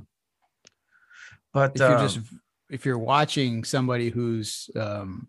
But 1.52 1.72
if 1.74 1.80
you're 1.80 1.98
just 1.98 2.18
um, 2.18 2.40
if 2.70 2.86
you're 2.86 2.98
watching 2.98 3.64
somebody 3.64 4.10
who's 4.10 4.70
um, 4.76 5.28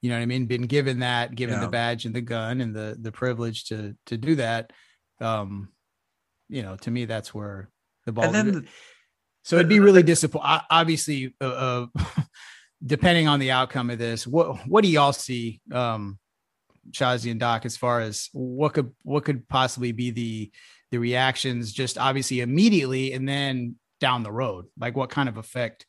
you 0.00 0.10
know 0.10 0.16
what 0.16 0.22
I 0.22 0.26
mean, 0.26 0.46
been 0.46 0.62
given 0.66 1.00
that, 1.00 1.34
given 1.34 1.56
yeah. 1.56 1.60
the 1.60 1.68
badge 1.68 2.04
and 2.06 2.14
the 2.14 2.20
gun 2.20 2.60
and 2.60 2.74
the 2.74 2.96
the 3.00 3.12
privilege 3.12 3.64
to 3.66 3.96
to 4.06 4.16
do 4.16 4.34
that, 4.36 4.72
um, 5.20 5.68
you 6.48 6.62
know, 6.62 6.76
to 6.76 6.90
me 6.90 7.04
that's 7.04 7.32
where 7.32 7.70
the 8.04 8.12
ball. 8.12 8.24
And 8.24 8.34
then 8.34 8.52
the, 8.52 8.68
so 9.44 9.56
it'd 9.56 9.68
be 9.68 9.80
really 9.80 10.02
disappointing. 10.02 10.60
Obviously, 10.70 11.34
uh, 11.40 11.86
uh, 11.94 12.02
depending 12.84 13.28
on 13.28 13.38
the 13.38 13.52
outcome 13.52 13.90
of 13.90 13.98
this, 13.98 14.26
what 14.26 14.66
what 14.66 14.82
do 14.82 14.90
y'all 14.90 15.12
see? 15.12 15.60
Um, 15.70 16.18
Shazi 16.90 17.30
and 17.30 17.38
Doc 17.38 17.64
as 17.64 17.76
far 17.76 18.00
as 18.00 18.28
what 18.32 18.74
could 18.74 18.92
what 19.02 19.24
could 19.24 19.48
possibly 19.48 19.92
be 19.92 20.10
the 20.10 20.50
the 20.90 20.98
reactions 20.98 21.72
just 21.72 21.96
obviously 21.96 22.40
immediately 22.40 23.12
and 23.12 23.28
then 23.28 23.76
down 24.02 24.24
the 24.24 24.32
road? 24.32 24.66
Like 24.76 24.96
what 24.96 25.10
kind 25.10 25.28
of 25.28 25.38
effect 25.38 25.86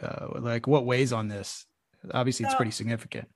uh, 0.00 0.28
like 0.40 0.66
what 0.66 0.86
weighs 0.86 1.12
on 1.12 1.28
this? 1.28 1.66
Obviously 2.12 2.46
it's 2.46 2.54
pretty 2.54 2.72
significant. 2.72 3.28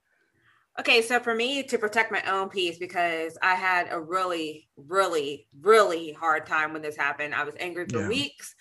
Okay 0.80 1.02
so 1.02 1.20
for 1.20 1.34
me 1.34 1.62
to 1.64 1.78
protect 1.78 2.10
my 2.10 2.22
own 2.22 2.48
peace 2.48 2.78
because 2.78 3.38
i 3.40 3.54
had 3.54 3.88
a 3.90 3.98
really 3.98 4.68
really 4.76 5.46
really 5.60 6.12
hard 6.12 6.46
time 6.46 6.72
when 6.72 6.82
this 6.82 6.96
happened. 6.96 7.34
I 7.34 7.44
was 7.44 7.54
angry 7.60 7.86
for 7.88 8.00
yeah. 8.00 8.08
weeks. 8.08 8.54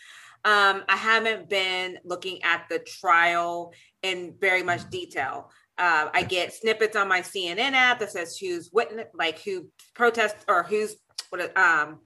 Um, 0.43 0.83
i 0.89 0.97
haven't 0.97 1.49
been 1.49 1.97
looking 2.03 2.43
at 2.43 2.65
the 2.69 2.79
trial 2.79 3.73
in 4.03 4.35
very 4.39 4.61
much 4.61 4.81
mm. 4.81 4.89
detail. 4.91 5.49
Uh, 5.77 6.09
I 6.13 6.23
get 6.23 6.53
snippets 6.53 6.95
on 6.95 7.07
my 7.07 7.21
CNN 7.21 7.73
app 7.73 7.99
that 7.99 8.11
says 8.11 8.37
who's 8.37 8.69
witness, 8.71 9.07
like 9.13 9.39
who 9.39 9.69
protests 9.93 10.45
or 10.47 10.63
who's 10.63 10.95
what 11.29 11.57
um 11.57 11.99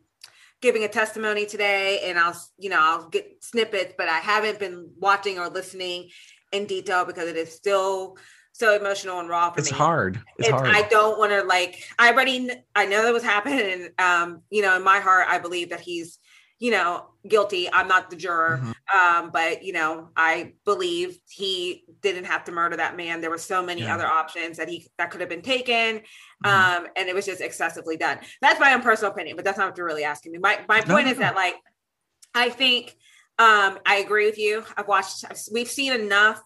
giving 0.61 0.83
a 0.83 0.87
testimony 0.87 1.45
today, 1.45 2.01
and 2.05 2.17
I'll 2.19 2.39
you 2.57 2.69
know 2.69 2.79
I'll 2.79 3.09
get 3.09 3.43
snippets, 3.43 3.93
but 3.97 4.09
I 4.09 4.19
haven't 4.19 4.59
been 4.59 4.91
watching 4.97 5.39
or 5.39 5.49
listening 5.49 6.09
in 6.51 6.65
detail 6.65 7.05
because 7.05 7.27
it 7.27 7.35
is 7.35 7.53
still 7.53 8.17
so 8.53 8.75
emotional 8.75 9.19
and 9.19 9.29
raw 9.29 9.51
for 9.51 9.59
it's 9.59 9.71
me. 9.71 9.77
Hard. 9.77 10.15
It's, 10.37 10.49
it's 10.49 10.49
hard. 10.49 10.69
I 10.69 10.87
don't 10.89 11.17
want 11.17 11.31
to 11.31 11.43
like. 11.43 11.83
I 11.97 12.11
already 12.11 12.49
I 12.75 12.85
know 12.85 13.03
that 13.03 13.13
was 13.13 13.23
happening, 13.23 13.59
and 13.59 13.99
um, 13.99 14.41
you 14.49 14.61
know, 14.61 14.75
in 14.75 14.83
my 14.83 14.99
heart, 14.99 15.25
I 15.29 15.39
believe 15.39 15.69
that 15.69 15.79
he's 15.79 16.18
you 16.59 16.71
know, 16.71 17.05
guilty. 17.27 17.71
I'm 17.71 17.87
not 17.87 18.09
the 18.09 18.15
juror. 18.15 18.61
Mm-hmm. 18.61 19.23
Um, 19.25 19.31
but 19.31 19.63
you 19.63 19.73
know, 19.73 20.09
I 20.15 20.53
believe 20.65 21.17
he 21.29 21.85
didn't 22.01 22.25
have 22.25 22.43
to 22.45 22.51
murder 22.51 22.77
that 22.77 22.97
man. 22.97 23.21
There 23.21 23.29
were 23.29 23.37
so 23.37 23.63
many 23.63 23.81
yeah. 23.81 23.95
other 23.95 24.05
options 24.05 24.57
that 24.57 24.67
he 24.67 24.87
that 24.97 25.09
could 25.09 25.21
have 25.21 25.29
been 25.29 25.41
taken. 25.41 26.01
Mm-hmm. 26.45 26.47
Um, 26.83 26.87
and 26.95 27.07
it 27.07 27.15
was 27.15 27.25
just 27.25 27.41
excessively 27.41 27.97
done. 27.97 28.19
That's 28.41 28.59
my 28.59 28.73
own 28.73 28.81
personal 28.81 29.11
opinion, 29.11 29.35
but 29.35 29.45
that's 29.45 29.57
not 29.57 29.69
what 29.69 29.77
you're 29.77 29.87
really 29.87 30.03
asking 30.03 30.33
me. 30.33 30.37
My 30.37 30.59
my 30.67 30.81
point 30.81 31.05
no, 31.05 31.11
is 31.11 31.17
no. 31.17 31.25
that 31.25 31.35
like 31.35 31.55
I 32.35 32.49
think 32.49 32.95
um 33.37 33.79
I 33.85 33.97
agree 34.03 34.25
with 34.25 34.37
you. 34.37 34.63
I've 34.75 34.87
watched 34.87 35.25
we've 35.51 35.69
seen 35.69 35.93
enough 35.93 36.41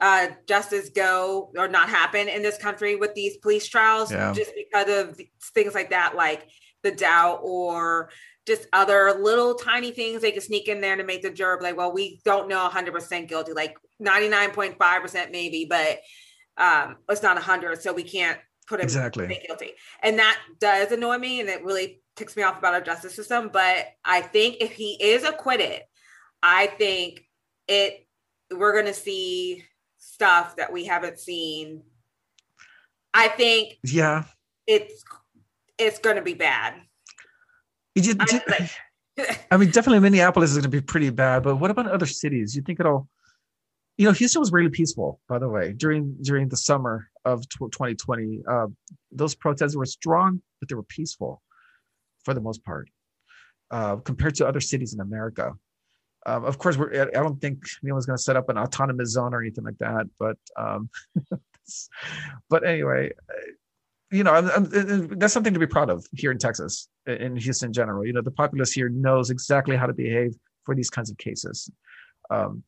uh, 0.00 0.28
justice 0.46 0.90
go 0.90 1.50
or 1.56 1.66
not 1.66 1.88
happen 1.88 2.28
in 2.28 2.42
this 2.42 2.56
country 2.56 2.94
with 2.94 3.14
these 3.14 3.36
police 3.38 3.66
trials 3.66 4.12
yeah. 4.12 4.32
just 4.32 4.52
because 4.54 4.88
of 4.88 5.20
things 5.54 5.74
like 5.74 5.90
that, 5.90 6.14
like 6.14 6.46
the 6.82 6.92
doubt 6.92 7.40
or 7.42 8.10
just 8.48 8.66
other 8.72 9.14
little 9.20 9.54
tiny 9.54 9.92
things 9.92 10.20
they 10.20 10.32
can 10.32 10.40
sneak 10.40 10.66
in 10.66 10.80
there 10.80 10.96
to 10.96 11.04
make 11.04 11.22
the 11.22 11.30
jury 11.30 11.62
like, 11.62 11.76
well, 11.76 11.92
we 11.92 12.20
don't 12.24 12.48
know 12.48 12.68
100% 12.68 13.28
guilty, 13.28 13.52
like 13.52 13.76
99.5% 14.02 15.30
maybe, 15.30 15.66
but 15.68 16.00
um, 16.56 16.96
it's 17.08 17.22
not 17.22 17.36
100, 17.36 17.80
so 17.80 17.92
we 17.92 18.02
can't 18.02 18.40
put 18.66 18.80
him 18.80 18.84
exactly 18.84 19.40
guilty. 19.46 19.72
And 20.02 20.18
that 20.18 20.38
does 20.58 20.90
annoy 20.90 21.18
me, 21.18 21.40
and 21.40 21.48
it 21.48 21.64
really 21.64 22.02
ticks 22.16 22.36
me 22.36 22.42
off 22.42 22.58
about 22.58 22.74
our 22.74 22.80
justice 22.80 23.14
system. 23.14 23.50
But 23.52 23.86
I 24.04 24.22
think 24.22 24.56
if 24.60 24.72
he 24.72 24.96
is 25.00 25.22
acquitted, 25.22 25.82
I 26.42 26.66
think 26.66 27.24
it 27.68 28.06
we're 28.50 28.72
going 28.72 28.86
to 28.86 28.94
see 28.94 29.64
stuff 29.98 30.56
that 30.56 30.72
we 30.72 30.84
haven't 30.84 31.18
seen. 31.20 31.82
I 33.14 33.28
think 33.28 33.78
yeah, 33.84 34.24
it's 34.66 35.04
it's 35.78 35.98
going 35.98 36.16
to 36.16 36.22
be 36.22 36.34
bad. 36.34 36.74
You, 38.04 38.14
I 39.50 39.56
mean, 39.56 39.70
definitely 39.70 40.00
Minneapolis 40.00 40.50
is 40.50 40.56
going 40.56 40.62
to 40.62 40.68
be 40.68 40.80
pretty 40.80 41.10
bad, 41.10 41.42
but 41.42 41.56
what 41.56 41.70
about 41.70 41.88
other 41.88 42.06
cities? 42.06 42.54
You 42.54 42.62
think 42.62 42.80
it'll, 42.80 43.08
you 43.96 44.06
know, 44.06 44.12
Houston 44.12 44.40
was 44.40 44.52
really 44.52 44.70
peaceful, 44.70 45.20
by 45.28 45.38
the 45.38 45.48
way, 45.48 45.72
during 45.72 46.16
during 46.22 46.48
the 46.48 46.56
summer 46.56 47.08
of 47.24 47.48
2020. 47.48 48.42
Uh, 48.48 48.66
those 49.10 49.34
protests 49.34 49.74
were 49.76 49.86
strong, 49.86 50.40
but 50.60 50.68
they 50.68 50.74
were 50.74 50.84
peaceful 50.84 51.42
for 52.24 52.34
the 52.34 52.40
most 52.40 52.64
part, 52.64 52.88
uh, 53.70 53.96
compared 53.96 54.34
to 54.36 54.46
other 54.46 54.60
cities 54.60 54.94
in 54.94 55.00
America. 55.00 55.52
Um, 56.26 56.44
of 56.44 56.58
course, 56.58 56.76
we're, 56.76 56.92
I 56.92 57.22
don't 57.22 57.40
think 57.40 57.62
anyone's 57.82 58.06
going 58.06 58.16
to 58.16 58.22
set 58.22 58.36
up 58.36 58.48
an 58.48 58.58
autonomous 58.58 59.10
zone 59.10 59.34
or 59.34 59.40
anything 59.40 59.64
like 59.64 59.78
that, 59.78 60.06
but 60.18 60.36
um, 60.56 60.90
but 62.50 62.66
anyway, 62.66 63.12
you 64.10 64.24
know, 64.24 64.32
I'm, 64.32 64.50
I'm, 64.50 65.18
that's 65.18 65.34
something 65.34 65.52
to 65.52 65.60
be 65.60 65.66
proud 65.66 65.90
of 65.90 66.06
here 66.14 66.30
in 66.30 66.38
Texas, 66.38 66.88
in 67.06 67.36
Houston 67.36 67.68
in 67.68 67.72
general. 67.72 68.06
You 68.06 68.12
know, 68.12 68.22
the 68.22 68.30
populace 68.30 68.72
here 68.72 68.88
knows 68.88 69.30
exactly 69.30 69.76
how 69.76 69.86
to 69.86 69.92
behave 69.92 70.34
for 70.64 70.74
these 70.74 70.90
kinds 70.90 71.10
of 71.10 71.18
cases. 71.18 71.70
Um, 72.30 72.62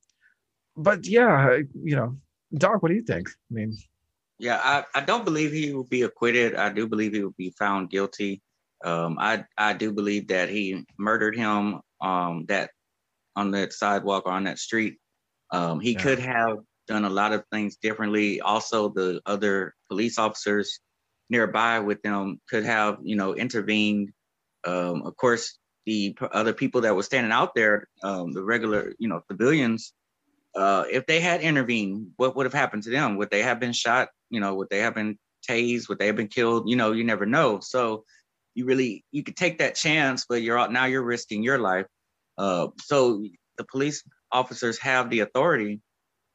but 0.76 1.06
yeah, 1.06 1.58
you 1.82 1.96
know, 1.96 2.16
Doc, 2.54 2.82
what 2.82 2.88
do 2.88 2.94
you 2.94 3.02
think? 3.02 3.28
I 3.28 3.54
mean, 3.54 3.76
yeah, 4.38 4.60
I, 4.62 4.84
I 4.94 5.02
don't 5.02 5.24
believe 5.24 5.52
he 5.52 5.72
will 5.72 5.84
be 5.84 6.02
acquitted. 6.02 6.54
I 6.56 6.70
do 6.70 6.86
believe 6.86 7.12
he 7.12 7.22
will 7.22 7.34
be 7.36 7.54
found 7.58 7.90
guilty. 7.90 8.42
Um, 8.82 9.18
I 9.18 9.44
I 9.58 9.74
do 9.74 9.92
believe 9.92 10.28
that 10.28 10.48
he 10.48 10.84
murdered 10.98 11.36
him 11.36 11.80
um, 12.00 12.46
that 12.48 12.70
on 13.36 13.50
that 13.52 13.72
sidewalk 13.72 14.24
or 14.26 14.32
on 14.32 14.44
that 14.44 14.58
street. 14.58 14.96
Um, 15.52 15.80
he 15.80 15.92
yeah. 15.92 16.00
could 16.00 16.18
have 16.18 16.58
done 16.88 17.04
a 17.04 17.10
lot 17.10 17.32
of 17.32 17.44
things 17.52 17.76
differently. 17.76 18.40
Also, 18.40 18.88
the 18.88 19.20
other 19.26 19.74
police 19.88 20.18
officers 20.18 20.80
nearby 21.30 21.78
with 21.78 22.02
them 22.02 22.40
could 22.48 22.64
have, 22.64 22.98
you 23.02 23.16
know, 23.16 23.34
intervened. 23.34 24.10
Um, 24.66 25.02
of 25.02 25.16
course, 25.16 25.58
the 25.86 26.16
other 26.32 26.52
people 26.52 26.82
that 26.82 26.94
were 26.94 27.02
standing 27.02 27.32
out 27.32 27.54
there, 27.54 27.88
um, 28.02 28.32
the 28.32 28.42
regular, 28.42 28.94
you 28.98 29.08
know, 29.08 29.22
civilians, 29.30 29.94
uh, 30.54 30.84
if 30.90 31.06
they 31.06 31.20
had 31.20 31.40
intervened, 31.40 32.08
what 32.16 32.36
would 32.36 32.46
have 32.46 32.52
happened 32.52 32.82
to 32.82 32.90
them? 32.90 33.16
Would 33.16 33.30
they 33.30 33.42
have 33.42 33.60
been 33.60 33.72
shot? 33.72 34.08
You 34.30 34.40
know, 34.40 34.54
would 34.56 34.68
they 34.70 34.80
have 34.80 34.94
been 34.94 35.18
tased? 35.48 35.88
Would 35.88 35.98
they 35.98 36.06
have 36.06 36.16
been 36.16 36.28
killed? 36.28 36.68
You 36.68 36.76
know, 36.76 36.92
you 36.92 37.04
never 37.04 37.24
know. 37.24 37.60
So 37.60 38.04
you 38.54 38.64
really 38.64 39.04
you 39.12 39.22
could 39.22 39.36
take 39.36 39.58
that 39.58 39.76
chance, 39.76 40.26
but 40.28 40.42
you're 40.42 40.58
out 40.58 40.72
now 40.72 40.86
you're 40.86 41.02
risking 41.02 41.42
your 41.42 41.58
life. 41.58 41.86
Uh, 42.36 42.68
so 42.80 43.24
the 43.58 43.64
police 43.64 44.02
officers 44.32 44.78
have 44.78 45.10
the 45.10 45.20
authority 45.20 45.80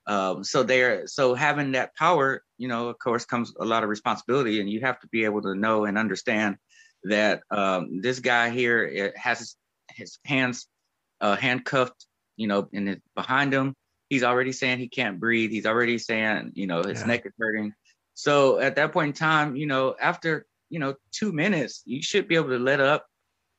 um, 0.07 0.43
so 0.43 0.63
they're 0.63 1.07
so 1.07 1.33
having 1.33 1.71
that 1.71 1.95
power, 1.95 2.43
you 2.57 2.67
know, 2.67 2.89
of 2.89 2.99
course, 2.99 3.25
comes 3.25 3.53
a 3.59 3.65
lot 3.65 3.83
of 3.83 3.89
responsibility, 3.89 4.59
and 4.59 4.69
you 4.69 4.81
have 4.81 4.99
to 4.99 5.07
be 5.07 5.25
able 5.25 5.41
to 5.43 5.55
know 5.55 5.85
and 5.85 5.97
understand 5.97 6.57
that 7.03 7.41
um, 7.51 8.01
this 8.01 8.19
guy 8.19 8.49
here 8.49 9.13
has 9.15 9.39
his, 9.39 9.55
his 9.91 10.19
hands 10.25 10.67
uh, 11.21 11.35
handcuffed, 11.35 12.05
you 12.35 12.47
know, 12.47 12.67
and 12.73 13.01
behind 13.15 13.53
him, 13.53 13.75
he's 14.09 14.23
already 14.23 14.51
saying 14.51 14.79
he 14.79 14.89
can't 14.89 15.19
breathe. 15.19 15.51
He's 15.51 15.65
already 15.65 15.97
saying, 15.97 16.51
you 16.53 16.67
know, 16.67 16.83
his 16.83 17.01
yeah. 17.01 17.07
neck 17.07 17.25
is 17.25 17.33
hurting. 17.39 17.73
So 18.13 18.59
at 18.59 18.75
that 18.75 18.93
point 18.93 19.07
in 19.07 19.13
time, 19.13 19.55
you 19.55 19.65
know, 19.65 19.95
after 19.99 20.45
you 20.69 20.79
know 20.79 20.95
two 21.11 21.31
minutes, 21.31 21.81
you 21.85 22.01
should 22.01 22.27
be 22.27 22.35
able 22.35 22.49
to 22.49 22.59
let 22.59 22.79
up 22.79 23.05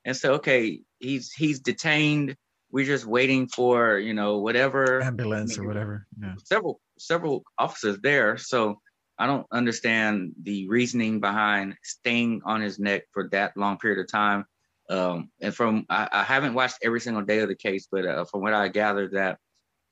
and 0.04 0.16
say, 0.16 0.28
okay, 0.28 0.80
he's 0.98 1.32
he's 1.32 1.60
detained 1.60 2.36
we're 2.76 2.84
just 2.84 3.06
waiting 3.06 3.48
for 3.48 3.98
you 3.98 4.12
know 4.12 4.36
whatever 4.36 5.02
ambulance 5.02 5.56
or 5.56 5.66
whatever 5.66 6.06
yeah. 6.20 6.34
several 6.44 6.78
several 6.98 7.42
officers 7.58 7.98
there 8.02 8.36
so 8.36 8.78
i 9.18 9.26
don't 9.26 9.46
understand 9.50 10.32
the 10.42 10.68
reasoning 10.68 11.18
behind 11.18 11.74
staying 11.82 12.42
on 12.44 12.60
his 12.60 12.78
neck 12.78 13.04
for 13.14 13.30
that 13.30 13.56
long 13.56 13.78
period 13.78 13.98
of 13.98 14.12
time 14.12 14.44
um, 14.90 15.30
and 15.40 15.54
from 15.54 15.86
I, 15.88 16.06
I, 16.12 16.22
haven't 16.22 16.52
watched 16.52 16.76
every 16.82 17.00
single 17.00 17.22
day 17.22 17.38
of 17.38 17.48
the 17.48 17.54
case 17.54 17.88
but 17.90 18.04
uh, 18.04 18.26
from 18.26 18.42
what 18.42 18.52
i 18.52 18.68
gathered 18.68 19.12
that 19.12 19.38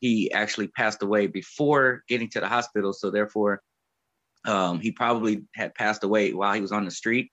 he 0.00 0.30
actually 0.30 0.68
passed 0.68 1.02
away 1.02 1.26
before 1.26 2.02
getting 2.06 2.28
to 2.32 2.40
the 2.40 2.48
hospital 2.48 2.92
so 2.92 3.10
therefore 3.10 3.62
um, 4.44 4.78
he 4.78 4.92
probably 4.92 5.44
had 5.54 5.74
passed 5.74 6.04
away 6.04 6.34
while 6.34 6.52
he 6.52 6.60
was 6.60 6.70
on 6.70 6.84
the 6.84 6.90
street 6.90 7.30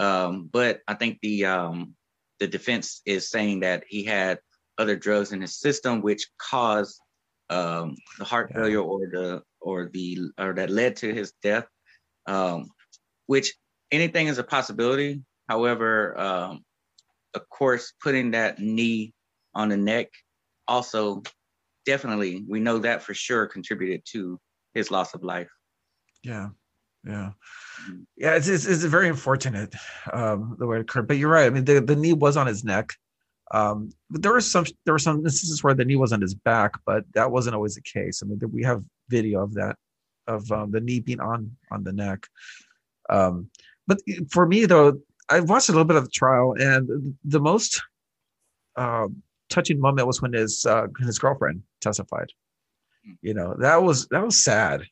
um, 0.00 0.50
but 0.52 0.80
i 0.88 0.94
think 0.94 1.20
the 1.22 1.44
um, 1.44 1.94
the 2.40 2.48
defense 2.48 3.00
is 3.06 3.30
saying 3.30 3.60
that 3.60 3.84
he 3.86 4.02
had 4.02 4.40
other 4.78 4.96
drugs 4.96 5.32
in 5.32 5.40
his 5.40 5.58
system, 5.58 6.00
which 6.00 6.28
caused 6.38 7.00
um, 7.50 7.96
the 8.18 8.24
heart 8.24 8.50
yeah. 8.50 8.56
failure 8.60 8.80
or 8.80 9.00
the 9.10 9.42
or 9.60 9.90
the 9.92 10.18
or 10.38 10.54
that 10.54 10.70
led 10.70 10.96
to 10.96 11.12
his 11.12 11.32
death. 11.42 11.66
Um, 12.26 12.68
which 13.26 13.54
anything 13.90 14.26
is 14.26 14.38
a 14.38 14.44
possibility. 14.44 15.22
However, 15.48 16.18
um, 16.18 16.64
of 17.34 17.48
course, 17.48 17.92
putting 18.02 18.32
that 18.32 18.58
knee 18.58 19.12
on 19.54 19.68
the 19.68 19.76
neck 19.76 20.08
also 20.66 21.22
definitely 21.86 22.44
we 22.46 22.60
know 22.60 22.78
that 22.78 23.02
for 23.02 23.14
sure 23.14 23.46
contributed 23.46 24.02
to 24.12 24.38
his 24.74 24.90
loss 24.90 25.14
of 25.14 25.22
life. 25.24 25.48
Yeah, 26.22 26.48
yeah, 27.04 27.30
mm-hmm. 27.82 28.02
yeah. 28.16 28.34
It's 28.34 28.48
it's, 28.48 28.66
it's 28.66 28.84
very 28.84 29.08
unfortunate 29.08 29.74
um, 30.12 30.56
the 30.58 30.66
way 30.66 30.76
it 30.76 30.82
occurred. 30.82 31.08
But 31.08 31.16
you're 31.16 31.30
right. 31.30 31.46
I 31.46 31.50
mean, 31.50 31.64
the, 31.64 31.80
the 31.80 31.96
knee 31.96 32.12
was 32.12 32.36
on 32.36 32.46
his 32.46 32.64
neck. 32.64 32.92
Um, 33.50 33.90
but 34.10 34.22
there 34.22 34.32
were 34.32 34.40
some 34.40 34.66
there 34.84 34.94
were 34.94 34.98
some 34.98 35.24
instances 35.24 35.62
where 35.62 35.74
the 35.74 35.84
knee 35.84 35.96
was 35.96 36.12
on 36.12 36.20
his 36.20 36.34
back, 36.34 36.72
but 36.84 37.04
that 37.14 37.30
wasn't 37.30 37.56
always 37.56 37.74
the 37.74 37.82
case. 37.82 38.22
I 38.22 38.26
mean, 38.26 38.40
we 38.52 38.62
have 38.64 38.82
video 39.08 39.42
of 39.42 39.54
that 39.54 39.76
of 40.26 40.50
um, 40.52 40.70
the 40.70 40.80
knee 40.80 41.00
being 41.00 41.20
on 41.20 41.56
on 41.70 41.84
the 41.84 41.92
neck. 41.92 42.26
Um, 43.08 43.50
but 43.86 44.00
for 44.30 44.46
me 44.46 44.66
though, 44.66 45.00
I 45.30 45.40
watched 45.40 45.68
a 45.68 45.72
little 45.72 45.86
bit 45.86 45.96
of 45.96 46.04
the 46.04 46.10
trial, 46.10 46.54
and 46.58 47.16
the 47.24 47.40
most 47.40 47.82
uh, 48.76 49.08
touching 49.48 49.80
moment 49.80 50.06
was 50.06 50.20
when 50.20 50.34
his 50.34 50.66
uh, 50.66 50.86
his 51.00 51.18
girlfriend 51.18 51.62
testified. 51.80 52.28
You 53.22 53.32
know, 53.32 53.54
that 53.58 53.82
was 53.82 54.06
that 54.08 54.24
was 54.24 54.44
sad 54.44 54.82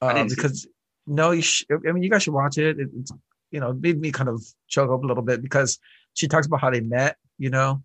uh, 0.00 0.24
because 0.24 0.66
no, 1.06 1.32
you. 1.32 1.42
Sh- 1.42 1.64
I 1.70 1.92
mean, 1.92 2.02
you 2.02 2.10
guys 2.10 2.22
should 2.22 2.32
watch 2.32 2.56
it. 2.56 2.80
it 2.80 2.88
it's 2.98 3.12
you 3.50 3.60
know 3.60 3.74
made 3.74 4.00
me 4.00 4.10
kind 4.10 4.30
of 4.30 4.42
choke 4.68 4.90
up 4.90 5.04
a 5.04 5.06
little 5.06 5.22
bit 5.22 5.42
because 5.42 5.78
she 6.14 6.28
talks 6.28 6.46
about 6.46 6.62
how 6.62 6.70
they 6.70 6.80
met. 6.80 7.16
You 7.38 7.50
know. 7.50 7.82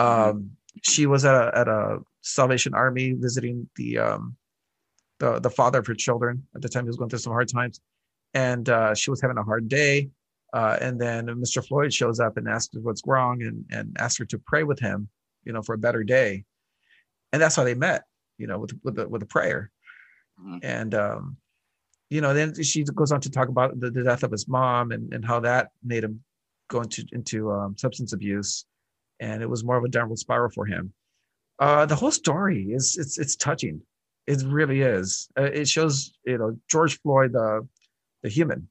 Um, 0.00 0.50
she 0.82 1.06
was 1.06 1.24
at 1.24 1.34
a, 1.34 1.58
at 1.58 1.68
a 1.68 1.98
Salvation 2.22 2.74
Army 2.74 3.12
visiting 3.12 3.68
the 3.76 3.98
um, 3.98 4.36
the 5.18 5.38
the 5.40 5.50
father 5.50 5.80
of 5.80 5.86
her 5.86 5.94
children 5.94 6.46
at 6.54 6.62
the 6.62 6.68
time. 6.68 6.84
He 6.84 6.88
was 6.88 6.96
going 6.96 7.10
through 7.10 7.18
some 7.20 7.32
hard 7.32 7.48
times, 7.48 7.80
and 8.34 8.68
uh, 8.68 8.94
she 8.94 9.10
was 9.10 9.20
having 9.20 9.38
a 9.38 9.42
hard 9.42 9.68
day. 9.68 10.10
Uh, 10.52 10.76
and 10.80 11.00
then 11.00 11.26
Mr. 11.26 11.64
Floyd 11.64 11.94
shows 11.94 12.18
up 12.18 12.36
and 12.36 12.48
asks 12.48 12.74
her 12.74 12.80
what's 12.80 13.02
wrong 13.06 13.42
and 13.42 13.64
and 13.70 13.96
asks 13.98 14.18
her 14.18 14.24
to 14.26 14.38
pray 14.38 14.64
with 14.64 14.80
him, 14.80 15.08
you 15.44 15.52
know, 15.52 15.62
for 15.62 15.74
a 15.74 15.78
better 15.78 16.02
day. 16.02 16.44
And 17.32 17.40
that's 17.40 17.54
how 17.54 17.62
they 17.62 17.74
met, 17.74 18.04
you 18.38 18.46
know, 18.46 18.58
with 18.58 18.72
with 18.82 18.96
the, 18.96 19.08
with 19.08 19.22
a 19.22 19.26
prayer. 19.26 19.70
Mm-hmm. 20.40 20.58
And 20.62 20.94
um, 20.94 21.36
you 22.08 22.20
know, 22.20 22.34
then 22.34 22.60
she 22.62 22.82
goes 22.82 23.12
on 23.12 23.20
to 23.20 23.30
talk 23.30 23.48
about 23.48 23.78
the, 23.78 23.90
the, 23.90 24.02
death 24.02 24.24
of 24.24 24.32
his 24.32 24.48
mom 24.48 24.90
and, 24.90 25.12
and 25.14 25.24
how 25.24 25.38
that 25.40 25.70
made 25.84 26.02
him 26.02 26.22
go 26.68 26.80
into 26.80 27.04
into 27.12 27.52
um, 27.52 27.76
substance 27.76 28.12
abuse, 28.12 28.66
and 29.20 29.42
it 29.42 29.48
was 29.48 29.64
more 29.64 29.76
of 29.76 29.84
a 29.84 29.88
downward 29.88 30.18
spiral 30.18 30.50
for 30.50 30.66
him. 30.66 30.92
Uh, 31.58 31.86
the 31.86 31.94
whole 31.94 32.10
story 32.10 32.72
is 32.72 32.96
it's 32.98 33.18
it's 33.18 33.36
touching. 33.36 33.80
It 34.26 34.42
really 34.46 34.80
is. 34.82 35.28
Uh, 35.38 35.44
it 35.44 35.68
shows 35.68 36.12
you 36.24 36.38
know 36.38 36.56
George 36.68 37.00
Floyd, 37.00 37.32
the 37.32 37.66
the 38.22 38.28
human, 38.28 38.68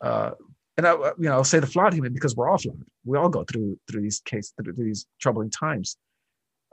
uh, 0.00 0.32
and 0.76 0.86
I 0.86 0.92
you 0.92 1.14
know 1.28 1.32
I'll 1.32 1.44
say 1.44 1.60
the 1.60 1.66
flawed 1.66 1.94
human 1.94 2.12
because 2.12 2.34
we're 2.34 2.48
all 2.48 2.58
flawed. 2.58 2.82
We 3.04 3.18
all 3.18 3.28
go 3.28 3.44
through 3.44 3.78
through 3.90 4.02
these 4.02 4.20
cases 4.20 4.52
through 4.62 4.72
these 4.74 5.06
troubling 5.20 5.50
times, 5.50 5.96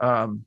um, 0.00 0.44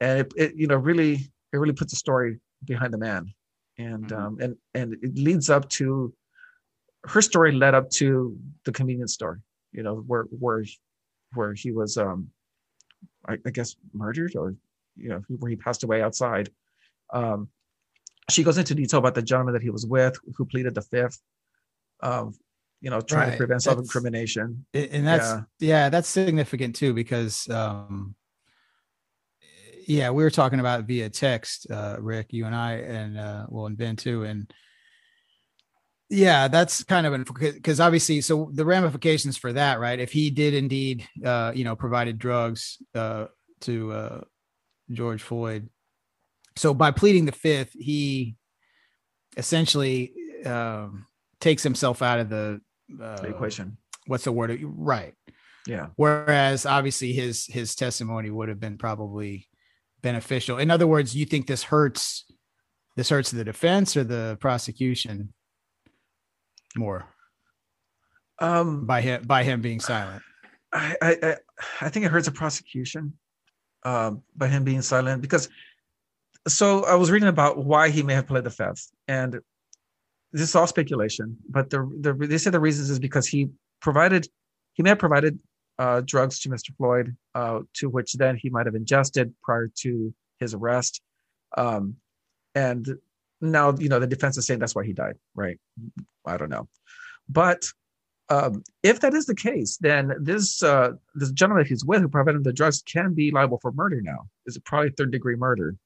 and 0.00 0.20
it, 0.20 0.32
it 0.36 0.54
you 0.56 0.66
know 0.66 0.76
really 0.76 1.14
it 1.52 1.56
really 1.56 1.72
puts 1.72 1.92
a 1.92 1.96
story 1.96 2.40
behind 2.64 2.92
the 2.92 2.98
man 2.98 3.32
and 3.78 4.08
mm-hmm. 4.08 4.22
um, 4.22 4.38
and 4.40 4.56
and 4.74 4.94
it 5.02 5.16
leads 5.16 5.50
up 5.50 5.68
to 5.68 6.12
her 7.04 7.20
story 7.20 7.52
led 7.52 7.74
up 7.74 7.90
to 7.90 8.36
the 8.64 8.72
convenience 8.72 9.14
store 9.14 9.40
you 9.72 9.82
know 9.82 9.96
where 10.06 10.24
where 10.38 10.64
where 11.34 11.54
he 11.54 11.72
was 11.72 11.96
um 11.96 12.30
I, 13.26 13.38
I 13.46 13.50
guess 13.50 13.76
murdered 13.92 14.36
or 14.36 14.54
you 14.96 15.08
know 15.08 15.22
where 15.28 15.50
he 15.50 15.56
passed 15.56 15.84
away 15.84 16.02
outside 16.02 16.50
um 17.12 17.48
she 18.30 18.42
goes 18.42 18.58
into 18.58 18.74
detail 18.74 19.00
about 19.00 19.14
the 19.14 19.22
gentleman 19.22 19.54
that 19.54 19.62
he 19.62 19.70
was 19.70 19.86
with 19.86 20.16
who 20.36 20.44
pleaded 20.44 20.74
the 20.74 20.82
fifth 20.82 21.20
um 22.02 22.34
you 22.80 22.90
know 22.90 23.00
trying 23.00 23.28
right. 23.28 23.32
to 23.32 23.38
prevent 23.38 23.62
self-incrimination 23.62 24.64
and 24.74 25.06
that's 25.06 25.24
yeah. 25.24 25.42
yeah 25.58 25.88
that's 25.88 26.08
significant 26.08 26.74
too 26.76 26.94
because 26.94 27.48
um 27.50 28.14
yeah, 29.86 30.10
we 30.10 30.22
were 30.22 30.30
talking 30.30 30.60
about 30.60 30.84
via 30.84 31.10
text, 31.10 31.70
uh, 31.70 31.96
Rick, 32.00 32.32
you 32.32 32.46
and 32.46 32.54
I, 32.54 32.74
and 32.74 33.18
uh, 33.18 33.46
well, 33.48 33.66
and 33.66 33.76
Ben 33.76 33.96
too, 33.96 34.24
and 34.24 34.52
yeah, 36.14 36.48
that's 36.48 36.84
kind 36.84 37.06
of 37.06 37.26
because 37.38 37.80
obviously, 37.80 38.20
so 38.20 38.50
the 38.52 38.64
ramifications 38.64 39.36
for 39.36 39.52
that, 39.52 39.80
right? 39.80 39.98
If 39.98 40.12
he 40.12 40.30
did 40.30 40.54
indeed, 40.54 41.06
uh, 41.24 41.52
you 41.54 41.64
know, 41.64 41.76
provided 41.76 42.18
drugs 42.18 42.78
uh, 42.94 43.26
to 43.62 43.92
uh, 43.92 44.20
George 44.90 45.22
Floyd, 45.22 45.68
so 46.56 46.72
by 46.74 46.90
pleading 46.90 47.24
the 47.26 47.32
fifth, 47.32 47.72
he 47.72 48.36
essentially 49.36 50.12
um, 50.46 51.06
takes 51.40 51.62
himself 51.62 52.02
out 52.02 52.20
of 52.20 52.28
the, 52.28 52.60
uh, 53.02 53.20
the 53.20 53.28
equation. 53.28 53.76
What's 54.06 54.24
the 54.24 54.32
word? 54.32 54.58
Right. 54.62 55.14
Yeah. 55.66 55.88
Whereas 55.96 56.66
obviously 56.66 57.12
his 57.12 57.46
his 57.46 57.74
testimony 57.74 58.30
would 58.30 58.48
have 58.48 58.60
been 58.60 58.76
probably 58.76 59.48
beneficial. 60.02 60.58
In 60.58 60.70
other 60.70 60.86
words, 60.86 61.16
you 61.16 61.24
think 61.24 61.46
this 61.46 61.62
hurts 61.62 62.26
this 62.96 63.08
hurts 63.08 63.30
the 63.30 63.44
defense 63.44 63.96
or 63.96 64.04
the 64.04 64.36
prosecution 64.40 65.32
more 66.76 67.06
um, 68.38 68.86
by 68.86 69.00
him 69.00 69.22
by 69.22 69.42
him 69.42 69.60
being 69.60 69.80
silent. 69.80 70.22
I 70.72 70.96
I 71.00 71.36
I 71.80 71.88
think 71.88 72.04
it 72.04 72.10
hurts 72.10 72.26
the 72.26 72.32
prosecution 72.32 73.14
um, 73.84 74.22
by 74.36 74.48
him 74.48 74.64
being 74.64 74.82
silent 74.82 75.22
because. 75.22 75.48
So 76.46 76.84
I 76.84 76.94
was 76.96 77.10
reading 77.10 77.30
about 77.30 77.64
why 77.64 77.88
he 77.88 78.02
may 78.02 78.12
have 78.12 78.26
played 78.26 78.44
the 78.44 78.50
fifth, 78.50 78.90
and 79.08 79.40
this 80.30 80.42
is 80.42 80.54
all 80.54 80.66
speculation. 80.66 81.38
But 81.48 81.70
the, 81.70 81.90
the 82.00 82.12
they 82.12 82.36
say 82.36 82.50
the 82.50 82.60
reasons 82.60 82.90
is 82.90 82.98
because 82.98 83.26
he 83.26 83.48
provided 83.80 84.28
he 84.74 84.82
may 84.82 84.90
have 84.90 84.98
provided 84.98 85.38
uh, 85.78 86.02
drugs 86.04 86.40
to 86.40 86.50
Mr. 86.50 86.76
Floyd, 86.76 87.16
uh, 87.34 87.60
to 87.74 87.88
which 87.88 88.12
then 88.12 88.36
he 88.36 88.50
might 88.50 88.66
have 88.66 88.74
ingested 88.74 89.32
prior 89.42 89.70
to 89.76 90.12
his 90.38 90.52
arrest. 90.52 91.00
Um, 91.56 91.96
and 92.54 92.98
now, 93.52 93.74
you 93.78 93.88
know, 93.88 93.98
the 93.98 94.06
defense 94.06 94.36
is 94.36 94.46
saying 94.46 94.60
that's 94.60 94.74
why 94.74 94.84
he 94.84 94.92
died, 94.92 95.16
right? 95.34 95.58
I 96.26 96.36
don't 96.36 96.50
know. 96.50 96.68
But 97.28 97.64
um, 98.28 98.62
if 98.82 99.00
that 99.00 99.14
is 99.14 99.26
the 99.26 99.34
case, 99.34 99.76
then 99.78 100.12
this 100.20 100.62
uh, 100.62 100.92
this 101.14 101.30
gentleman 101.32 101.66
he's 101.66 101.84
with 101.84 102.00
who 102.00 102.08
provided 102.08 102.44
the 102.44 102.52
drugs 102.52 102.82
can 102.82 103.14
be 103.14 103.30
liable 103.30 103.58
for 103.60 103.72
murder 103.72 104.00
now. 104.00 104.26
Is 104.46 104.58
probably 104.64 104.90
third 104.90 105.12
degree 105.12 105.36
murder? 105.36 105.76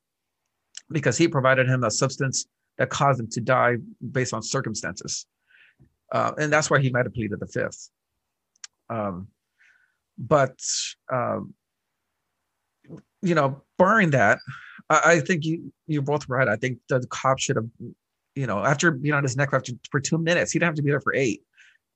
Because 0.90 1.18
he 1.18 1.28
provided 1.28 1.68
him 1.68 1.84
a 1.84 1.90
substance 1.90 2.46
that 2.78 2.90
caused 2.90 3.20
him 3.20 3.28
to 3.30 3.40
die 3.40 3.76
based 4.12 4.32
on 4.32 4.42
circumstances. 4.42 5.26
Uh, 6.12 6.32
and 6.38 6.52
that's 6.52 6.70
why 6.70 6.80
he 6.80 6.90
might 6.90 7.04
have 7.04 7.12
pleaded 7.12 7.40
the 7.40 7.46
fifth. 7.46 7.90
Um, 8.88 9.28
but 10.16 10.58
um, 11.12 11.54
you 13.20 13.34
know, 13.34 13.62
barring 13.78 14.10
that, 14.10 14.38
I, 14.90 15.00
I, 15.04 15.20
think 15.20 15.44
you 15.44 15.72
you're 15.86 16.02
both 16.02 16.28
right. 16.28 16.48
I 16.48 16.56
think 16.56 16.78
the 16.88 17.06
cop 17.10 17.38
should 17.38 17.56
have, 17.56 17.66
you 18.34 18.46
know, 18.46 18.64
after 18.64 18.90
being 18.90 19.14
on 19.14 19.22
his 19.22 19.36
neck 19.36 19.50
for, 19.50 19.62
for 19.90 20.00
two 20.00 20.18
minutes, 20.18 20.52
he 20.52 20.58
didn't 20.58 20.68
have 20.68 20.76
to 20.76 20.82
be 20.82 20.90
there 20.90 21.00
for 21.00 21.14
eight. 21.14 21.42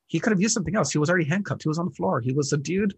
He 0.08 0.20
could 0.20 0.32
have 0.32 0.40
used 0.40 0.54
something 0.54 0.76
else. 0.76 0.92
He 0.92 0.98
was 0.98 1.08
already 1.08 1.24
handcuffed. 1.24 1.62
He 1.62 1.68
was 1.68 1.78
on 1.78 1.86
the 1.86 1.94
floor. 1.94 2.20
He 2.20 2.32
was 2.32 2.52
a 2.52 2.58
dude. 2.58 2.94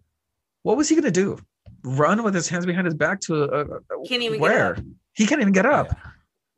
What 0.63 0.77
was 0.77 0.89
he 0.89 0.95
going 0.95 1.05
to 1.05 1.11
do? 1.11 1.37
Run 1.83 2.23
with 2.23 2.33
his 2.33 2.49
hands 2.49 2.65
behind 2.65 2.85
his 2.85 2.95
back 2.95 3.21
to 3.21 3.43
a, 3.43 3.61
a, 3.61 4.07
can't 4.07 4.21
even 4.21 4.39
where? 4.39 4.77
He 5.13 5.25
can't 5.25 5.39
even 5.39 5.53
get 5.53 5.65
up. 5.65 5.87
Yeah. 5.89 6.11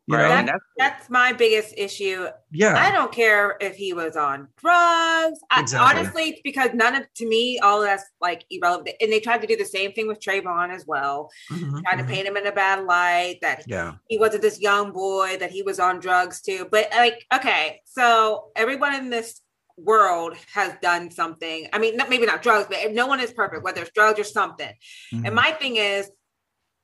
You 0.07 0.17
know? 0.17 0.27
That, 0.29 0.59
that's 0.77 1.09
my 1.09 1.33
biggest 1.33 1.73
issue. 1.75 2.27
Yeah. 2.51 2.77
I 2.77 2.91
don't 2.91 3.11
care 3.11 3.57
if 3.59 3.75
he 3.75 3.91
was 3.91 4.15
on 4.15 4.47
drugs. 4.55 5.39
Exactly. 5.57 5.77
I, 5.77 5.99
honestly, 5.99 6.23
it's 6.29 6.41
because 6.43 6.69
none 6.73 6.95
of, 6.95 7.13
to 7.15 7.27
me, 7.27 7.59
all 7.59 7.81
that's 7.81 8.05
like 8.21 8.45
irrelevant. 8.49 8.95
And 9.01 9.11
they 9.11 9.19
tried 9.19 9.41
to 9.41 9.47
do 9.47 9.57
the 9.57 9.65
same 9.65 9.91
thing 9.91 10.07
with 10.07 10.21
Trayvon 10.21 10.73
as 10.73 10.87
well. 10.87 11.29
Mm-hmm, 11.51 11.79
tried 11.79 11.97
mm-hmm. 11.97 12.07
to 12.07 12.13
paint 12.13 12.27
him 12.27 12.37
in 12.37 12.47
a 12.47 12.53
bad 12.53 12.85
light 12.85 13.39
that 13.41 13.65
yeah. 13.67 13.95
he 14.07 14.17
wasn't 14.17 14.43
this 14.43 14.61
young 14.61 14.93
boy, 14.93 15.37
that 15.39 15.51
he 15.51 15.61
was 15.61 15.79
on 15.79 15.99
drugs 15.99 16.41
too. 16.41 16.67
But 16.71 16.89
like, 16.91 17.25
okay, 17.33 17.81
so 17.83 18.51
everyone 18.55 18.95
in 18.95 19.09
this 19.09 19.41
world 19.75 20.35
has 20.53 20.73
done 20.81 21.11
something. 21.11 21.67
I 21.71 21.79
mean, 21.79 21.97
not, 21.97 22.09
maybe 22.09 22.25
not 22.25 22.41
drugs, 22.41 22.67
but 22.69 22.93
no 22.93 23.07
one 23.07 23.19
is 23.19 23.31
perfect, 23.31 23.63
whether 23.63 23.81
it's 23.81 23.91
drugs 23.91 24.19
or 24.19 24.23
something. 24.23 24.73
Mm-hmm. 25.13 25.25
And 25.25 25.35
my 25.35 25.51
thing 25.51 25.75
is, 25.75 26.09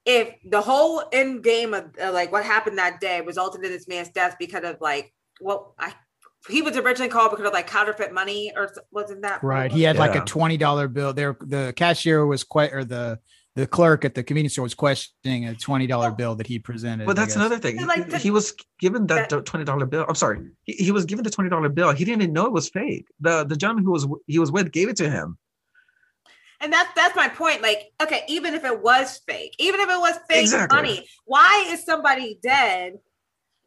if 0.06 0.36
the 0.46 0.62
whole 0.62 1.04
end 1.12 1.44
game 1.44 1.74
of 1.74 1.86
uh, 2.02 2.12
like 2.12 2.32
what 2.32 2.46
happened 2.46 2.78
that 2.78 3.00
day 3.00 3.22
resulted 3.22 3.64
in 3.64 3.72
this 3.72 3.88
man's 3.88 4.10
death 4.10 4.36
because 4.40 4.64
of 4.64 4.78
like 4.82 5.14
well 5.42 5.76
I 5.80 5.94
he 6.50 6.62
was 6.62 6.76
originally 6.76 7.10
called 7.10 7.32
because 7.32 7.46
of 7.46 7.54
like 7.54 7.68
counterfeit 7.68 8.14
money 8.14 8.52
or 8.56 8.70
wasn't 8.92 9.22
that 9.22 9.42
right 9.44 9.72
he 9.72 9.84
had 9.84 9.96
yeah. 9.96 10.02
like 10.02 10.16
a 10.16 10.22
$20 10.22 10.94
bill 10.94 11.14
there 11.14 11.38
the 11.40 11.74
cashier 11.76 12.26
was 12.26 12.44
quite 12.44 12.74
or 12.74 12.84
the 12.84 13.20
the 13.56 13.68
clerk 13.68 14.04
at 14.04 14.16
the 14.16 14.24
convenience 14.24 14.54
store 14.54 14.64
was 14.64 14.74
questioning 14.74 15.46
a 15.46 15.54
twenty 15.54 15.86
dollar 15.86 16.12
bill 16.12 16.36
that 16.36 16.48
he 16.48 16.58
presented. 16.58 17.06
But 17.06 17.16
that's 17.16 17.36
another 17.36 17.60
thing. 17.60 17.86
Like 17.86 18.12
he, 18.12 18.18
he, 18.18 18.32
was 18.32 18.56
given 18.80 19.06
that, 19.08 19.30
that 19.30 19.46
twenty 19.46 19.64
dollar 19.64 19.86
bill. 19.86 20.06
I'm 20.10 20.16
sorry, 20.16 20.40
he, 20.64 20.74
he 20.74 20.92
was 20.92 21.06
given 21.06 21.24
the 21.24 21.30
twenty 21.30 21.52
dollar 21.52 21.70
bill. 21.70 21.92
He 21.92 22.04
didn't 22.04 22.24
even 22.24 22.34
know 22.34 22.48
it 22.48 22.52
was 22.52 22.70
fake. 22.70 23.06
the 23.20 23.44
The 23.44 23.56
gentleman 23.56 23.86
who 23.86 23.92
was 23.92 24.08
he 24.26 24.40
was 24.40 24.52
with 24.52 24.72
gave 24.72 24.90
it 24.90 24.96
to 24.98 25.10
him 25.10 25.38
and 26.64 26.72
that's 26.72 26.92
that's 26.96 27.16
my 27.16 27.28
point. 27.28 27.62
Like, 27.62 27.92
okay, 28.02 28.24
even 28.28 28.54
if 28.56 28.64
it 28.64 28.82
was 28.82 29.20
fake, 29.28 29.54
even 29.60 29.82
if 29.82 29.90
it 29.90 30.00
was 30.00 30.18
fake 30.30 30.44
exactly. 30.44 30.76
money, 30.76 31.08
why 31.26 31.66
is 31.68 31.86
somebody 31.86 32.40
dead 32.42 32.94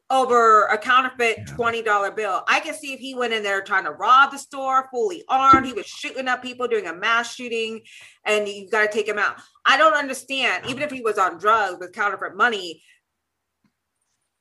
over 0.09 0.65
a 0.67 0.79
counterfeit 0.79 1.37
yeah. 1.39 1.45
twenty 1.55 1.83
dollar 1.83 2.11
bill? 2.11 2.43
I 2.49 2.61
can 2.61 2.75
see 2.75 2.95
if 2.95 3.01
he 3.01 3.15
went 3.15 3.35
in 3.35 3.43
there 3.43 3.61
trying 3.61 3.85
to 3.85 3.93
rob 3.93 4.33
the 4.33 4.39
store, 4.39 4.89
fully 4.91 5.23
armed, 5.29 5.67
he 5.67 5.75
was 5.75 5.87
shooting 5.87 6.27
up 6.27 6.43
people, 6.43 6.67
doing 6.67 6.87
a 6.87 6.95
mass 6.95 7.35
shooting, 7.35 7.83
and 8.25 8.49
you 8.49 8.69
got 8.71 8.91
to 8.91 8.93
take 8.93 9.07
him 9.07 9.19
out. 9.19 9.37
I 9.67 9.77
don't 9.77 9.95
understand. 9.95 10.65
Even 10.67 10.83
if 10.83 10.91
he 10.91 11.03
was 11.03 11.19
on 11.19 11.39
drugs 11.39 11.77
with 11.79 11.93
counterfeit 11.93 12.35
money, 12.35 12.83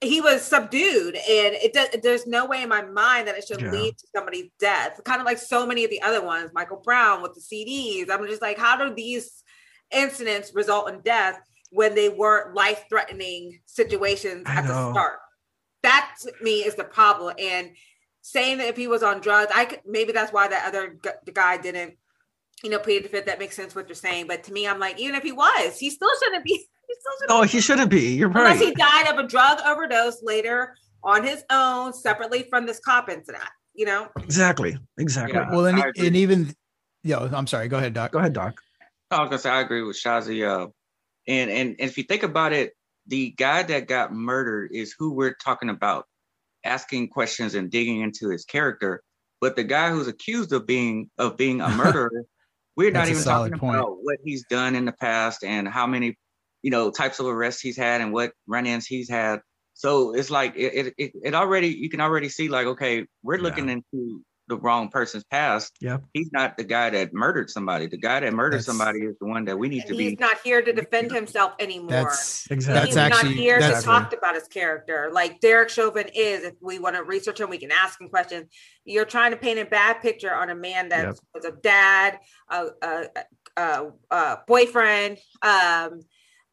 he 0.01 0.21
was 0.21 0.41
subdued 0.41 1.15
and 1.15 1.55
it 1.55 1.73
does 1.73 1.87
there's 2.03 2.27
no 2.27 2.45
way 2.45 2.61
in 2.61 2.69
my 2.69 2.81
mind 2.81 3.27
that 3.27 3.37
it 3.37 3.47
should 3.47 3.61
yeah. 3.61 3.71
lead 3.71 3.97
to 3.97 4.07
somebody's 4.13 4.49
death 4.59 4.99
kind 5.05 5.21
of 5.21 5.25
like 5.25 5.37
so 5.37 5.65
many 5.65 5.83
of 5.83 5.89
the 5.89 6.01
other 6.01 6.23
ones 6.23 6.51
michael 6.53 6.81
brown 6.83 7.21
with 7.21 7.33
the 7.33 7.39
cds 7.39 8.09
i'm 8.09 8.25
just 8.27 8.41
like 8.41 8.57
how 8.57 8.75
do 8.77 8.93
these 8.93 9.43
incidents 9.91 10.53
result 10.53 10.89
in 10.89 10.99
death 11.01 11.39
when 11.71 11.95
they 11.95 12.09
weren't 12.09 12.55
life-threatening 12.55 13.59
situations 13.65 14.43
at 14.45 14.65
the 14.65 14.91
start? 14.91 15.19
That 15.83 16.15
to 16.21 16.31
me 16.41 16.59
is 16.59 16.75
the 16.75 16.83
problem 16.83 17.35
and 17.37 17.71
saying 18.21 18.57
that 18.57 18.69
if 18.69 18.77
he 18.77 18.87
was 18.87 19.03
on 19.03 19.21
drugs 19.21 19.51
i 19.53 19.65
could 19.65 19.81
maybe 19.85 20.11
that's 20.11 20.33
why 20.33 20.47
that 20.47 20.67
other 20.67 20.97
g- 21.03 21.31
guy 21.31 21.57
didn't 21.57 21.95
you 22.63 22.69
know 22.71 22.79
plead 22.79 23.03
the 23.03 23.09
fifth. 23.09 23.27
That 23.27 23.37
makes 23.37 23.55
sense 23.55 23.75
what 23.75 23.87
you're 23.87 23.95
saying 23.95 24.25
but 24.27 24.43
to 24.45 24.53
me 24.53 24.67
i'm 24.67 24.79
like 24.79 24.99
even 24.99 25.15
if 25.15 25.21
he 25.21 25.31
was 25.31 25.77
he 25.77 25.91
still 25.91 26.09
shouldn't 26.23 26.43
be 26.43 26.65
no, 27.29 27.41
he 27.43 27.61
shouldn't 27.61 27.89
be. 27.89 28.15
You're 28.15 28.29
right. 28.29 28.51
Unless 28.51 28.61
he 28.61 28.73
died 28.73 29.07
of 29.07 29.17
a 29.17 29.27
drug 29.27 29.59
overdose 29.65 30.21
later 30.23 30.75
on 31.03 31.23
his 31.23 31.43
own, 31.49 31.93
separately 31.93 32.47
from 32.49 32.65
this 32.65 32.79
cop 32.79 33.09
incident. 33.09 33.43
You 33.73 33.85
know, 33.85 34.07
exactly, 34.17 34.77
exactly. 34.97 35.37
Yeah, 35.37 35.51
well, 35.51 35.65
and, 35.65 35.83
and 35.97 36.15
even, 36.15 36.53
yo, 37.03 37.29
I'm 37.33 37.45
sorry. 37.45 37.67
Go 37.67 37.77
ahead, 37.77 37.93
Doc. 37.93 38.11
Go 38.11 38.19
ahead, 38.19 38.33
Doc. 38.33 38.61
I 39.11 39.19
was 39.19 39.29
gonna 39.29 39.39
say 39.39 39.49
I 39.49 39.61
agree 39.61 39.83
with 39.83 39.97
Shazi. 39.97 40.47
Uh, 40.47 40.67
and, 41.27 41.49
and 41.49 41.75
and 41.79 41.89
if 41.89 41.97
you 41.97 42.03
think 42.03 42.23
about 42.23 42.53
it, 42.53 42.73
the 43.07 43.31
guy 43.31 43.63
that 43.63 43.87
got 43.87 44.13
murdered 44.13 44.71
is 44.73 44.95
who 44.97 45.13
we're 45.13 45.35
talking 45.43 45.69
about, 45.69 46.05
asking 46.63 47.09
questions 47.09 47.55
and 47.55 47.69
digging 47.69 48.01
into 48.01 48.29
his 48.29 48.45
character. 48.45 49.01
But 49.41 49.55
the 49.55 49.63
guy 49.63 49.91
who's 49.91 50.07
accused 50.07 50.53
of 50.53 50.65
being 50.65 51.09
of 51.17 51.37
being 51.37 51.61
a 51.61 51.69
murderer, 51.77 52.25
we're 52.75 52.91
not 52.91 53.07
even 53.07 53.23
talking 53.23 53.57
point. 53.57 53.77
about 53.77 53.97
what 54.01 54.17
he's 54.23 54.45
done 54.49 54.75
in 54.75 54.85
the 54.85 54.91
past 54.93 55.43
and 55.43 55.67
how 55.67 55.85
many, 55.85 56.17
you 56.65 56.71
know, 56.71 56.89
types 56.89 57.19
of 57.19 57.27
arrests 57.27 57.61
he's 57.61 57.77
had 57.77 58.01
and 58.01 58.11
what 58.11 58.31
run-ins 58.47 58.87
he's 58.87 59.07
had. 59.07 59.39
So 59.75 60.15
it's 60.15 60.31
like 60.31 60.53
it 60.55 60.95
it, 60.97 61.11
it 61.23 61.35
already 61.35 61.67
you 61.67 61.89
can 61.89 62.01
already 62.01 62.27
see 62.27 62.47
like 62.49 62.65
okay, 62.65 63.05
we're 63.21 63.37
yeah. 63.37 63.43
looking 63.43 63.69
into 63.69 64.23
the 64.47 64.57
wrong 64.57 64.89
person's 64.89 65.23
past. 65.25 65.75
Yeah. 65.79 65.97
He's 66.13 66.31
not 66.31 66.57
the 66.57 66.63
guy 66.63 66.89
that 66.89 67.13
murdered 67.13 67.49
somebody. 67.49 67.87
The 67.87 67.97
guy 67.97 68.19
that 68.19 68.33
murdered 68.33 68.57
that's, 68.57 68.65
somebody 68.65 68.99
is 68.99 69.15
the 69.19 69.27
one 69.27 69.45
that 69.45 69.57
we 69.57 69.69
need 69.69 69.81
to 69.87 69.93
he's 69.93 69.97
be. 69.97 70.09
He's 70.09 70.19
not 70.19 70.37
here 70.43 70.61
to 70.61 70.73
defend 70.73 71.11
himself 71.11 71.53
anymore. 71.59 71.89
That's 71.89 72.47
exactly. 72.49 72.85
He's 72.87 72.95
that's 72.95 73.09
not 73.09 73.19
actually, 73.19 73.35
here 73.35 73.59
to 73.59 73.81
talk 73.81 74.13
about 74.13 74.33
his 74.33 74.47
character. 74.47 75.09
Like 75.11 75.39
Derek 75.41 75.69
Chauvin 75.69 76.09
is. 76.15 76.43
If 76.43 76.55
we 76.61 76.79
want 76.79 76.95
to 76.95 77.03
research 77.03 77.39
him, 77.39 77.49
we 77.49 77.59
can 77.59 77.71
ask 77.71 78.01
him 78.01 78.09
questions. 78.09 78.49
You're 78.85 79.05
trying 79.05 79.31
to 79.31 79.37
paint 79.37 79.59
a 79.59 79.65
bad 79.65 80.01
picture 80.01 80.33
on 80.33 80.49
a 80.49 80.55
man 80.55 80.89
that 80.89 81.05
yep. 81.05 81.15
was 81.33 81.45
a 81.45 81.51
dad, 81.51 82.19
a, 82.49 82.65
a, 82.81 83.05
a, 83.57 83.91
a 84.11 84.37
boyfriend, 84.47 85.17
um, 85.41 86.01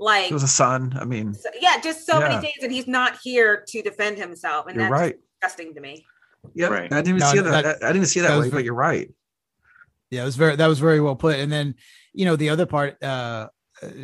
like 0.03 0.27
he 0.27 0.35
was 0.35 0.43
a 0.43 0.49
son. 0.49 0.97
I 1.01 1.05
mean, 1.05 1.35
so, 1.35 1.49
yeah, 1.61 1.81
just 1.81 2.07
so 2.07 2.19
yeah. 2.19 2.29
many 2.29 2.41
things, 2.41 2.63
and 2.63 2.73
he's 2.73 2.87
not 2.87 3.19
here 3.23 3.65
to 3.69 3.83
defend 3.83 4.19
himself, 4.19 4.67
and 4.67 4.77
You're 4.77 4.85
that's 4.85 5.01
right. 5.01 5.17
disgusting 5.41 5.75
to 5.75 5.81
me. 5.81 6.05
Yeah, 6.55 6.69
right. 6.69 6.93
I 6.93 6.97
didn't 6.97 7.09
even 7.09 7.19
no, 7.19 7.31
see 7.31 7.39
that, 7.39 7.65
that, 7.65 7.85
I 7.85 7.93
didn't 7.93 8.09
see 8.09 8.21
that, 8.21 8.29
that 8.29 8.41
way, 8.41 8.51
but 8.51 8.65
you're 8.65 8.75
right. 8.75 9.11
Yeah, 10.11 10.23
it 10.23 10.25
was 10.25 10.37
very 10.37 10.57
that 10.57 10.67
was 10.67 10.79
very 10.79 11.01
well 11.01 11.17
put. 11.17 11.39
And 11.39 11.51
then, 11.51 11.77
you 12.13 12.25
know, 12.25 12.37
the 12.37 12.51
other 12.51 12.67
part, 12.67 13.03
uh 13.03 13.49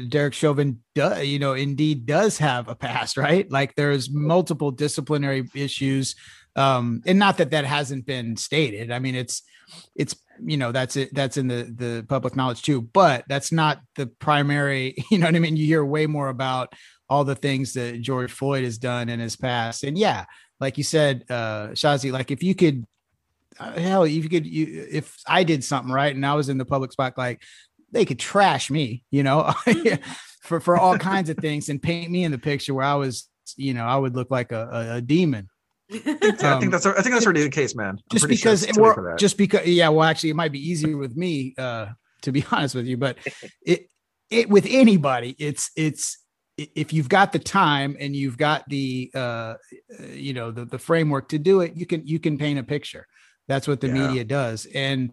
Derek 0.08 0.34
Chauvin, 0.34 0.80
does, 0.94 1.26
you 1.26 1.38
know, 1.38 1.54
indeed 1.54 2.06
does 2.06 2.38
have 2.38 2.68
a 2.68 2.74
past, 2.74 3.16
right? 3.16 3.50
Like 3.50 3.74
there's 3.74 4.10
multiple 4.10 4.70
disciplinary 4.70 5.48
issues, 5.54 6.14
um, 6.56 7.02
and 7.06 7.18
not 7.18 7.38
that 7.38 7.50
that 7.50 7.64
hasn't 7.64 8.06
been 8.06 8.36
stated. 8.36 8.90
I 8.90 8.98
mean, 8.98 9.14
it's 9.14 9.42
it's 9.94 10.16
you 10.44 10.56
know 10.56 10.72
that's 10.72 10.96
it 10.96 11.14
that's 11.14 11.36
in 11.36 11.48
the 11.48 11.72
the 11.74 12.06
public 12.08 12.36
knowledge 12.36 12.62
too, 12.62 12.82
but 12.82 13.24
that's 13.28 13.52
not 13.52 13.80
the 13.96 14.06
primary. 14.06 14.96
You 15.10 15.18
know 15.18 15.26
what 15.26 15.36
I 15.36 15.38
mean? 15.38 15.56
You 15.56 15.66
hear 15.66 15.84
way 15.84 16.06
more 16.06 16.28
about 16.28 16.72
all 17.08 17.24
the 17.24 17.34
things 17.34 17.72
that 17.72 18.00
George 18.02 18.30
Floyd 18.30 18.64
has 18.64 18.78
done 18.78 19.08
in 19.08 19.20
his 19.20 19.36
past, 19.36 19.84
and 19.84 19.96
yeah, 19.96 20.24
like 20.60 20.78
you 20.78 20.84
said, 20.84 21.24
uh, 21.30 21.68
Shazi, 21.68 22.12
like 22.12 22.30
if 22.30 22.42
you 22.42 22.54
could, 22.54 22.84
uh, 23.58 23.72
hell, 23.78 24.04
if 24.04 24.12
you 24.12 24.28
could, 24.28 24.46
you, 24.46 24.86
if 24.90 25.16
I 25.26 25.44
did 25.44 25.64
something 25.64 25.92
right 25.92 26.14
and 26.14 26.26
I 26.26 26.34
was 26.34 26.48
in 26.48 26.58
the 26.58 26.64
public 26.64 26.92
spot, 26.92 27.16
like 27.16 27.42
they 27.92 28.04
could 28.04 28.18
trash 28.18 28.70
me, 28.70 29.04
you 29.10 29.22
know, 29.22 29.52
for 30.42 30.60
for 30.60 30.76
all 30.76 30.98
kinds 30.98 31.30
of 31.30 31.36
things 31.36 31.68
and 31.68 31.82
paint 31.82 32.10
me 32.10 32.24
in 32.24 32.32
the 32.32 32.38
picture 32.38 32.74
where 32.74 32.84
I 32.84 32.94
was, 32.94 33.28
you 33.56 33.74
know, 33.74 33.84
I 33.84 33.96
would 33.96 34.14
look 34.14 34.30
like 34.30 34.52
a, 34.52 34.68
a, 34.68 34.96
a 34.96 35.00
demon. 35.00 35.48
Um, 35.90 36.00
I 36.02 36.60
think 36.60 36.70
that's 36.70 36.86
I 36.86 37.00
think 37.00 37.14
that's 37.14 37.24
already 37.24 37.42
the 37.42 37.50
case, 37.50 37.74
man. 37.74 37.90
I'm 37.90 37.98
just 38.10 38.28
because 38.28 38.66
sure 38.66 39.16
just 39.18 39.38
because 39.38 39.66
yeah, 39.66 39.88
well, 39.88 40.04
actually, 40.04 40.30
it 40.30 40.36
might 40.36 40.52
be 40.52 40.60
easier 40.60 40.96
with 40.96 41.16
me, 41.16 41.54
uh, 41.56 41.86
to 42.22 42.32
be 42.32 42.44
honest 42.52 42.74
with 42.74 42.86
you, 42.86 42.96
but 42.96 43.16
it 43.64 43.88
it 44.30 44.48
with 44.48 44.66
anybody, 44.68 45.34
it's 45.38 45.70
it's 45.76 46.18
if 46.58 46.92
you've 46.92 47.08
got 47.08 47.32
the 47.32 47.38
time 47.38 47.96
and 48.00 48.14
you've 48.14 48.36
got 48.36 48.68
the 48.68 49.10
uh, 49.14 49.54
you 50.12 50.34
know 50.34 50.50
the, 50.50 50.64
the 50.64 50.78
framework 50.78 51.28
to 51.28 51.38
do 51.38 51.60
it 51.60 51.76
you 51.76 51.86
can 51.86 52.06
you 52.06 52.18
can 52.18 52.36
paint 52.36 52.58
a 52.58 52.62
picture. 52.62 53.06
That's 53.46 53.66
what 53.66 53.80
the 53.80 53.86
yeah. 53.86 54.08
media 54.08 54.24
does. 54.24 54.66
And 54.74 55.12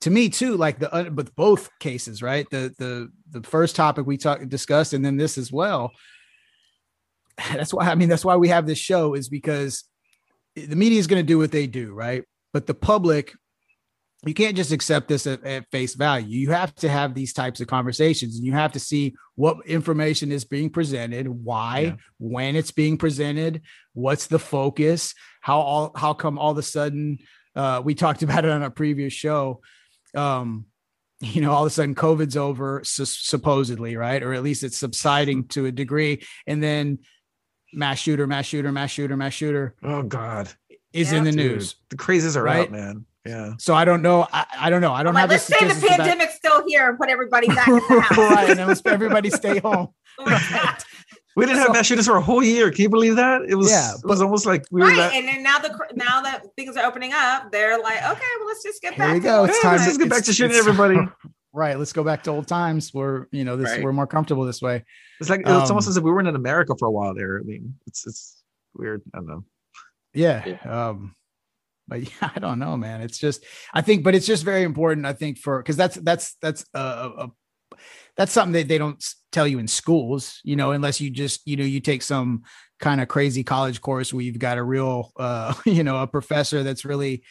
to 0.00 0.10
me 0.10 0.28
too 0.30 0.56
like 0.56 0.78
the 0.78 0.92
uh, 0.94 1.10
with 1.10 1.34
both 1.36 1.68
cases 1.78 2.22
right? 2.22 2.48
The 2.50 2.74
the 2.78 3.10
the 3.30 3.46
first 3.46 3.76
topic 3.76 4.06
we 4.06 4.16
talked 4.16 4.48
discussed 4.48 4.94
and 4.94 5.04
then 5.04 5.16
this 5.16 5.36
as 5.36 5.52
well. 5.52 5.92
That's 7.52 7.74
why 7.74 7.90
i 7.90 7.94
mean 7.94 8.08
that's 8.08 8.24
why 8.24 8.36
we 8.36 8.48
have 8.48 8.66
this 8.66 8.78
show 8.78 9.12
is 9.12 9.28
because 9.28 9.84
the 10.56 10.76
media 10.76 10.98
is 10.98 11.06
going 11.06 11.22
to 11.22 11.26
do 11.26 11.38
what 11.38 11.52
they 11.52 11.66
do 11.66 11.92
right 11.92 12.24
but 12.52 12.66
the 12.66 12.74
public 12.74 13.34
you 14.24 14.34
can't 14.34 14.56
just 14.56 14.72
accept 14.72 15.08
this 15.08 15.26
at, 15.26 15.44
at, 15.44 15.70
face 15.70 15.94
value. 15.94 16.40
You 16.40 16.50
have 16.50 16.74
to 16.76 16.88
have 16.88 17.14
these 17.14 17.32
types 17.32 17.60
of 17.60 17.68
conversations 17.68 18.36
and 18.36 18.44
you 18.44 18.52
have 18.52 18.72
to 18.72 18.80
see 18.80 19.14
what 19.34 19.58
information 19.66 20.32
is 20.32 20.44
being 20.44 20.70
presented, 20.70 21.28
why, 21.28 21.78
yeah. 21.80 21.94
when 22.18 22.56
it's 22.56 22.70
being 22.70 22.96
presented, 22.96 23.62
what's 23.92 24.26
the 24.26 24.38
focus, 24.38 25.14
how 25.42 25.60
all 25.60 25.92
how 25.94 26.14
come 26.14 26.38
all 26.38 26.50
of 26.50 26.58
a 26.58 26.62
sudden 26.62 27.18
uh, 27.54 27.80
we 27.84 27.94
talked 27.94 28.22
about 28.24 28.44
it 28.44 28.50
on 28.50 28.62
a 28.62 28.70
previous 28.70 29.12
show. 29.12 29.60
Um, 30.14 30.66
you 31.20 31.40
know, 31.40 31.52
all 31.52 31.62
of 31.62 31.68
a 31.68 31.70
sudden 31.70 31.94
COVID's 31.94 32.36
over, 32.36 32.82
su- 32.84 33.06
supposedly, 33.06 33.96
right? 33.96 34.22
Or 34.22 34.34
at 34.34 34.42
least 34.42 34.62
it's 34.62 34.76
subsiding 34.76 35.48
to 35.48 35.64
a 35.64 35.72
degree. 35.72 36.22
And 36.46 36.62
then 36.62 36.98
mass 37.76 37.98
shooter, 37.98 38.26
mass 38.26 38.46
shooter, 38.46 38.72
mass 38.72 38.90
shooter, 38.90 39.16
mass 39.16 39.32
shooter. 39.32 39.74
Oh 39.82 40.02
God. 40.02 40.48
Is 40.92 41.12
yeah. 41.12 41.18
in 41.18 41.24
the 41.24 41.30
Dude, 41.30 41.52
news. 41.52 41.76
The 41.90 41.96
crazes 41.96 42.36
are 42.36 42.42
right? 42.42 42.66
out, 42.66 42.72
man. 42.72 43.04
Yeah. 43.24 43.52
So 43.58 43.74
I 43.74 43.84
don't 43.84 44.02
know. 44.02 44.26
I, 44.32 44.46
I 44.58 44.70
don't 44.70 44.80
know. 44.80 44.92
I 44.92 45.02
don't 45.02 45.14
like, 45.14 45.22
have. 45.22 45.30
Let's 45.30 45.44
say 45.44 45.66
the 45.66 45.86
pandemic's 45.86 46.36
still 46.36 46.66
here 46.66 46.88
and 46.88 46.98
put 46.98 47.10
everybody 47.10 47.48
back 47.48 47.68
in 47.68 47.74
the 47.74 48.00
house. 48.00 48.16
right, 48.16 48.50
and 48.50 48.66
let's 48.66 48.82
everybody 48.86 49.30
stay 49.30 49.58
home. 49.64 49.88
right. 50.24 50.84
We 51.34 51.44
didn't 51.44 51.58
so, 51.58 51.64
have 51.64 51.72
mass 51.74 51.86
shooters 51.86 52.06
for 52.06 52.16
a 52.16 52.22
whole 52.22 52.42
year. 52.42 52.70
Can 52.70 52.82
you 52.84 52.88
believe 52.88 53.16
that? 53.16 53.42
It 53.46 53.56
was. 53.56 53.70
Yeah, 53.70 53.92
it 53.94 54.06
was 54.06 54.22
almost 54.22 54.46
like 54.46 54.64
we 54.70 54.80
right. 54.80 54.96
That, 54.96 55.12
and 55.12 55.28
then 55.28 55.42
now 55.42 55.58
the 55.58 55.76
now 55.94 56.22
that 56.22 56.46
things 56.56 56.76
are 56.76 56.86
opening 56.86 57.12
up, 57.12 57.52
they're 57.52 57.78
like, 57.78 57.98
okay, 57.98 58.24
well, 58.38 58.46
let's 58.46 58.62
just 58.62 58.80
get 58.80 58.94
here 58.94 59.06
back. 59.06 59.14
we 59.14 59.20
go. 59.20 59.44
It's 59.44 59.60
time. 59.60 59.78
Let's 59.78 59.98
get 59.98 60.08
back 60.08 60.24
to 60.24 60.32
shooting 60.32 60.56
everybody. 60.56 60.96
Right. 61.56 61.78
Let's 61.78 61.94
go 61.94 62.04
back 62.04 62.22
to 62.24 62.30
old 62.32 62.46
times 62.46 62.92
where 62.92 63.28
you 63.32 63.42
know 63.42 63.56
this 63.56 63.70
right. 63.70 63.82
we're 63.82 63.94
more 63.94 64.06
comfortable 64.06 64.44
this 64.44 64.60
way. 64.60 64.84
It's 65.20 65.30
like 65.30 65.48
um, 65.48 65.62
it's 65.62 65.70
almost 65.70 65.88
as 65.88 65.96
if 65.96 66.04
we 66.04 66.10
weren't 66.10 66.28
in 66.28 66.36
America 66.36 66.74
for 66.78 66.86
a 66.86 66.90
while 66.90 67.14
there. 67.14 67.38
I 67.38 67.44
mean, 67.44 67.76
it's 67.86 68.06
it's 68.06 68.42
weird. 68.74 69.00
I 69.14 69.18
don't 69.20 69.26
know. 69.26 69.44
Yeah. 70.12 70.44
yeah. 70.46 70.88
Um 70.90 71.14
but 71.88 72.02
yeah, 72.22 72.30
I 72.34 72.40
don't 72.40 72.58
know, 72.58 72.76
man. 72.76 73.00
It's 73.00 73.16
just 73.16 73.42
I 73.72 73.80
think, 73.80 74.04
but 74.04 74.14
it's 74.14 74.26
just 74.26 74.44
very 74.44 74.64
important. 74.64 75.06
I 75.06 75.14
think 75.14 75.38
for 75.38 75.62
because 75.62 75.78
that's 75.78 75.96
that's 75.96 76.36
that's 76.42 76.66
a, 76.74 76.78
a 76.78 77.30
that's 78.18 78.32
something 78.32 78.52
that 78.52 78.68
they 78.68 78.76
don't 78.76 79.02
tell 79.32 79.46
you 79.46 79.58
in 79.58 79.66
schools, 79.66 80.40
you 80.44 80.56
know, 80.56 80.72
unless 80.72 81.00
you 81.00 81.08
just 81.08 81.40
you 81.46 81.56
know 81.56 81.64
you 81.64 81.80
take 81.80 82.02
some 82.02 82.42
kind 82.80 83.00
of 83.00 83.08
crazy 83.08 83.42
college 83.42 83.80
course 83.80 84.12
where 84.12 84.22
you've 84.22 84.38
got 84.38 84.58
a 84.58 84.62
real 84.62 85.10
uh 85.16 85.54
you 85.64 85.82
know 85.82 86.02
a 86.02 86.06
professor 86.06 86.62
that's 86.62 86.84
really 86.84 87.22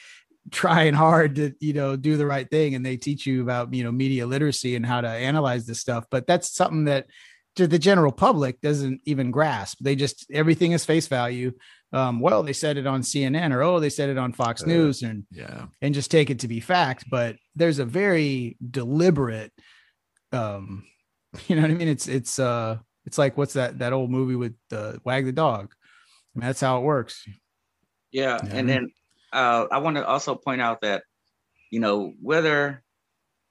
trying 0.52 0.94
hard 0.94 1.36
to 1.36 1.54
you 1.60 1.74
know 1.74 1.96
do 1.96 2.18
the 2.18 2.26
right 2.26 2.50
thing 2.50 2.76
and 2.76 2.86
they 2.86 2.98
teach 2.98 3.26
you 3.26 3.42
about 3.42 3.74
you 3.74 3.84
know 3.84 3.92
media 3.92 4.28
literacy 4.28 4.76
and 4.76 4.86
how 4.86 5.02
to 5.02 5.08
analyze 5.08 5.66
this 5.66 5.80
stuff 5.80 6.06
but 6.12 6.28
that's 6.28 6.54
something 6.54 6.86
that 6.86 7.08
to 7.56 7.66
the 7.66 7.80
general 7.80 8.12
public 8.12 8.62
doesn't 8.62 9.02
even 9.06 9.32
grasp 9.32 9.78
they 9.82 9.96
just 9.96 10.28
everything 10.32 10.72
is 10.72 10.86
face 10.86 11.08
value 11.08 11.52
um, 11.96 12.20
well, 12.20 12.44
they 12.44 12.52
said 12.52 12.78
it 12.78 12.86
on 12.86 13.04
CNN 13.04 13.54
or 13.54 13.64
oh, 13.64 13.80
they 13.80 13.90
said 13.90 14.10
it 14.10 14.18
on 14.18 14.34
Fox 14.34 14.64
uh, 14.64 14.68
News 14.68 15.02
and 15.02 15.24
yeah, 15.32 15.68
and 15.82 15.94
just 15.94 16.12
take 16.12 16.30
it 16.30 16.40
to 16.40 16.48
be 16.50 16.60
fact. 16.60 17.06
But 17.10 17.38
there's 17.56 17.80
a 17.80 17.86
very 17.86 18.58
deliberate, 18.70 19.54
um, 20.34 20.84
you 21.48 21.56
know 21.56 21.62
what 21.62 21.72
I 21.72 21.76
mean? 21.76 21.88
It's 21.88 22.10
it's 22.10 22.38
uh 22.38 22.80
it's 23.06 23.18
like 23.18 23.38
what's 23.38 23.54
that 23.54 23.80
that 23.80 23.94
old 23.94 24.12
movie 24.12 24.36
with 24.36 24.56
uh, 24.74 24.94
Wag 25.06 25.26
the 25.26 25.32
Dog? 25.32 25.74
I 26.36 26.40
mean, 26.40 26.48
that's 26.48 26.60
how 26.60 26.80
it 26.80 26.84
works. 26.84 27.26
Yeah, 28.12 28.40
yeah. 28.44 28.50
and 28.54 28.68
then 28.68 28.90
uh, 29.36 29.68
I 29.72 29.80
want 29.80 29.98
to 29.98 30.08
also 30.08 30.36
point 30.36 30.62
out 30.62 30.82
that 30.82 31.04
you 31.72 31.80
know 31.80 32.14
whether 32.22 32.84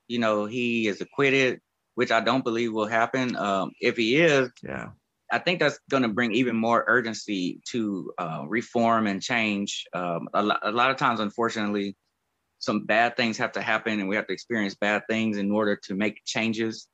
you 0.09 0.19
know 0.19 0.47
he 0.47 0.89
is 0.89 1.01
acquitted, 1.01 1.61
which 1.95 2.11
I 2.11 2.21
don't 2.21 2.43
believe 2.43 2.73
will 2.73 2.87
happen. 2.87 3.37
Um, 3.37 3.73
if 3.81 3.97
he 3.97 4.17
is, 4.17 4.51
yeah, 4.63 4.91
I 5.31 5.39
think 5.39 5.61
that's 5.61 5.79
going 5.91 6.03
to 6.03 6.09
bring 6.09 6.33
even 6.33 6.57
more 6.57 6.85
urgency 6.87 7.61
to 7.71 8.13
uh, 8.19 8.45
reform 8.49 9.07
and 9.07 9.21
change. 9.21 9.85
Um, 9.93 10.29
a, 10.33 10.43
lo- 10.43 10.59
a, 10.63 10.73
lot 10.73 10.91
of 10.91 10.97
times, 10.97 11.21
unfortunately, 11.21 11.97
some 12.59 12.87
bad 12.87 13.17
things 13.17 13.37
have 13.39 13.53
to 13.53 13.63
happen, 13.63 14.01
and 14.01 14.09
we 14.09 14.17
have 14.17 14.27
to 14.27 14.33
experience 14.33 14.75
bad 14.75 15.03
things 15.09 15.37
in 15.37 15.51
order 15.51 15.79
to 15.85 15.95
make 15.95 16.25
changes. 16.25 16.89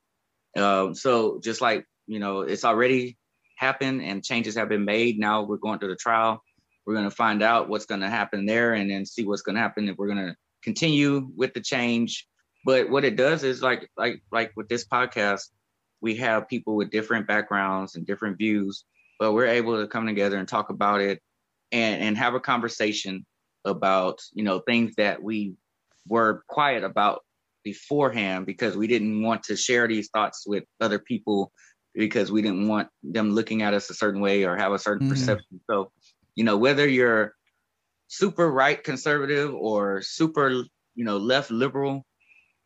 Uh, 0.57 0.93
so, 0.95 1.41
just 1.43 1.61
like 1.61 1.84
you 2.07 2.18
know, 2.18 2.41
it's 2.41 2.64
already 2.64 3.16
happened, 3.57 4.03
and 4.03 4.24
changes 4.24 4.57
have 4.57 4.68
been 4.68 4.84
made. 4.84 5.18
Now 5.18 5.43
we're 5.45 5.59
going 5.59 5.78
to 5.78 5.86
the 5.86 5.97
trial. 5.97 6.43
We're 6.87 6.95
going 6.95 7.09
to 7.09 7.14
find 7.14 7.43
out 7.43 7.68
what's 7.68 7.87
going 7.87 8.01
to 8.01 8.11
happen 8.11 8.47
there, 8.47 8.74
and 8.74 8.91
then 8.91 9.07
see 9.07 9.24
what's 9.24 9.43
going 9.43 9.57
to 9.57 9.62
happen 9.62 9.89
if 9.89 9.97
we're 9.97 10.12
going 10.12 10.26
to 10.28 10.37
continue 10.62 11.31
with 11.37 11.55
the 11.55 11.61
change. 11.61 12.26
But 12.64 12.91
what 12.91 13.05
it 13.05 13.16
does 13.16 13.43
is 13.45 13.62
like 13.62 13.89
like 13.97 14.22
like 14.31 14.53
with 14.57 14.68
this 14.68 14.87
podcast, 14.87 15.49
we 16.01 16.16
have 16.16 16.49
people 16.49 16.76
with 16.76 16.91
different 16.91 17.26
backgrounds 17.26 17.95
and 17.95 18.07
different 18.07 18.39
views, 18.39 18.85
but 19.18 19.33
we're 19.33 19.47
able 19.47 19.81
to 19.81 19.89
come 19.89 20.07
together 20.07 20.39
and 20.39 20.49
talk 20.49 20.70
about 20.70 21.01
it 21.01 21.20
and, 21.72 22.03
and 22.03 22.18
have 22.18 22.35
a 22.35 22.41
conversation 22.41 23.24
about, 23.64 24.20
you 24.33 24.43
know, 24.43 24.61
things 24.61 24.95
that 24.97 25.22
we 25.22 25.55
were 26.07 26.43
quiet 26.49 26.85
about 26.85 27.22
beforehand 27.62 28.47
because 28.47 28.76
we 28.76 28.87
didn't 28.87 29.22
want 29.22 29.43
to 29.45 29.57
share 29.57 29.87
these 29.87 30.09
thoughts 30.09 30.45
with 30.47 30.64
other 30.81 30.99
people 30.99 31.53
because 31.95 32.31
we 32.31 32.41
didn't 32.41 32.68
want 32.68 32.89
them 33.03 33.31
looking 33.33 33.62
at 33.62 33.74
us 33.74 33.91
a 33.91 33.95
certain 33.95 34.20
way 34.20 34.45
or 34.45 34.57
have 34.57 34.72
a 34.72 34.78
certain 34.78 35.07
mm-hmm. 35.07 35.14
perception. 35.14 35.61
So 35.68 35.91
You 36.35 36.45
know, 36.45 36.57
whether 36.57 36.89
you're 36.89 37.35
super 38.09 38.51
right 38.51 38.83
conservative 38.83 39.55
or 39.55 40.03
super, 40.03 40.51
you 40.95 41.05
know, 41.05 41.16
left 41.16 41.51
liberal, 41.51 42.05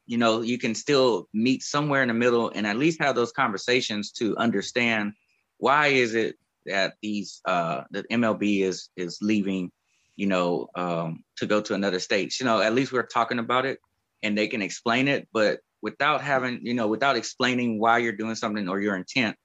you 0.07 0.19
know, 0.19 0.43
you 0.43 0.59
can 0.59 0.75
still 0.75 1.29
meet 1.33 1.63
somewhere 1.63 2.03
in 2.03 2.09
the 2.09 2.15
middle 2.15 2.51
and 2.51 2.67
at 2.67 2.77
least 2.77 3.01
have 3.01 3.15
those 3.15 3.33
conversations 3.33 4.13
to 4.13 4.37
understand 4.37 5.13
why 5.59 5.89
is 5.89 6.15
it 6.15 6.37
that 6.67 6.95
these 7.03 7.41
uh 7.45 7.83
that 7.91 8.09
MLB 8.11 8.63
is 8.63 8.89
is 8.97 9.19
leaving, 9.21 9.71
you 10.17 10.27
know, 10.27 10.69
um 10.75 11.25
to 11.37 11.47
go 11.47 11.61
to 11.61 11.75
another 11.75 12.01
state. 12.01 12.39
You 12.41 12.47
know, 12.47 12.61
at 12.61 12.75
least 12.75 12.93
we're 12.93 13.07
talking 13.07 13.39
about 13.39 13.67
it 13.67 13.79
and 14.23 14.37
they 14.37 14.49
can 14.49 14.63
explain 14.63 15.09
it, 15.09 15.29
but 15.33 15.61
without 15.83 16.23
having, 16.23 16.61
you 16.63 16.75
know, 16.75 16.89
without 16.89 17.17
explaining 17.17 17.79
why 17.79 17.99
you're 17.99 18.13
doing 18.13 18.35
something 18.35 18.69
or 18.69 18.81
your 18.81 18.97
intent, 18.97 19.37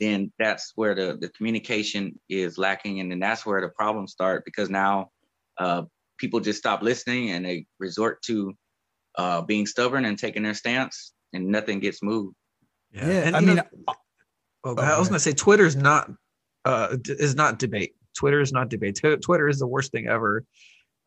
then 0.00 0.32
that's 0.38 0.72
where 0.74 0.94
the, 0.94 1.18
the 1.20 1.28
communication 1.30 2.18
is 2.28 2.58
lacking. 2.58 3.00
And 3.00 3.10
then 3.10 3.18
that's 3.18 3.44
where 3.44 3.60
the 3.60 3.68
problems 3.68 4.12
start 4.12 4.44
because 4.44 4.70
now 4.70 5.10
uh, 5.58 5.82
people 6.18 6.40
just 6.40 6.58
stop 6.58 6.82
listening 6.82 7.30
and 7.30 7.44
they 7.44 7.66
resort 7.78 8.22
to 8.22 8.54
uh, 9.16 9.42
being 9.42 9.66
stubborn 9.66 10.04
and 10.04 10.18
taking 10.18 10.42
their 10.42 10.54
stance 10.54 11.12
and 11.32 11.46
nothing 11.48 11.80
gets 11.80 12.02
moved. 12.02 12.34
Yeah. 12.92 13.06
yeah 13.06 13.20
and, 13.20 13.36
I 13.36 13.40
mean, 13.40 13.56
know, 13.56 13.64
oh, 14.64 14.76
I 14.76 14.98
was 14.98 15.08
going 15.08 15.16
to 15.16 15.20
say 15.20 15.32
Twitter 15.32 15.66
is 15.66 15.76
not, 15.76 16.10
uh, 16.64 16.96
is 17.06 17.34
not 17.34 17.58
debate. 17.58 17.94
Twitter 18.16 18.40
is 18.40 18.52
not 18.52 18.68
debate. 18.68 19.00
Twitter 19.22 19.48
is 19.48 19.58
the 19.58 19.66
worst 19.66 19.92
thing 19.92 20.08
ever. 20.08 20.44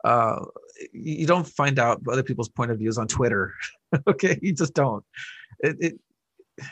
Uh, 0.03 0.45
you 0.93 1.27
don't 1.27 1.47
find 1.47 1.77
out 1.77 2.01
other 2.09 2.23
people's 2.23 2.49
point 2.49 2.71
of 2.71 2.79
views 2.79 2.97
on 2.97 3.07
Twitter. 3.07 3.53
okay, 4.07 4.39
you 4.41 4.53
just 4.53 4.73
don't. 4.73 5.03
It, 5.59 5.75
it, 5.79 5.99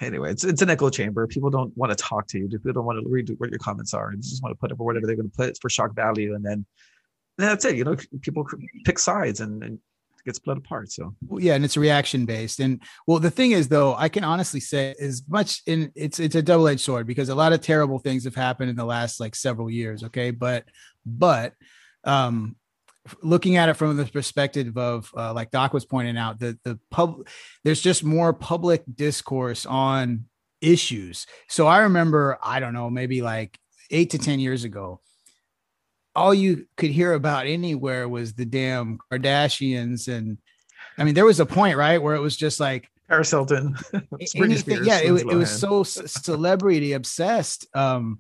anyway, 0.01 0.31
it's 0.31 0.43
it's 0.43 0.61
an 0.61 0.69
echo 0.69 0.89
chamber. 0.89 1.27
People 1.27 1.49
don't 1.49 1.75
want 1.77 1.91
to 1.91 1.95
talk 1.95 2.27
to 2.27 2.39
you. 2.39 2.47
People 2.47 2.73
don't 2.73 2.85
want 2.85 3.03
to 3.03 3.09
read 3.09 3.29
what 3.37 3.49
your 3.49 3.59
comments 3.59 3.93
are. 3.93 4.11
They 4.13 4.21
just 4.21 4.43
want 4.43 4.53
to 4.53 4.59
put 4.59 4.71
up 4.71 4.77
whatever 4.77 5.05
they're 5.05 5.15
going 5.15 5.29
to 5.29 5.35
put 5.35 5.57
for 5.61 5.69
shock 5.69 5.95
value, 5.95 6.35
and 6.35 6.43
then, 6.43 6.65
that's 7.37 7.65
it. 7.65 7.75
You 7.75 7.83
know, 7.83 7.97
people 8.21 8.45
pick 8.85 8.99
sides 8.99 9.39
and, 9.39 9.63
and 9.63 9.79
get 10.25 10.35
split 10.35 10.57
apart. 10.57 10.91
So 10.91 11.15
well, 11.27 11.41
yeah, 11.41 11.55
and 11.55 11.65
it's 11.65 11.77
reaction 11.77 12.25
based. 12.25 12.59
And 12.59 12.81
well, 13.07 13.19
the 13.19 13.31
thing 13.31 13.51
is, 13.51 13.67
though, 13.67 13.95
I 13.95 14.09
can 14.09 14.23
honestly 14.23 14.59
say 14.59 14.95
as 14.99 15.23
much 15.27 15.61
in 15.65 15.91
it's 15.95 16.19
it's 16.19 16.35
a 16.35 16.41
double 16.41 16.67
edged 16.67 16.81
sword 16.81 17.07
because 17.07 17.29
a 17.29 17.35
lot 17.35 17.53
of 17.53 17.61
terrible 17.61 17.99
things 17.99 18.23
have 18.25 18.35
happened 18.35 18.69
in 18.69 18.75
the 18.75 18.85
last 18.85 19.19
like 19.19 19.35
several 19.35 19.69
years. 19.69 20.03
Okay, 20.03 20.31
but 20.31 20.65
but 21.05 21.53
um 22.03 22.55
looking 23.21 23.57
at 23.57 23.69
it 23.69 23.75
from 23.75 23.95
the 23.97 24.05
perspective 24.05 24.77
of 24.77 25.11
uh, 25.15 25.33
like 25.33 25.51
doc 25.51 25.73
was 25.73 25.85
pointing 25.85 26.17
out 26.17 26.39
the 26.39 26.57
the 26.63 26.79
pub 26.91 27.27
there's 27.63 27.81
just 27.81 28.03
more 28.03 28.33
public 28.33 28.83
discourse 28.95 29.65
on 29.65 30.25
issues 30.61 31.25
so 31.47 31.67
i 31.67 31.79
remember 31.79 32.37
i 32.43 32.59
don't 32.59 32.73
know 32.73 32.89
maybe 32.89 33.21
like 33.21 33.57
eight 33.91 34.09
to 34.09 34.17
ten 34.17 34.39
years 34.39 34.63
ago 34.63 34.99
all 36.15 36.33
you 36.33 36.65
could 36.75 36.89
hear 36.89 37.13
about 37.13 37.45
anywhere 37.45 38.09
was 38.09 38.33
the 38.33 38.45
damn 38.45 38.99
kardashians 39.11 40.07
and 40.07 40.37
i 40.97 41.03
mean 41.03 41.13
there 41.13 41.25
was 41.25 41.39
a 41.39 41.45
point 41.45 41.77
right 41.77 42.01
where 42.01 42.15
it 42.15 42.21
was 42.21 42.35
just 42.35 42.59
like 42.59 42.89
Paris 43.09 43.31
Hilton. 43.31 43.75
anything, 44.35 44.85
yeah, 44.85 44.99
it, 44.99 45.11
it 45.11 45.25
was 45.25 45.49
so 45.49 45.81
celebrity 45.83 46.93
obsessed 46.93 47.65
um, 47.75 48.19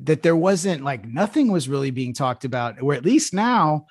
that 0.00 0.22
there 0.22 0.36
wasn't 0.36 0.84
like 0.84 1.06
nothing 1.06 1.50
was 1.50 1.68
really 1.68 1.90
being 1.90 2.12
talked 2.12 2.44
about, 2.44 2.80
or 2.82 2.94
at 2.94 3.04
least 3.04 3.32
now 3.32 3.86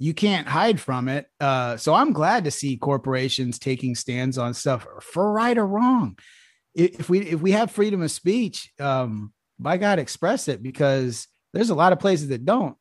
you 0.00 0.14
can't 0.14 0.48
hide 0.48 0.80
from 0.80 1.08
it. 1.08 1.26
Uh, 1.38 1.76
so 1.76 1.92
I'm 1.92 2.14
glad 2.14 2.44
to 2.44 2.50
see 2.50 2.78
corporations 2.78 3.58
taking 3.58 3.94
stands 3.94 4.38
on 4.38 4.54
stuff 4.54 4.86
for 5.02 5.30
right 5.30 5.56
or 5.56 5.66
wrong. 5.66 6.18
If 6.74 7.10
we 7.10 7.20
if 7.20 7.42
we 7.42 7.52
have 7.52 7.70
freedom 7.70 8.00
of 8.00 8.10
speech, 8.10 8.72
um, 8.80 9.34
by 9.58 9.76
God, 9.76 9.98
express 9.98 10.48
it 10.48 10.62
because 10.62 11.28
there's 11.52 11.68
a 11.68 11.74
lot 11.74 11.92
of 11.92 11.98
places 11.98 12.28
that 12.28 12.46
don't. 12.46 12.76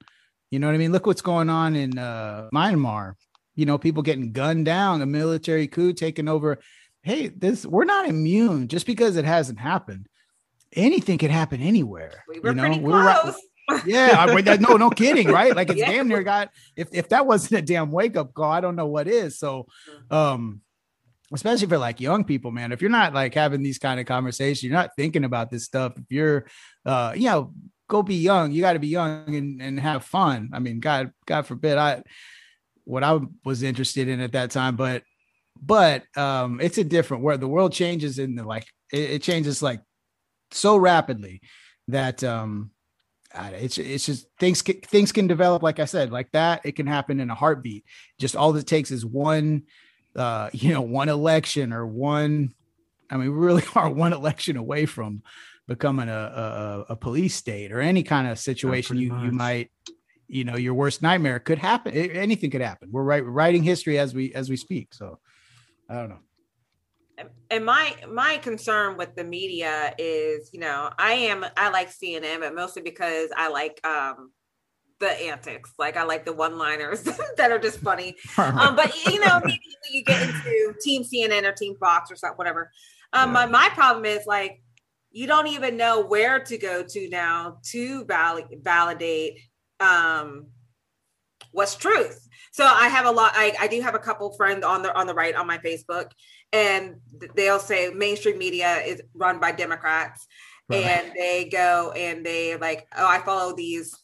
You 0.49 0.59
know 0.59 0.67
what 0.67 0.75
I 0.75 0.77
mean? 0.77 0.93
Look 0.93 1.05
what's 1.05 1.21
going 1.21 1.49
on 1.49 1.75
in 1.75 1.97
uh, 1.97 2.47
Myanmar. 2.53 3.15
You 3.53 3.65
know, 3.65 3.77
people 3.77 4.01
getting 4.01 4.31
gunned 4.31 4.63
down, 4.63 5.01
a 5.01 5.05
military 5.05 5.67
coup 5.67 5.91
taking 5.91 6.29
over. 6.29 6.59
Hey, 7.01 7.27
this 7.27 7.65
we're 7.65 7.83
not 7.83 8.07
immune 8.07 8.69
just 8.69 8.85
because 8.85 9.17
it 9.17 9.25
hasn't 9.25 9.59
happened. 9.59 10.07
Anything 10.71 11.17
could 11.17 11.31
happen 11.31 11.61
anywhere. 11.61 12.23
We 12.29 12.39
were 12.39 12.51
you 12.51 12.55
know? 12.55 12.63
pretty 12.63 12.79
close 12.79 13.35
yeah, 13.85 14.15
I 14.17 14.57
no, 14.57 14.77
no 14.77 14.89
kidding, 15.01 15.27
right? 15.27 15.55
Like 15.55 15.69
it's 15.69 15.79
yeah. 15.79 15.91
damn 15.91 16.07
near 16.07 16.23
got. 16.23 16.49
If 16.75 16.89
if 16.91 17.09
that 17.09 17.25
wasn't 17.25 17.59
a 17.59 17.61
damn 17.61 17.91
wake 17.91 18.17
up 18.17 18.33
call, 18.33 18.51
I 18.51 18.61
don't 18.61 18.75
know 18.75 18.87
what 18.87 19.07
is. 19.07 19.39
So, 19.39 19.67
um, 20.09 20.61
especially 21.33 21.67
for 21.67 21.77
like 21.77 21.99
young 21.99 22.23
people, 22.23 22.51
man. 22.51 22.71
If 22.71 22.81
you're 22.81 22.91
not 22.91 23.13
like 23.13 23.33
having 23.33 23.63
these 23.63 23.79
kind 23.79 23.99
of 23.99 24.05
conversations, 24.05 24.63
you're 24.63 24.73
not 24.73 24.91
thinking 24.95 25.23
about 25.23 25.51
this 25.51 25.65
stuff. 25.65 25.93
If 25.97 26.05
you're, 26.09 26.45
uh, 26.85 27.13
you 27.15 27.29
know, 27.29 27.53
go 27.89 28.01
be 28.01 28.15
young. 28.15 28.51
You 28.51 28.61
got 28.61 28.73
to 28.73 28.79
be 28.79 28.87
young 28.87 29.35
and 29.35 29.61
and 29.61 29.79
have 29.79 30.05
fun. 30.05 30.49
I 30.53 30.59
mean, 30.59 30.79
God, 30.79 31.11
God 31.25 31.45
forbid, 31.45 31.77
I 31.77 32.03
what 32.85 33.03
I 33.03 33.19
was 33.43 33.61
interested 33.61 34.07
in 34.07 34.19
at 34.21 34.31
that 34.31 34.51
time, 34.51 34.75
but 34.75 35.03
but 35.61 36.03
um, 36.15 36.61
it's 36.61 36.77
a 36.77 36.83
different 36.83 37.23
world. 37.23 37.41
the 37.41 37.47
world 37.47 37.73
changes 37.73 38.17
in 38.17 38.35
the 38.35 38.43
like 38.43 38.65
it, 38.93 39.11
it 39.11 39.21
changes 39.23 39.61
like 39.61 39.81
so 40.51 40.77
rapidly 40.77 41.41
that 41.89 42.23
um 42.23 42.71
it's 43.35 43.77
it's 43.77 44.05
just 44.05 44.27
things 44.39 44.61
things 44.61 45.11
can 45.11 45.27
develop 45.27 45.61
like 45.61 45.79
I 45.79 45.85
said 45.85 46.11
like 46.11 46.31
that 46.31 46.61
it 46.65 46.75
can 46.75 46.87
happen 46.87 47.19
in 47.19 47.29
a 47.29 47.35
heartbeat. 47.35 47.85
Just 48.17 48.35
all 48.35 48.55
it 48.55 48.67
takes 48.67 48.91
is 48.91 49.05
one 49.05 49.63
uh 50.15 50.49
you 50.53 50.73
know 50.73 50.81
one 50.81 51.09
election 51.09 51.73
or 51.73 51.85
one 51.85 52.53
I 53.09 53.17
mean 53.17 53.31
we 53.31 53.45
really 53.45 53.63
are 53.75 53.89
one 53.89 54.13
election 54.13 54.57
away 54.57 54.85
from 54.85 55.23
becoming 55.67 56.09
a 56.09 56.85
a, 56.89 56.93
a 56.93 56.95
police 56.95 57.35
state 57.35 57.71
or 57.71 57.81
any 57.81 58.03
kind 58.03 58.27
of 58.27 58.39
situation 58.39 58.97
you 58.97 59.09
much. 59.09 59.25
you 59.25 59.31
might 59.31 59.71
you 60.27 60.43
know 60.43 60.55
your 60.55 60.73
worst 60.73 61.01
nightmare 61.01 61.39
could 61.39 61.57
happen. 61.57 61.93
Anything 61.93 62.51
could 62.51 62.61
happen. 62.61 62.89
We're 62.91 63.03
right 63.03 63.25
writing 63.25 63.63
history 63.63 63.97
as 63.99 64.13
we 64.13 64.33
as 64.33 64.49
we 64.49 64.57
speak. 64.57 64.93
So 64.93 65.19
I 65.89 65.95
don't 65.95 66.09
know 66.09 66.19
and 67.49 67.65
my 67.65 67.95
my 68.11 68.37
concern 68.37 68.97
with 68.97 69.15
the 69.15 69.23
media 69.23 69.93
is 69.97 70.49
you 70.53 70.59
know 70.59 70.89
i 70.97 71.13
am 71.13 71.45
i 71.57 71.69
like 71.69 71.89
cnn 71.89 72.39
but 72.39 72.55
mostly 72.55 72.81
because 72.81 73.29
i 73.35 73.49
like 73.49 73.79
um 73.85 74.31
the 74.99 75.09
antics 75.27 75.71
like 75.79 75.97
i 75.97 76.03
like 76.03 76.25
the 76.25 76.33
one 76.33 76.57
liners 76.57 77.01
that 77.37 77.51
are 77.51 77.59
just 77.59 77.79
funny 77.79 78.15
um 78.37 78.75
but 78.75 78.93
you 79.05 79.19
know 79.19 79.41
you 79.91 80.03
get 80.03 80.21
into 80.21 80.73
team 80.81 81.03
cnn 81.03 81.43
or 81.43 81.51
team 81.53 81.75
fox 81.79 82.11
or 82.11 82.15
something 82.15 82.37
whatever 82.37 82.71
um 83.13 83.29
yeah. 83.29 83.33
my, 83.33 83.45
my 83.45 83.69
problem 83.69 84.05
is 84.05 84.25
like 84.25 84.61
you 85.11 85.25
don't 85.25 85.47
even 85.47 85.77
know 85.77 86.05
where 86.05 86.39
to 86.39 86.57
go 86.57 86.83
to 86.83 87.09
now 87.09 87.57
to 87.63 88.05
val- 88.05 88.47
validate 88.61 89.39
um 89.79 90.47
what's 91.51 91.75
truth 91.75 92.27
so 92.51 92.65
i 92.65 92.87
have 92.87 93.05
a 93.05 93.11
lot 93.11 93.31
I, 93.35 93.55
I 93.59 93.67
do 93.67 93.81
have 93.81 93.95
a 93.95 93.99
couple 93.99 94.31
friends 94.33 94.63
on 94.63 94.81
the 94.81 94.93
on 94.95 95.07
the 95.07 95.13
right 95.13 95.35
on 95.35 95.47
my 95.47 95.57
facebook 95.57 96.11
and 96.51 96.95
they'll 97.35 97.59
say 97.59 97.89
mainstream 97.89 98.37
media 98.37 98.77
is 98.77 99.01
run 99.13 99.39
by 99.39 99.51
Democrats, 99.51 100.27
right. 100.69 100.83
and 100.83 101.11
they 101.15 101.49
go 101.49 101.91
and 101.95 102.25
they 102.25 102.55
like, 102.57 102.87
oh, 102.97 103.07
I 103.07 103.19
follow 103.19 103.55
these 103.55 103.95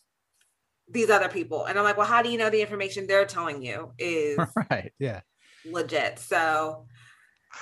these 0.88 1.10
other 1.10 1.30
people, 1.30 1.66
and 1.66 1.78
I'm 1.78 1.84
like, 1.84 1.98
well, 1.98 2.06
how 2.06 2.22
do 2.22 2.30
you 2.30 2.38
know 2.38 2.50
the 2.50 2.62
information 2.62 3.08
they're 3.08 3.26
telling 3.26 3.64
you 3.64 3.92
is 3.98 4.38
right? 4.70 4.92
Yeah, 5.00 5.22
legit. 5.66 6.20
So 6.20 6.86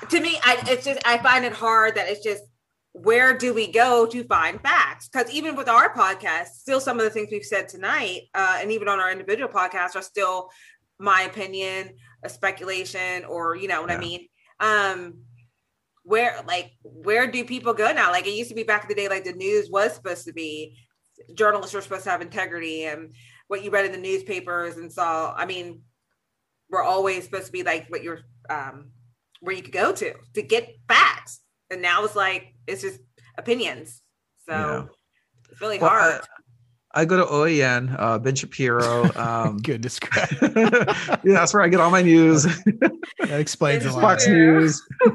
to 0.10 0.20
me, 0.20 0.38
I 0.44 0.62
it's 0.68 0.86
just 0.86 1.00
I 1.06 1.18
find 1.20 1.46
it 1.46 1.54
hard 1.54 1.96
that 1.96 2.10
it's 2.10 2.24
just 2.24 2.44
where 2.94 3.38
do 3.38 3.54
we 3.54 3.72
go 3.72 4.06
to 4.06 4.24
find 4.24 4.62
facts? 4.62 5.10
Because 5.10 5.32
even 5.32 5.56
with 5.56 5.68
our 5.68 5.94
podcast, 5.94 6.48
still 6.60 6.80
some 6.80 7.00
of 7.00 7.04
the 7.04 7.10
things 7.10 7.30
we've 7.32 7.44
said 7.44 7.68
tonight, 7.68 8.24
uh, 8.34 8.60
and 8.62 8.72
even 8.72 8.88
on 8.88 9.00
our 9.00 9.12
individual 9.12 9.50
podcasts, 9.50 9.96
are 9.96 10.02
still 10.02 10.50
my 11.00 11.24
opinion, 11.24 11.96
a 12.24 12.30
speculation, 12.30 13.26
or 13.26 13.56
you 13.56 13.68
know 13.68 13.82
what 13.82 13.90
yeah. 13.90 13.98
I 13.98 14.00
mean 14.00 14.28
um 14.60 15.16
where 16.04 16.42
like 16.48 16.72
where 16.84 17.30
do 17.30 17.44
people 17.44 17.74
go 17.74 17.92
now 17.94 18.12
like 18.12 18.28
it 18.28 18.34
used 18.34 18.50
to 18.50 18.56
be 18.56 18.64
back 18.64 18.84
in 18.84 18.88
the 18.88 18.96
day 18.96 19.08
like 19.08 19.24
the 19.24 19.34
news 19.34 19.70
was 19.70 19.94
supposed 19.94 20.26
to 20.26 20.34
be 20.34 20.78
journalists 21.34 21.74
were 21.74 21.82
supposed 21.82 22.04
to 22.04 22.10
have 22.10 22.22
integrity 22.22 22.86
and 22.86 23.14
what 23.48 23.64
you 23.64 23.70
read 23.70 23.86
in 23.86 23.92
the 23.92 23.98
newspapers 23.98 24.78
and 24.78 24.92
saw 24.92 25.34
i 25.36 25.46
mean 25.46 25.82
we're 26.70 26.84
always 26.84 27.24
supposed 27.24 27.46
to 27.46 27.52
be 27.52 27.64
like 27.64 27.88
what 27.90 28.04
you're 28.04 28.20
um 28.50 28.90
where 29.40 29.56
you 29.56 29.62
could 29.62 29.72
go 29.72 29.92
to 29.92 30.14
to 30.34 30.42
get 30.42 30.76
facts 30.88 31.40
and 31.74 31.82
now 31.82 32.04
it's 32.06 32.16
like 32.16 32.54
it's 32.68 32.82
just 32.82 33.00
opinions 33.38 34.02
so 34.48 34.54
yeah. 34.54 34.86
it's 35.52 35.60
really 35.60 35.80
well, 35.80 35.90
hard 35.90 36.22
I 36.96 37.06
go 37.06 37.18
to 37.18 37.26
OAN, 37.26 37.96
uh, 37.98 38.20
Ben 38.20 38.36
Shapiro. 38.36 39.12
Um, 39.16 39.58
Goodness 39.64 40.00
yeah, 40.42 41.20
that's 41.24 41.54
where 41.54 41.64
I 41.64 41.68
get 41.68 41.80
all 41.80 41.90
my 41.90 42.04
news. 42.04 42.44
that 42.44 43.40
explains 43.40 43.86
a 43.86 43.92
lot. 43.92 44.02
Fox 44.02 44.28
News. 44.28 44.82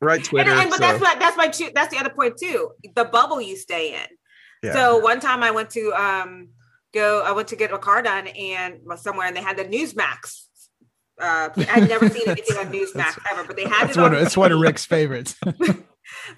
right, 0.00 0.24
Twitter. 0.24 0.50
And, 0.50 0.60
and 0.60 0.70
but 0.70 0.78
so. 0.78 0.82
that's 0.82 1.00
what 1.00 1.18
that's 1.18 1.36
my 1.36 1.52
that's 1.74 1.94
the 1.94 2.00
other 2.00 2.10
point 2.10 2.38
too. 2.38 2.70
The 2.94 3.04
bubble 3.04 3.40
you 3.42 3.56
stay 3.56 3.94
in. 3.94 4.06
Yeah. 4.62 4.72
So 4.72 4.98
one 4.98 5.20
time 5.20 5.42
I 5.42 5.50
went 5.50 5.70
to 5.70 5.92
um 5.92 6.48
go 6.94 7.22
I 7.22 7.32
went 7.32 7.48
to 7.48 7.56
get 7.56 7.70
a 7.70 7.78
car 7.78 8.00
done 8.00 8.26
and 8.28 8.78
was 8.84 9.02
somewhere 9.02 9.26
and 9.26 9.36
they 9.36 9.42
had 9.42 9.58
the 9.58 9.64
Newsmax. 9.64 10.46
Uh, 11.20 11.50
I've 11.70 11.88
never 11.88 12.08
seen 12.08 12.28
anything 12.28 12.56
on 12.56 12.66
Newsmax 12.72 13.18
ever, 13.30 13.44
but 13.44 13.56
they 13.56 13.64
had 13.68 13.88
that's 13.88 13.96
it. 13.96 14.00
One, 14.00 14.14
it's 14.14 14.36
one 14.36 14.52
of 14.52 14.60
Rick's 14.60 14.84
favorites. 14.84 15.36
and 15.44 15.84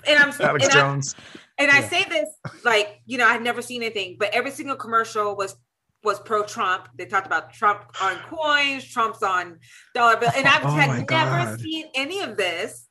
I'm 0.07 0.33
Alex 0.41 0.65
and 0.65 0.73
Jones. 0.73 1.15
I'm, 1.17 1.41
And 1.59 1.71
I 1.71 1.83
say 1.83 2.05
this 2.05 2.29
like, 2.65 3.01
you 3.07 3.19
know, 3.19 3.27
I've 3.27 3.43
never 3.43 3.63
seen 3.63 3.83
anything, 3.83 4.17
but 4.19 4.31
every 4.35 4.51
single 4.51 4.77
commercial 4.77 5.37
was 5.37 5.57
was 6.05 6.19
pro 6.19 6.43
Trump. 6.43 6.89
They 6.97 7.07
talked 7.07 7.27
about 7.27 7.53
Trump 7.53 7.85
on 8.03 8.17
coins, 8.29 8.85
Trump's 8.85 9.23
on 9.23 9.59
dollar 9.95 10.17
bill. 10.17 10.31
And 10.35 10.47
I've 10.49 10.65
oh 10.65 10.71
had 10.71 11.09
never 11.09 11.57
seen 11.59 11.87
any 11.95 12.21
of 12.21 12.37
this 12.37 12.82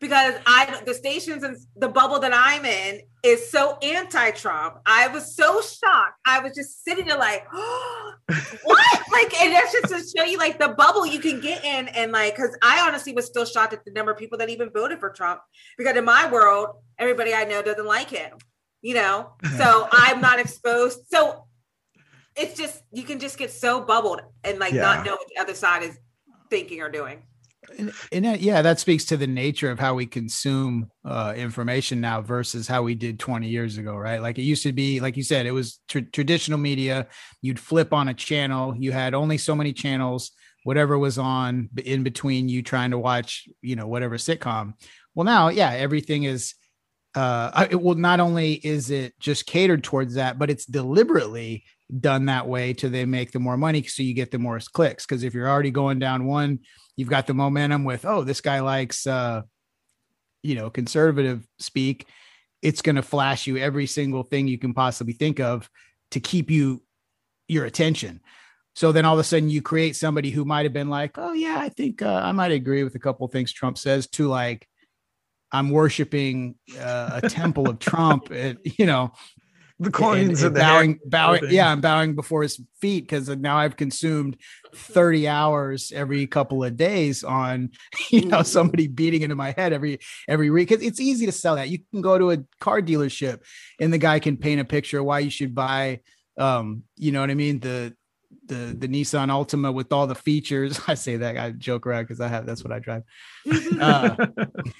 because 0.00 0.34
I 0.46 0.82
the 0.84 0.94
stations 0.94 1.42
and 1.42 1.56
the 1.76 1.88
bubble 1.88 2.18
that 2.20 2.32
I'm 2.34 2.64
in 2.64 3.00
is 3.22 3.50
so 3.50 3.78
anti-Trump. 3.82 4.78
I 4.84 5.08
was 5.08 5.34
so 5.34 5.60
shocked. 5.60 6.18
I 6.26 6.40
was 6.40 6.54
just 6.54 6.84
sitting 6.84 7.06
there 7.06 7.18
like, 7.18 7.46
oh, 7.52 8.12
what? 8.64 9.02
like, 9.12 9.40
and 9.40 9.52
that's 9.52 9.72
just 9.72 9.88
to 9.88 10.18
show 10.18 10.24
you 10.24 10.38
like 10.38 10.58
the 10.58 10.68
bubble 10.68 11.06
you 11.06 11.18
can 11.18 11.40
get 11.40 11.64
in, 11.64 11.88
and 11.88 12.12
like, 12.12 12.36
because 12.36 12.56
I 12.62 12.86
honestly 12.86 13.12
was 13.12 13.26
still 13.26 13.44
shocked 13.44 13.72
at 13.72 13.84
the 13.84 13.92
number 13.92 14.12
of 14.12 14.18
people 14.18 14.38
that 14.38 14.50
even 14.50 14.70
voted 14.70 15.00
for 15.00 15.10
Trump. 15.10 15.40
Because 15.78 15.96
in 15.96 16.04
my 16.04 16.30
world, 16.30 16.76
everybody 16.98 17.34
I 17.34 17.44
know 17.44 17.62
doesn't 17.62 17.86
like 17.86 18.10
him. 18.10 18.36
You 18.82 18.94
know, 18.94 19.32
so 19.56 19.88
I'm 19.90 20.20
not 20.20 20.38
exposed. 20.38 21.06
So 21.08 21.46
it's 22.36 22.54
just 22.54 22.82
you 22.92 23.02
can 23.02 23.18
just 23.18 23.38
get 23.38 23.50
so 23.50 23.80
bubbled 23.80 24.20
and 24.44 24.58
like 24.58 24.74
yeah. 24.74 24.82
not 24.82 25.06
know 25.06 25.12
what 25.12 25.26
the 25.34 25.40
other 25.40 25.54
side 25.54 25.82
is 25.82 25.98
thinking 26.50 26.82
or 26.82 26.90
doing. 26.90 27.22
And, 27.78 27.92
and 28.12 28.40
yeah, 28.40 28.62
that 28.62 28.80
speaks 28.80 29.04
to 29.06 29.16
the 29.16 29.26
nature 29.26 29.70
of 29.70 29.78
how 29.78 29.94
we 29.94 30.06
consume 30.06 30.90
uh, 31.04 31.34
information 31.36 32.00
now 32.00 32.20
versus 32.22 32.66
how 32.68 32.82
we 32.82 32.94
did 32.94 33.18
20 33.18 33.48
years 33.48 33.78
ago, 33.78 33.94
right? 33.96 34.20
Like 34.20 34.38
it 34.38 34.42
used 34.42 34.62
to 34.64 34.72
be, 34.72 35.00
like 35.00 35.16
you 35.16 35.22
said, 35.22 35.46
it 35.46 35.52
was 35.52 35.80
tr- 35.88 36.00
traditional 36.12 36.58
media. 36.58 37.06
You'd 37.42 37.60
flip 37.60 37.92
on 37.92 38.08
a 38.08 38.14
channel, 38.14 38.74
you 38.76 38.92
had 38.92 39.14
only 39.14 39.38
so 39.38 39.54
many 39.54 39.72
channels, 39.72 40.32
whatever 40.64 40.98
was 40.98 41.18
on 41.18 41.68
in 41.84 42.02
between 42.02 42.48
you 42.48 42.62
trying 42.62 42.90
to 42.90 42.98
watch, 42.98 43.48
you 43.62 43.76
know, 43.76 43.86
whatever 43.86 44.16
sitcom. 44.16 44.74
Well, 45.14 45.24
now, 45.24 45.48
yeah, 45.48 45.70
everything 45.70 46.24
is. 46.24 46.54
Uh, 47.14 47.66
it 47.70 47.80
will 47.80 47.94
not 47.94 48.20
only 48.20 48.52
is 48.52 48.90
it 48.90 49.18
just 49.18 49.46
catered 49.46 49.82
towards 49.82 50.16
that, 50.16 50.38
but 50.38 50.50
it's 50.50 50.66
deliberately 50.66 51.64
done 52.00 52.26
that 52.26 52.48
way 52.48 52.72
to 52.74 52.88
they 52.88 53.04
make 53.04 53.30
the 53.30 53.38
more 53.38 53.56
money 53.56 53.82
so 53.82 54.02
you 54.02 54.14
get 54.14 54.30
the 54.30 54.38
more 54.38 54.58
clicks. 54.72 55.06
Because 55.06 55.22
if 55.22 55.34
you're 55.34 55.48
already 55.48 55.70
going 55.70 55.98
down 55.98 56.26
one 56.26 56.60
you've 56.96 57.10
got 57.10 57.26
the 57.26 57.34
momentum 57.34 57.84
with 57.84 58.04
oh 58.04 58.24
this 58.24 58.40
guy 58.40 58.60
likes 58.60 59.06
uh 59.06 59.42
you 60.42 60.54
know 60.54 60.70
conservative 60.70 61.46
speak 61.58 62.06
it's 62.62 62.82
going 62.82 62.96
to 62.96 63.02
flash 63.02 63.46
you 63.46 63.58
every 63.58 63.86
single 63.86 64.22
thing 64.22 64.48
you 64.48 64.58
can 64.58 64.74
possibly 64.74 65.12
think 65.12 65.38
of 65.38 65.70
to 66.10 66.18
keep 66.18 66.50
you 66.50 66.82
your 67.48 67.64
attention 67.64 68.20
so 68.74 68.92
then 68.92 69.04
all 69.04 69.14
of 69.14 69.20
a 69.20 69.24
sudden 69.24 69.48
you 69.48 69.62
create 69.62 69.94
somebody 69.94 70.30
who 70.30 70.44
might 70.44 70.64
have 70.64 70.72
been 70.72 70.88
like 70.90 71.16
oh 71.18 71.32
yeah 71.32 71.58
i 71.58 71.68
think 71.68 72.02
uh, 72.02 72.20
i 72.24 72.32
might 72.32 72.50
agree 72.50 72.82
with 72.82 72.94
a 72.94 72.98
couple 73.00 73.26
things 73.28 73.52
trump 73.52 73.78
says 73.78 74.06
to 74.06 74.26
like 74.26 74.66
i'm 75.52 75.70
worshiping 75.70 76.56
uh, 76.80 77.20
a 77.22 77.28
temple 77.28 77.68
of 77.68 77.78
trump 77.78 78.30
and, 78.30 78.58
you 78.64 78.86
know 78.86 79.12
the 79.78 79.90
coins 79.90 80.42
and, 80.42 80.56
and, 80.56 80.56
and 80.56 80.98
bowing, 81.00 81.00
bowing. 81.04 81.50
Yeah, 81.50 81.70
I'm 81.70 81.80
bowing 81.80 82.14
before 82.14 82.42
his 82.42 82.60
feet 82.80 83.02
because 83.02 83.28
now 83.28 83.58
I've 83.58 83.76
consumed 83.76 84.38
30 84.74 85.28
hours 85.28 85.92
every 85.94 86.26
couple 86.26 86.64
of 86.64 86.76
days 86.76 87.22
on, 87.22 87.70
you 88.10 88.24
know, 88.24 88.42
somebody 88.42 88.86
beating 88.86 89.22
into 89.22 89.36
my 89.36 89.52
head 89.52 89.72
every 89.72 89.98
every 90.28 90.50
week. 90.50 90.68
Because 90.68 90.84
it's 90.84 91.00
easy 91.00 91.26
to 91.26 91.32
sell 91.32 91.56
that. 91.56 91.68
You 91.68 91.80
can 91.92 92.00
go 92.00 92.18
to 92.18 92.30
a 92.30 92.38
car 92.60 92.80
dealership 92.80 93.40
and 93.78 93.92
the 93.92 93.98
guy 93.98 94.18
can 94.18 94.36
paint 94.36 94.60
a 94.60 94.64
picture 94.64 95.02
why 95.02 95.18
you 95.18 95.30
should 95.30 95.54
buy, 95.54 96.00
um, 96.38 96.84
you 96.96 97.12
know 97.12 97.20
what 97.20 97.30
I 97.30 97.34
mean, 97.34 97.60
the 97.60 97.94
the 98.48 98.76
the 98.78 98.88
Nissan 98.88 99.28
Altima 99.28 99.72
with 99.72 99.92
all 99.92 100.06
the 100.06 100.14
features. 100.14 100.80
I 100.88 100.94
say 100.94 101.16
that 101.16 101.36
I 101.36 101.50
joke 101.50 101.86
around 101.86 102.04
because 102.04 102.20
I 102.20 102.28
have 102.28 102.46
that's 102.46 102.64
what 102.64 102.72
I 102.72 102.78
drive. 102.78 103.02
uh, 103.80 104.16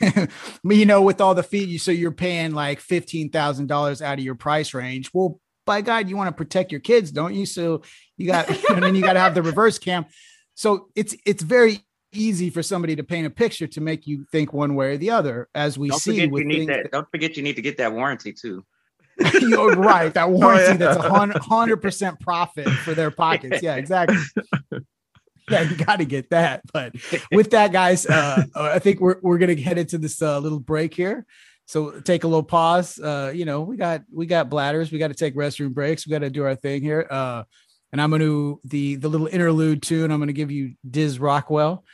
you 0.64 0.86
know, 0.86 1.02
with 1.02 1.20
all 1.20 1.34
the 1.34 1.42
features, 1.42 1.82
so 1.82 1.90
you're 1.90 2.12
paying 2.12 2.52
like 2.52 2.80
fifteen 2.80 3.30
thousand 3.30 3.66
dollars 3.66 4.02
out 4.02 4.18
of 4.18 4.24
your 4.24 4.34
price 4.34 4.74
range. 4.74 5.10
Well, 5.12 5.40
by 5.64 5.80
God, 5.80 6.08
you 6.08 6.16
want 6.16 6.28
to 6.28 6.32
protect 6.32 6.70
your 6.70 6.80
kids, 6.80 7.10
don't 7.10 7.34
you? 7.34 7.44
So 7.44 7.82
you 8.16 8.28
got, 8.28 8.48
and 8.70 8.82
then 8.82 8.94
you 8.94 9.02
got 9.02 9.14
to 9.14 9.20
have 9.20 9.34
the 9.34 9.42
reverse 9.42 9.78
cam. 9.78 10.06
So 10.54 10.88
it's 10.94 11.16
it's 11.26 11.42
very 11.42 11.80
easy 12.12 12.50
for 12.50 12.62
somebody 12.62 12.96
to 12.96 13.02
paint 13.02 13.26
a 13.26 13.30
picture 13.30 13.66
to 13.66 13.80
make 13.80 14.06
you 14.06 14.26
think 14.32 14.52
one 14.52 14.74
way 14.74 14.94
or 14.94 14.96
the 14.96 15.10
other, 15.10 15.48
as 15.54 15.78
we 15.78 15.88
don't 15.88 15.98
see. 15.98 16.20
you 16.20 16.44
need 16.44 16.68
that, 16.68 16.84
that. 16.84 16.92
Don't 16.92 17.10
forget, 17.10 17.36
you 17.36 17.42
need 17.42 17.56
to 17.56 17.62
get 17.62 17.76
that 17.78 17.92
warranty 17.92 18.32
too. 18.32 18.64
You're 19.40 19.76
right. 19.76 20.12
That 20.12 20.30
warranty 20.30 20.64
oh, 20.64 20.70
yeah. 20.70 20.76
that's 20.76 20.96
a 20.96 21.40
hundred 21.40 21.78
percent 21.78 22.20
profit 22.20 22.68
for 22.68 22.94
their 22.94 23.10
pockets. 23.10 23.62
Yeah, 23.62 23.76
exactly. 23.76 24.18
yeah, 25.50 25.62
you 25.62 25.76
got 25.76 25.96
to 25.96 26.04
get 26.04 26.30
that. 26.30 26.62
But 26.72 26.94
with 27.32 27.50
that, 27.50 27.72
guys, 27.72 28.06
uh, 28.06 28.44
uh, 28.54 28.62
I 28.62 28.78
think 28.78 29.00
we're 29.00 29.16
we're 29.22 29.38
gonna 29.38 29.56
head 29.56 29.78
into 29.78 29.98
this 29.98 30.20
uh, 30.20 30.38
little 30.38 30.60
break 30.60 30.94
here. 30.94 31.24
So 31.66 32.00
take 32.00 32.24
a 32.24 32.28
little 32.28 32.42
pause. 32.42 32.98
Uh, 32.98 33.32
you 33.34 33.44
know, 33.44 33.62
we 33.62 33.76
got 33.76 34.02
we 34.12 34.26
got 34.26 34.50
bladders. 34.50 34.92
We 34.92 34.98
got 34.98 35.08
to 35.08 35.14
take 35.14 35.34
restroom 35.34 35.72
breaks. 35.72 36.06
We 36.06 36.10
got 36.10 36.20
to 36.20 36.30
do 36.30 36.44
our 36.44 36.54
thing 36.54 36.82
here. 36.82 37.06
Uh, 37.10 37.44
and 37.92 38.00
I'm 38.00 38.10
gonna 38.10 38.54
the 38.64 38.96
the 38.96 39.08
little 39.08 39.28
interlude 39.28 39.82
tune. 39.82 40.10
I'm 40.10 40.18
gonna 40.18 40.32
give 40.32 40.50
you 40.50 40.74
Diz 40.88 41.18
Rockwell 41.18 41.84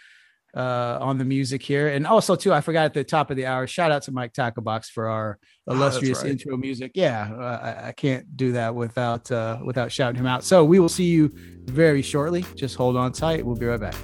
uh, 0.55 0.99
on 1.01 1.19
the 1.19 1.25
music 1.25 1.63
here. 1.63 1.89
And 1.89 2.07
also, 2.07 2.37
too, 2.37 2.53
I 2.53 2.61
forgot 2.61 2.87
at 2.87 2.95
the 2.95 3.05
top 3.05 3.31
of 3.31 3.37
the 3.37 3.47
hour, 3.47 3.67
shout 3.67 3.91
out 3.91 4.03
to 4.03 4.13
Mike 4.13 4.33
Tacklebox 4.33 4.91
for 4.91 5.09
our 5.09 5.39
illustrious 5.69 6.19
oh, 6.19 6.23
right. 6.23 6.31
intro 6.33 6.57
music. 6.57 6.93
Yeah, 6.95 7.33
I, 7.39 7.89
I, 7.89 7.93
can't 7.93 8.37
do 8.37 8.53
that 8.53 8.75
without 8.75 9.31
uh, 9.31 9.59
without 9.65 9.93
shouting 9.93 10.19
him 10.19 10.27
out. 10.27 10.45
So 10.45 10.65
we 10.65 10.81
will 10.81 10.89
see 10.89 11.05
you 11.05 11.31
very 11.67 12.03
shortly. 12.03 12.45
Just 12.57 12.77
hold 12.77 12.97
on 12.97 13.13
tight. 13.13 13.45
We'll 13.45 13.57
be 13.57 13.67
right 13.67 13.81
back. 13.81 13.95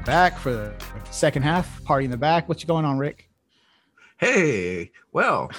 Are 0.00 0.06
back 0.06 0.38
for 0.38 0.52
the 0.52 0.72
second 1.10 1.42
half, 1.42 1.82
party 1.84 2.04
in 2.06 2.10
the 2.10 2.16
back. 2.16 2.48
What's 2.48 2.64
going 2.64 2.84
on, 2.84 2.98
Rick? 2.98 3.28
Hey, 4.18 4.92
well, 5.12 5.50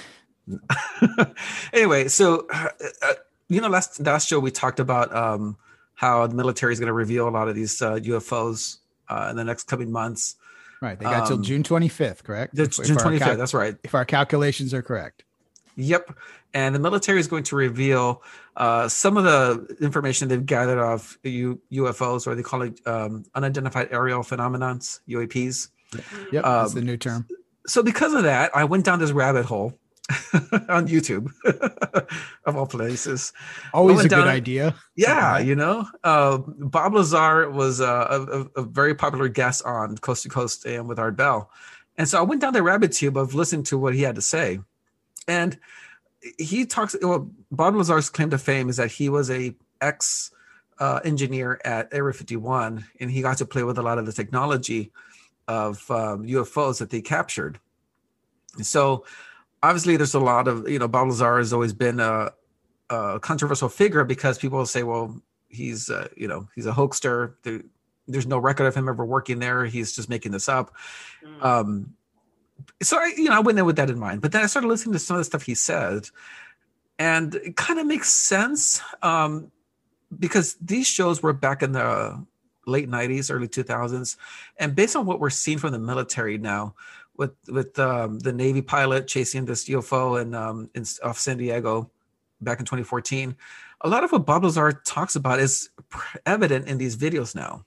anyway, 1.72 2.08
so 2.08 2.46
uh, 2.52 2.68
uh, 3.02 3.12
you 3.48 3.60
know, 3.60 3.68
last 3.68 4.00
last 4.00 4.28
show 4.28 4.40
we 4.40 4.50
talked 4.50 4.80
about 4.80 5.14
um, 5.14 5.56
how 5.94 6.26
the 6.26 6.34
military 6.34 6.72
is 6.72 6.80
going 6.80 6.88
to 6.88 6.92
reveal 6.92 7.28
a 7.28 7.30
lot 7.30 7.48
of 7.48 7.54
these 7.54 7.80
uh, 7.80 7.94
UFOs 7.94 8.78
uh, 9.08 9.28
in 9.30 9.36
the 9.36 9.44
next 9.44 9.64
coming 9.64 9.92
months. 9.92 10.36
Right, 10.80 10.98
they 10.98 11.04
got 11.04 11.22
um, 11.22 11.26
till 11.28 11.38
June 11.38 11.62
25th, 11.62 12.24
correct? 12.24 12.56
June 12.56 12.66
25th, 12.66 13.18
cal- 13.18 13.36
that's 13.36 13.54
right. 13.54 13.76
If 13.84 13.94
our 13.94 14.04
calculations 14.04 14.74
are 14.74 14.82
correct. 14.82 15.24
Yep. 15.76 16.16
And 16.54 16.74
the 16.74 16.78
military 16.78 17.18
is 17.18 17.28
going 17.28 17.44
to 17.44 17.56
reveal 17.56 18.22
uh, 18.56 18.88
some 18.88 19.16
of 19.16 19.24
the 19.24 19.76
information 19.80 20.28
they've 20.28 20.44
gathered 20.44 20.78
off 20.78 21.18
U- 21.22 21.60
UFOs, 21.72 22.26
or 22.26 22.34
they 22.34 22.42
call 22.42 22.62
it 22.62 22.80
um, 22.86 23.24
unidentified 23.34 23.88
aerial 23.90 24.22
phenomenons, 24.22 25.00
UAPs. 25.08 25.68
Yep, 26.32 26.44
um, 26.44 26.62
that's 26.62 26.74
the 26.74 26.82
new 26.82 26.96
term. 26.96 27.26
So, 27.66 27.82
because 27.82 28.12
of 28.12 28.24
that, 28.24 28.54
I 28.54 28.64
went 28.64 28.84
down 28.84 28.98
this 28.98 29.12
rabbit 29.12 29.46
hole 29.46 29.78
on 30.68 30.88
YouTube, 30.88 31.30
of 32.44 32.56
all 32.56 32.66
places. 32.66 33.32
Always 33.72 34.04
a 34.04 34.08
down, 34.08 34.20
good 34.20 34.28
idea. 34.28 34.74
Yeah, 34.96 35.38
you 35.38 35.54
know, 35.54 35.86
uh, 36.04 36.38
Bob 36.38 36.94
Lazar 36.94 37.50
was 37.50 37.80
uh, 37.80 38.48
a, 38.56 38.60
a, 38.60 38.62
very 38.64 38.94
popular 38.94 39.28
guest 39.28 39.64
on 39.64 39.96
Coast 39.98 40.24
to 40.24 40.28
Coast 40.28 40.66
and 40.66 40.88
with 40.88 40.98
Art 40.98 41.16
Bell. 41.16 41.50
And 41.96 42.08
so 42.08 42.18
I 42.18 42.22
went 42.22 42.40
down 42.40 42.52
the 42.52 42.62
rabbit 42.62 42.92
tube 42.92 43.16
of 43.16 43.34
listening 43.34 43.64
to 43.64 43.78
what 43.78 43.94
he 43.94 44.02
had 44.02 44.16
to 44.16 44.22
say. 44.22 44.60
And 45.28 45.58
he 46.38 46.66
talks. 46.66 46.96
Well, 47.00 47.30
Bob 47.50 47.74
Lazar's 47.74 48.10
claim 48.10 48.30
to 48.30 48.38
fame 48.38 48.68
is 48.68 48.76
that 48.76 48.90
he 48.90 49.08
was 49.08 49.30
a 49.30 49.54
ex 49.80 50.30
uh, 50.78 51.00
engineer 51.04 51.60
at 51.64 51.88
Area 51.92 52.12
51, 52.12 52.84
and 53.00 53.10
he 53.10 53.22
got 53.22 53.38
to 53.38 53.46
play 53.46 53.62
with 53.62 53.78
a 53.78 53.82
lot 53.82 53.98
of 53.98 54.06
the 54.06 54.12
technology 54.12 54.92
of 55.48 55.88
um, 55.90 56.24
UFOs 56.24 56.78
that 56.78 56.90
they 56.90 57.00
captured. 57.00 57.58
So, 58.60 59.04
obviously, 59.62 59.96
there's 59.96 60.14
a 60.14 60.20
lot 60.20 60.48
of 60.48 60.68
you 60.68 60.78
know 60.78 60.88
Bob 60.88 61.08
Lazar 61.08 61.38
has 61.38 61.52
always 61.52 61.72
been 61.72 62.00
a 62.00 62.32
a 62.90 63.20
controversial 63.20 63.68
figure 63.68 64.04
because 64.04 64.38
people 64.38 64.64
say, 64.66 64.82
well, 64.82 65.20
he's 65.48 65.90
uh, 65.90 66.08
you 66.16 66.28
know 66.28 66.48
he's 66.54 66.66
a 66.66 66.72
hoaxer. 66.72 67.36
There, 67.42 67.62
there's 68.08 68.26
no 68.26 68.38
record 68.38 68.66
of 68.66 68.74
him 68.74 68.88
ever 68.88 69.04
working 69.04 69.38
there. 69.38 69.64
He's 69.64 69.94
just 69.94 70.08
making 70.08 70.32
this 70.32 70.48
up. 70.48 70.74
Mm. 71.24 71.44
Um, 71.44 71.94
so 72.82 72.98
I, 72.98 73.12
you 73.16 73.24
know, 73.24 73.36
I 73.36 73.40
went 73.40 73.58
in 73.58 73.64
with 73.64 73.76
that 73.76 73.90
in 73.90 73.98
mind. 73.98 74.20
But 74.20 74.32
then 74.32 74.42
I 74.42 74.46
started 74.46 74.68
listening 74.68 74.92
to 74.94 74.98
some 74.98 75.16
of 75.16 75.20
the 75.20 75.24
stuff 75.24 75.42
he 75.42 75.54
said, 75.54 76.08
and 76.98 77.34
it 77.34 77.56
kind 77.56 77.78
of 77.78 77.86
makes 77.86 78.12
sense 78.12 78.80
um, 79.02 79.50
because 80.18 80.56
these 80.60 80.86
shows 80.86 81.22
were 81.22 81.32
back 81.32 81.62
in 81.62 81.72
the 81.72 82.24
late 82.66 82.88
90s 82.88 83.28
early 83.32 83.48
2000s 83.48 84.16
and 84.58 84.76
based 84.76 84.94
on 84.94 85.04
what 85.04 85.18
we're 85.18 85.30
seeing 85.30 85.58
from 85.58 85.72
the 85.72 85.78
military 85.78 86.38
now 86.38 86.74
with 87.16 87.32
with 87.48 87.76
um, 87.78 88.20
the 88.20 88.32
navy 88.32 88.62
pilot 88.62 89.08
chasing 89.08 89.44
this 89.44 89.68
ufo 89.68 90.20
and 90.20 90.34
um, 90.36 90.70
in, 90.74 90.84
off 91.02 91.18
san 91.18 91.36
diego 91.36 91.90
back 92.40 92.60
in 92.60 92.64
2014 92.64 93.34
a 93.80 93.88
lot 93.88 94.04
of 94.04 94.12
what 94.12 94.24
bob 94.24 94.44
lazar 94.44 94.70
talks 94.84 95.16
about 95.16 95.40
is 95.40 95.70
evident 96.24 96.68
in 96.68 96.78
these 96.78 96.96
videos 96.96 97.34
now 97.34 97.64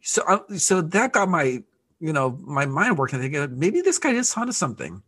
so 0.00 0.22
uh, 0.28 0.56
so 0.56 0.80
that 0.80 1.12
got 1.12 1.28
my 1.28 1.60
you 2.00 2.12
know 2.12 2.38
my 2.42 2.66
mind 2.66 2.98
working 2.98 3.20
thinking 3.20 3.58
maybe 3.58 3.80
this 3.80 3.98
guy 3.98 4.10
is 4.10 4.34
onto 4.36 4.52
something 4.52 5.02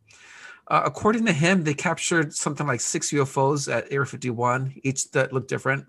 uh, 0.68 0.82
according 0.84 1.24
to 1.26 1.32
him 1.32 1.64
they 1.64 1.74
captured 1.74 2.34
something 2.34 2.66
like 2.66 2.80
six 2.80 3.10
ufos 3.10 3.72
at 3.72 3.84
area 3.90 4.06
51 4.06 4.74
each 4.82 5.10
that 5.12 5.32
looked 5.32 5.48
different 5.48 5.86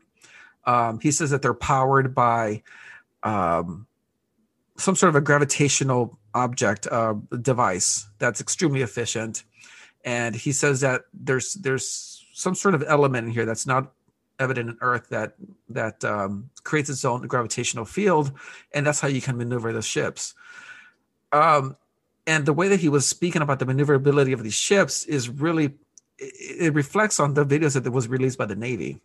um, 0.65 0.99
he 0.99 1.11
says 1.11 1.29
that 1.29 1.41
they're 1.41 1.53
powered 1.53 2.13
by 2.13 2.61
um, 3.23 3.87
some 4.77 4.95
sort 4.95 5.09
of 5.09 5.15
a 5.15 5.21
gravitational 5.21 6.19
object 6.35 6.87
uh, 6.87 7.15
device 7.41 8.07
that's 8.19 8.39
extremely 8.39 8.81
efficient. 8.81 9.43
And 10.05 10.35
he 10.35 10.51
says 10.51 10.81
that 10.81 11.01
there's 11.13 11.53
there's 11.55 12.25
some 12.33 12.53
sort 12.53 12.75
of 12.75 12.83
element 12.87 13.27
in 13.27 13.33
here 13.33 13.45
that's 13.45 13.65
not 13.65 13.91
evident 14.39 14.69
in 14.69 14.77
Earth 14.81 15.09
that 15.09 15.33
that 15.69 16.03
um, 16.05 16.49
creates 16.63 16.89
its 16.89 17.03
own 17.03 17.25
gravitational 17.27 17.85
field, 17.85 18.31
and 18.73 18.85
that's 18.85 18.99
how 18.99 19.07
you 19.07 19.21
can 19.21 19.37
maneuver 19.37 19.73
the 19.73 19.81
ships. 19.81 20.35
Um, 21.31 21.75
and 22.25 22.45
the 22.45 22.53
way 22.53 22.67
that 22.67 22.79
he 22.79 22.89
was 22.89 23.07
speaking 23.07 23.41
about 23.41 23.59
the 23.59 23.65
maneuverability 23.65 24.33
of 24.33 24.43
these 24.43 24.53
ships 24.53 25.05
is 25.05 25.29
really 25.29 25.75
it, 26.17 26.73
reflects 26.73 27.19
on 27.19 27.33
the 27.33 27.45
videos 27.45 27.81
that 27.81 27.89
was 27.91 28.07
released 28.07 28.37
by 28.37 28.45
the 28.45 28.55
Navy. 28.55 28.99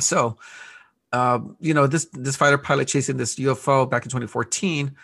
So 0.00 0.38
um, 1.12 1.56
you 1.60 1.74
know, 1.74 1.86
this 1.86 2.06
this 2.12 2.36
fighter 2.36 2.58
pilot 2.58 2.88
chasing 2.88 3.16
this 3.16 3.36
UFO 3.36 3.88
back 3.88 4.04
in 4.04 4.10
2014. 4.10 4.94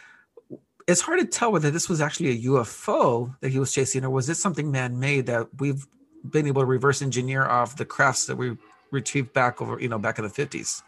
It's 0.87 1.01
hard 1.01 1.19
to 1.19 1.27
tell 1.27 1.51
whether 1.51 1.71
this 1.71 1.89
was 1.89 2.01
actually 2.01 2.31
a 2.31 2.43
UFO 2.49 3.35
that 3.41 3.49
he 3.49 3.59
was 3.59 3.73
chasing, 3.73 4.05
or 4.05 4.11
was 4.11 4.29
this 4.29 4.41
something 4.41 4.71
man-made 4.71 5.27
that 5.27 5.49
we've 5.59 5.85
been 6.31 6.47
able 6.47 6.63
to 6.63 6.67
reverse 6.67 7.03
engineer 7.03 7.45
off 7.45 7.77
the 7.77 7.85
crafts 7.85 8.27
that 8.27 8.37
we 8.37 8.57
retrieved 8.93 9.33
back 9.33 9.61
over, 9.61 9.81
you 9.81 9.89
know, 9.89 9.99
back 9.99 10.19
in 10.19 10.25
the 10.25 10.31
50s. 10.31 10.83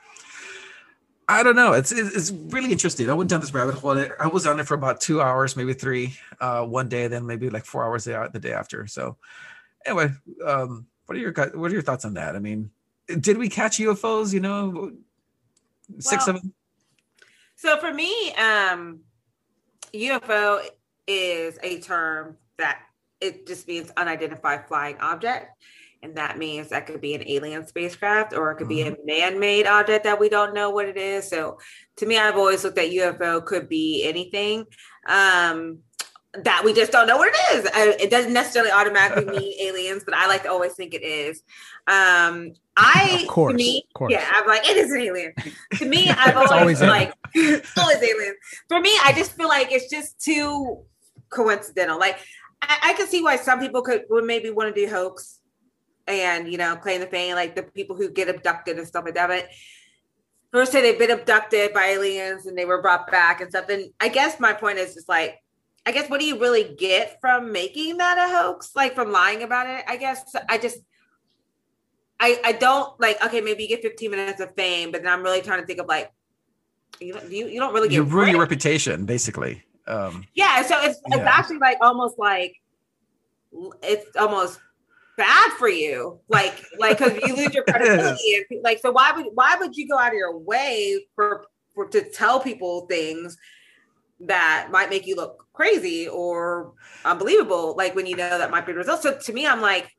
I 1.31 1.43
don't 1.43 1.57
know. 1.57 1.74
It's 1.74 1.93
it's 1.93 2.31
really 2.31 2.72
interesting. 2.72 3.11
I 3.11 3.12
went 3.12 3.29
down 3.29 3.41
this 3.41 3.53
rabbit 3.53 3.74
hole. 3.74 4.03
I 4.18 4.26
was 4.29 4.47
on 4.47 4.59
it 4.61 4.66
for 4.66 4.74
about 4.74 5.01
two 5.01 5.20
hours, 5.20 5.57
maybe 5.57 5.74
three, 5.74 6.16
uh, 6.41 6.64
one 6.64 6.89
day, 6.89 7.07
then 7.07 7.26
maybe 7.26 7.51
like 7.51 7.66
four 7.66 7.85
hours 7.85 8.05
the, 8.05 8.31
the 8.33 8.39
day 8.39 8.53
after. 8.53 8.87
So, 8.87 9.18
anyway, 9.85 10.11
um, 10.45 10.87
what 11.05 11.16
are 11.16 11.20
your 11.20 11.33
what 11.33 11.70
are 11.70 11.74
your 11.74 11.83
thoughts 11.83 12.07
on 12.07 12.14
that? 12.14 12.35
I 12.35 12.39
mean, 12.39 12.70
did 13.20 13.37
we 13.37 13.51
catch 13.51 13.76
UFOs? 13.79 14.33
You 14.33 14.41
know, 14.41 14.93
six 15.99 16.26
well, 16.26 16.37
of 16.37 16.43
them. 16.43 16.55
So 17.57 17.76
for 17.76 17.93
me, 17.93 18.33
um, 18.35 19.01
UFO 19.93 20.66
is 21.07 21.59
a 21.62 21.81
term 21.81 22.37
that 22.57 22.81
it 23.20 23.47
just 23.47 23.68
means 23.68 23.91
unidentified 23.97 24.66
flying 24.66 24.97
object. 24.99 25.51
And 26.03 26.16
that 26.16 26.38
means 26.38 26.68
that 26.68 26.86
could 26.86 27.01
be 27.01 27.14
an 27.14 27.24
alien 27.26 27.66
spacecraft 27.66 28.32
or 28.32 28.53
it 28.53 28.57
could 28.57 28.68
mm-hmm. 28.68 28.94
be 29.05 29.22
a 29.22 29.30
man 29.30 29.40
made 29.40 29.66
object 29.66 30.05
that 30.05 30.20
we 30.20 30.28
don't 30.28 30.55
know 30.55 30.70
what 30.70 30.86
it 30.86 30.96
is. 30.96 31.28
So 31.28 31.59
to 31.96 32.07
me, 32.07 32.18
I've 32.18 32.36
always 32.36 32.62
looked 32.62 32.78
at 32.78 32.90
UFO 32.90 33.44
could 33.44 33.68
be 33.68 34.05
anything. 34.05 34.66
Um, 35.09 35.80
that 36.44 36.62
we 36.64 36.72
just 36.74 36.92
don't 36.92 37.07
know 37.07 37.16
what 37.16 37.32
it 37.34 37.57
is. 37.57 37.70
I, 37.74 37.96
it 38.01 38.11
doesn't 38.11 38.32
necessarily 38.32 38.70
automatically 38.70 39.24
mean 39.38 39.55
aliens, 39.61 40.05
but 40.05 40.14
I 40.14 40.26
like 40.26 40.42
to 40.42 40.51
always 40.51 40.74
think 40.74 40.94
it 40.94 41.03
is. 41.03 41.42
Um, 41.86 42.53
I, 42.76 43.20
of 43.22 43.28
course, 43.28 43.53
to 43.53 43.57
me, 43.57 43.82
course. 43.94 44.12
yeah, 44.12 44.30
I'm 44.34 44.46
like, 44.46 44.68
it 44.68 44.76
is 44.76 44.92
an 44.92 45.01
alien. 45.01 45.32
to 45.76 45.84
me, 45.86 46.09
I've 46.16 46.36
always, 46.36 46.53
always 46.53 46.80
like, 46.80 47.12
it's 47.34 47.76
always 47.76 47.96
alien. 47.96 48.34
For 48.68 48.80
me, 48.80 48.90
I 49.03 49.12
just 49.16 49.32
feel 49.32 49.49
like 49.49 49.72
it's 49.72 49.90
just 49.90 50.20
too 50.22 50.84
coincidental. 51.30 51.99
Like, 51.99 52.18
I, 52.61 52.78
I 52.82 52.92
could 52.92 53.09
see 53.09 53.22
why 53.22 53.36
some 53.36 53.59
people 53.59 53.82
could 53.82 54.05
would 54.11 54.24
maybe 54.24 54.51
want 54.51 54.74
to 54.74 54.80
do 54.80 54.88
hoax 54.88 55.38
and 56.09 56.50
you 56.50 56.59
know 56.59 56.76
claim 56.76 57.00
the 57.00 57.06
fame, 57.06 57.34
like 57.34 57.54
the 57.54 57.62
people 57.62 57.96
who 57.96 58.11
get 58.11 58.28
abducted 58.28 58.78
and 58.78 58.86
stuff 58.86 59.04
like 59.04 59.14
that. 59.14 59.28
But 59.28 59.48
first 60.50 60.72
say 60.72 60.80
they've 60.80 60.98
been 60.98 61.11
abducted 61.11 61.72
by 61.72 61.86
aliens 61.86 62.46
and 62.46 62.56
they 62.56 62.64
were 62.64 62.80
brought 62.80 63.11
back 63.11 63.40
and 63.40 63.50
stuff. 63.50 63.68
And 63.68 63.90
I 64.00 64.09
guess 64.09 64.40
my 64.40 64.52
point 64.52 64.78
is 64.78 64.94
just 64.94 65.09
like 65.09 65.38
I 65.86 65.92
guess 65.92 66.11
what 66.11 66.20
do 66.20 66.26
you 66.26 66.38
really 66.38 66.74
get 66.78 67.18
from 67.20 67.52
making 67.52 67.96
that 67.98 68.18
a 68.18 68.36
hoax? 68.36 68.72
Like 68.74 68.94
from 68.94 69.11
lying 69.11 69.42
about 69.42 69.68
it? 69.68 69.84
I 69.88 69.96
guess 69.96 70.34
I 70.48 70.59
just 70.59 70.78
I 72.20 72.40
I 72.44 72.52
don't 72.52 72.98
like 73.00 73.24
okay, 73.24 73.40
maybe 73.40 73.62
you 73.62 73.68
get 73.68 73.82
15 73.82 74.11
minutes 74.11 74.40
of 74.40 74.54
fame, 74.54 74.90
but 74.90 75.02
then 75.02 75.12
I'm 75.12 75.22
really 75.22 75.40
trying 75.40 75.61
to 75.61 75.66
think 75.66 75.80
of 75.80 75.86
like 75.86 76.12
you 77.00 77.12
don't 77.12 77.30
you, 77.30 77.46
you 77.48 77.61
don't 77.61 77.72
really 77.72 77.88
get 77.88 77.96
you 77.96 78.02
ruin 78.02 78.30
your 78.30 78.40
reputation, 78.40 79.04
basically. 79.04 79.62
Um 79.86 80.26
yeah, 80.34 80.62
so 80.62 80.76
it's 80.80 81.00
yeah. 81.09 81.16
it's 81.16 81.26
actually 81.26 81.59
like 81.59 81.78
almost 81.80 82.18
like 82.18 82.54
it's 83.82 84.14
almost 84.16 84.61
bad 85.19 85.51
for 85.59 85.69
you 85.69 86.19
like 86.29 86.64
like 86.79 86.97
because 86.97 87.21
you 87.27 87.37
lose 87.37 87.53
your 87.53 87.64
credibility 87.69 88.47
and, 88.51 88.62
like 88.62 88.79
so 88.79 88.91
why 88.91 89.12
would 89.12 89.27
why 89.35 89.57
would 89.59 89.77
you 89.77 89.87
go 89.87 89.99
out 89.99 90.09
of 90.09 90.14
your 90.14 90.39
way 90.39 91.05
for 91.14 91.45
for 91.75 91.87
to 91.89 92.09
tell 92.09 92.41
people 92.41 92.87
things 92.87 93.37
that 94.21 94.69
might 94.71 94.91
make 94.91 95.07
you 95.07 95.16
look 95.16 95.47
crazy 95.53 96.09
or 96.09 96.73
unbelievable, 97.05 97.75
like 97.77 97.95
when 97.95 98.07
you 98.07 98.16
know 98.16 98.39
that 98.39 98.51
might 98.51 98.66
be 98.66 98.73
the 98.73 98.79
result. 98.79 99.03
So 99.03 99.16
to 99.16 99.33
me, 99.33 99.47
I'm 99.47 99.61
like, 99.61 99.95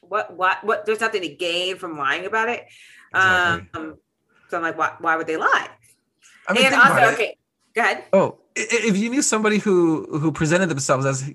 what, 0.00 0.36
what, 0.36 0.62
what, 0.64 0.86
there's 0.86 1.00
nothing 1.00 1.22
to 1.22 1.28
gain 1.28 1.76
from 1.76 1.98
lying 1.98 2.26
about 2.26 2.48
it. 2.48 2.66
Exactly. 3.14 3.80
Um, 3.80 3.96
so 4.48 4.56
I'm 4.56 4.62
like, 4.62 4.78
why, 4.78 4.94
why 5.00 5.16
would 5.16 5.26
they 5.26 5.36
lie? 5.36 5.68
I 6.48 6.52
mean, 6.52 6.66
and 6.66 6.74
also, 6.74 7.12
okay, 7.14 7.36
go 7.74 7.82
ahead. 7.82 8.04
Oh, 8.12 8.38
if 8.54 8.96
you 8.96 9.10
knew 9.10 9.22
somebody 9.22 9.58
who, 9.58 10.18
who 10.18 10.32
presented 10.32 10.68
themselves 10.68 11.04
as, 11.04 11.30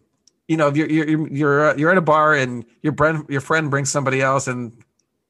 you 0.48 0.58
know, 0.58 0.68
if 0.68 0.78
you're, 0.78 0.90
you're, 0.90 1.28
you're, 1.28 1.70
uh, 1.70 1.76
you're 1.76 1.92
at 1.92 1.98
a 1.98 2.02
bar 2.02 2.34
and 2.34 2.66
your 2.82 2.94
friend, 2.94 3.26
your 3.30 3.42
friend 3.42 3.70
brings 3.70 3.92
somebody 3.92 4.22
else 4.22 4.48
and 4.48 4.74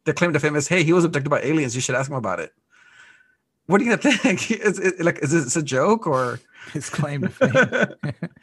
they 0.06 0.14
claim 0.14 0.34
to 0.34 0.40
fame 0.40 0.56
as, 0.56 0.68
Hey, 0.68 0.84
he 0.84 0.94
was 0.94 1.06
abducted 1.06 1.30
by 1.30 1.42
aliens. 1.42 1.76
You 1.76 1.82
should 1.82 1.96
ask 1.96 2.10
him 2.10 2.18
about 2.18 2.40
it. 2.40 2.52
What 3.68 3.80
are 3.80 3.84
you 3.84 3.96
going 3.96 4.00
to 4.00 4.18
think? 4.18 4.52
Is 4.52 4.78
it 4.80 5.00
like, 5.04 5.20
is 5.24 5.32
this 5.32 5.56
a 5.56 5.64
joke 5.64 6.06
or? 6.06 6.40
his 6.74 6.90
claim 6.90 7.22
to 7.22 7.30
fame. 7.30 7.52
well, 7.54 7.94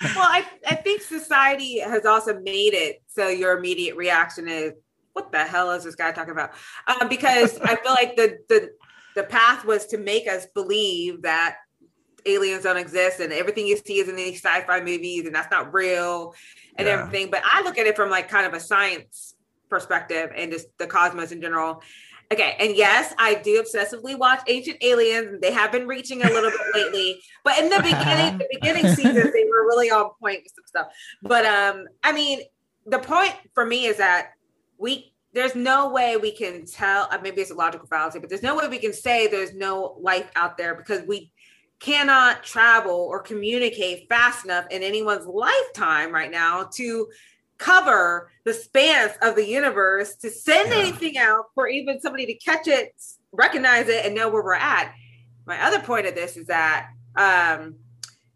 I, 0.01 0.45
I 0.69 0.75
think 0.75 1.03
society 1.03 1.79
has 1.81 2.05
also 2.05 2.39
made 2.41 2.75
it 2.75 3.03
so 3.07 3.29
your 3.29 3.57
immediate 3.57 3.97
reaction 3.97 4.49
is, 4.49 4.73
"What 5.13 5.33
the 5.33 5.45
hell 5.45 5.71
is 5.71 5.85
this 5.85 5.95
guy 5.95 6.13
talking 6.13 6.33
about?" 6.33 6.53
Um, 6.87 7.09
because 7.09 7.59
I 7.61 7.77
feel 7.77 7.93
like 7.93 8.17
the 8.17 8.39
the 8.49 8.71
the 9.17 9.25
path 9.25 9.65
was 9.65 9.87
to 9.87 9.99
make 9.99 10.29
us 10.29 10.47
believe 10.55 11.23
that 11.23 11.57
aliens 12.27 12.65
don't 12.65 12.77
exist 12.77 13.21
and 13.21 13.33
everything 13.33 13.67
you 13.67 13.77
see 13.77 13.99
is 13.99 14.09
in 14.09 14.17
these 14.17 14.43
sci-fi 14.43 14.81
movies 14.81 15.27
and 15.27 15.35
that's 15.35 15.51
not 15.51 15.73
real 15.73 16.35
and 16.77 16.87
yeah. 16.87 16.95
everything. 16.95 17.31
But 17.31 17.43
I 17.45 17.63
look 17.63 17.79
at 17.79 17.87
it 17.87 17.97
from 17.97 18.11
like 18.11 18.29
kind 18.29 18.47
of 18.47 18.55
a 18.55 18.61
science 18.61 19.35
perspective 19.69 20.33
and 20.37 20.53
just 20.53 20.67
the 20.79 20.87
cosmos 20.87 21.33
in 21.33 21.41
general. 21.41 21.83
Okay, 22.33 22.55
and 22.61 22.77
yes, 22.77 23.13
I 23.19 23.35
do 23.35 23.61
obsessively 23.61 24.17
watch 24.17 24.41
Ancient 24.47 24.77
Aliens. 24.83 25.41
They 25.41 25.51
have 25.53 25.73
been 25.73 25.89
reaching 25.89 26.23
a 26.23 26.29
little 26.29 26.51
bit 26.51 26.61
lately, 26.75 27.21
but 27.45 27.59
in 27.59 27.69
the 27.69 27.79
beginning, 27.79 28.39
the 28.39 28.47
beginning 28.53 28.87
seasons, 28.95 29.33
they 29.33 29.45
were 29.45 29.67
really 29.67 29.91
on 29.91 30.11
point 30.21 30.43
with 30.45 30.53
some 30.55 30.65
stuff. 30.67 30.87
But 31.23 31.45
um, 31.45 31.87
I 32.05 32.13
mean, 32.13 32.43
the 32.87 33.01
point 33.01 33.35
for 33.53 33.67
me 33.67 33.87
is 33.87 33.97
that 33.97 34.33
we 34.79 35.13
there's 35.33 35.57
no 35.57 35.91
way 35.91 36.17
we 36.17 36.31
can 36.31 36.67
tell. 36.67 37.09
Uh, 37.11 37.19
maybe 37.21 37.41
it's 37.41 37.51
a 37.51 37.55
logical 37.55 37.89
fallacy, 37.89 38.21
but 38.21 38.29
there's 38.29 38.43
no 38.43 38.57
way 38.57 38.69
we 38.69 38.79
can 38.79 38.93
say 38.93 39.27
there's 39.27 39.55
no 39.55 39.97
life 40.01 40.31
out 40.37 40.57
there 40.57 40.77
because 40.77 41.03
we 41.09 41.33
cannot 41.81 42.45
travel 42.45 42.93
or 42.93 43.21
communicate 43.21 44.09
fast 44.09 44.45
enough 44.45 44.67
in 44.71 44.83
anyone's 44.83 45.27
lifetime 45.27 46.13
right 46.13 46.31
now 46.31 46.69
to 46.75 47.09
cover 47.59 48.31
the 48.45 48.55
spans 48.55 49.13
of 49.23 49.35
the 49.35 49.47
universe 49.47 50.15
to 50.17 50.31
send 50.31 50.71
yeah. 50.71 50.77
anything 50.77 51.19
out 51.19 51.47
for 51.55 51.69
even 51.69 52.01
somebody 52.01 52.27
to 52.27 52.35
catch 52.35 52.69
it, 52.69 52.93
recognize 53.33 53.89
it, 53.89 54.05
and 54.05 54.15
know 54.15 54.29
where 54.29 54.43
we're 54.43 54.55
at. 54.55 54.95
My 55.47 55.63
other 55.67 55.81
point 55.81 56.07
of 56.07 56.15
this 56.15 56.37
is 56.37 56.47
that, 56.47 56.89
um, 57.17 57.77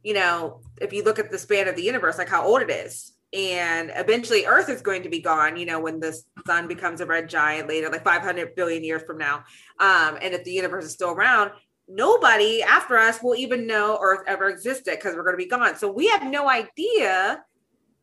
you 0.02 0.14
know, 0.14 0.60
if 0.80 0.92
you 0.92 1.04
look 1.04 1.18
at 1.18 1.30
the 1.30 1.38
span 1.38 1.68
of 1.68 1.76
the 1.76 1.82
universe, 1.82 2.18
like 2.18 2.28
how 2.28 2.44
old 2.44 2.62
it 2.62 2.70
is, 2.70 3.14
and 3.32 3.90
eventually 3.94 4.46
Earth 4.46 4.68
is 4.68 4.80
going 4.80 5.02
to 5.02 5.08
be 5.08 5.20
gone, 5.20 5.56
you 5.56 5.66
know, 5.66 5.80
when 5.80 6.00
the 6.00 6.16
sun 6.46 6.68
becomes 6.68 7.00
a 7.00 7.06
red 7.06 7.28
giant 7.28 7.68
later, 7.68 7.90
like 7.90 8.04
500 8.04 8.54
billion 8.54 8.84
years 8.84 9.02
from 9.02 9.18
now. 9.18 9.44
Um, 9.80 10.18
and 10.22 10.34
if 10.34 10.44
the 10.44 10.52
universe 10.52 10.84
is 10.84 10.92
still 10.92 11.10
around, 11.10 11.50
nobody 11.88 12.62
after 12.62 12.98
us 12.98 13.22
will 13.22 13.36
even 13.36 13.66
know 13.66 13.98
Earth 14.00 14.22
ever 14.26 14.48
existed 14.48 14.96
because 14.96 15.14
we're 15.14 15.24
going 15.24 15.34
to 15.34 15.44
be 15.44 15.48
gone. 15.48 15.76
So 15.76 15.90
we 15.90 16.08
have 16.08 16.24
no 16.24 16.48
idea 16.48 17.42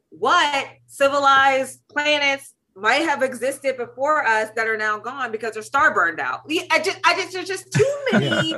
what 0.10 0.68
civilized 0.88 1.82
planets 1.90 2.54
might 2.76 3.04
have 3.04 3.22
existed 3.22 3.78
before 3.78 4.26
us 4.26 4.50
that 4.56 4.68
are 4.68 4.78
now 4.78 5.00
gone 5.00 5.32
because 5.32 5.54
their 5.54 5.64
star 5.64 5.94
burned 5.94 6.20
out. 6.20 6.42
I 6.72 6.80
just, 6.80 7.00
I 7.04 7.16
just, 7.16 7.34
there's 7.34 7.48
just 7.48 7.72
too 7.72 7.98
many 8.12 8.56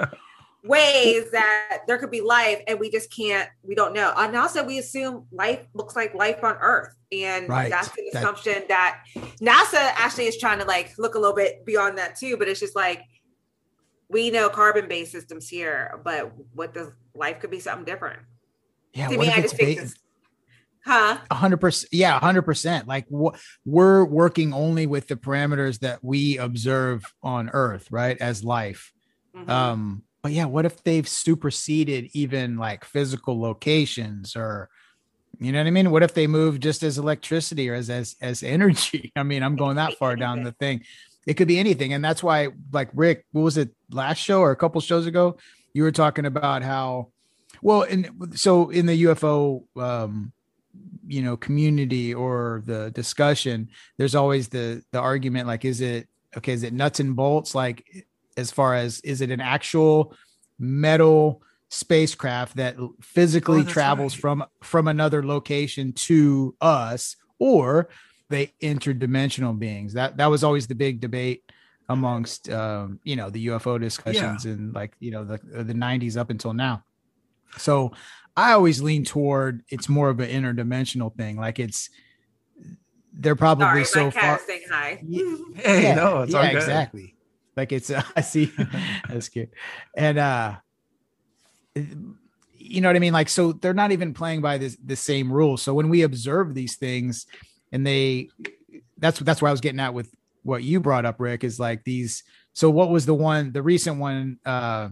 ways 0.63 1.29
that 1.31 1.79
there 1.87 1.97
could 1.97 2.11
be 2.11 2.21
life, 2.21 2.61
and 2.67 2.79
we 2.79 2.89
just 2.89 3.13
can't, 3.13 3.49
we 3.63 3.75
don't 3.75 3.93
know. 3.93 4.13
And 4.15 4.35
also, 4.35 4.63
we 4.63 4.79
assume 4.79 5.25
life 5.31 5.59
looks 5.73 5.95
like 5.95 6.13
life 6.13 6.43
on 6.43 6.55
Earth, 6.59 6.95
and 7.11 7.49
right. 7.49 7.69
that's 7.69 7.89
an 7.89 8.05
that, 8.13 8.19
assumption 8.19 8.63
that 8.69 9.03
NASA 9.41 9.91
actually 9.95 10.25
is 10.25 10.37
trying 10.37 10.59
to 10.59 10.65
like 10.65 10.93
look 10.97 11.15
a 11.15 11.19
little 11.19 11.35
bit 11.35 11.65
beyond 11.65 11.97
that 11.97 12.15
too. 12.15 12.37
But 12.37 12.47
it's 12.47 12.59
just 12.59 12.75
like 12.75 13.03
we 14.13 14.29
know 14.29 14.47
carbon-based 14.49 15.11
systems 15.11 15.49
here, 15.49 15.99
but 16.03 16.31
what 16.53 16.73
does 16.73 16.89
life 17.15 17.39
could 17.39 17.51
be 17.51 17.59
something 17.59 17.85
different. 17.85 18.19
Yeah, 18.93 19.09
to 19.09 19.17
me, 19.17 19.29
I 19.29 19.41
just 19.41 19.55
think 19.55 19.79
this, 19.79 19.95
Huh? 20.85 21.17
A 21.31 21.35
hundred 21.35 21.61
percent. 21.61 21.93
Yeah, 21.93 22.17
a 22.17 22.19
hundred 22.19 22.41
percent. 22.41 22.87
Like 22.87 23.05
wh- 23.09 23.35
we're 23.65 24.03
working 24.03 24.53
only 24.53 24.85
with 24.85 25.07
the 25.07 25.15
parameters 25.15 25.79
that 25.79 26.03
we 26.03 26.37
observe 26.37 27.05
on 27.21 27.49
Earth, 27.53 27.89
right? 27.89 28.17
As 28.19 28.43
life. 28.43 28.91
Mm-hmm. 29.35 29.49
Um, 29.49 30.03
but 30.21 30.33
yeah, 30.33 30.45
what 30.45 30.65
if 30.65 30.83
they've 30.83 31.07
superseded 31.07 32.09
even 32.13 32.57
like 32.57 32.83
physical 32.83 33.39
locations 33.39 34.35
or 34.35 34.69
you 35.39 35.51
know 35.51 35.59
what 35.59 35.67
I 35.67 35.71
mean? 35.71 35.89
What 35.89 36.03
if 36.03 36.13
they 36.13 36.27
move 36.27 36.59
just 36.59 36.83
as 36.83 36.97
electricity 36.97 37.69
or 37.69 37.75
as 37.75 37.89
as 37.89 38.17
as 38.21 38.43
energy? 38.43 39.13
I 39.15 39.23
mean, 39.23 39.41
I'm 39.41 39.55
going 39.55 39.77
that 39.77 39.93
far 39.93 40.17
down 40.17 40.43
the 40.43 40.51
thing. 40.51 40.83
It 41.25 41.35
could 41.35 41.47
be 41.47 41.59
anything. 41.59 41.93
And 41.93 42.03
that's 42.03 42.21
why, 42.21 42.49
like 42.71 42.89
Rick, 42.93 43.25
what 43.31 43.41
was 43.41 43.57
it 43.57 43.69
last 43.91 44.17
show 44.17 44.41
or 44.41 44.51
a 44.51 44.55
couple 44.55 44.81
shows 44.81 45.05
ago? 45.05 45.37
You 45.73 45.83
were 45.83 45.91
talking 45.91 46.25
about 46.25 46.63
how 46.63 47.09
well, 47.61 47.83
and 47.83 48.33
so 48.35 48.69
in 48.69 48.85
the 48.85 49.03
UFO 49.03 49.63
um 49.77 50.33
you 51.05 51.21
know 51.21 51.37
community 51.37 52.13
or 52.13 52.63
the 52.65 52.91
discussion 52.91 53.69
there's 53.97 54.15
always 54.15 54.47
the 54.47 54.83
the 54.91 54.99
argument 54.99 55.47
like 55.47 55.65
is 55.65 55.81
it 55.81 56.07
okay 56.35 56.53
is 56.53 56.63
it 56.63 56.73
nuts 56.73 56.99
and 56.99 57.15
bolts 57.15 57.53
like 57.53 58.07
as 58.37 58.51
far 58.51 58.75
as 58.75 58.99
is 59.01 59.21
it 59.21 59.29
an 59.29 59.41
actual 59.41 60.15
metal 60.57 61.41
spacecraft 61.69 62.55
that 62.55 62.75
physically 63.01 63.61
oh, 63.61 63.63
travels 63.63 64.15
right. 64.15 64.21
from 64.21 64.45
from 64.61 64.87
another 64.87 65.25
location 65.25 65.91
to 65.93 66.55
us 66.61 67.15
or 67.39 67.89
they 68.33 68.53
interdimensional 68.61 69.57
beings 69.57 69.93
that 69.93 70.17
that 70.17 70.27
was 70.27 70.43
always 70.43 70.67
the 70.67 70.75
big 70.75 70.99
debate 70.99 71.43
amongst 71.89 72.49
um 72.49 72.99
you 73.03 73.15
know 73.15 73.29
the 73.29 73.47
ufo 73.47 73.79
discussions 73.79 74.45
yeah. 74.45 74.51
and 74.53 74.73
like 74.73 74.93
you 74.99 75.11
know 75.11 75.23
the 75.23 75.37
the 75.63 75.73
90s 75.73 76.17
up 76.17 76.29
until 76.29 76.53
now 76.53 76.83
so 77.57 77.91
I 78.35 78.53
always 78.53 78.81
lean 78.81 79.05
toward 79.05 79.63
it's 79.69 79.87
more 79.87 80.09
of 80.09 80.19
an 80.19 80.29
interdimensional 80.29 81.15
thing. 81.15 81.37
Like 81.37 81.59
it's 81.59 81.89
they're 83.13 83.35
probably 83.35 83.83
Sorry, 83.83 84.11
so 84.11 84.11
far. 84.11 84.39
saying 84.39 84.61
Hi. 84.71 85.03
hey, 85.55 85.83
yeah, 85.83 85.95
no, 85.95 86.21
it's 86.23 86.33
yeah, 86.33 86.45
exactly. 86.45 87.15
Like 87.55 87.71
it's 87.71 87.89
uh, 87.89 88.01
I 88.15 88.21
see 88.21 88.51
that's 89.07 89.29
good, 89.29 89.49
and 89.95 90.17
uh, 90.17 90.55
you 91.75 92.81
know 92.81 92.89
what 92.89 92.95
I 92.95 92.99
mean. 92.99 93.13
Like 93.13 93.29
so, 93.29 93.51
they're 93.51 93.75
not 93.75 93.91
even 93.91 94.13
playing 94.13 94.41
by 94.41 94.57
this 94.57 94.75
the 94.83 94.95
same 94.95 95.31
rules. 95.31 95.61
So 95.61 95.75
when 95.75 95.89
we 95.89 96.01
observe 96.01 96.55
these 96.55 96.75
things, 96.77 97.27
and 97.73 97.85
they, 97.85 98.29
that's 98.97 99.19
that's 99.19 99.41
where 99.41 99.49
I 99.49 99.51
was 99.51 99.59
getting 99.59 99.81
at 99.81 99.93
with 99.93 100.09
what 100.43 100.63
you 100.63 100.79
brought 100.79 101.05
up, 101.05 101.19
Rick. 101.19 101.43
Is 101.43 101.59
like 101.59 101.83
these. 101.83 102.23
So 102.53 102.69
what 102.69 102.89
was 102.89 103.05
the 103.05 103.13
one, 103.13 103.51
the 103.51 103.63
recent 103.63 103.99
one? 103.99 104.39
uh 104.45 104.89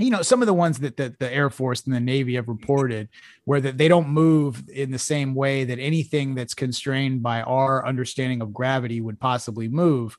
you 0.00 0.10
know 0.10 0.22
some 0.22 0.42
of 0.42 0.46
the 0.46 0.54
ones 0.54 0.78
that, 0.78 0.96
that 0.96 1.18
the 1.18 1.32
air 1.32 1.50
force 1.50 1.84
and 1.84 1.94
the 1.94 2.00
navy 2.00 2.34
have 2.34 2.48
reported 2.48 3.08
where 3.44 3.60
that 3.60 3.76
they 3.76 3.88
don't 3.88 4.08
move 4.08 4.62
in 4.68 4.90
the 4.90 4.98
same 4.98 5.34
way 5.34 5.64
that 5.64 5.78
anything 5.78 6.34
that's 6.34 6.54
constrained 6.54 7.22
by 7.22 7.42
our 7.42 7.86
understanding 7.86 8.40
of 8.40 8.52
gravity 8.52 9.00
would 9.00 9.20
possibly 9.20 9.68
move 9.68 10.16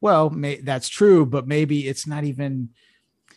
well 0.00 0.30
may, 0.30 0.56
that's 0.56 0.88
true 0.88 1.24
but 1.24 1.46
maybe 1.46 1.86
it's 1.86 2.06
not 2.06 2.24
even 2.24 2.68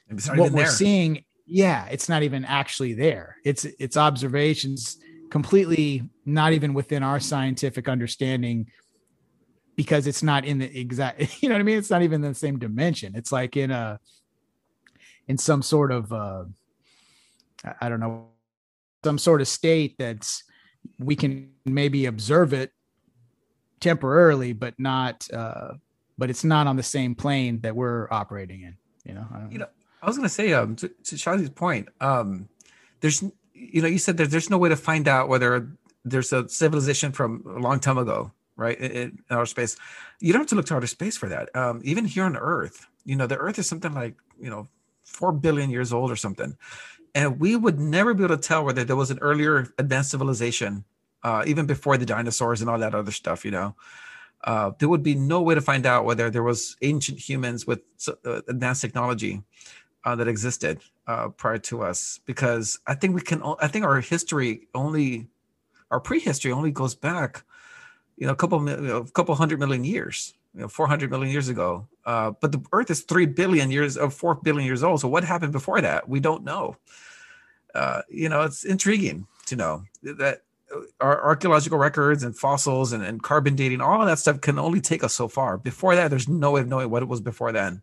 it's 0.09 0.27
not 0.27 0.37
what 0.37 0.45
even 0.45 0.57
we're 0.57 0.63
there. 0.63 0.71
seeing 0.71 1.23
yeah 1.45 1.85
it's 1.87 2.09
not 2.09 2.23
even 2.23 2.43
actually 2.45 2.93
there 2.93 3.37
it's 3.43 3.65
it's 3.65 3.97
observations 3.97 4.97
completely 5.33 6.07
not 6.25 6.53
even 6.53 6.73
within 6.73 7.01
our 7.01 7.19
scientific 7.19 7.89
understanding 7.89 8.69
because 9.75 10.05
it's 10.05 10.21
not 10.21 10.45
in 10.45 10.59
the 10.59 10.79
exact 10.79 11.17
you 11.41 11.49
know 11.49 11.55
what 11.55 11.59
i 11.59 11.63
mean 11.63 11.77
it's 11.77 11.89
not 11.89 12.03
even 12.03 12.21
the 12.21 12.35
same 12.35 12.59
dimension 12.59 13.13
it's 13.15 13.31
like 13.31 13.57
in 13.57 13.71
a 13.71 13.99
in 15.27 15.37
some 15.37 15.61
sort 15.61 15.91
of 15.91 16.11
uh, 16.11 16.43
I 17.79 17.89
don't 17.89 17.99
know 17.99 18.27
some 19.03 19.17
sort 19.17 19.41
of 19.41 19.47
state 19.47 19.95
that's 19.97 20.43
we 20.99 21.15
can 21.15 21.51
maybe 21.65 22.05
observe 22.05 22.53
it 22.53 22.71
temporarily, 23.79 24.53
but 24.53 24.73
not 24.77 25.27
uh, 25.31 25.73
but 26.17 26.29
it's 26.29 26.43
not 26.43 26.67
on 26.67 26.75
the 26.75 26.83
same 26.83 27.15
plane 27.15 27.59
that 27.61 27.75
we're 27.75 28.07
operating 28.11 28.61
in. 28.61 28.77
You 29.05 29.13
know, 29.15 29.27
I 29.33 29.51
you 29.51 29.57
know, 29.59 29.67
I 30.01 30.07
was 30.07 30.17
going 30.17 30.27
to 30.27 30.33
say 30.33 30.53
um, 30.53 30.75
to, 30.77 30.87
to 30.87 31.15
Shazzy's 31.15 31.49
point, 31.49 31.89
um, 32.01 32.47
there's 33.01 33.23
you 33.71 33.81
know, 33.81 33.87
you 33.87 33.97
said 33.99 34.17
that 34.17 34.31
there's 34.31 34.49
no 34.49 34.57
way 34.57 34.69
to 34.69 34.75
find 34.75 35.07
out 35.07 35.29
whether 35.29 35.69
there's 36.05 36.33
a 36.33 36.47
civilization 36.49 37.11
from 37.11 37.43
a 37.47 37.59
long 37.59 37.79
time 37.79 37.97
ago, 37.97 38.31
right? 38.55 38.77
In, 38.79 38.91
in 38.91 39.19
outer 39.29 39.45
space, 39.45 39.77
you 40.19 40.33
don't 40.33 40.41
have 40.41 40.49
to 40.49 40.55
look 40.55 40.65
to 40.67 40.75
outer 40.75 40.87
space 40.87 41.17
for 41.17 41.29
that. 41.29 41.55
Um, 41.55 41.81
even 41.83 42.05
here 42.05 42.23
on 42.23 42.35
Earth, 42.35 42.87
you 43.05 43.15
know, 43.15 43.27
the 43.27 43.37
Earth 43.37 43.59
is 43.59 43.67
something 43.67 43.93
like 43.93 44.15
you 44.39 44.49
know 44.49 44.67
4 45.05 45.31
billion 45.33 45.69
years 45.69 45.93
old 45.93 46.11
or 46.11 46.15
something. 46.15 46.57
And 47.15 47.39
we 47.39 47.55
would 47.55 47.79
never 47.79 48.13
be 48.13 48.23
able 48.23 48.35
to 48.35 48.41
tell 48.41 48.65
whether 48.65 48.83
there 48.83 48.95
was 48.95 49.11
an 49.11 49.19
earlier 49.19 49.71
advanced 49.77 50.11
civilization, 50.11 50.83
uh, 51.23 51.43
even 51.45 51.67
before 51.67 51.97
the 51.97 52.05
dinosaurs 52.05 52.61
and 52.61 52.69
all 52.69 52.79
that 52.79 52.95
other 52.95 53.11
stuff, 53.11 53.45
you 53.45 53.51
know. 53.51 53.75
Uh, 54.43 54.71
there 54.79 54.89
would 54.89 55.03
be 55.03 55.15
no 55.15 55.41
way 55.41 55.55
to 55.55 55.61
find 55.61 55.85
out 55.85 56.05
whether 56.05 56.29
there 56.29 56.43
was 56.43 56.75
ancient 56.81 57.19
humans 57.19 57.65
with 57.65 57.81
uh, 58.25 58.41
advanced 58.47 58.81
technology 58.81 59.41
uh, 60.03 60.15
that 60.15 60.27
existed 60.27 60.81
uh, 61.07 61.29
prior 61.29 61.57
to 61.57 61.81
us 61.81 62.19
because 62.25 62.79
i 62.87 62.93
think 62.93 63.13
we 63.13 63.21
can 63.21 63.41
i 63.59 63.67
think 63.67 63.85
our 63.85 63.99
history 63.99 64.67
only 64.73 65.27
our 65.91 65.99
prehistory 65.99 66.51
only 66.51 66.71
goes 66.71 66.95
back 66.95 67.43
you 68.17 68.25
know 68.25 68.33
a 68.33 68.35
couple 68.35 68.59
you 68.69 68.77
know, 68.77 68.97
a 68.97 69.11
couple 69.11 69.35
hundred 69.35 69.59
million 69.59 69.83
years 69.83 70.33
you 70.53 70.61
know, 70.61 70.67
400 70.67 71.09
million 71.09 71.31
years 71.31 71.49
ago. 71.49 71.87
Uh, 72.05 72.31
but 72.39 72.51
the 72.51 72.63
Earth 72.71 72.91
is 72.91 73.01
3 73.01 73.25
billion 73.27 73.71
years 73.71 73.97
of 73.97 74.09
uh, 74.09 74.13
4 74.13 74.35
billion 74.35 74.65
years 74.65 74.83
old. 74.83 75.01
So 75.01 75.07
what 75.07 75.23
happened 75.23 75.51
before 75.51 75.81
that? 75.81 76.07
We 76.07 76.19
don't 76.19 76.43
know. 76.43 76.77
Uh, 77.73 78.03
you 78.09 78.29
know, 78.29 78.41
it's 78.41 78.63
intriguing 78.63 79.25
to 79.47 79.55
know 79.55 79.83
that 80.03 80.43
our 81.01 81.23
archaeological 81.23 81.77
records 81.77 82.23
and 82.23 82.37
fossils 82.37 82.93
and, 82.93 83.03
and 83.03 83.21
carbon 83.21 83.55
dating, 83.55 83.81
all 83.81 84.01
of 84.01 84.07
that 84.07 84.19
stuff 84.19 84.41
can 84.41 84.59
only 84.59 84.81
take 84.81 85.03
us 85.03 85.13
so 85.13 85.27
far. 85.27 85.57
Before 85.57 85.95
that, 85.95 86.09
there's 86.09 86.27
no 86.27 86.51
way 86.51 86.61
of 86.61 86.67
knowing 86.67 86.89
what 86.89 87.01
it 87.01 87.09
was 87.09 87.21
before 87.21 87.51
then 87.51 87.81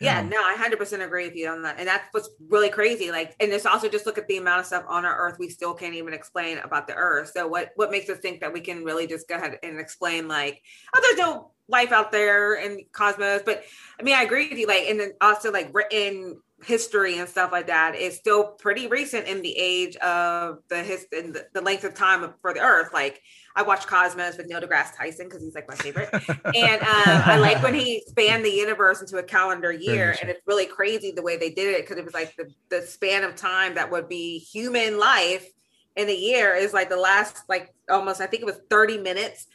yeah, 0.00 0.22
no, 0.22 0.36
I 0.36 0.54
hundred 0.56 0.78
percent 0.78 1.02
agree 1.02 1.26
with 1.26 1.34
you 1.34 1.48
on 1.48 1.62
that, 1.62 1.76
and 1.78 1.88
that's 1.88 2.04
what's 2.12 2.30
really 2.48 2.68
crazy. 2.68 3.10
Like, 3.10 3.34
and 3.40 3.52
it's 3.52 3.66
also 3.66 3.88
just 3.88 4.06
look 4.06 4.16
at 4.16 4.28
the 4.28 4.36
amount 4.36 4.60
of 4.60 4.66
stuff 4.66 4.84
on 4.88 5.04
our 5.04 5.16
Earth 5.16 5.38
we 5.40 5.48
still 5.48 5.74
can't 5.74 5.94
even 5.94 6.14
explain 6.14 6.58
about 6.58 6.86
the 6.86 6.94
Earth. 6.94 7.32
So, 7.34 7.48
what 7.48 7.70
what 7.74 7.90
makes 7.90 8.08
us 8.08 8.18
think 8.18 8.40
that 8.40 8.52
we 8.52 8.60
can 8.60 8.84
really 8.84 9.08
just 9.08 9.28
go 9.28 9.34
ahead 9.34 9.58
and 9.62 9.80
explain 9.80 10.28
like, 10.28 10.62
oh, 10.94 11.00
there's 11.02 11.18
no 11.18 11.50
life 11.66 11.90
out 11.90 12.12
there 12.12 12.54
in 12.54 12.84
cosmos? 12.92 13.42
But 13.44 13.64
I 13.98 14.04
mean, 14.04 14.14
I 14.14 14.22
agree 14.22 14.48
with 14.48 14.58
you. 14.58 14.68
Like, 14.68 14.84
and 14.88 15.00
then 15.00 15.12
also 15.20 15.50
like 15.50 15.74
written 15.74 16.40
history 16.64 17.18
and 17.18 17.28
stuff 17.28 17.52
like 17.52 17.68
that 17.68 17.94
is 17.94 18.16
still 18.16 18.44
pretty 18.44 18.88
recent 18.88 19.26
in 19.26 19.42
the 19.42 19.56
age 19.56 19.94
of 19.96 20.58
the 20.68 20.82
his 20.82 21.06
in 21.12 21.32
the, 21.32 21.46
the 21.52 21.60
length 21.60 21.84
of 21.84 21.94
time 21.94 22.34
for 22.40 22.52
the 22.52 22.60
Earth. 22.60 22.92
Like 22.92 23.22
I 23.54 23.62
watch 23.62 23.86
Cosmos 23.86 24.36
with 24.36 24.46
Neil 24.46 24.60
deGrasse 24.60 24.96
Tyson 24.96 25.26
because 25.26 25.42
he's 25.42 25.54
like 25.54 25.68
my 25.68 25.74
favorite. 25.74 26.10
and 26.12 26.82
um, 26.82 27.22
I 27.24 27.38
like 27.38 27.62
when 27.62 27.74
he 27.74 28.02
spanned 28.06 28.44
the 28.44 28.50
universe 28.50 29.00
into 29.00 29.18
a 29.18 29.22
calendar 29.22 29.72
year. 29.72 30.16
And 30.20 30.30
it's 30.30 30.40
really 30.46 30.66
crazy 30.66 31.12
the 31.12 31.22
way 31.22 31.36
they 31.36 31.50
did 31.50 31.74
it 31.74 31.82
because 31.82 31.96
it 31.96 32.04
was 32.04 32.14
like 32.14 32.34
the, 32.36 32.50
the 32.68 32.82
span 32.82 33.24
of 33.24 33.36
time 33.36 33.74
that 33.74 33.90
would 33.90 34.08
be 34.08 34.38
human 34.38 34.98
life 34.98 35.48
in 35.96 36.08
a 36.08 36.14
year 36.14 36.54
is 36.54 36.72
like 36.72 36.88
the 36.88 36.96
last, 36.96 37.42
like 37.48 37.74
almost, 37.90 38.20
I 38.20 38.26
think 38.26 38.42
it 38.42 38.46
was 38.46 38.60
30 38.70 38.98
minutes 38.98 39.46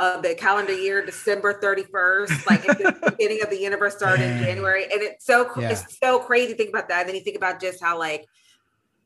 of 0.00 0.22
the 0.22 0.34
calendar 0.34 0.72
year, 0.72 1.04
December 1.04 1.60
31st, 1.60 2.46
like 2.48 2.62
the 2.62 2.96
beginning 3.18 3.42
of 3.42 3.50
the 3.50 3.60
universe 3.60 3.96
started 3.96 4.24
in 4.24 4.42
January. 4.42 4.84
And 4.84 5.02
it's 5.02 5.26
so, 5.26 5.50
yeah. 5.58 5.70
it's 5.70 5.98
so 5.98 6.18
crazy 6.18 6.52
to 6.52 6.56
think 6.56 6.70
about 6.70 6.88
that. 6.88 7.00
And 7.00 7.08
then 7.08 7.16
you 7.16 7.22
think 7.22 7.36
about 7.36 7.60
just 7.60 7.82
how 7.82 7.98
like 7.98 8.26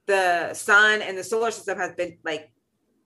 the 0.06 0.54
sun 0.54 1.02
and 1.02 1.18
the 1.18 1.24
solar 1.24 1.50
system 1.50 1.78
has 1.78 1.92
been 1.94 2.18
like 2.24 2.50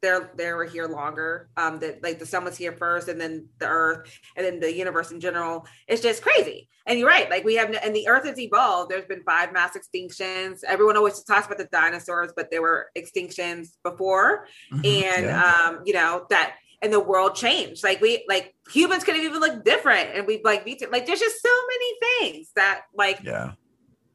they're 0.01 0.31
they 0.37 0.53
were 0.53 0.65
here 0.65 0.87
longer. 0.87 1.49
Um, 1.57 1.79
that 1.81 2.03
like 2.03 2.19
the 2.19 2.27
sun 2.27 2.45
was 2.45 2.57
here 2.57 2.73
first, 2.73 3.09
and 3.09 3.21
then 3.21 3.49
the 3.59 3.67
Earth, 3.67 4.19
and 4.37 4.47
then 4.47 4.61
the 4.61 4.73
universe 4.73 5.11
in 5.11 5.21
general. 5.21 5.67
It's 5.87 6.03
just 6.03 6.23
crazy. 6.23 6.69
And 6.87 6.99
you're 6.99 7.09
right. 7.09 7.29
Like 7.29 7.45
we 7.45 7.57
have, 7.57 7.75
and 7.83 7.95
the 7.95 8.09
Earth 8.09 8.25
has 8.25 8.39
evolved. 8.39 8.91
There's 8.91 9.07
been 9.07 9.23
five 9.25 9.53
mass 9.53 9.77
extinctions. 9.77 10.63
Everyone 10.65 10.97
always 10.97 11.23
talks 11.23 11.47
about 11.47 11.59
the 11.59 11.69
dinosaurs, 11.71 12.33
but 12.35 12.51
there 12.51 12.63
were 12.63 12.91
extinctions 12.97 13.71
before, 13.83 14.47
mm-hmm, 14.73 14.85
and 14.85 15.27
yeah. 15.27 15.43
um, 15.43 15.81
you 15.85 15.95
know 15.95 16.27
that. 16.31 16.55
And 16.81 16.93
the 16.93 17.01
world 17.01 17.35
changed. 17.35 17.83
Like 17.83 18.01
we, 18.01 18.25
like 18.29 18.55
humans 18.71 19.03
could 19.03 19.17
have 19.17 19.25
even 19.25 19.41
look 19.41 19.65
different, 19.65 20.11
and 20.15 20.27
we 20.27 20.41
like 20.45 20.65
be 20.65 20.81
like. 20.91 21.07
There's 21.07 21.21
just 21.21 21.43
so 21.43 21.51
many 21.67 22.31
things 22.33 22.53
that 22.55 22.83
like 22.95 23.21
yeah 23.25 23.53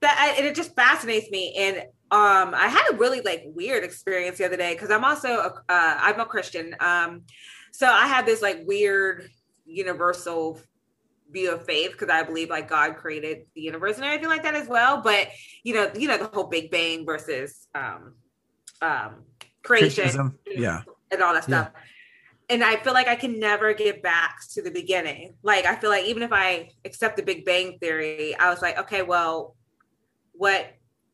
that 0.02 0.36
and 0.38 0.46
it 0.46 0.56
just 0.56 0.76
fascinates 0.76 1.32
me 1.32 1.56
and 1.58 1.78
um 2.12 2.54
i 2.54 2.68
had 2.68 2.84
a 2.92 2.98
really 2.98 3.22
like 3.22 3.44
weird 3.48 3.86
experience 3.86 4.38
the 4.38 4.44
other 4.44 4.58
day 4.58 4.74
because 4.74 4.92
i'm 4.92 5.06
also 5.06 5.30
a, 5.30 5.54
uh, 5.70 5.98
i'm 6.02 6.20
a 6.20 6.26
christian 6.26 6.76
um 6.82 7.24
So 7.74 7.88
I 7.88 8.08
have 8.08 8.26
this 8.26 8.42
like 8.42 8.62
weird 8.66 9.30
universal 9.66 10.60
view 11.32 11.52
of 11.52 11.66
faith 11.66 11.94
because 11.94 12.10
I 12.10 12.22
believe 12.22 12.50
like 12.50 12.70
God 12.70 12.98
created 12.98 13.48
the 13.56 13.62
universe 13.62 13.96
and 13.96 14.06
everything 14.06 14.30
like 14.30 14.44
that 14.44 14.54
as 14.54 14.68
well. 14.68 15.02
But 15.02 15.30
you 15.64 15.74
know, 15.74 15.92
you 15.96 16.08
know, 16.08 16.18
the 16.18 16.28
whole 16.28 16.46
Big 16.46 16.70
Bang 16.70 17.06
versus 17.06 17.68
um 17.74 18.14
um 18.82 19.24
creation, 19.64 20.38
yeah, 20.46 20.84
and 21.12 21.22
all 21.24 21.34
that 21.34 21.46
stuff. 21.46 21.72
Yeah. 21.74 21.82
And 22.50 22.64
I 22.64 22.76
feel 22.78 22.94
like 22.94 23.08
I 23.08 23.16
can 23.16 23.40
never 23.40 23.74
get 23.74 24.04
back 24.04 24.40
to 24.52 24.62
the 24.62 24.72
beginning. 24.72 25.36
Like 25.44 25.66
I 25.66 25.76
feel 25.76 25.90
like 25.90 26.06
even 26.06 26.24
if 26.24 26.34
I 26.34 26.72
accept 26.86 27.18
the 27.18 27.24
Big 27.24 27.46
Bang 27.46 27.78
theory, 27.80 28.36
I 28.36 28.50
was 28.50 28.62
like, 28.62 28.78
okay, 28.80 29.02
well, 29.02 29.56
what 30.34 30.68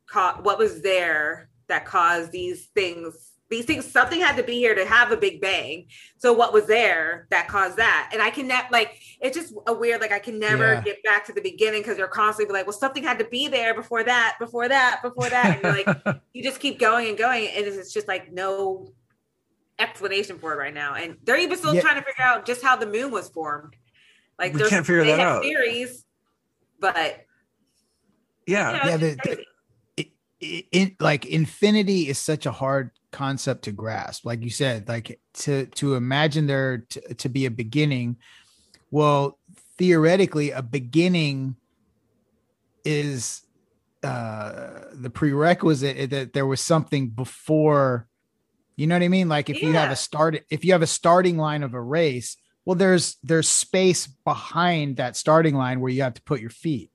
co- 0.10 0.40
what 0.42 0.58
was 0.58 0.82
there 0.82 1.50
that 1.68 1.86
caused 1.86 2.32
these 2.32 2.68
things 2.76 3.30
these 3.50 3.66
things 3.66 3.86
something 3.92 4.20
had 4.20 4.36
to 4.36 4.44
be 4.44 4.54
here 4.54 4.76
to 4.76 4.86
have 4.86 5.12
a 5.12 5.18
big 5.18 5.42
bang 5.42 5.88
so 6.18 6.32
what 6.32 6.54
was 6.54 6.68
there 6.68 7.28
that 7.32 7.48
caused 7.48 7.78
that 7.78 8.10
and 8.14 8.22
i 8.22 8.30
can 8.30 8.48
never 8.48 8.68
like 8.72 9.00
it's 9.22 9.36
just 9.36 9.54
a 9.68 9.74
weird 9.74 10.00
like 10.02 10.12
i 10.12 10.20
can 10.20 10.40
never 10.40 10.74
yeah. 10.74 10.82
get 10.82 11.04
back 11.04 11.26
to 11.26 11.34
the 11.34 11.42
beginning 11.42 11.82
because 11.82 11.98
you're 11.98 12.08
constantly 12.08 12.54
like 12.54 12.66
well 12.66 12.74
something 12.74 13.04
had 13.04 13.18
to 13.18 13.26
be 13.26 13.48
there 13.48 13.74
before 13.74 14.04
that 14.04 14.36
before 14.40 14.68
that 14.68 15.02
before 15.02 15.30
that 15.30 15.60
and 15.64 15.86
like 15.86 16.22
you 16.34 16.44
just 16.44 16.60
keep 16.60 16.80
going 16.80 17.10
and 17.10 17.18
going 17.18 17.48
and 17.48 17.66
it's 17.66 17.94
just 17.94 18.08
like 18.08 18.32
no 18.32 18.92
explanation 19.80 20.38
for 20.38 20.54
it 20.54 20.58
right 20.58 20.74
now. 20.74 20.96
And 20.96 21.18
they're 21.24 21.40
even 21.40 21.58
still 21.58 21.74
yeah. 21.74 21.82
trying 21.82 21.96
to 21.96 22.04
figure 22.04 22.24
out 22.24 22.46
just 22.46 22.62
how 22.62 22.76
the 22.76 22.86
moon 22.86 23.12
was 23.12 23.30
formed. 23.30 23.76
Like 24.38 24.54
we 24.54 24.68
can't 24.70 24.86
figure 24.86 25.06
that 25.06 25.20
out. 25.20 25.44
theories 25.44 26.06
but 26.80 27.26
yeah. 28.48 28.72
you 28.72 28.78
know, 28.78 28.90
yeah 28.90 28.98
the, 28.98 29.18
the, 29.24 29.46
it, 30.42 30.66
it, 30.72 31.02
like 31.02 31.26
infinity 31.26 32.08
is 32.08 32.18
such 32.18 32.46
a 32.46 32.52
hard 32.52 32.92
concept 33.12 33.64
to 33.64 33.72
grasp. 33.72 34.26
Like 34.26 34.42
you 34.42 34.50
said 34.50 34.88
like 34.88 35.20
to 35.34 35.66
to 35.68 35.96
imagine 35.96 36.48
there 36.48 36.80
to, 36.90 37.14
to 37.16 37.30
be 37.30 37.46
a 37.46 37.52
beginning 37.52 38.18
well 38.92 39.38
theoretically 39.78 40.52
a 40.52 40.62
beginning 40.62 41.56
is 42.86 43.42
uh 44.04 44.86
the 44.94 45.10
prerequisite 45.10 46.10
that 46.10 46.34
there 46.34 46.46
was 46.46 46.62
something 46.62 47.10
before 47.10 48.08
you 48.80 48.88
know 48.88 48.96
what 48.96 49.04
i 49.04 49.08
mean? 49.08 49.30
Like 49.30 49.50
if 49.50 49.62
yeah. 49.62 49.68
you 49.68 49.74
have 49.76 49.92
a 49.92 49.96
start 49.96 50.42
if 50.50 50.64
you 50.64 50.72
have 50.74 50.82
a 50.82 50.88
starting 50.88 51.38
line 51.38 51.64
of 51.64 51.74
a 51.74 51.82
race 51.82 52.38
well 52.66 52.76
there's 52.76 53.18
there's 53.24 53.50
space 53.50 54.08
behind 54.08 54.98
that 54.98 55.16
starting 55.16 55.56
line 55.56 55.80
where 55.80 55.92
you 55.92 56.02
have 56.04 56.14
to 56.16 56.22
put 56.22 56.42
your 56.42 56.50
feet. 56.50 56.92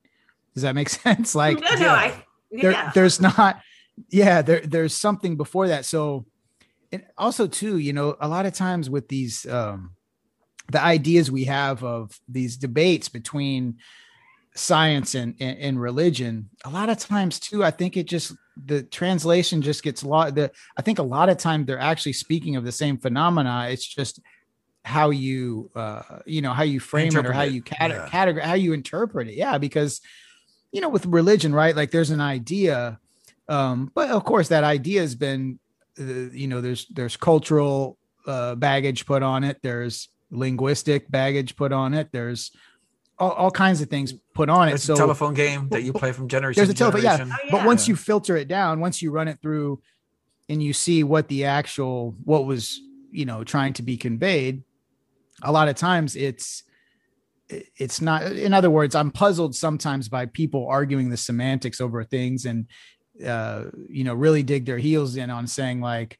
Does 0.53 0.63
that 0.63 0.75
make 0.75 0.89
sense? 1.05 1.35
Like 1.35 1.59
no, 1.59 1.75
no, 1.75 1.89
I, 1.89 2.23
there, 2.51 2.91
there's 2.93 3.21
not 3.21 3.61
yeah 4.09 4.41
there 4.41 4.61
there's 4.61 4.93
something 4.93 5.37
before 5.37 5.67
that. 5.67 5.85
So 5.85 6.25
and 6.91 7.03
also 7.17 7.47
too 7.47 7.77
you 7.77 7.93
know 7.93 8.15
a 8.19 8.27
lot 8.27 8.45
of 8.45 8.53
times 8.53 8.89
with 8.89 9.07
these 9.07 9.45
um 9.47 9.91
the 10.71 10.81
ideas 10.81 11.29
we 11.29 11.45
have 11.45 11.83
of 11.83 12.19
these 12.27 12.57
debates 12.57 13.09
between 13.09 13.77
science 14.55 15.13
and, 15.13 15.35
and, 15.39 15.59
and 15.59 15.81
religion 15.81 16.49
a 16.63 16.69
lot 16.69 16.89
of 16.89 16.97
times 16.97 17.39
too 17.39 17.63
i 17.63 17.69
think 17.69 17.97
it 17.97 18.07
just 18.07 18.33
the 18.65 18.83
translation 18.83 19.61
just 19.61 19.83
gets 19.83 20.03
a 20.03 20.07
lot 20.07 20.33
the 20.35 20.49
i 20.77 20.81
think 20.81 20.99
a 20.99 21.03
lot 21.03 21.29
of 21.29 21.37
time 21.37 21.65
they're 21.65 21.79
actually 21.79 22.13
speaking 22.13 22.55
of 22.55 22.63
the 22.63 22.71
same 22.71 22.97
phenomena 22.97 23.67
it's 23.69 23.85
just 23.85 24.19
how 24.83 25.09
you 25.09 25.69
uh 25.75 26.01
you 26.25 26.41
know 26.41 26.53
how 26.53 26.63
you 26.63 26.79
frame 26.79 27.07
interpret 27.07 27.25
it 27.25 27.29
or 27.29 27.33
how 27.33 27.41
you 27.43 27.61
cat- 27.61 27.91
yeah. 27.91 28.07
categorize 28.07 28.43
how 28.43 28.53
you 28.53 28.71
interpret 28.71 29.27
it 29.27 29.35
yeah 29.35 29.57
because 29.57 29.99
you 30.71 30.79
know 30.79 30.89
with 30.89 31.05
religion 31.05 31.53
right 31.53 31.75
like 31.75 31.91
there's 31.91 32.11
an 32.11 32.21
idea 32.21 32.99
um, 33.47 33.91
but 33.93 34.09
of 34.09 34.23
course, 34.23 34.49
that 34.49 34.63
idea 34.63 35.01
has 35.01 35.15
been, 35.15 35.59
uh, 35.99 36.03
you 36.03 36.47
know, 36.47 36.61
there's 36.61 36.87
there's 36.87 37.17
cultural 37.17 37.97
uh, 38.25 38.55
baggage 38.55 39.05
put 39.05 39.23
on 39.23 39.43
it. 39.43 39.59
There's 39.61 40.09
linguistic 40.31 41.09
baggage 41.09 41.55
put 41.55 41.71
on 41.71 41.93
it. 41.93 42.09
There's 42.11 42.51
all, 43.17 43.31
all 43.31 43.51
kinds 43.51 43.81
of 43.81 43.89
things 43.89 44.13
put 44.33 44.49
on 44.49 44.67
there's 44.67 44.83
it. 44.83 44.87
So 44.87 44.95
telephone 44.95 45.33
game 45.33 45.69
that 45.69 45.83
you 45.83 45.93
play 45.93 46.11
from 46.11 46.27
generation. 46.27 46.59
There's 46.59 46.69
a 46.69 46.73
telephone, 46.73 47.03
yeah. 47.03 47.17
Oh, 47.21 47.25
yeah. 47.25 47.51
But 47.51 47.65
once 47.65 47.87
you 47.87 47.95
filter 47.95 48.35
it 48.35 48.47
down, 48.47 48.79
once 48.79 49.01
you 49.01 49.11
run 49.11 49.27
it 49.27 49.39
through, 49.41 49.81
and 50.47 50.61
you 50.61 50.73
see 50.73 51.03
what 51.03 51.27
the 51.27 51.45
actual 51.45 52.15
what 52.23 52.45
was 52.45 52.79
you 53.11 53.25
know 53.25 53.43
trying 53.43 53.73
to 53.73 53.83
be 53.83 53.97
conveyed, 53.97 54.63
a 55.41 55.51
lot 55.51 55.67
of 55.67 55.75
times 55.75 56.15
it's 56.15 56.63
it's 57.49 58.01
not 58.01 58.23
in 58.23 58.55
other 58.55 58.71
words 58.71 58.95
i'm 58.95 59.11
puzzled 59.11 59.55
sometimes 59.55 60.09
by 60.09 60.25
people 60.25 60.67
arguing 60.67 61.11
the 61.11 61.15
semantics 61.15 61.79
over 61.79 62.03
things 62.03 62.43
and 62.43 62.65
uh, 63.23 63.65
you 63.89 64.03
know, 64.03 64.13
really 64.13 64.43
dig 64.43 64.65
their 64.65 64.77
heels 64.77 65.15
in 65.15 65.29
on 65.29 65.47
saying 65.47 65.81
like, 65.81 66.19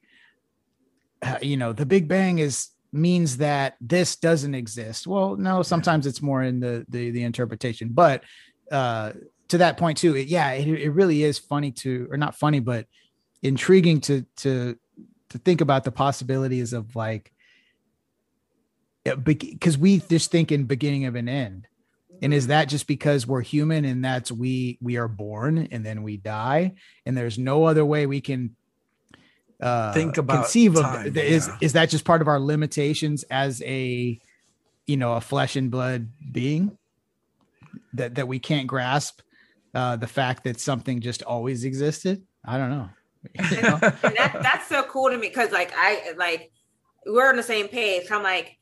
uh, 1.22 1.38
you 1.42 1.58
know, 1.58 1.74
the 1.74 1.86
Big 1.86 2.08
Bang 2.08 2.40
is 2.40 2.70
means 2.96 3.38
that 3.38 3.76
this 3.82 4.16
doesn't 4.16 4.56
exist. 4.56 5.06
Well, 5.06 5.36
no, 5.36 5.62
sometimes 5.62 6.08
it's 6.08 6.22
more 6.22 6.44
in 6.44 6.60
the 6.60 6.86
the, 6.90 7.12
the 7.12 7.24
interpretation, 7.24 7.90
but 7.90 8.24
uh, 8.72 9.12
to 9.50 9.58
that 9.60 9.78
point 9.78 9.98
too, 9.98 10.16
it, 10.16 10.28
yeah, 10.28 10.52
it, 10.52 10.68
it 10.68 10.90
really 10.90 11.24
is 11.24 11.38
funny 11.38 11.72
to, 11.72 12.08
or 12.10 12.18
not 12.18 12.36
funny, 12.36 12.60
but 12.60 12.88
intriguing 13.44 14.02
to 14.02 14.26
to 14.38 14.78
to 15.30 15.38
think 15.38 15.62
about 15.62 15.84
the 15.84 15.92
possibilities 15.92 16.74
of 16.74 16.96
like 16.96 17.32
because 19.24 19.78
we 19.78 20.00
just 20.00 20.32
think 20.32 20.52
in 20.52 20.64
beginning 20.64 21.06
of 21.06 21.16
an 21.16 21.30
end. 21.30 21.68
And 22.22 22.34
is 22.34 22.48
that 22.48 22.70
just 22.70 22.88
because 22.88 23.28
we're 23.28 23.42
human 23.42 23.86
and 23.86 24.04
that's 24.04 24.32
we 24.32 24.78
we 24.82 24.98
are 24.98 25.08
born 25.08 25.68
and 25.72 25.86
then 25.86 26.02
we 26.02 26.18
die 26.18 26.74
and 27.06 27.16
there's 27.16 27.38
no 27.38 27.66
other 27.66 27.86
way 27.86 28.06
we 28.06 28.22
can 28.22 28.56
uh 29.66 29.94
think 29.94 30.18
about 30.18 30.44
conceive 30.44 30.76
time, 30.76 31.08
of 31.08 31.18
is 31.18 31.48
yeah. 31.48 31.58
is 31.62 31.74
that 31.74 31.90
just 31.90 32.06
part 32.06 32.22
of 32.22 32.28
our 32.28 32.40
limitations 32.40 33.24
as 33.24 33.62
a 33.64 34.20
you 34.88 34.98
know 34.98 35.14
a 35.14 35.22
flesh 35.22 35.56
and 35.56 35.72
blood 35.72 36.10
being? 36.32 36.78
That 37.94 38.16
that 38.16 38.28
we 38.28 38.40
can't 38.40 38.68
grasp 38.68 39.22
uh 39.74 39.96
the 39.96 40.08
fact 40.08 40.44
that 40.44 40.60
something 40.60 41.02
just 41.02 41.24
always 41.24 41.64
existed? 41.64 42.24
I 42.44 42.58
don't 42.58 42.70
know, 42.70 42.90
you 43.52 43.62
know? 43.62 43.78
that, 43.80 44.40
that's 44.42 44.68
so 44.68 44.84
cool 44.84 45.10
to 45.10 45.18
me 45.18 45.28
because 45.28 45.52
like 45.52 45.74
i 45.76 46.14
like 46.16 46.52
we're 47.06 47.30
on 47.30 47.36
the 47.36 47.44
same 47.44 47.68
page. 47.68 48.10
I'm 48.12 48.24
like 48.24 48.58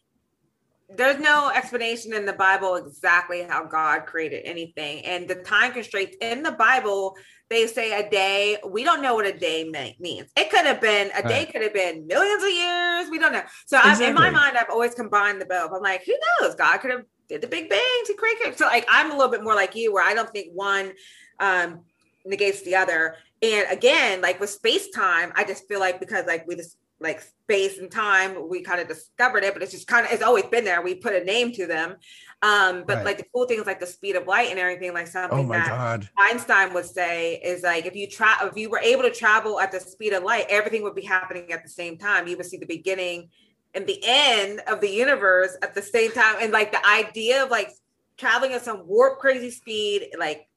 there's 0.95 1.19
no 1.19 1.49
explanation 1.49 2.13
in 2.13 2.25
the 2.25 2.33
Bible 2.33 2.75
exactly 2.75 3.43
how 3.43 3.65
God 3.65 4.05
created 4.05 4.45
anything. 4.45 5.05
And 5.05 5.27
the 5.27 5.35
time 5.35 5.73
constraints 5.73 6.15
in 6.21 6.43
the 6.43 6.51
Bible, 6.51 7.15
they 7.49 7.67
say 7.67 7.99
a 7.99 8.09
day. 8.09 8.57
We 8.67 8.83
don't 8.83 9.01
know 9.01 9.15
what 9.15 9.25
a 9.25 9.37
day 9.37 9.69
means. 9.99 10.29
It 10.35 10.49
could 10.49 10.65
have 10.65 10.81
been 10.81 11.11
a 11.15 11.27
day, 11.27 11.45
could 11.45 11.61
have 11.61 11.73
been 11.73 12.07
millions 12.07 12.43
of 12.43 12.49
years. 12.49 13.09
We 13.09 13.19
don't 13.19 13.33
know. 13.33 13.43
So 13.65 13.77
exactly. 13.77 14.07
in 14.07 14.13
my 14.13 14.29
mind, 14.29 14.57
I've 14.57 14.69
always 14.69 14.93
combined 14.93 15.41
the 15.41 15.45
both. 15.45 15.71
I'm 15.73 15.81
like, 15.81 16.05
who 16.05 16.15
knows? 16.41 16.55
God 16.55 16.77
could 16.77 16.91
have 16.91 17.03
did 17.29 17.41
the 17.41 17.47
Big 17.47 17.69
Bang 17.69 17.79
to 18.05 18.13
create. 18.15 18.37
It. 18.41 18.57
So 18.57 18.65
like, 18.65 18.85
I'm 18.89 19.11
a 19.11 19.15
little 19.15 19.31
bit 19.31 19.43
more 19.43 19.55
like 19.55 19.75
you, 19.75 19.93
where 19.93 20.03
I 20.03 20.13
don't 20.13 20.29
think 20.29 20.53
one 20.53 20.93
um, 21.39 21.81
negates 22.25 22.61
the 22.63 22.75
other. 22.75 23.15
And 23.41 23.67
again, 23.69 24.21
like 24.21 24.39
with 24.39 24.49
space 24.49 24.89
time, 24.89 25.33
I 25.35 25.43
just 25.43 25.67
feel 25.67 25.79
like 25.79 25.99
because 25.99 26.25
like 26.25 26.47
we 26.47 26.55
just 26.55 26.77
like 26.99 27.21
space 27.53 27.77
and 27.77 27.91
time 27.91 28.49
we 28.49 28.61
kind 28.61 28.81
of 28.81 28.87
discovered 28.87 29.43
it 29.43 29.53
but 29.53 29.61
it's 29.61 29.71
just 29.71 29.85
kind 29.85 30.07
of 30.07 30.11
it's 30.11 30.23
always 30.23 30.45
been 30.45 30.65
there 30.65 30.81
we 30.81 30.95
put 30.95 31.13
a 31.13 31.23
name 31.23 31.51
to 31.51 31.67
them 31.67 31.95
um 32.41 32.83
but 32.87 32.97
right. 32.97 33.05
like 33.05 33.17
the 33.17 33.25
cool 33.31 33.45
things 33.45 33.67
like 33.67 33.79
the 33.79 33.85
speed 33.85 34.15
of 34.15 34.25
light 34.25 34.49
and 34.49 34.57
everything 34.57 34.91
like 34.91 35.05
something 35.05 35.47
oh 35.47 35.53
that 35.53 35.67
God. 35.67 36.09
einstein 36.17 36.73
would 36.73 36.85
say 36.85 37.35
is 37.35 37.61
like 37.61 37.85
if 37.85 37.95
you 37.95 38.07
try 38.07 38.35
if 38.41 38.57
you 38.57 38.71
were 38.71 38.79
able 38.79 39.03
to 39.03 39.11
travel 39.11 39.59
at 39.59 39.71
the 39.71 39.79
speed 39.79 40.13
of 40.13 40.23
light 40.23 40.47
everything 40.49 40.81
would 40.81 40.95
be 40.95 41.05
happening 41.05 41.51
at 41.51 41.61
the 41.61 41.69
same 41.69 41.95
time 41.95 42.27
you 42.27 42.35
would 42.35 42.45
see 42.47 42.57
the 42.57 42.65
beginning 42.65 43.29
and 43.75 43.85
the 43.85 44.01
end 44.03 44.59
of 44.67 44.81
the 44.81 44.89
universe 44.89 45.55
at 45.61 45.75
the 45.75 45.81
same 45.81 46.11
time 46.11 46.37
and 46.41 46.51
like 46.51 46.71
the 46.71 46.83
idea 46.87 47.43
of 47.43 47.51
like 47.51 47.69
traveling 48.17 48.53
at 48.53 48.63
some 48.63 48.87
warp 48.87 49.19
crazy 49.19 49.51
speed 49.51 50.07
like 50.17 50.47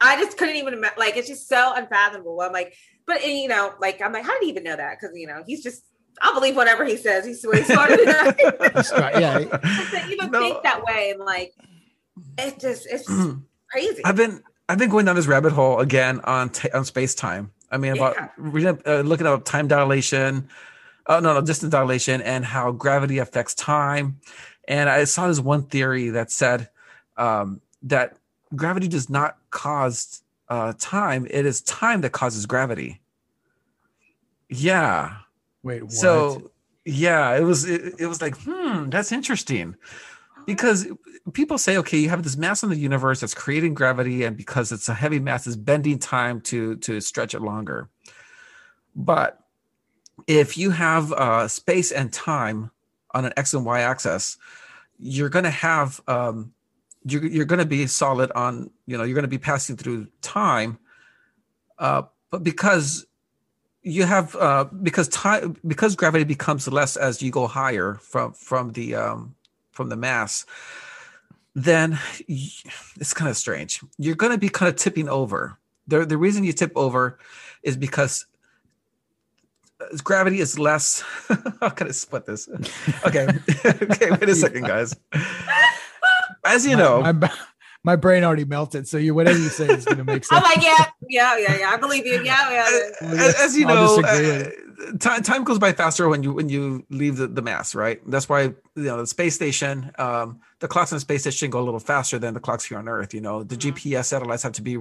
I 0.00 0.16
just 0.22 0.38
couldn't 0.38 0.56
even 0.56 0.74
imagine. 0.74 0.98
like 0.98 1.16
it's 1.16 1.26
just 1.26 1.48
so 1.48 1.72
unfathomable. 1.74 2.40
I'm 2.40 2.52
like, 2.52 2.72
but 3.04 3.26
you 3.26 3.48
know, 3.48 3.72
like 3.80 4.00
I'm 4.00 4.12
like, 4.12 4.24
how 4.24 4.32
did 4.34 4.44
he 4.44 4.50
even 4.50 4.62
know 4.62 4.76
that? 4.76 4.96
Because 4.96 5.16
you 5.16 5.26
know, 5.26 5.42
he's 5.44 5.60
just 5.60 5.82
I'll 6.20 6.34
believe 6.34 6.56
whatever 6.56 6.84
he 6.84 6.96
says. 6.96 7.24
He's 7.24 7.44
way 7.46 7.62
smarter 7.62 7.96
than 7.96 8.08
I. 8.08 8.34
yeah, 9.20 9.38
to 9.38 10.06
even 10.10 10.30
no. 10.30 10.40
think 10.40 10.62
that 10.62 10.82
way 10.84 11.10
and 11.10 11.20
like 11.20 11.54
it 12.38 12.58
just 12.58 12.86
it's 12.86 13.06
just 13.06 13.36
crazy. 13.70 14.04
I've 14.04 14.16
been 14.16 14.42
I've 14.68 14.78
been 14.78 14.90
going 14.90 15.06
down 15.06 15.16
this 15.16 15.26
rabbit 15.26 15.52
hole 15.52 15.80
again 15.80 16.20
on 16.24 16.50
t- 16.50 16.70
on 16.70 16.84
space 16.84 17.14
time. 17.14 17.50
I 17.70 17.76
mean, 17.76 17.92
about 17.92 18.14
yeah. 18.16 18.28
reading, 18.36 18.80
uh, 18.86 19.00
looking 19.00 19.26
up 19.26 19.44
time 19.44 19.68
dilation. 19.68 20.48
Oh 21.06 21.20
no, 21.20 21.34
no, 21.34 21.40
distance 21.40 21.70
dilation 21.70 22.20
and 22.22 22.44
how 22.44 22.72
gravity 22.72 23.18
affects 23.18 23.54
time. 23.54 24.20
And 24.66 24.90
I 24.90 25.04
saw 25.04 25.28
this 25.28 25.40
one 25.40 25.62
theory 25.62 26.10
that 26.10 26.30
said 26.30 26.68
um, 27.16 27.60
that 27.82 28.16
gravity 28.54 28.88
does 28.88 29.08
not 29.08 29.38
cause 29.50 30.22
uh, 30.48 30.74
time; 30.78 31.26
it 31.30 31.46
is 31.46 31.62
time 31.62 32.02
that 32.02 32.12
causes 32.12 32.46
gravity. 32.46 33.00
Yeah, 34.50 35.16
Wait, 35.62 35.82
what? 35.82 35.92
So 35.92 36.50
yeah, 36.84 37.36
it 37.36 37.42
was 37.42 37.68
it, 37.68 37.94
it 37.98 38.06
was 38.06 38.22
like, 38.22 38.36
hmm, 38.38 38.88
that's 38.90 39.12
interesting. 39.12 39.76
Because 40.46 40.86
people 41.34 41.58
say, 41.58 41.76
okay, 41.76 41.98
you 41.98 42.08
have 42.08 42.22
this 42.22 42.36
mass 42.36 42.62
in 42.62 42.70
the 42.70 42.76
universe 42.76 43.20
that's 43.20 43.34
creating 43.34 43.74
gravity, 43.74 44.24
and 44.24 44.36
because 44.36 44.72
it's 44.72 44.88
a 44.88 44.94
heavy 44.94 45.18
mass, 45.18 45.46
it's 45.46 45.56
bending 45.56 45.98
time 45.98 46.40
to 46.42 46.76
to 46.76 47.00
stretch 47.00 47.34
it 47.34 47.42
longer. 47.42 47.88
But 48.96 49.38
if 50.26 50.58
you 50.58 50.70
have 50.70 51.12
uh, 51.12 51.48
space 51.48 51.92
and 51.92 52.12
time 52.12 52.70
on 53.14 53.24
an 53.24 53.32
x 53.36 53.54
and 53.54 53.64
y 53.64 53.80
axis 53.80 54.36
you're 54.98 55.28
going 55.28 55.44
to 55.44 55.50
have 55.50 56.00
um, 56.08 56.52
you're, 57.04 57.24
you're 57.24 57.44
going 57.44 57.60
to 57.60 57.66
be 57.66 57.86
solid 57.86 58.30
on 58.32 58.70
you 58.86 58.96
know 58.96 59.04
you're 59.04 59.14
going 59.14 59.22
to 59.22 59.28
be 59.28 59.38
passing 59.38 59.76
through 59.76 60.06
time 60.20 60.78
uh, 61.78 62.02
but 62.30 62.42
because 62.42 63.06
you 63.82 64.04
have 64.04 64.34
uh, 64.36 64.64
because 64.82 65.08
time 65.08 65.56
because 65.66 65.96
gravity 65.96 66.24
becomes 66.24 66.68
less 66.68 66.96
as 66.96 67.22
you 67.22 67.30
go 67.30 67.46
higher 67.46 67.94
from 67.94 68.32
from 68.32 68.72
the 68.72 68.94
um, 68.94 69.34
from 69.70 69.88
the 69.88 69.96
mass 69.96 70.44
then 71.64 71.98
it's 72.28 73.12
kind 73.14 73.28
of 73.28 73.36
strange. 73.36 73.82
You're 73.98 74.14
going 74.14 74.32
to 74.32 74.38
be 74.38 74.48
kind 74.48 74.68
of 74.68 74.76
tipping 74.76 75.08
over. 75.08 75.58
The, 75.88 76.04
the 76.04 76.16
reason 76.16 76.44
you 76.44 76.52
tip 76.52 76.72
over 76.76 77.18
is 77.62 77.76
because 77.76 78.26
gravity 80.04 80.40
is 80.40 80.58
less 80.58 81.02
how 81.60 81.68
can 81.70 81.88
i 81.88 81.90
split 81.90 82.26
this? 82.26 82.48
Okay. 83.06 83.28
Okay 83.64 84.10
wait 84.10 84.28
a 84.28 84.34
second 84.46 84.66
guys. 84.66 84.94
As 86.44 86.66
you 86.66 86.76
know 86.76 87.00
my, 87.00 87.12
my, 87.12 87.32
my, 87.84 87.96
brain 87.96 88.24
already 88.24 88.44
melted 88.44 88.86
so 88.86 88.98
you 88.98 89.14
whatever 89.14 89.38
you 89.38 89.48
say 89.48 89.66
is 89.66 89.84
going 89.84 89.98
to 89.98 90.04
make 90.04 90.24
sense 90.24 90.30
i'm 90.32 90.42
like 90.42 90.62
yeah 90.62 90.86
yeah 91.08 91.38
yeah 91.38 91.58
yeah 91.58 91.70
i 91.70 91.76
believe 91.76 92.06
you 92.06 92.22
yeah 92.22 92.50
yeah 92.50 92.90
as, 93.02 93.34
as 93.40 93.56
you 93.56 93.66
know 93.66 94.00
uh, 94.00 94.44
time, 94.98 95.22
time 95.22 95.44
goes 95.44 95.58
by 95.58 95.72
faster 95.72 96.08
when 96.08 96.22
you 96.22 96.32
when 96.32 96.48
you 96.48 96.84
leave 96.90 97.16
the, 97.16 97.26
the 97.26 97.42
mass 97.42 97.74
right 97.74 98.00
that's 98.10 98.28
why 98.28 98.42
you 98.42 98.54
know 98.76 98.98
the 98.98 99.06
space 99.06 99.34
station 99.34 99.90
um, 99.98 100.40
the 100.60 100.68
clocks 100.68 100.92
in 100.92 100.96
the 100.96 101.00
space 101.00 101.22
station 101.22 101.50
go 101.50 101.60
a 101.60 101.64
little 101.64 101.80
faster 101.80 102.18
than 102.18 102.34
the 102.34 102.40
clocks 102.40 102.64
here 102.64 102.78
on 102.78 102.88
earth 102.88 103.14
you 103.14 103.20
know 103.20 103.42
the 103.42 103.56
mm-hmm. 103.56 103.74
gps 103.76 104.04
satellites 104.06 104.42
have 104.42 104.52
to 104.52 104.62
be 104.62 104.78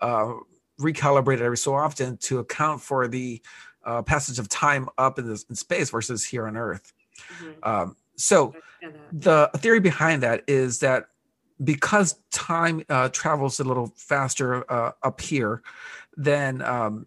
uh, 0.00 0.32
recalibrated 0.80 1.40
every 1.40 1.56
so 1.56 1.74
often 1.74 2.16
to 2.18 2.38
account 2.38 2.80
for 2.80 3.06
the 3.08 3.40
uh, 3.84 4.02
passage 4.02 4.38
of 4.38 4.48
time 4.48 4.88
up 4.98 5.18
in, 5.18 5.28
in 5.30 5.54
space 5.54 5.90
versus 5.90 6.24
here 6.24 6.46
on 6.46 6.56
Earth. 6.56 6.92
Mm-hmm. 7.38 7.68
Um, 7.68 7.96
so 8.16 8.54
the 9.12 9.50
theory 9.56 9.80
behind 9.80 10.22
that 10.22 10.44
is 10.46 10.80
that 10.80 11.06
because 11.64 12.16
time 12.30 12.84
uh, 12.88 13.08
travels 13.08 13.60
a 13.60 13.64
little 13.64 13.92
faster 13.96 14.70
uh, 14.70 14.92
up 15.02 15.20
here, 15.20 15.62
then 16.16 16.62
um, 16.62 17.06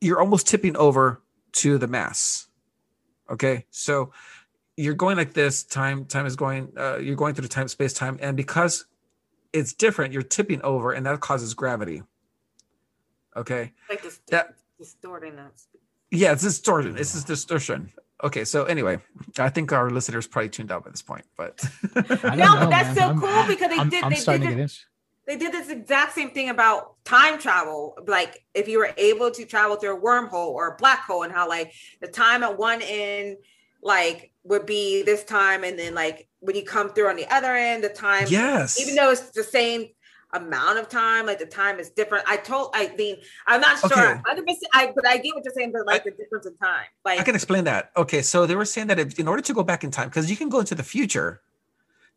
you're 0.00 0.20
almost 0.20 0.46
tipping 0.46 0.76
over 0.76 1.22
to 1.52 1.78
the 1.78 1.86
mass. 1.86 2.48
Okay, 3.30 3.66
so 3.70 4.12
you're 4.76 4.94
going 4.94 5.16
like 5.16 5.34
this. 5.34 5.62
Time 5.62 6.04
time 6.06 6.26
is 6.26 6.36
going. 6.36 6.72
Uh, 6.76 6.98
you're 6.98 7.16
going 7.16 7.34
through 7.34 7.42
the 7.42 7.48
time 7.48 7.68
space 7.68 7.92
time, 7.92 8.18
and 8.20 8.36
because 8.36 8.86
it's 9.52 9.72
different, 9.72 10.12
you're 10.12 10.22
tipping 10.22 10.62
over, 10.62 10.92
and 10.92 11.06
that 11.06 11.20
causes 11.20 11.54
gravity. 11.54 12.02
Okay, 13.36 13.72
like 13.88 14.02
this, 14.02 14.20
that 14.28 14.54
distorting 14.78 15.36
that 15.36 15.52
yeah, 16.10 16.32
it's 16.32 16.42
distortion. 16.42 16.94
This 16.94 17.14
is 17.14 17.24
distortion. 17.24 17.92
Okay, 18.22 18.44
so 18.44 18.64
anyway, 18.64 18.98
I 19.38 19.48
think 19.48 19.72
our 19.72 19.90
listeners 19.90 20.26
probably 20.26 20.50
tuned 20.50 20.70
out 20.70 20.84
by 20.84 20.90
this 20.90 21.02
point, 21.02 21.24
but 21.36 21.64
no, 21.94 22.00
know, 22.02 22.54
but 22.60 22.70
that's 22.70 22.94
man. 22.94 22.96
so 22.96 23.02
I'm, 23.02 23.20
cool 23.20 23.46
because 23.46 23.70
they 23.70 23.78
I'm, 23.78 23.88
did. 23.88 24.04
I'm 24.04 24.10
they 24.10 24.38
did 24.38 24.58
this, 24.58 24.84
they 25.26 25.36
did 25.36 25.52
this 25.52 25.70
exact 25.70 26.14
same 26.14 26.30
thing 26.30 26.50
about 26.50 27.02
time 27.04 27.38
travel. 27.38 27.96
Like 28.06 28.44
if 28.54 28.68
you 28.68 28.78
were 28.78 28.92
able 28.96 29.30
to 29.30 29.44
travel 29.46 29.76
through 29.76 29.96
a 29.96 30.00
wormhole 30.00 30.48
or 30.48 30.74
a 30.74 30.76
black 30.76 31.04
hole, 31.04 31.22
and 31.22 31.32
how 31.32 31.48
like 31.48 31.72
the 32.00 32.08
time 32.08 32.42
at 32.42 32.58
one 32.58 32.82
end, 32.82 33.38
like 33.82 34.32
would 34.44 34.66
be 34.66 35.02
this 35.02 35.24
time, 35.24 35.64
and 35.64 35.78
then 35.78 35.94
like 35.94 36.28
when 36.40 36.56
you 36.56 36.64
come 36.64 36.90
through 36.90 37.08
on 37.08 37.16
the 37.16 37.32
other 37.32 37.54
end, 37.54 37.82
the 37.82 37.88
time, 37.88 38.26
yes, 38.28 38.80
even 38.80 38.94
though 38.96 39.10
it's 39.10 39.30
the 39.30 39.44
same 39.44 39.88
amount 40.34 40.78
of 40.78 40.88
time 40.88 41.26
like 41.26 41.38
the 41.38 41.46
time 41.46 41.78
is 41.78 41.90
different. 41.90 42.24
I 42.28 42.36
told 42.36 42.70
i 42.74 42.92
mean 42.96 43.16
i'm 43.46 43.60
not 43.60 43.78
sure. 43.78 44.20
Okay. 44.26 44.40
100% 44.40 44.56
i 44.74 44.92
but 44.94 45.06
i 45.06 45.16
get 45.16 45.34
what 45.34 45.44
you're 45.44 45.54
saying 45.54 45.72
but 45.72 45.86
like 45.86 46.02
I, 46.02 46.10
the 46.10 46.10
difference 46.12 46.46
in 46.46 46.56
time 46.56 46.86
like 47.04 47.20
i 47.20 47.22
can 47.22 47.34
explain 47.34 47.64
that. 47.64 47.90
Okay 47.96 48.22
so 48.22 48.46
they 48.46 48.56
were 48.56 48.64
saying 48.64 48.88
that 48.88 48.98
if, 48.98 49.18
in 49.18 49.28
order 49.28 49.42
to 49.42 49.52
go 49.52 49.62
back 49.62 49.84
in 49.84 49.90
time 49.90 50.08
because 50.08 50.30
you 50.30 50.36
can 50.36 50.48
go 50.48 50.60
into 50.60 50.74
the 50.74 50.82
future 50.82 51.42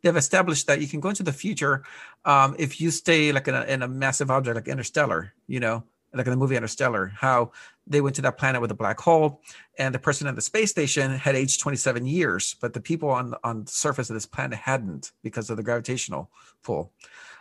they've 0.01 0.15
established 0.15 0.67
that 0.67 0.81
you 0.81 0.87
can 0.87 0.99
go 0.99 1.09
into 1.09 1.23
the 1.23 1.33
future 1.33 1.83
um, 2.25 2.55
if 2.59 2.79
you 2.79 2.91
stay 2.91 3.31
like 3.31 3.47
in 3.47 3.55
a, 3.55 3.63
in 3.63 3.81
a 3.81 3.87
massive 3.87 4.29
object 4.29 4.55
like 4.55 4.67
interstellar 4.67 5.33
you 5.47 5.59
know 5.59 5.83
like 6.13 6.27
in 6.27 6.31
the 6.31 6.37
movie 6.37 6.55
interstellar 6.55 7.11
how 7.15 7.51
they 7.87 7.99
went 8.01 8.15
to 8.15 8.21
that 8.21 8.37
planet 8.37 8.61
with 8.61 8.71
a 8.71 8.75
black 8.75 8.99
hole 8.99 9.41
and 9.77 9.93
the 9.93 9.99
person 9.99 10.27
at 10.27 10.35
the 10.35 10.41
space 10.41 10.71
station 10.71 11.11
had 11.11 11.35
aged 11.35 11.59
27 11.59 12.05
years 12.05 12.55
but 12.61 12.73
the 12.73 12.81
people 12.81 13.09
on 13.09 13.33
on 13.43 13.63
the 13.63 13.71
surface 13.71 14.09
of 14.09 14.13
this 14.13 14.25
planet 14.25 14.59
hadn't 14.59 15.11
because 15.23 15.49
of 15.49 15.57
the 15.57 15.63
gravitational 15.63 16.29
pull 16.63 16.91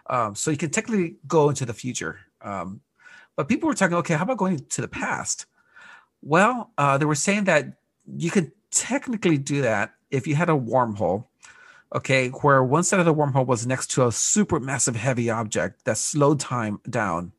um, 0.06 0.34
so 0.34 0.50
you 0.50 0.56
can 0.56 0.70
technically 0.70 1.16
go 1.26 1.48
into 1.48 1.64
the 1.64 1.72
future. 1.72 2.20
Um, 2.40 2.80
but 3.36 3.48
people 3.48 3.68
were 3.68 3.74
talking, 3.74 3.96
okay, 3.96 4.14
how 4.14 4.24
about 4.24 4.38
going 4.38 4.58
to 4.58 4.80
the 4.80 4.88
past? 4.88 5.46
Well, 6.22 6.70
uh, 6.78 6.98
they 6.98 7.04
were 7.04 7.14
saying 7.14 7.44
that 7.44 7.78
you 8.06 8.30
could 8.30 8.52
technically 8.70 9.38
do 9.38 9.62
that 9.62 9.94
if 10.10 10.26
you 10.26 10.34
had 10.34 10.48
a 10.48 10.52
wormhole, 10.52 11.26
okay, 11.94 12.28
where 12.28 12.62
one 12.62 12.84
side 12.84 13.00
of 13.00 13.06
the 13.06 13.14
wormhole 13.14 13.46
was 13.46 13.66
next 13.66 13.90
to 13.92 14.06
a 14.06 14.12
super 14.12 14.60
massive 14.60 14.96
heavy 14.96 15.30
object 15.30 15.84
that 15.84 15.98
slowed 15.98 16.40
time 16.40 16.80
down. 16.88 17.32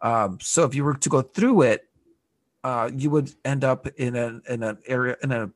Um, 0.00 0.38
so 0.40 0.64
if 0.64 0.74
you 0.74 0.84
were 0.84 0.94
to 0.94 1.08
go 1.08 1.22
through 1.22 1.62
it, 1.62 1.88
uh, 2.64 2.90
you 2.94 3.10
would 3.10 3.32
end 3.44 3.64
up 3.64 3.86
in 3.96 4.16
an 4.16 4.42
in 4.48 4.62
an 4.62 4.78
area 4.86 5.16
in 5.22 5.32
a 5.32 5.50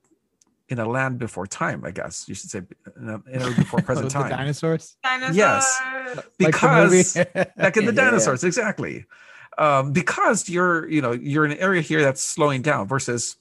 in 0.72 0.78
a 0.78 0.88
land 0.88 1.18
before 1.18 1.46
time, 1.46 1.84
I 1.84 1.90
guess 1.90 2.26
you 2.26 2.34
should 2.34 2.50
say, 2.50 2.62
in 2.96 3.08
a, 3.08 3.22
in 3.30 3.42
a 3.42 3.50
before 3.56 3.82
present 3.82 4.10
time. 4.10 4.30
dinosaurs. 4.30 4.96
Dinosaurs. 5.04 5.36
Yes, 5.36 5.80
because 6.38 7.16
like, 7.34 7.52
like 7.56 7.76
in 7.76 7.84
the 7.84 7.92
dinosaurs, 7.92 8.42
yeah. 8.42 8.46
exactly. 8.46 9.04
Um, 9.58 9.92
because 9.92 10.48
you're, 10.48 10.88
you 10.88 11.02
know, 11.02 11.12
you're 11.12 11.44
in 11.44 11.52
an 11.52 11.58
area 11.58 11.82
here 11.82 12.00
that's 12.00 12.22
slowing 12.22 12.62
down 12.62 12.88
versus 12.88 13.36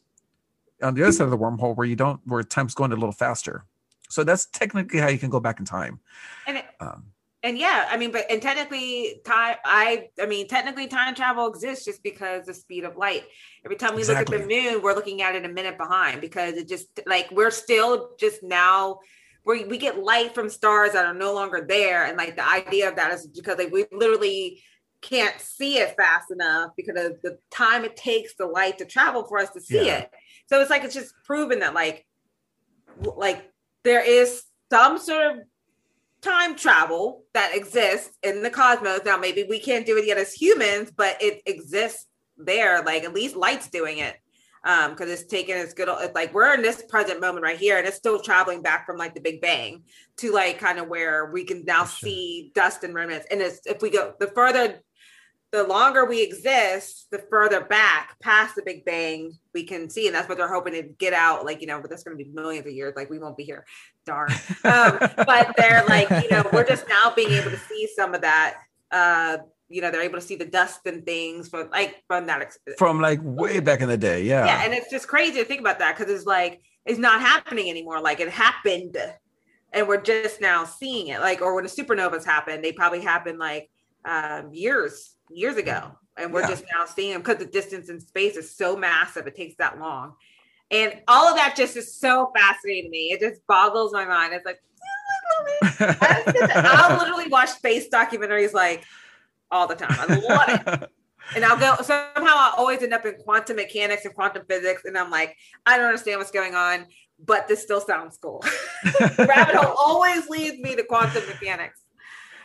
on 0.83 0.93
the 0.93 1.03
other 1.03 1.13
side 1.13 1.23
of 1.23 1.31
the 1.31 1.37
wormhole 1.37 1.75
where 1.75 1.87
you 1.87 1.95
don't, 1.95 2.19
where 2.25 2.43
time's 2.43 2.73
going 2.73 2.91
a 2.91 2.95
little 2.95 3.13
faster. 3.13 3.63
So 4.09 4.25
that's 4.25 4.45
technically 4.47 4.99
how 4.99 5.07
you 5.07 5.17
can 5.17 5.29
go 5.29 5.39
back 5.39 5.59
in 5.59 5.65
time. 5.65 6.01
And 6.45 6.57
it, 6.57 6.65
um, 6.81 7.05
and 7.43 7.57
yeah, 7.57 7.87
I 7.89 7.97
mean, 7.97 8.11
but 8.11 8.29
and 8.29 8.41
technically, 8.41 9.21
time. 9.25 9.57
I 9.65 10.09
I 10.21 10.27
mean, 10.27 10.47
technically, 10.47 10.87
time 10.87 11.15
travel 11.15 11.47
exists 11.47 11.85
just 11.85 12.03
because 12.03 12.45
the 12.45 12.53
speed 12.53 12.83
of 12.83 12.97
light. 12.97 13.23
Every 13.65 13.77
time 13.77 13.95
we 13.95 14.01
exactly. 14.01 14.37
look 14.37 14.43
at 14.43 14.49
the 14.49 14.55
moon, 14.55 14.81
we're 14.83 14.93
looking 14.93 15.21
at 15.21 15.35
it 15.35 15.45
a 15.45 15.49
minute 15.49 15.77
behind 15.77 16.21
because 16.21 16.53
it 16.53 16.67
just 16.67 16.87
like 17.07 17.29
we're 17.31 17.51
still 17.51 18.11
just 18.19 18.43
now. 18.43 18.99
We, 19.43 19.65
we 19.65 19.79
get 19.79 19.97
light 19.97 20.35
from 20.35 20.49
stars 20.49 20.91
that 20.93 21.03
are 21.03 21.15
no 21.15 21.33
longer 21.33 21.65
there 21.67 22.05
and 22.05 22.15
like 22.15 22.35
the 22.35 22.47
idea 22.47 22.87
of 22.87 22.97
that 22.97 23.11
is 23.11 23.25
because 23.25 23.57
like 23.57 23.71
we 23.71 23.85
literally 23.91 24.61
can't 25.01 25.39
see 25.41 25.79
it 25.79 25.95
fast 25.97 26.29
enough 26.29 26.73
because 26.77 27.03
of 27.03 27.21
the 27.23 27.39
time 27.49 27.83
it 27.83 27.95
takes 27.95 28.35
the 28.35 28.45
light 28.45 28.77
to 28.77 28.85
travel 28.85 29.23
for 29.23 29.39
us 29.39 29.49
to 29.49 29.59
see 29.59 29.87
yeah. 29.87 29.97
it 29.97 30.11
so 30.45 30.61
it's 30.61 30.69
like 30.69 30.83
it's 30.83 30.93
just 30.93 31.15
proven 31.25 31.57
that 31.61 31.73
like 31.73 32.05
like 33.15 33.51
there 33.83 34.07
is 34.07 34.43
some 34.71 34.99
sort 34.99 35.25
of 35.31 35.37
time 36.21 36.55
travel 36.55 37.23
that 37.33 37.55
exists 37.55 38.17
in 38.23 38.43
the 38.43 38.49
cosmos. 38.49 39.01
Now, 39.05 39.17
maybe 39.17 39.45
we 39.49 39.59
can't 39.59 39.85
do 39.85 39.97
it 39.97 40.05
yet 40.05 40.17
as 40.17 40.33
humans, 40.33 40.91
but 40.95 41.21
it 41.21 41.41
exists 41.45 42.07
there. 42.37 42.83
Like 42.83 43.03
at 43.03 43.13
least 43.13 43.35
light's 43.35 43.69
doing 43.69 43.99
it. 43.99 44.15
Um, 44.63 44.91
because 44.91 45.09
it's 45.09 45.25
taken 45.25 45.57
its 45.57 45.73
good 45.73 45.89
it's 45.89 46.13
like 46.13 46.35
we're 46.35 46.53
in 46.53 46.61
this 46.61 46.83
present 46.87 47.19
moment 47.19 47.43
right 47.43 47.57
here, 47.57 47.79
and 47.79 47.87
it's 47.87 47.97
still 47.97 48.21
traveling 48.21 48.61
back 48.61 48.85
from 48.85 48.95
like 48.95 49.15
the 49.15 49.19
Big 49.19 49.41
Bang 49.41 49.81
to 50.17 50.31
like 50.31 50.59
kind 50.59 50.77
of 50.77 50.87
where 50.87 51.31
we 51.31 51.43
can 51.43 51.65
now 51.65 51.83
sure. 51.85 52.07
see 52.07 52.51
dust 52.53 52.83
and 52.83 52.93
remnants. 52.93 53.25
And 53.31 53.41
it's 53.41 53.65
if 53.65 53.81
we 53.81 53.89
go 53.89 54.13
the 54.19 54.27
further 54.27 54.79
the 55.51 55.63
longer 55.63 56.05
we 56.05 56.23
exist, 56.23 57.07
the 57.11 57.19
further 57.29 57.61
back 57.61 58.17
past 58.21 58.55
the 58.55 58.61
Big 58.65 58.85
Bang 58.85 59.33
we 59.53 59.65
can 59.65 59.89
see, 59.89 60.07
and 60.07 60.15
that's 60.15 60.29
what 60.29 60.37
they're 60.37 60.51
hoping 60.51 60.73
to 60.73 60.83
get 60.83 61.13
out. 61.13 61.45
Like 61.45 61.59
you 61.59 61.67
know, 61.67 61.81
but 61.81 61.89
that's 61.89 62.03
going 62.03 62.17
to 62.17 62.23
be 62.23 62.29
millions 62.31 62.65
of 62.65 62.73
years. 62.73 62.93
Like 62.95 63.09
we 63.09 63.19
won't 63.19 63.35
be 63.35 63.43
here, 63.43 63.65
darn. 64.05 64.31
Um, 64.63 64.97
but 65.17 65.53
they're 65.57 65.83
like, 65.89 66.09
you 66.09 66.29
know, 66.31 66.47
we're 66.53 66.65
just 66.65 66.87
now 66.87 67.11
being 67.13 67.31
able 67.31 67.51
to 67.51 67.57
see 67.57 67.87
some 67.95 68.15
of 68.15 68.21
that. 68.21 68.55
Uh, 68.91 69.37
you 69.67 69.81
know, 69.81 69.91
they're 69.91 70.01
able 70.01 70.19
to 70.19 70.25
see 70.25 70.35
the 70.35 70.45
dust 70.45 70.81
and 70.85 71.05
things 71.05 71.49
from 71.49 71.69
like 71.69 72.01
from 72.07 72.27
that 72.27 72.41
ex- 72.41 72.59
from 72.77 73.01
like 73.01 73.19
way 73.21 73.59
back 73.59 73.81
in 73.81 73.89
the 73.89 73.97
day. 73.97 74.23
Yeah, 74.23 74.45
yeah, 74.45 74.63
and 74.63 74.73
it's 74.73 74.89
just 74.89 75.07
crazy 75.07 75.39
to 75.39 75.45
think 75.45 75.59
about 75.59 75.79
that 75.79 75.97
because 75.97 76.13
it's 76.13 76.25
like 76.25 76.61
it's 76.85 76.99
not 76.99 77.19
happening 77.19 77.69
anymore. 77.69 77.99
Like 77.99 78.21
it 78.21 78.29
happened, 78.29 78.95
and 79.73 79.87
we're 79.87 80.01
just 80.01 80.39
now 80.39 80.63
seeing 80.63 81.07
it. 81.07 81.19
Like, 81.19 81.41
or 81.41 81.55
when 81.55 81.65
the 81.65 81.69
supernovas 81.69 82.23
happen, 82.23 82.61
they 82.61 82.71
probably 82.71 83.01
happened 83.01 83.37
like 83.37 83.69
um, 84.05 84.53
years 84.53 85.15
years 85.33 85.57
ago 85.57 85.91
and 86.17 86.33
we're 86.33 86.41
yeah. 86.41 86.49
just 86.49 86.65
now 86.73 86.85
seeing 86.85 87.13
them 87.13 87.21
because 87.21 87.37
the 87.37 87.45
distance 87.45 87.89
in 87.89 87.99
space 87.99 88.35
is 88.37 88.55
so 88.55 88.75
massive 88.75 89.27
it 89.27 89.35
takes 89.35 89.55
that 89.55 89.79
long 89.79 90.13
and 90.69 91.01
all 91.07 91.27
of 91.27 91.35
that 91.35 91.55
just 91.55 91.75
is 91.77 91.95
so 91.95 92.31
fascinating 92.35 92.85
to 92.85 92.89
me 92.89 93.11
it 93.11 93.19
just 93.19 93.45
boggles 93.47 93.93
my 93.93 94.05
mind 94.05 94.33
it's 94.33 94.45
like 94.45 94.59
I'll 95.79 96.97
literally 96.97 97.27
watch 97.27 97.49
space 97.49 97.89
documentaries 97.89 98.53
like 98.53 98.83
all 99.51 99.67
the 99.67 99.75
time. 99.75 99.95
I 99.99 100.05
love 100.05 100.83
it. 100.83 100.89
And 101.35 101.45
I'll 101.45 101.57
go 101.57 101.81
somehow 101.81 102.33
I 102.35 102.53
always 102.57 102.81
end 102.81 102.93
up 102.93 103.05
in 103.05 103.13
quantum 103.13 103.55
mechanics 103.55 104.03
and 104.03 104.13
quantum 104.13 104.43
physics, 104.49 104.83
and 104.83 104.97
I'm 104.97 105.09
like, 105.11 105.37
I 105.65 105.77
don't 105.77 105.85
understand 105.85 106.17
what's 106.17 106.31
going 106.31 106.55
on, 106.55 106.87
but 107.23 107.47
this 107.47 107.61
still 107.61 107.79
sounds 107.79 108.17
cool. 108.17 108.43
Rabbit 109.17 109.55
hole 109.55 109.75
always 109.77 110.27
leads 110.27 110.57
me 110.57 110.75
to 110.75 110.83
quantum 110.83 111.25
mechanics. 111.27 111.79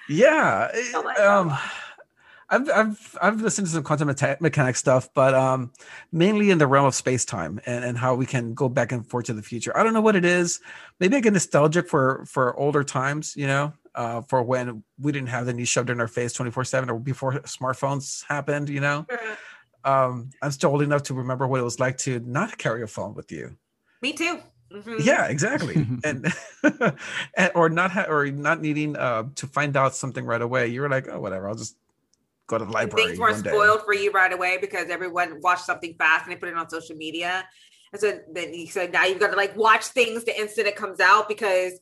Yeah. 0.08 0.70
Um, 1.18 1.58
I've 2.48 2.70
I've 2.70 3.18
I've 3.20 3.40
listened 3.40 3.66
to 3.66 3.72
some 3.72 3.82
quantum 3.82 4.08
mechanics 4.40 4.78
stuff, 4.78 5.08
but 5.14 5.34
um, 5.34 5.72
mainly 6.12 6.50
in 6.50 6.58
the 6.58 6.66
realm 6.66 6.86
of 6.86 6.94
space 6.94 7.24
time 7.24 7.60
and, 7.66 7.84
and 7.84 7.98
how 7.98 8.14
we 8.14 8.24
can 8.24 8.54
go 8.54 8.68
back 8.68 8.92
and 8.92 9.04
forth 9.04 9.26
to 9.26 9.34
the 9.34 9.42
future. 9.42 9.76
I 9.76 9.82
don't 9.82 9.94
know 9.94 10.00
what 10.00 10.14
it 10.14 10.24
is. 10.24 10.60
Maybe 11.00 11.16
I 11.16 11.20
get 11.20 11.32
nostalgic 11.32 11.88
for 11.88 12.24
for 12.26 12.56
older 12.56 12.84
times, 12.84 13.34
you 13.36 13.48
know, 13.48 13.72
uh, 13.96 14.20
for 14.22 14.42
when 14.42 14.84
we 15.00 15.10
didn't 15.10 15.28
have 15.28 15.46
the 15.46 15.52
news 15.52 15.68
shoved 15.68 15.90
in 15.90 16.00
our 16.00 16.08
face 16.08 16.32
twenty 16.32 16.52
four 16.52 16.64
seven 16.64 16.88
or 16.88 17.00
before 17.00 17.32
smartphones 17.40 18.24
happened. 18.28 18.68
You 18.68 18.80
know, 18.80 19.06
um, 19.84 20.30
I'm 20.40 20.52
still 20.52 20.70
old 20.70 20.82
enough 20.82 21.02
to 21.04 21.14
remember 21.14 21.48
what 21.48 21.58
it 21.60 21.64
was 21.64 21.80
like 21.80 21.98
to 21.98 22.20
not 22.20 22.58
carry 22.58 22.82
a 22.82 22.86
phone 22.86 23.14
with 23.14 23.32
you. 23.32 23.56
Me 24.02 24.12
too. 24.12 24.38
Mm-hmm. 24.72 24.96
Yeah, 25.00 25.26
exactly. 25.26 25.86
and, 26.04 26.32
and, 27.36 27.50
or 27.54 27.68
not 27.68 27.90
ha- 27.90 28.06
or 28.08 28.26
not 28.30 28.60
needing 28.60 28.96
uh, 28.96 29.24
to 29.36 29.46
find 29.46 29.76
out 29.76 29.94
something 29.94 30.24
right 30.24 30.42
away. 30.42 30.68
You 30.68 30.80
were 30.82 30.88
like, 30.88 31.08
oh, 31.08 31.20
whatever. 31.20 31.48
I'll 31.48 31.54
just 31.54 31.76
go 32.46 32.58
to 32.58 32.64
the 32.64 32.70
library. 32.70 33.08
Things 33.08 33.18
weren't 33.18 33.38
spoiled 33.38 33.82
for 33.84 33.94
you 33.94 34.10
right 34.10 34.32
away 34.32 34.58
because 34.60 34.88
everyone 34.88 35.40
watched 35.40 35.64
something 35.64 35.94
fast 35.98 36.24
and 36.24 36.32
they 36.32 36.38
put 36.38 36.48
it 36.48 36.56
on 36.56 36.68
social 36.68 36.96
media. 36.96 37.46
And 37.92 38.00
so 38.00 38.20
then 38.32 38.52
he 38.52 38.66
said, 38.66 38.92
now 38.92 39.04
you've 39.04 39.20
got 39.20 39.30
to 39.30 39.36
like 39.36 39.56
watch 39.56 39.86
things 39.86 40.24
the 40.24 40.38
instant 40.38 40.66
it 40.66 40.76
comes 40.76 41.00
out 41.00 41.28
because 41.28 41.72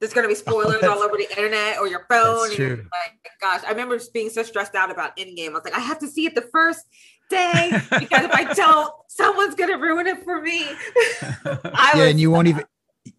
there's 0.00 0.12
going 0.12 0.28
to 0.28 0.34
be 0.34 0.40
oh, 0.46 0.50
spoilers 0.50 0.82
oh, 0.82 0.90
all 0.90 0.98
over 0.98 1.16
the 1.16 1.28
internet 1.30 1.78
or 1.78 1.86
your 1.88 2.06
phone. 2.08 2.50
And 2.50 2.58
you're 2.58 2.76
like, 2.76 3.30
gosh, 3.40 3.62
I 3.66 3.70
remember 3.70 3.98
being 4.12 4.30
so 4.30 4.42
stressed 4.42 4.74
out 4.74 4.90
about 4.90 5.16
Endgame. 5.16 5.50
I 5.50 5.52
was 5.52 5.64
like, 5.64 5.74
I 5.74 5.80
have 5.80 5.98
to 6.00 6.08
see 6.08 6.26
it 6.26 6.34
the 6.34 6.48
first 6.52 6.86
day 7.30 7.70
because 7.98 8.24
if 8.24 8.32
I 8.32 8.52
don't, 8.54 8.92
someone's 9.08 9.54
going 9.54 9.70
to 9.70 9.76
ruin 9.76 10.06
it 10.06 10.22
for 10.24 10.40
me. 10.40 10.60
yeah, 11.44 11.94
was, 11.94 12.10
and 12.10 12.20
you 12.20 12.30
won't 12.30 12.48
even, 12.48 12.64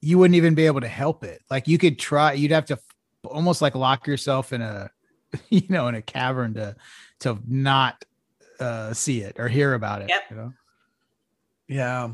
you 0.02 0.18
wouldn't 0.18 0.36
even 0.36 0.56
be 0.56 0.66
able 0.66 0.82
to 0.82 0.88
help 0.88 1.24
it. 1.24 1.42
Like 1.50 1.68
you 1.68 1.78
could 1.78 2.00
try, 2.00 2.34
you'd 2.34 2.52
have 2.52 2.66
to 2.66 2.80
almost 3.26 3.62
like 3.62 3.76
lock 3.76 4.06
yourself 4.06 4.54
in 4.54 4.62
a 4.62 4.90
you 5.50 5.64
know, 5.70 5.88
in 5.88 5.96
a 5.96 6.02
cavern 6.02 6.54
to 6.56 6.76
to 7.20 7.40
not 7.48 8.06
uh, 8.60 8.94
see 8.94 9.22
it 9.22 9.40
or 9.40 9.48
hear 9.48 9.74
about 9.74 10.02
it. 10.02 10.10
Yep. 10.10 10.22
You 10.30 10.36
know? 10.36 10.54
Yeah. 11.68 12.10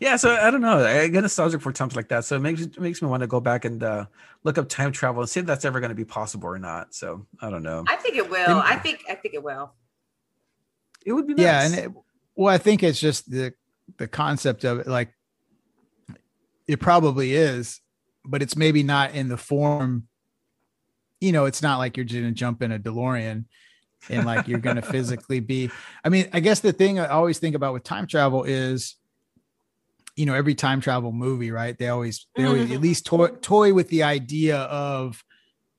Yeah, 0.00 0.16
so 0.16 0.30
I 0.30 0.50
don't 0.50 0.62
know. 0.62 0.84
I 0.84 1.08
get 1.08 1.20
nostalgic 1.20 1.60
for 1.60 1.72
times 1.72 1.94
like 1.94 2.08
that. 2.08 2.24
So 2.24 2.36
it 2.36 2.40
makes 2.40 2.62
it 2.62 2.80
makes 2.80 3.02
me 3.02 3.08
want 3.08 3.22
to 3.22 3.26
go 3.26 3.40
back 3.40 3.64
and 3.64 3.82
uh, 3.82 4.06
look 4.44 4.58
up 4.58 4.68
time 4.68 4.92
travel 4.92 5.20
and 5.20 5.28
see 5.28 5.40
if 5.40 5.46
that's 5.46 5.64
ever 5.64 5.78
going 5.78 5.90
to 5.90 5.94
be 5.94 6.04
possible 6.04 6.48
or 6.48 6.58
not. 6.58 6.94
So 6.94 7.26
I 7.40 7.50
don't 7.50 7.62
know. 7.62 7.84
I 7.86 7.96
think 7.96 8.16
it 8.16 8.30
will. 8.30 8.62
I 8.64 8.76
think 8.76 9.04
I 9.08 9.14
think 9.14 9.34
it 9.34 9.42
will. 9.42 9.72
It 11.04 11.12
would 11.12 11.26
be 11.26 11.34
nice. 11.34 11.44
Yeah, 11.44 11.64
and 11.64 11.74
it, 11.74 11.92
well, 12.34 12.52
I 12.52 12.58
think 12.58 12.82
it's 12.82 13.00
just 13.00 13.30
the 13.30 13.52
the 13.98 14.08
concept 14.08 14.64
of 14.64 14.80
it. 14.80 14.86
Like, 14.86 15.12
it 16.66 16.80
probably 16.80 17.34
is, 17.34 17.80
but 18.24 18.42
it's 18.42 18.56
maybe 18.56 18.82
not 18.82 19.14
in 19.14 19.28
the 19.28 19.36
form 19.36 20.08
you 21.20 21.32
know, 21.32 21.44
it's 21.44 21.62
not 21.62 21.78
like 21.78 21.96
you're 21.96 22.06
going 22.06 22.24
to 22.24 22.32
jump 22.32 22.62
in 22.62 22.72
a 22.72 22.78
DeLorean 22.78 23.44
and 24.08 24.26
like 24.26 24.48
you're 24.48 24.58
going 24.58 24.76
to 24.80 24.82
physically 24.82 25.40
be. 25.40 25.70
I 26.04 26.08
mean, 26.08 26.28
I 26.32 26.40
guess 26.40 26.60
the 26.60 26.72
thing 26.72 26.98
I 26.98 27.08
always 27.08 27.38
think 27.38 27.54
about 27.54 27.74
with 27.74 27.84
time 27.84 28.06
travel 28.06 28.44
is, 28.44 28.96
you 30.16 30.26
know, 30.26 30.34
every 30.34 30.54
time 30.54 30.80
travel 30.80 31.12
movie, 31.12 31.50
right? 31.50 31.78
They 31.78 31.88
always, 31.88 32.26
they 32.34 32.44
always 32.44 32.64
mm-hmm. 32.64 32.74
at 32.74 32.80
least 32.80 33.06
toy, 33.06 33.28
toy 33.28 33.72
with 33.74 33.88
the 33.88 34.02
idea 34.02 34.58
of, 34.58 35.22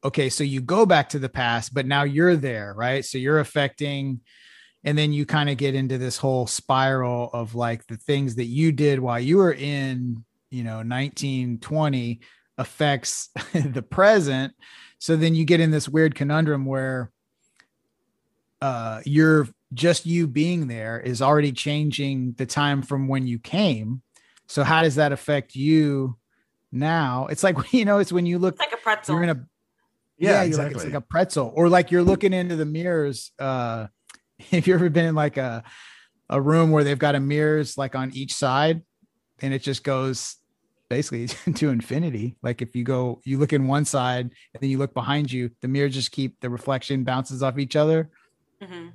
okay, 0.03 0.29
so 0.29 0.43
you 0.43 0.61
go 0.61 0.85
back 0.85 1.09
to 1.09 1.19
the 1.19 1.29
past, 1.29 1.73
but 1.73 1.85
now 1.85 2.03
you're 2.03 2.35
there, 2.35 2.73
right? 2.75 3.03
So 3.03 3.17
you're 3.17 3.39
affecting, 3.39 4.21
and 4.83 4.97
then 4.97 5.13
you 5.13 5.25
kind 5.25 5.49
of 5.49 5.57
get 5.57 5.75
into 5.75 5.97
this 5.97 6.17
whole 6.17 6.47
spiral 6.47 7.29
of 7.33 7.53
like 7.53 7.85
the 7.87 7.97
things 7.97 8.35
that 8.35 8.45
you 8.45 8.71
did 8.71 8.99
while 8.99 9.19
you 9.19 9.37
were 9.37 9.53
in, 9.53 10.23
you 10.49 10.63
know, 10.63 10.77
1920 10.77 12.21
affects 12.57 13.29
the 13.53 13.83
present 13.83 14.53
so 15.01 15.15
then 15.15 15.33
you 15.33 15.45
get 15.45 15.59
in 15.59 15.71
this 15.71 15.89
weird 15.89 16.13
conundrum 16.13 16.63
where 16.63 17.11
uh, 18.61 19.01
you're 19.03 19.47
just 19.73 20.05
you 20.05 20.27
being 20.27 20.67
there 20.67 20.99
is 20.99 21.23
already 21.23 21.51
changing 21.51 22.33
the 22.37 22.45
time 22.45 22.83
from 22.83 23.07
when 23.07 23.25
you 23.25 23.39
came. 23.39 24.03
So 24.45 24.63
how 24.63 24.83
does 24.83 24.95
that 24.95 25.11
affect 25.11 25.55
you 25.55 26.17
now? 26.71 27.25
It's 27.31 27.41
like 27.41 27.57
you 27.73 27.83
know, 27.83 27.97
it's 27.97 28.11
when 28.11 28.27
you 28.27 28.37
look 28.37 28.53
it's 28.53 28.59
like 28.59 28.73
a 28.73 28.77
pretzel. 28.77 29.15
You're 29.15 29.23
in 29.23 29.29
a 29.31 29.45
yeah, 30.19 30.29
yeah 30.29 30.43
exactly. 30.43 30.75
Like, 30.75 30.75
it's 30.75 30.93
like 30.93 31.03
a 31.03 31.07
pretzel, 31.07 31.51
or 31.55 31.67
like 31.67 31.89
you're 31.89 32.03
looking 32.03 32.31
into 32.31 32.55
the 32.55 32.65
mirrors. 32.65 33.31
Uh, 33.39 33.87
if 34.51 34.67
you've 34.67 34.75
ever 34.75 34.91
been 34.91 35.05
in 35.05 35.15
like 35.15 35.37
a 35.37 35.63
a 36.29 36.39
room 36.39 36.69
where 36.69 36.83
they've 36.83 36.99
got 36.99 37.15
a 37.15 37.19
mirrors 37.19 37.75
like 37.75 37.95
on 37.95 38.13
each 38.13 38.35
side, 38.35 38.83
and 39.41 39.51
it 39.51 39.63
just 39.63 39.83
goes 39.83 40.35
basically 40.91 41.27
to 41.53 41.69
infinity. 41.69 42.35
Like 42.43 42.61
if 42.61 42.75
you 42.75 42.83
go, 42.83 43.21
you 43.23 43.37
look 43.37 43.53
in 43.53 43.65
one 43.65 43.85
side 43.85 44.25
and 44.53 44.61
then 44.61 44.69
you 44.69 44.77
look 44.77 44.93
behind 44.93 45.31
you, 45.31 45.49
the 45.61 45.69
mirror 45.69 45.87
just 45.87 46.11
keep 46.11 46.39
the 46.41 46.49
reflection 46.49 47.05
bounces 47.05 47.41
off 47.41 47.57
each 47.57 47.77
other. 47.77 48.09
Mm-hmm. 48.61 48.89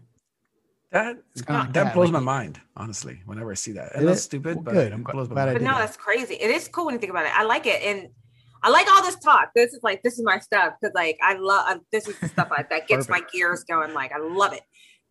That 0.92 1.16
that, 1.48 1.72
that, 1.72 1.94
blows 1.94 2.10
like, 2.10 2.12
my 2.12 2.20
mind, 2.20 2.60
honestly. 2.76 3.20
Whenever 3.24 3.50
I 3.50 3.54
see 3.54 3.72
that, 3.72 3.96
and 3.96 4.06
that's 4.06 4.22
stupid, 4.22 4.56
well, 4.56 4.64
but 4.64 4.72
good. 4.74 4.92
I'm 4.92 5.02
glad, 5.02 5.28
glad 5.28 5.52
But 5.54 5.62
no, 5.62 5.72
that. 5.72 5.78
that's 5.78 5.96
crazy. 5.96 6.34
It 6.34 6.50
is 6.50 6.68
cool 6.68 6.86
when 6.86 6.94
you 6.94 7.00
think 7.00 7.10
about 7.10 7.26
it. 7.26 7.36
I 7.36 7.42
like 7.42 7.66
it, 7.66 7.82
and 7.82 8.08
I 8.62 8.70
like 8.70 8.86
all 8.90 9.02
this 9.02 9.16
talk. 9.16 9.50
This 9.54 9.72
is 9.72 9.80
like 9.82 10.02
this 10.02 10.18
is 10.18 10.24
my 10.24 10.38
stuff 10.38 10.74
because 10.80 10.94
like 10.94 11.18
I 11.22 11.34
love 11.34 11.80
this 11.90 12.06
is 12.08 12.18
the 12.20 12.28
stuff 12.28 12.48
I, 12.52 12.64
that 12.70 12.86
gets 12.86 13.08
my 13.08 13.20
gears 13.32 13.64
going. 13.64 13.94
Like 13.94 14.12
I 14.12 14.18
love 14.18 14.52
it 14.52 14.62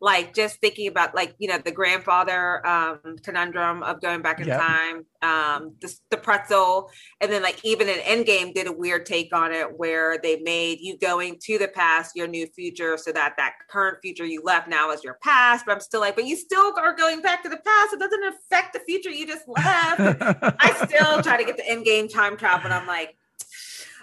like 0.01 0.34
just 0.34 0.59
thinking 0.59 0.88
about 0.88 1.15
like 1.15 1.34
you 1.39 1.47
know 1.47 1.57
the 1.57 1.72
grandfather 1.72 2.65
um 2.67 2.99
conundrum 3.23 3.81
of 3.84 4.01
going 4.01 4.22
back 4.22 4.41
in 4.41 4.47
yep. 4.47 4.59
time 4.59 5.05
um 5.22 5.73
the, 5.80 5.93
the 6.09 6.17
pretzel 6.17 6.89
and 7.22 7.31
then 7.31 7.41
like 7.41 7.63
even 7.63 7.88
an 7.88 7.99
endgame 7.99 8.53
did 8.53 8.67
a 8.67 8.72
weird 8.72 9.05
take 9.05 9.34
on 9.34 9.53
it 9.53 9.67
where 9.77 10.17
they 10.17 10.39
made 10.41 10.80
you 10.81 10.97
going 10.97 11.38
to 11.41 11.57
the 11.57 11.67
past 11.69 12.11
your 12.15 12.27
new 12.27 12.45
future 12.47 12.97
so 12.97 13.11
that 13.11 13.35
that 13.38 13.53
current 13.69 13.97
future 14.01 14.26
you 14.26 14.41
left 14.43 14.67
now 14.67 14.91
is 14.91 15.03
your 15.03 15.17
past 15.23 15.65
but 15.65 15.72
i'm 15.72 15.80
still 15.80 16.01
like 16.01 16.15
but 16.15 16.26
you 16.26 16.35
still 16.35 16.77
are 16.77 16.93
going 16.93 17.22
back 17.22 17.41
to 17.41 17.49
the 17.49 17.57
past 17.57 17.93
it 17.93 17.99
doesn't 17.99 18.23
affect 18.26 18.73
the 18.73 18.80
future 18.81 19.09
you 19.09 19.26
just 19.26 19.47
left 19.47 19.99
i 20.59 20.85
still 20.88 21.22
try 21.22 21.38
to 21.38 21.45
get 21.45 21.55
the 21.55 21.63
endgame 21.63 22.11
time 22.11 22.35
travel 22.35 22.65
and 22.65 22.73
i'm 22.73 22.85
like 22.85 23.15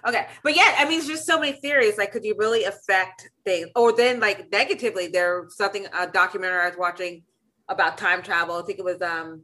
Okay, 0.06 0.26
but 0.42 0.56
yeah, 0.56 0.74
I 0.78 0.88
mean, 0.88 0.98
it's 0.98 1.06
just 1.06 1.26
so 1.26 1.38
many 1.38 1.52
theories. 1.52 1.96
Like, 1.96 2.10
could 2.10 2.24
you 2.24 2.34
really 2.36 2.64
affect 2.64 3.30
things? 3.44 3.68
Or 3.76 3.92
then, 3.92 4.18
like, 4.18 4.50
negatively, 4.50 5.06
there's 5.06 5.56
something 5.56 5.86
a 5.96 6.08
documentary 6.08 6.60
I 6.60 6.68
was 6.68 6.78
watching 6.78 7.22
about 7.68 7.98
time 7.98 8.22
travel. 8.22 8.56
I 8.56 8.62
think 8.62 8.78
it 8.78 8.84
was 8.84 9.00
um 9.00 9.42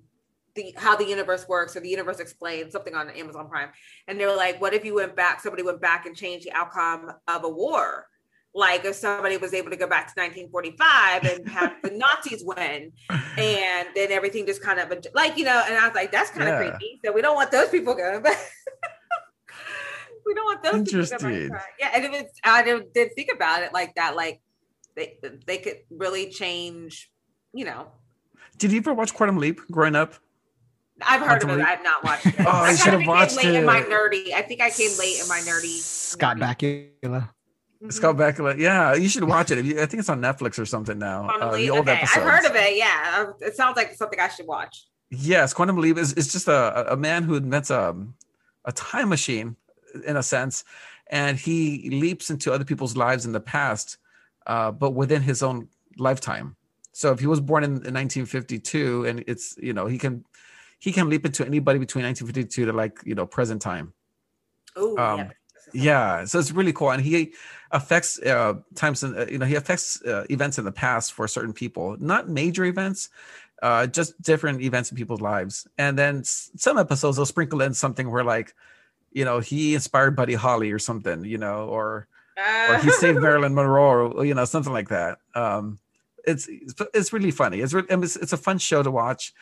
the 0.55 0.75
how 0.77 0.97
the 0.97 1.07
universe 1.07 1.47
works 1.49 1.77
or 1.77 1.81
the 1.81 1.89
universe 1.89 2.19
explained 2.19 2.73
something 2.73 2.95
on 2.95 3.11
Amazon 3.11 3.49
Prime, 3.49 3.71
and 4.09 4.19
they 4.19 4.27
were 4.27 4.35
like, 4.35 4.61
what 4.61 4.75
if 4.75 4.85
you 4.85 4.95
went 4.95 5.15
back? 5.15 5.41
Somebody 5.41 5.63
went 5.63 5.81
back 5.81 6.07
and 6.07 6.17
changed 6.17 6.47
the 6.47 6.53
outcome 6.53 7.13
of 7.29 7.45
a 7.45 7.49
war. 7.49 8.07
Like 8.55 8.85
if 8.85 8.97
somebody 8.97 9.37
was 9.37 9.55
able 9.55 9.71
to 9.71 9.77
go 9.77 9.87
back 9.87 10.13
to 10.13 10.21
1945 10.21 11.25
and 11.25 11.49
have 11.49 11.75
the 11.83 11.91
Nazis 11.95 12.43
win, 12.45 12.93
and 13.09 13.89
then 13.95 14.11
everything 14.11 14.47
just 14.47 14.63
kind 14.63 14.81
of 14.81 14.93
like 15.15 15.37
you 15.37 15.45
know, 15.45 15.63
and 15.67 15.77
I 15.77 15.87
was 15.87 15.95
like, 15.95 16.11
that's 16.11 16.31
kind 16.31 16.49
of 16.49 16.61
yeah. 16.61 16.71
creepy. 16.71 17.01
So 17.05 17.13
we 17.13 17.23
don't 17.23 17.37
want 17.37 17.53
those 17.53 17.69
people 17.69 17.95
going 17.95 18.23
back. 18.23 18.39
We 20.29 20.35
don't 20.35 20.45
want 20.45 20.63
those 20.63 20.75
Interesting. 20.75 21.51
Yeah, 21.81 21.91
and 21.95 22.05
if 22.05 22.13
it's 22.13 22.41
I 22.45 22.63
didn't 22.63 22.93
think 22.93 23.31
about 23.35 23.63
it 23.63 23.73
like 23.73 23.95
that, 23.95 24.15
like 24.15 24.41
they 24.95 25.17
they 25.47 25.59
could 25.59 25.79
really 25.91 26.29
change, 26.29 27.11
you 27.53 27.65
know. 27.65 27.89
Did 28.59 28.73
you 28.73 28.79
ever 28.79 28.93
watch 28.93 29.15
Quantum 29.15 29.39
Leap 29.39 29.61
growing 29.71 29.97
up? 29.97 30.15
I've 31.01 31.21
heard 31.21 31.41
Quantum 31.41 31.51
of 31.51 31.57
it. 31.57 31.59
Leap? 31.61 31.69
I've 31.69 31.83
not 31.83 32.05
watched 32.05 32.27
it. 32.27 32.35
oh, 32.41 32.45
I 32.47 32.75
should 32.75 32.93
have 32.93 33.07
watched 33.07 33.37
late 33.37 33.47
it. 33.47 33.55
in 33.55 33.65
my 33.65 33.81
nerdy. 33.81 34.33
I 34.33 34.43
think 34.43 34.61
I 34.61 34.71
came 34.71 34.91
late 34.99 35.21
in 35.21 35.29
my 35.29 35.39
nerdy. 35.41 35.79
Scott 35.79 36.37
Bakula. 36.37 36.91
Mm-hmm. 37.03 37.91
Scott 37.91 38.17
Bakula. 38.17 38.59
Yeah, 38.59 38.95
you 38.95 39.09
should 39.09 39.25
watch 39.25 39.51
it. 39.51 39.59
I 39.59 39.87
think 39.87 40.01
it's 40.01 40.09
on 40.11 40.21
Netflix 40.21 40.59
or 40.59 40.67
something 40.67 40.99
now. 40.99 41.29
Uh, 41.29 41.57
the 41.57 41.71
old 41.71 41.89
okay. 41.89 41.93
episodes. 41.93 42.27
I've 42.27 42.31
heard 42.31 42.51
of 42.51 42.57
it. 42.57 42.77
Yeah, 42.77 43.27
it 43.41 43.57
sounds 43.57 43.77
like 43.77 43.95
something 43.95 44.21
I 44.21 44.29
should 44.29 44.47
watch. 44.47 44.87
Yes, 45.11 45.55
Quantum 45.55 45.79
Leap 45.79 45.97
is, 45.97 46.13
is 46.15 46.31
just 46.31 46.49
a, 46.49 46.93
a 46.93 46.97
man 46.97 47.23
who 47.23 47.37
invents 47.37 47.71
a, 47.71 47.97
a 48.67 48.73
time 48.73 49.09
machine 49.09 49.57
in 50.05 50.16
a 50.16 50.23
sense, 50.23 50.65
and 51.09 51.39
he 51.39 51.91
leaps 51.91 52.31
into 52.31 52.53
other 52.53 52.65
people's 52.65 52.97
lives 52.97 53.25
in 53.27 53.33
the 53.33 53.41
past, 53.41 53.99
uh, 54.47 54.70
but 54.70 54.91
within 54.91 55.23
his 55.23 55.43
own 55.43 55.69
lifetime. 55.97 56.57
So 56.93 57.12
if 57.12 57.20
he 57.20 57.27
was 57.27 57.41
born 57.41 57.65
in, 57.65 57.70
in 57.70 57.95
1952, 57.95 59.05
and 59.07 59.25
it's 59.27 59.57
you 59.59 59.73
know 59.73 59.87
he 59.87 59.99
can 59.99 60.25
he 60.79 60.93
can 60.93 61.09
leap 61.09 61.25
into 61.25 61.45
anybody 61.45 61.79
between 61.79 62.05
1952 62.05 62.66
to 62.66 62.73
like 62.73 62.99
you 63.05 63.15
know 63.15 63.27
present 63.27 63.62
time. 63.62 63.93
Oh, 64.77 64.97
um, 64.99 65.19
yeah. 65.19 65.31
Yeah, 65.75 66.25
so 66.25 66.39
it's 66.39 66.51
really 66.51 66.73
cool, 66.73 66.91
and 66.91 67.03
he 67.03 67.35
affects 67.73 68.19
uh, 68.20 68.55
times. 68.75 69.03
In, 69.03 69.19
uh, 69.19 69.27
you 69.31 69.37
know, 69.37 69.45
he 69.45 69.55
affects 69.55 70.03
uh, 70.03 70.25
events 70.31 70.59
in 70.59 70.65
the 70.65 70.73
past 70.73 71.12
for 71.12 71.29
certain 71.29 71.53
people, 71.53 71.97
not 72.01 72.27
major 72.27 72.65
events, 72.65 73.11
uh, 73.62 73.87
just 73.87 74.20
different 74.23 74.62
events 74.62 74.91
in 74.91 74.97
people's 74.97 75.20
lives. 75.20 75.66
And 75.77 75.99
then 75.99 76.25
some 76.25 76.79
episodes 76.79 77.16
they'll 77.16 77.27
sprinkle 77.27 77.61
in 77.61 77.75
something 77.75 78.11
where 78.11 78.25
like 78.25 78.55
you 79.13 79.25
know, 79.25 79.41
he 79.41 79.75
inspired 79.75 80.17
Buddy 80.17 80.35
Holly 80.35 80.71
or 80.73 80.79
something, 80.79 81.25
you 81.25 81.39
know, 81.39 81.67
or 81.67 82.07
uh. 82.37 82.73
or 82.73 82.79
he 82.79 82.91
saved 82.91 83.19
Marilyn 83.23 83.55
Monroe, 83.55 84.11
or, 84.11 84.25
you 84.25 84.35
know, 84.35 84.45
something 84.45 84.73
like 84.73 84.89
that. 84.89 85.19
Um, 85.35 85.79
it's 86.25 86.49
it's 86.95 87.13
really 87.13 87.31
funny. 87.31 87.61
It's 87.61 87.75
it's, 87.75 88.17
it's 88.17 88.33
a 88.33 88.37
fun 88.37 88.59
show 88.59 88.83
to 88.83 88.91
watch. 88.91 89.33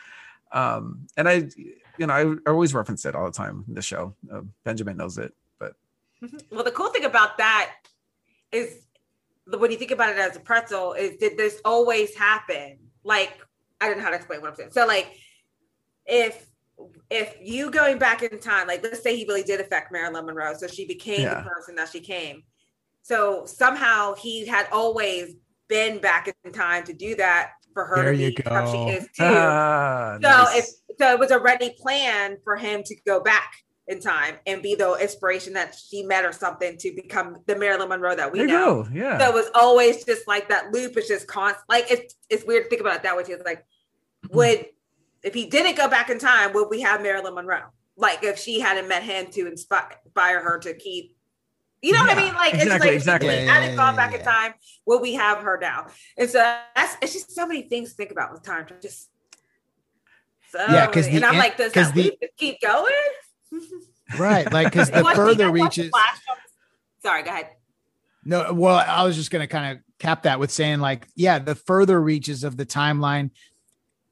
Um, 0.51 1.07
and 1.17 1.27
I, 1.27 1.49
you 1.97 2.07
know, 2.07 2.13
I, 2.13 2.21
I, 2.49 2.51
always 2.51 2.73
reference 2.73 3.05
it 3.05 3.15
all 3.15 3.25
the 3.25 3.31
time 3.31 3.65
in 3.67 3.73
the 3.73 3.81
show. 3.81 4.15
Uh, 4.31 4.41
Benjamin 4.63 4.95
knows 4.95 5.17
it, 5.17 5.33
but 5.59 5.73
well, 6.49 6.63
the 6.63 6.71
cool 6.71 6.87
thing 6.89 7.03
about 7.03 7.37
that 7.37 7.73
is 8.53 8.85
when 9.45 9.71
you 9.71 9.77
think 9.77 9.91
about 9.91 10.09
it 10.09 10.17
as 10.17 10.37
a 10.37 10.39
pretzel, 10.39 10.93
is 10.93 11.17
did 11.17 11.37
this 11.37 11.59
always 11.65 12.15
happen? 12.15 12.77
Like 13.03 13.37
I 13.81 13.87
don't 13.87 13.97
know 13.97 14.03
how 14.03 14.09
to 14.09 14.15
explain 14.15 14.41
what 14.41 14.51
I'm 14.51 14.55
saying. 14.55 14.71
So 14.71 14.85
like 14.85 15.17
if 16.05 16.47
if 17.09 17.35
you 17.41 17.71
going 17.71 17.97
back 17.97 18.23
in 18.23 18.39
time, 18.39 18.67
like 18.67 18.83
let's 18.83 19.01
say 19.01 19.15
he 19.15 19.25
really 19.25 19.43
did 19.43 19.59
affect 19.59 19.91
Marilyn 19.91 20.25
Monroe, 20.25 20.53
so 20.53 20.67
she 20.67 20.85
became 20.85 21.21
yeah. 21.21 21.41
the 21.41 21.49
person 21.49 21.75
that 21.75 21.89
she 21.89 21.99
came. 21.99 22.43
So 23.01 23.45
somehow 23.45 24.15
he 24.15 24.45
had 24.45 24.67
always 24.71 25.35
been 25.67 25.99
back 25.99 26.33
in 26.43 26.51
time 26.51 26.83
to 26.85 26.93
do 26.93 27.15
that 27.15 27.51
for 27.73 27.85
her 27.85 27.95
there 28.03 28.11
to 28.13 28.17
be 28.17 28.43
how 28.45 28.71
she 28.71 28.77
is 28.93 29.03
too. 29.17 29.23
Ah, 29.23 30.17
so 30.21 30.29
nice. 30.29 30.57
if 30.57 30.97
so 30.97 31.11
it 31.11 31.19
was 31.19 31.31
already 31.31 31.75
planned 31.79 32.37
for 32.43 32.55
him 32.55 32.83
to 32.83 32.95
go 33.05 33.21
back 33.21 33.53
in 33.87 34.01
time 34.01 34.35
and 34.45 34.61
be 34.61 34.75
the 34.75 34.93
inspiration 34.95 35.53
that 35.53 35.73
she 35.73 36.03
met 36.03 36.25
or 36.25 36.33
something 36.33 36.77
to 36.77 36.93
become 36.93 37.37
the 37.45 37.55
Marilyn 37.55 37.87
Monroe 37.87 38.15
that 38.15 38.31
we 38.31 38.39
there 38.39 38.47
know. 38.47 38.83
Go. 38.83 38.89
Yeah. 38.93 39.17
So 39.17 39.29
it 39.29 39.33
was 39.33 39.49
always 39.55 40.03
just 40.03 40.27
like 40.27 40.49
that 40.49 40.73
loop 40.73 40.97
is 40.97 41.07
just 41.07 41.27
constant. 41.27 41.63
Like 41.69 41.89
it's 41.89 42.15
it's 42.29 42.45
weird 42.45 42.65
to 42.65 42.69
think 42.69 42.81
about 42.81 42.97
it 42.97 43.03
that 43.03 43.15
way 43.15 43.23
too. 43.23 43.33
It's 43.33 43.45
like, 43.45 43.59
mm-hmm. 44.25 44.35
would 44.35 44.65
if 45.27 45.33
he 45.33 45.45
didn't 45.45 45.75
go 45.75 45.87
back 45.87 46.09
in 46.09 46.19
time, 46.19 46.53
would 46.53 46.69
we 46.69 46.81
have 46.81 47.01
Marilyn 47.01 47.35
Monroe? 47.35 47.69
Like 47.97 48.23
if 48.23 48.39
she 48.39 48.59
hadn't 48.59 48.87
met 48.87 49.03
him 49.03 49.27
to 49.31 49.47
inspire, 49.47 50.41
her 50.41 50.59
to 50.59 50.73
keep 50.73 51.13
you 51.81 51.91
know 51.91 51.99
yeah, 51.99 52.07
what 52.07 52.17
I 52.17 52.21
mean? 52.21 52.33
Like 52.33 52.53
exactly, 52.55 52.73
it's 52.73 52.85
like 52.85 52.93
exactly. 52.93 53.29
if 53.29 53.41
we 53.41 53.47
hadn't 53.47 53.75
gone 53.75 53.95
back 53.95 54.15
in 54.15 54.23
time, 54.23 54.55
will 54.87 54.99
we 54.99 55.13
have 55.13 55.39
her 55.39 55.59
now? 55.61 55.87
And 56.17 56.27
so 56.27 56.39
that's 56.75 56.97
it's 57.03 57.13
just 57.13 57.35
so 57.35 57.45
many 57.45 57.63
things 57.63 57.91
to 57.91 57.95
think 57.95 58.09
about 58.09 58.31
with 58.31 58.41
time. 58.41 58.65
Just 58.81 59.09
so 60.51 60.59
yeah, 60.69 60.87
because 60.87 61.07
and 61.07 61.23
I'm 61.23 61.37
like, 61.37 61.55
does 61.55 61.73
that 61.73 61.93
the, 61.93 62.17
keep 62.35 62.59
going? 62.61 62.91
right, 64.17 64.51
like 64.51 64.71
because 64.71 64.89
the 64.89 65.03
further 65.13 65.51
reaches. 65.51 65.91
Sorry, 67.03 67.21
go 67.21 67.29
ahead. 67.29 67.49
No, 68.25 68.53
well, 68.53 68.83
I 68.85 69.03
was 69.03 69.15
just 69.15 69.31
going 69.31 69.41
to 69.41 69.47
kind 69.47 69.77
of 69.77 69.83
cap 69.99 70.23
that 70.23 70.39
with 70.39 70.51
saying, 70.51 70.79
like, 70.79 71.07
yeah, 71.15 71.39
the 71.39 71.55
further 71.55 72.01
reaches 72.01 72.43
of 72.43 72.57
the 72.57 72.65
timeline, 72.65 73.29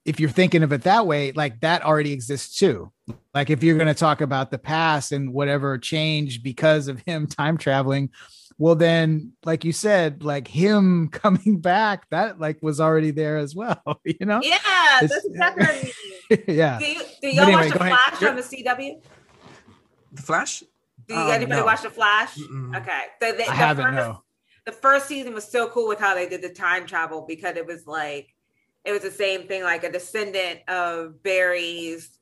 if 0.05 0.19
you're 0.19 0.29
thinking 0.29 0.63
of 0.63 0.71
it 0.71 0.83
that 0.83 1.07
way, 1.07 1.31
like 1.31 1.59
that 1.61 1.83
already 1.83 2.13
exists 2.13 2.57
too. 2.57 2.91
Like 3.33 3.49
if 3.49 3.63
you're 3.63 3.75
going 3.75 3.87
to 3.87 3.93
talk 3.93 4.21
about 4.21 4.51
the 4.51 4.59
past 4.59 5.11
and 5.11 5.33
whatever 5.33 5.77
changed 5.77 6.43
because 6.43 6.87
of 6.87 7.01
him 7.01 7.27
time 7.27 7.57
traveling, 7.57 8.11
well 8.57 8.75
then 8.75 9.33
like 9.43 9.65
you 9.65 9.71
said 9.71 10.23
like 10.23 10.47
him 10.47 11.09
coming 11.11 11.59
back 11.59 12.09
that 12.09 12.39
like 12.39 12.61
was 12.61 12.79
already 12.79 13.11
there 13.11 13.37
as 13.37 13.55
well 13.55 13.99
you 14.05 14.25
know 14.25 14.39
yeah 14.41 14.57
that's 15.01 15.25
exactly 15.25 15.65
what 15.65 15.75
I 15.75 15.83
mean. 16.29 16.43
yeah 16.47 16.79
do, 16.79 16.85
you, 16.85 17.01
do 17.21 17.27
y'all 17.29 17.45
anyway, 17.45 17.63
watch 17.63 17.73
the 17.73 17.79
flash 17.79 18.13
ahead. 18.13 18.29
on 18.29 18.35
the 18.35 18.41
cw 18.41 19.01
the 20.13 20.21
flash 20.21 20.63
do 21.07 21.13
you, 21.13 21.19
um, 21.19 21.31
anybody 21.31 21.59
no. 21.59 21.65
watch 21.65 21.81
the 21.81 21.89
flash 21.89 22.37
Mm-mm. 22.37 22.77
okay 22.77 23.03
so 23.21 23.31
the, 23.33 23.43
I 23.43 23.45
the 23.45 23.51
haven't 23.51 23.85
first, 23.85 23.95
no. 23.95 24.23
the 24.65 24.71
first 24.71 25.07
season 25.07 25.33
was 25.33 25.45
so 25.45 25.67
cool 25.67 25.87
with 25.87 25.99
how 25.99 26.15
they 26.15 26.27
did 26.27 26.41
the 26.41 26.49
time 26.49 26.85
travel 26.85 27.25
because 27.27 27.57
it 27.57 27.65
was 27.65 27.85
like 27.85 28.34
it 28.85 28.91
was 28.91 29.01
the 29.01 29.11
same 29.11 29.47
thing 29.47 29.63
like 29.63 29.83
a 29.83 29.91
descendant 29.91 30.59
of 30.67 31.21
barry's 31.23 32.19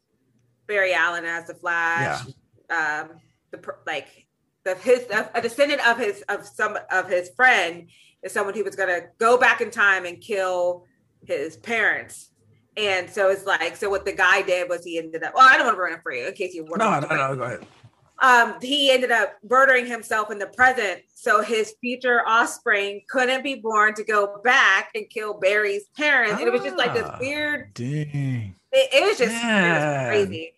barry 0.68 0.94
allen 0.94 1.26
as 1.26 1.48
the 1.48 1.53
flash 1.53 2.26
yeah. 2.69 3.02
um 3.02 3.10
the 3.52 3.76
like 3.85 4.27
the 4.64 4.76
his 4.76 5.06
a 5.34 5.41
descendant 5.41 5.85
of 5.88 5.98
his 5.98 6.23
of 6.30 6.45
some 6.48 6.77
of 6.91 7.10
his 7.10 7.30
friend 7.35 7.90
is 8.23 8.31
someone 8.31 8.56
who 8.56 8.64
was 8.64 8.76
going 8.76 8.90
to 8.90 9.07
go 9.19 9.38
back 9.38 9.61
in 9.61 9.69
time 9.69 10.06
and 10.06 10.19
kill 10.19 10.85
his 11.26 11.57
parents. 11.57 12.30
And 12.76 13.10
so 13.10 13.30
it's 13.30 13.45
like, 13.45 13.76
so 13.76 13.90
what 13.90 14.06
the 14.06 14.14
guy 14.14 14.41
did 14.41 14.68
was 14.68 14.84
he 14.84 14.98
ended 14.98 15.23
up. 15.23 15.34
Well, 15.35 15.48
I 15.48 15.57
don't 15.57 15.68
want 15.68 15.77
to 15.77 15.81
ruin 15.81 15.94
it 15.94 16.02
for 16.02 16.11
you 16.11 16.27
in 16.27 16.34
case 16.34 16.56
you 16.56 16.64
want. 16.64 16.80
No, 16.80 16.99
no, 16.99 17.07
no, 17.15 17.35
go 17.35 17.44
ahead. 17.44 17.65
Um, 18.24 18.56
he 18.62 18.90
ended 18.90 19.12
up 19.12 19.36
murdering 19.48 19.86
himself 19.86 20.32
in 20.32 20.40
the 20.40 20.48
present, 20.48 21.04
so 21.14 21.44
his 21.44 21.76
future 21.82 22.22
offspring 22.26 23.02
couldn't 23.10 23.44
be 23.44 23.56
born 23.56 23.94
to 23.95 24.04
go 24.06 24.40
back 24.45 24.91
and 24.95 25.10
kill 25.10 25.34
Barry's 25.34 25.84
parents, 25.98 26.36
ah, 26.36 26.38
and 26.40 26.48
it 26.48 26.52
was 26.52 26.64
just 26.64 26.78
like 26.78 26.94
this 26.94 27.04
ah, 27.06 27.18
weird. 27.20 27.74
Dang. 27.74 28.56
It, 28.72 28.90
it 28.94 29.06
was 29.06 29.18
just 29.18 29.36
it 29.36 29.45
was 29.45 30.08
crazy. 30.08 30.54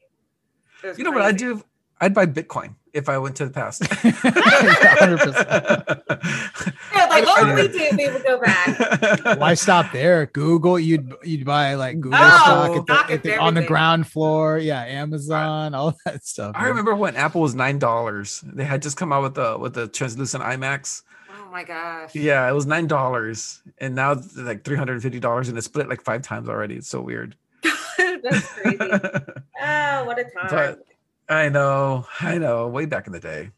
It 0.83 0.87
was 0.87 0.99
you 0.99 1.03
know 1.03 1.11
crazy. 1.11 1.23
what 1.23 1.27
I'd 1.27 1.37
do? 1.37 1.63
I'd 1.99 2.13
buy 2.13 2.27
Bitcoin 2.27 2.75
if 2.93 3.09
I 3.09 3.17
went 3.17 3.35
to 3.37 3.45
the 3.45 3.51
past. 3.51 3.81
100%. 3.81 6.73
yeah, 6.93 6.93
like 7.19 7.25
what 7.25 7.43
oh, 7.43 7.55
would 7.55 7.71
we 7.71 7.77
do 7.77 7.97
we 7.97 8.09
would 8.09 8.23
go 8.23 8.39
back? 8.39 9.39
Why 9.39 9.53
stop 9.53 9.91
there? 9.91 10.27
Google, 10.27 10.79
you'd 10.79 11.13
you'd 11.23 11.45
buy 11.45 11.75
like 11.75 11.99
Google 11.99 12.19
oh, 12.21 12.37
stock, 12.37 12.77
at 12.77 12.85
the, 13.07 13.13
at 13.13 13.23
the, 13.23 13.37
on 13.37 13.53
the 13.53 13.63
ground 13.63 14.07
floor. 14.07 14.57
Yeah, 14.57 14.83
Amazon, 14.83 15.73
all 15.73 15.95
that 16.05 16.25
stuff. 16.25 16.55
I 16.55 16.67
remember 16.67 16.95
when 16.95 17.15
Apple 17.15 17.41
was 17.41 17.55
nine 17.55 17.79
dollars. 17.79 18.43
They 18.45 18.63
had 18.63 18.81
just 18.81 18.97
come 18.97 19.11
out 19.11 19.23
with 19.23 19.35
the 19.35 19.57
with 19.57 19.73
the 19.73 19.87
translucent 19.87 20.43
iMacs. 20.43 21.03
Oh 21.29 21.51
my 21.51 21.63
gosh. 21.63 22.15
Yeah, 22.15 22.49
it 22.49 22.53
was 22.53 22.65
nine 22.65 22.87
dollars, 22.87 23.61
and 23.77 23.95
now 23.95 24.13
it's 24.13 24.35
like 24.37 24.63
three 24.63 24.77
hundred 24.77 24.93
and 24.93 25.03
fifty 25.03 25.19
dollars, 25.19 25.49
and 25.49 25.57
it's 25.57 25.65
split 25.65 25.89
like 25.89 26.01
five 26.01 26.21
times 26.21 26.49
already. 26.49 26.75
It's 26.75 26.87
so 26.87 27.01
weird. 27.01 27.35
That's 27.97 28.53
crazy. 28.53 28.77
oh, 28.79 30.03
what 30.05 30.19
a 30.19 30.23
time! 30.23 30.47
But, 30.49 30.79
I 31.27 31.49
know, 31.49 32.05
I 32.19 32.37
know. 32.37 32.67
Way 32.67 32.85
back 32.85 33.07
in 33.07 33.13
the 33.13 33.19
day. 33.19 33.51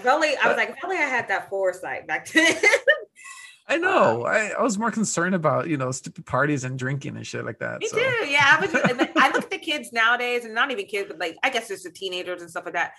If 0.00 0.06
only 0.06 0.36
I 0.36 0.48
was 0.48 0.56
like, 0.56 0.70
if 0.70 0.84
only 0.84 0.96
I 0.96 1.02
had 1.02 1.28
that 1.28 1.48
foresight 1.50 2.06
back 2.06 2.28
then. 2.28 2.56
I 3.68 3.76
know. 3.76 4.26
Um, 4.26 4.26
I, 4.26 4.52
I 4.58 4.62
was 4.62 4.78
more 4.78 4.90
concerned 4.90 5.34
about 5.34 5.68
you 5.68 5.76
know 5.76 5.92
stupid 5.92 6.26
parties 6.26 6.64
and 6.64 6.78
drinking 6.78 7.16
and 7.16 7.26
shit 7.26 7.44
like 7.44 7.60
that. 7.60 7.80
Me 7.80 7.86
so. 7.86 7.96
too. 7.96 8.26
Yeah, 8.26 8.58
I 8.58 8.60
was. 8.60 8.74
I 8.74 9.28
look 9.28 9.44
at 9.44 9.50
the 9.50 9.58
kids 9.58 9.92
nowadays, 9.92 10.44
and 10.44 10.54
not 10.54 10.70
even 10.72 10.86
kids, 10.86 11.08
but 11.08 11.20
like 11.20 11.36
I 11.42 11.50
guess 11.50 11.68
just 11.68 11.84
the 11.84 11.90
teenagers 11.90 12.42
and 12.42 12.50
stuff 12.50 12.64
like 12.64 12.74
that. 12.74 12.92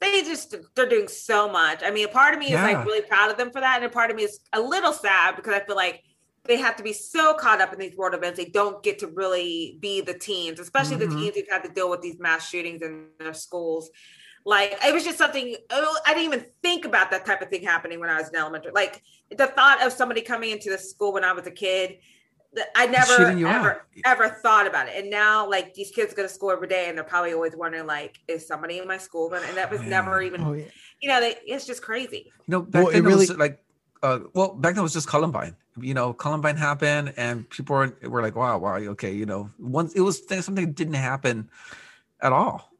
They 0.00 0.22
just 0.22 0.54
they're 0.74 0.88
doing 0.88 1.08
so 1.08 1.50
much. 1.50 1.82
I 1.84 1.90
mean, 1.90 2.06
a 2.06 2.08
part 2.08 2.32
of 2.32 2.40
me 2.40 2.50
yeah. 2.50 2.66
is 2.66 2.74
like 2.74 2.86
really 2.86 3.02
proud 3.02 3.30
of 3.30 3.36
them 3.36 3.50
for 3.50 3.60
that, 3.60 3.76
and 3.76 3.84
a 3.84 3.90
part 3.90 4.10
of 4.10 4.16
me 4.16 4.22
is 4.22 4.40
a 4.52 4.60
little 4.60 4.92
sad 4.92 5.36
because 5.36 5.52
I 5.52 5.60
feel 5.60 5.76
like 5.76 6.02
they 6.46 6.56
have 6.56 6.76
to 6.76 6.82
be 6.82 6.92
so 6.92 7.34
caught 7.34 7.60
up 7.60 7.72
in 7.72 7.78
these 7.78 7.96
world 7.96 8.14
events 8.14 8.38
they 8.38 8.44
don't 8.44 8.82
get 8.82 8.98
to 8.98 9.06
really 9.06 9.78
be 9.80 10.02
the 10.02 10.12
teens 10.12 10.60
especially 10.60 10.96
mm-hmm. 10.96 11.14
the 11.14 11.20
teens 11.22 11.36
who've 11.36 11.48
had 11.48 11.64
to 11.64 11.70
deal 11.70 11.88
with 11.88 12.02
these 12.02 12.18
mass 12.18 12.46
shootings 12.46 12.82
in 12.82 13.06
their 13.18 13.32
schools 13.32 13.88
like 14.44 14.76
it 14.84 14.92
was 14.92 15.04
just 15.04 15.18
something 15.18 15.56
oh, 15.70 15.98
i 16.06 16.14
didn't 16.14 16.32
even 16.32 16.46
think 16.62 16.84
about 16.84 17.10
that 17.10 17.24
type 17.24 17.40
of 17.42 17.48
thing 17.48 17.62
happening 17.62 18.00
when 18.00 18.10
i 18.10 18.18
was 18.18 18.28
in 18.28 18.36
elementary 18.36 18.72
like 18.72 19.02
the 19.36 19.46
thought 19.46 19.84
of 19.84 19.92
somebody 19.92 20.20
coming 20.20 20.50
into 20.50 20.70
the 20.70 20.78
school 20.78 21.12
when 21.12 21.24
i 21.24 21.32
was 21.32 21.46
a 21.46 21.50
kid 21.50 21.98
I 22.74 22.86
never 22.86 23.30
ever 23.48 23.86
ever 24.04 24.28
thought 24.28 24.66
about 24.66 24.88
it. 24.88 24.94
And 24.96 25.10
now 25.10 25.48
like 25.48 25.74
these 25.74 25.90
kids 25.90 26.14
go 26.14 26.22
to 26.22 26.28
school 26.28 26.50
every 26.50 26.68
day 26.68 26.88
and 26.88 26.96
they're 26.96 27.04
probably 27.04 27.32
always 27.32 27.56
wondering 27.56 27.86
like, 27.86 28.20
is 28.28 28.46
somebody 28.46 28.78
in 28.78 28.86
my 28.86 28.98
school? 28.98 29.32
And 29.34 29.56
that 29.56 29.70
was 29.70 29.80
oh, 29.80 29.84
never 29.84 30.22
even 30.22 30.40
oh, 30.40 30.52
yeah. 30.52 30.64
you 31.02 31.08
know, 31.08 31.20
they, 31.20 31.36
it's 31.46 31.66
just 31.66 31.82
crazy. 31.82 32.26
You 32.26 32.32
no, 32.46 32.58
know, 32.58 32.62
back 32.64 32.82
well, 32.84 32.92
then 32.92 33.04
it 33.04 33.06
really 33.06 33.26
was 33.26 33.36
like 33.36 33.60
uh, 34.04 34.20
well, 34.34 34.52
back 34.54 34.74
then 34.74 34.80
it 34.80 34.82
was 34.82 34.92
just 34.92 35.08
Columbine. 35.08 35.56
You 35.80 35.94
know, 35.94 36.12
Columbine 36.12 36.56
happened, 36.56 37.14
and 37.16 37.48
people 37.48 37.74
were, 37.74 37.96
were 38.02 38.20
like, 38.20 38.36
"Wow, 38.36 38.58
wow, 38.58 38.76
okay." 38.76 39.12
You 39.12 39.24
know, 39.24 39.50
once 39.58 39.94
it 39.94 40.02
was 40.02 40.22
something 40.28 40.66
that 40.66 40.74
didn't 40.74 40.94
happen 40.94 41.48
at 42.20 42.30
all. 42.30 42.70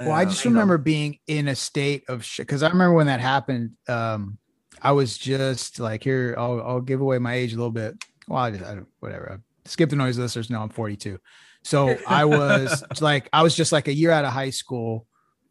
Well, 0.00 0.12
uh, 0.12 0.14
I 0.14 0.24
just 0.24 0.44
remember 0.44 0.78
know. 0.78 0.84
being 0.84 1.18
in 1.26 1.48
a 1.48 1.54
state 1.54 2.04
of 2.08 2.24
shit 2.24 2.46
because 2.46 2.62
I 2.62 2.68
remember 2.68 2.94
when 2.94 3.06
that 3.06 3.20
happened. 3.20 3.72
Um, 3.88 4.38
I 4.80 4.92
was 4.92 5.18
just 5.18 5.80
like, 5.80 6.04
here, 6.04 6.36
I'll, 6.38 6.60
I'll 6.60 6.80
give 6.80 7.00
away 7.00 7.18
my 7.18 7.34
age 7.34 7.52
a 7.52 7.56
little 7.56 7.72
bit. 7.72 7.96
Well, 8.28 8.38
I, 8.38 8.50
just, 8.52 8.64
I 8.64 8.74
don't, 8.74 8.86
whatever. 9.00 9.32
I 9.40 9.68
skip 9.68 9.90
the 9.90 9.96
noise 9.96 10.18
listeners 10.18 10.50
No, 10.50 10.62
I'm 10.62 10.68
42. 10.68 11.18
So 11.64 11.96
I 12.06 12.24
was 12.24 12.84
like, 13.00 13.28
I 13.32 13.42
was 13.42 13.56
just 13.56 13.72
like 13.72 13.88
a 13.88 13.92
year 13.92 14.12
out 14.12 14.24
of 14.24 14.32
high 14.32 14.50
school, 14.50 15.06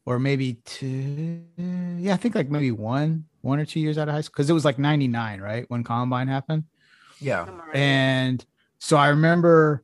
or 0.06 0.20
maybe 0.20 0.60
two. 0.64 1.44
Yeah, 1.58 2.14
I 2.14 2.18
think 2.18 2.36
like 2.36 2.50
maybe 2.50 2.72
one, 2.72 3.26
one 3.48 3.60
or 3.60 3.66
two 3.66 3.80
years 3.80 3.98
out 3.98 4.08
of 4.10 4.14
high 4.14 4.22
school 4.22 4.34
because 4.36 4.50
it 4.50 4.54
was 4.54 4.66
like 4.66 4.78
99 4.78 5.40
right 5.40 5.66
when 5.70 5.84
columbine 5.84 6.28
happened 6.28 6.66
yeah 7.20 7.48
and 7.74 8.46
so 8.80 8.98
i 8.98 9.08
remember 9.08 9.84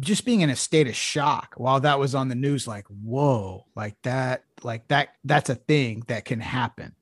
just 0.00 0.24
being 0.24 0.40
in 0.40 0.50
a 0.50 0.56
state 0.56 0.88
of 0.88 0.96
shock 0.96 1.54
while 1.56 1.80
that 1.80 1.98
was 1.98 2.14
on 2.14 2.28
the 2.28 2.34
news 2.34 2.66
like 2.66 2.86
whoa 2.86 3.66
like 3.76 3.96
that 4.02 4.44
like 4.62 4.88
that 4.88 5.10
that's 5.24 5.50
a 5.50 5.54
thing 5.54 6.02
that 6.08 6.24
can 6.24 6.40
happen. 6.40 6.94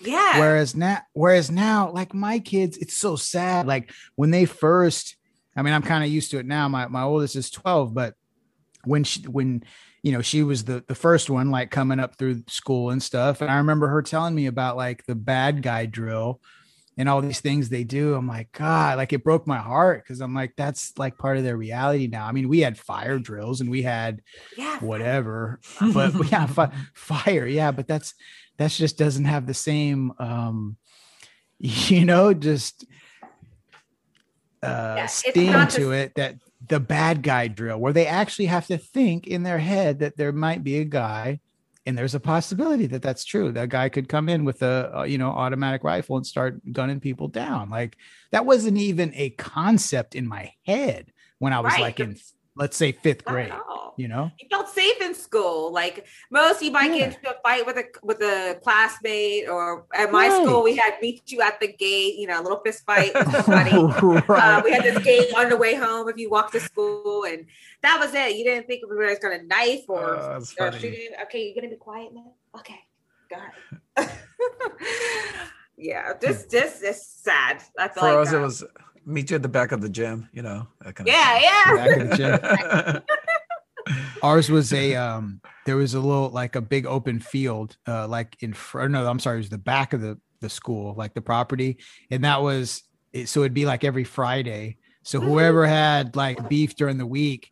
Yeah. 0.00 0.38
Whereas 0.38 0.74
now 0.74 0.98
whereas 1.12 1.50
now 1.50 1.90
like 1.90 2.14
my 2.14 2.38
kids 2.38 2.76
it's 2.78 2.96
so 2.96 3.16
sad. 3.16 3.66
Like 3.66 3.90
when 4.16 4.30
they 4.30 4.44
first 4.44 5.16
i 5.56 5.62
mean 5.62 5.72
i'm 5.72 5.82
kind 5.82 6.02
of 6.02 6.10
used 6.10 6.30
to 6.30 6.38
it 6.38 6.46
now. 6.46 6.68
My, 6.68 6.88
my 6.88 7.02
oldest 7.02 7.36
is 7.36 7.50
12 7.50 7.94
but 7.94 8.14
when 8.84 9.04
she 9.04 9.22
when 9.22 9.64
you 10.04 10.12
know, 10.12 10.20
she 10.20 10.42
was 10.42 10.64
the 10.64 10.84
the 10.86 10.94
first 10.94 11.30
one 11.30 11.50
like 11.50 11.70
coming 11.70 11.98
up 11.98 12.16
through 12.16 12.44
school 12.46 12.90
and 12.90 13.02
stuff. 13.02 13.40
And 13.40 13.50
I 13.50 13.56
remember 13.56 13.88
her 13.88 14.02
telling 14.02 14.34
me 14.34 14.44
about 14.44 14.76
like 14.76 15.06
the 15.06 15.14
bad 15.14 15.62
guy 15.62 15.86
drill 15.86 16.42
and 16.96 17.08
all 17.08 17.20
these 17.20 17.40
things 17.40 17.68
they 17.68 17.84
do. 17.84 18.14
I'm 18.14 18.28
like, 18.28 18.52
God, 18.52 18.98
like 18.98 19.12
it 19.12 19.24
broke 19.24 19.46
my 19.46 19.58
heart 19.58 20.02
because 20.02 20.20
I'm 20.20 20.34
like, 20.34 20.54
that's 20.56 20.96
like 20.98 21.18
part 21.18 21.36
of 21.36 21.44
their 21.44 21.56
reality 21.56 22.06
now. 22.06 22.26
I 22.26 22.32
mean, 22.32 22.48
we 22.48 22.60
had 22.60 22.78
fire 22.78 23.18
drills 23.18 23.60
and 23.60 23.70
we 23.70 23.82
had 23.82 24.22
yeah. 24.56 24.78
whatever, 24.78 25.60
but 25.92 26.14
yeah, 26.30 26.46
fi- 26.46 26.72
fire, 26.94 27.46
yeah, 27.46 27.70
but 27.72 27.88
that's 27.88 28.14
that's 28.56 28.76
just 28.76 28.98
doesn't 28.98 29.24
have 29.24 29.46
the 29.46 29.54
same 29.54 30.12
um 30.18 30.76
you 31.58 32.04
know, 32.04 32.34
just 32.34 32.84
uh 34.62 34.94
yeah, 34.96 35.06
sting 35.06 35.66
to 35.68 35.92
it 35.92 36.14
that 36.14 36.36
the 36.66 36.80
bad 36.80 37.22
guy 37.22 37.48
drill 37.48 37.78
where 37.78 37.92
they 37.92 38.06
actually 38.06 38.46
have 38.46 38.66
to 38.66 38.78
think 38.78 39.26
in 39.26 39.42
their 39.42 39.58
head 39.58 39.98
that 39.98 40.16
there 40.16 40.32
might 40.32 40.64
be 40.64 40.78
a 40.78 40.84
guy 40.84 41.40
and 41.86 41.98
there's 41.98 42.14
a 42.14 42.20
possibility 42.20 42.86
that 42.86 43.02
that's 43.02 43.24
true 43.24 43.52
that 43.52 43.68
guy 43.68 43.88
could 43.88 44.08
come 44.08 44.28
in 44.28 44.44
with 44.44 44.62
a, 44.62 44.90
a, 44.94 45.06
you 45.06 45.18
know 45.18 45.30
automatic 45.30 45.84
rifle 45.84 46.16
and 46.16 46.26
start 46.26 46.60
gunning 46.72 47.00
people 47.00 47.28
down. 47.28 47.70
Like 47.70 47.96
that 48.30 48.46
wasn't 48.46 48.78
even 48.78 49.12
a 49.14 49.30
concept 49.30 50.14
in 50.14 50.26
my 50.26 50.52
head 50.64 51.12
when 51.38 51.52
i 51.52 51.60
was 51.60 51.72
right. 51.72 51.80
like 51.80 52.00
in 52.00 52.16
let's 52.56 52.76
say 52.76 52.92
fifth 52.92 53.24
grade 53.24 53.52
you 53.96 54.08
know? 54.08 54.30
You 54.38 54.48
felt 54.50 54.68
safe 54.68 55.00
in 55.00 55.14
school. 55.14 55.72
Like 55.72 56.06
most 56.30 56.62
you 56.62 56.70
might 56.70 56.90
yeah. 56.92 56.98
get 56.98 57.16
into 57.16 57.30
a 57.30 57.40
fight 57.42 57.66
with 57.66 57.76
a 57.76 57.84
with 58.02 58.20
a 58.20 58.58
classmate 58.62 59.48
or 59.48 59.86
at 59.94 60.10
my 60.10 60.28
right. 60.28 60.42
school 60.42 60.62
we 60.62 60.76
had 60.76 60.94
meet 61.00 61.30
you 61.30 61.40
at 61.40 61.60
the 61.60 61.72
gate 61.72 62.16
you 62.16 62.26
know 62.26 62.40
a 62.40 62.42
little 62.42 62.60
fist 62.64 62.84
fight 62.84 63.14
right. 63.48 63.72
uh, 63.72 64.62
we 64.64 64.70
had 64.70 64.84
this 64.84 64.98
gate 65.04 65.32
on 65.36 65.48
the 65.48 65.56
way 65.56 65.74
home 65.74 66.08
if 66.08 66.16
you 66.16 66.30
walked 66.30 66.52
to 66.52 66.60
school 66.60 67.24
and 67.24 67.46
that 67.82 67.98
was 68.00 68.14
it. 68.14 68.36
You 68.36 68.44
didn't 68.44 68.66
think 68.66 68.82
everybody 68.84 69.10
was 69.10 69.18
gonna 69.18 69.42
knife 69.42 69.84
or, 69.88 70.16
uh, 70.16 70.40
or 70.60 70.72
shooting. 70.72 71.10
Okay 71.22 71.46
you're 71.46 71.54
gonna 71.54 71.68
be 71.68 71.76
quiet 71.76 72.12
now? 72.14 72.32
Okay 72.58 72.80
it 73.96 74.10
yeah 75.76 76.12
this 76.20 76.44
this 76.44 76.82
is 76.82 77.04
sad. 77.06 77.62
I 77.78 77.88
feel 77.88 78.02
for 78.02 78.14
like 78.14 78.26
us 78.26 78.32
it 78.32 78.38
was 78.38 78.64
meet 79.04 79.30
you 79.30 79.36
at 79.36 79.42
the 79.42 79.48
back 79.48 79.72
of 79.72 79.80
the 79.80 79.88
gym 79.88 80.28
you 80.32 80.42
know 80.42 80.66
That 80.80 80.94
kind 80.94 81.06
yeah 81.06 81.38
yeah 81.38 83.00
Ours 84.22 84.50
was 84.50 84.72
a 84.72 84.94
um 84.94 85.40
there 85.66 85.76
was 85.76 85.94
a 85.94 86.00
little 86.00 86.30
like 86.30 86.56
a 86.56 86.60
big 86.60 86.86
open 86.86 87.20
field 87.20 87.76
uh 87.86 88.06
like 88.08 88.36
in 88.40 88.52
front 88.52 88.92
no 88.92 89.06
I'm 89.06 89.18
sorry 89.18 89.36
it 89.36 89.38
was 89.38 89.50
the 89.50 89.58
back 89.58 89.92
of 89.92 90.00
the 90.00 90.18
the 90.40 90.48
school 90.48 90.94
like 90.94 91.14
the 91.14 91.22
property. 91.22 91.78
And 92.10 92.24
that 92.24 92.42
was 92.42 92.82
it, 93.12 93.28
so 93.28 93.40
it'd 93.40 93.54
be 93.54 93.66
like 93.66 93.84
every 93.84 94.04
Friday. 94.04 94.78
So 95.02 95.20
whoever 95.20 95.66
had 95.66 96.16
like 96.16 96.48
beef 96.48 96.76
during 96.76 96.98
the 96.98 97.06
week 97.06 97.50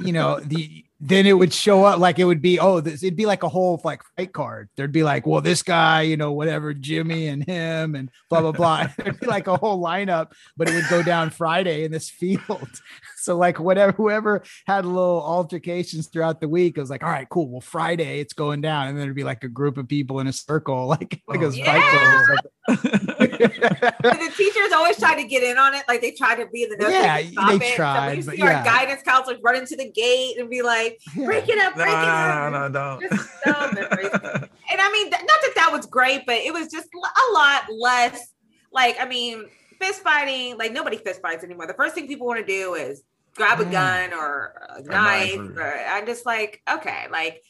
you 0.00 0.12
know 0.12 0.40
the 0.40 0.84
then 1.00 1.26
it 1.26 1.34
would 1.34 1.52
show 1.52 1.84
up 1.84 2.00
like 2.00 2.18
it 2.18 2.24
would 2.24 2.42
be 2.42 2.58
oh 2.58 2.80
this 2.80 3.04
it'd 3.04 3.16
be 3.16 3.26
like 3.26 3.44
a 3.44 3.48
whole 3.48 3.80
like 3.84 4.02
fight 4.16 4.32
card. 4.32 4.68
There'd 4.76 4.92
be 4.92 5.04
like 5.04 5.26
well 5.26 5.40
this 5.40 5.62
guy 5.62 6.02
you 6.02 6.16
know 6.16 6.32
whatever 6.32 6.74
jimmy 6.74 7.28
and 7.28 7.44
him 7.44 7.94
and 7.94 8.10
blah 8.28 8.40
blah 8.40 8.52
blah. 8.52 8.88
There'd 8.98 9.20
be 9.20 9.26
like 9.26 9.46
a 9.46 9.56
whole 9.56 9.82
lineup 9.82 10.32
but 10.56 10.68
it 10.68 10.74
would 10.74 10.88
go 10.88 11.02
down 11.02 11.30
friday 11.30 11.84
in 11.84 11.92
this 11.92 12.10
field. 12.18 12.68
So 13.16 13.36
like 13.36 13.60
whatever 13.60 13.92
whoever 13.92 14.42
had 14.66 14.86
little 14.86 15.22
altercations 15.22 16.08
throughout 16.08 16.40
the 16.40 16.48
week 16.48 16.76
it 16.76 16.80
was 16.80 16.90
like 16.90 17.04
all 17.04 17.10
right 17.10 17.28
cool. 17.28 17.48
Well 17.48 17.60
friday 17.60 18.18
it's 18.18 18.32
going 18.32 18.60
down. 18.60 18.88
And 18.88 18.96
then 18.96 19.04
there'd 19.04 19.14
be 19.14 19.24
like 19.24 19.44
a 19.44 19.48
group 19.48 19.78
of 19.78 19.86
people 19.86 20.18
in 20.18 20.26
a 20.26 20.32
circle 20.32 20.86
like 20.88 21.22
like 21.28 21.42
a 21.42 21.56
yeah. 21.56 21.64
fight 21.64 22.26
club 22.26 22.38
the 22.68 24.32
teachers 24.36 24.72
always 24.74 24.98
try 24.98 25.14
to 25.14 25.26
get 25.26 25.42
in 25.42 25.56
on 25.58 25.74
it. 25.74 25.84
Like 25.88 26.00
they 26.00 26.10
try 26.10 26.34
to 26.34 26.46
be 26.48 26.64
in 26.64 26.70
the 26.70 26.90
yeah 26.90 27.22
they 27.56 27.74
tried 27.74 28.24
so 28.24 28.30
but 28.30 28.38
yeah. 28.38 28.58
our 28.58 28.64
guidance 28.64 29.02
counselors 29.02 29.38
run 29.42 29.56
into 29.56 29.76
the 29.76 29.90
gate 29.90 30.38
and 30.38 30.50
be 30.50 30.62
like 30.62 30.87
like, 30.90 31.26
break 31.26 31.48
it 31.48 31.58
up, 31.58 31.74
break 31.74 31.88
no, 31.88 31.92
it 31.92 32.08
up. 32.08 32.52
No, 32.52 32.68
no, 32.68 32.68
no. 32.68 32.98
and 34.70 34.80
I 34.80 34.92
mean, 34.92 35.10
not 35.10 35.22
that 35.22 35.52
that 35.56 35.70
was 35.72 35.86
great, 35.86 36.22
but 36.26 36.36
it 36.36 36.52
was 36.52 36.68
just 36.68 36.88
a 36.94 37.32
lot 37.32 37.64
less. 37.72 38.34
Like, 38.72 38.96
I 39.00 39.06
mean, 39.06 39.46
fist 39.80 40.02
fighting, 40.02 40.58
like 40.58 40.72
nobody 40.72 40.96
fist 40.96 41.22
fights 41.22 41.44
anymore. 41.44 41.66
The 41.66 41.74
first 41.74 41.94
thing 41.94 42.06
people 42.06 42.26
want 42.26 42.40
to 42.40 42.46
do 42.46 42.74
is 42.74 43.02
grab 43.34 43.60
a 43.60 43.64
mm. 43.64 43.72
gun 43.72 44.12
or 44.12 44.54
a 44.70 44.82
knife. 44.82 45.56
Or, 45.56 45.84
I'm 45.88 46.06
just 46.06 46.26
like, 46.26 46.62
okay, 46.70 47.06
like 47.10 47.42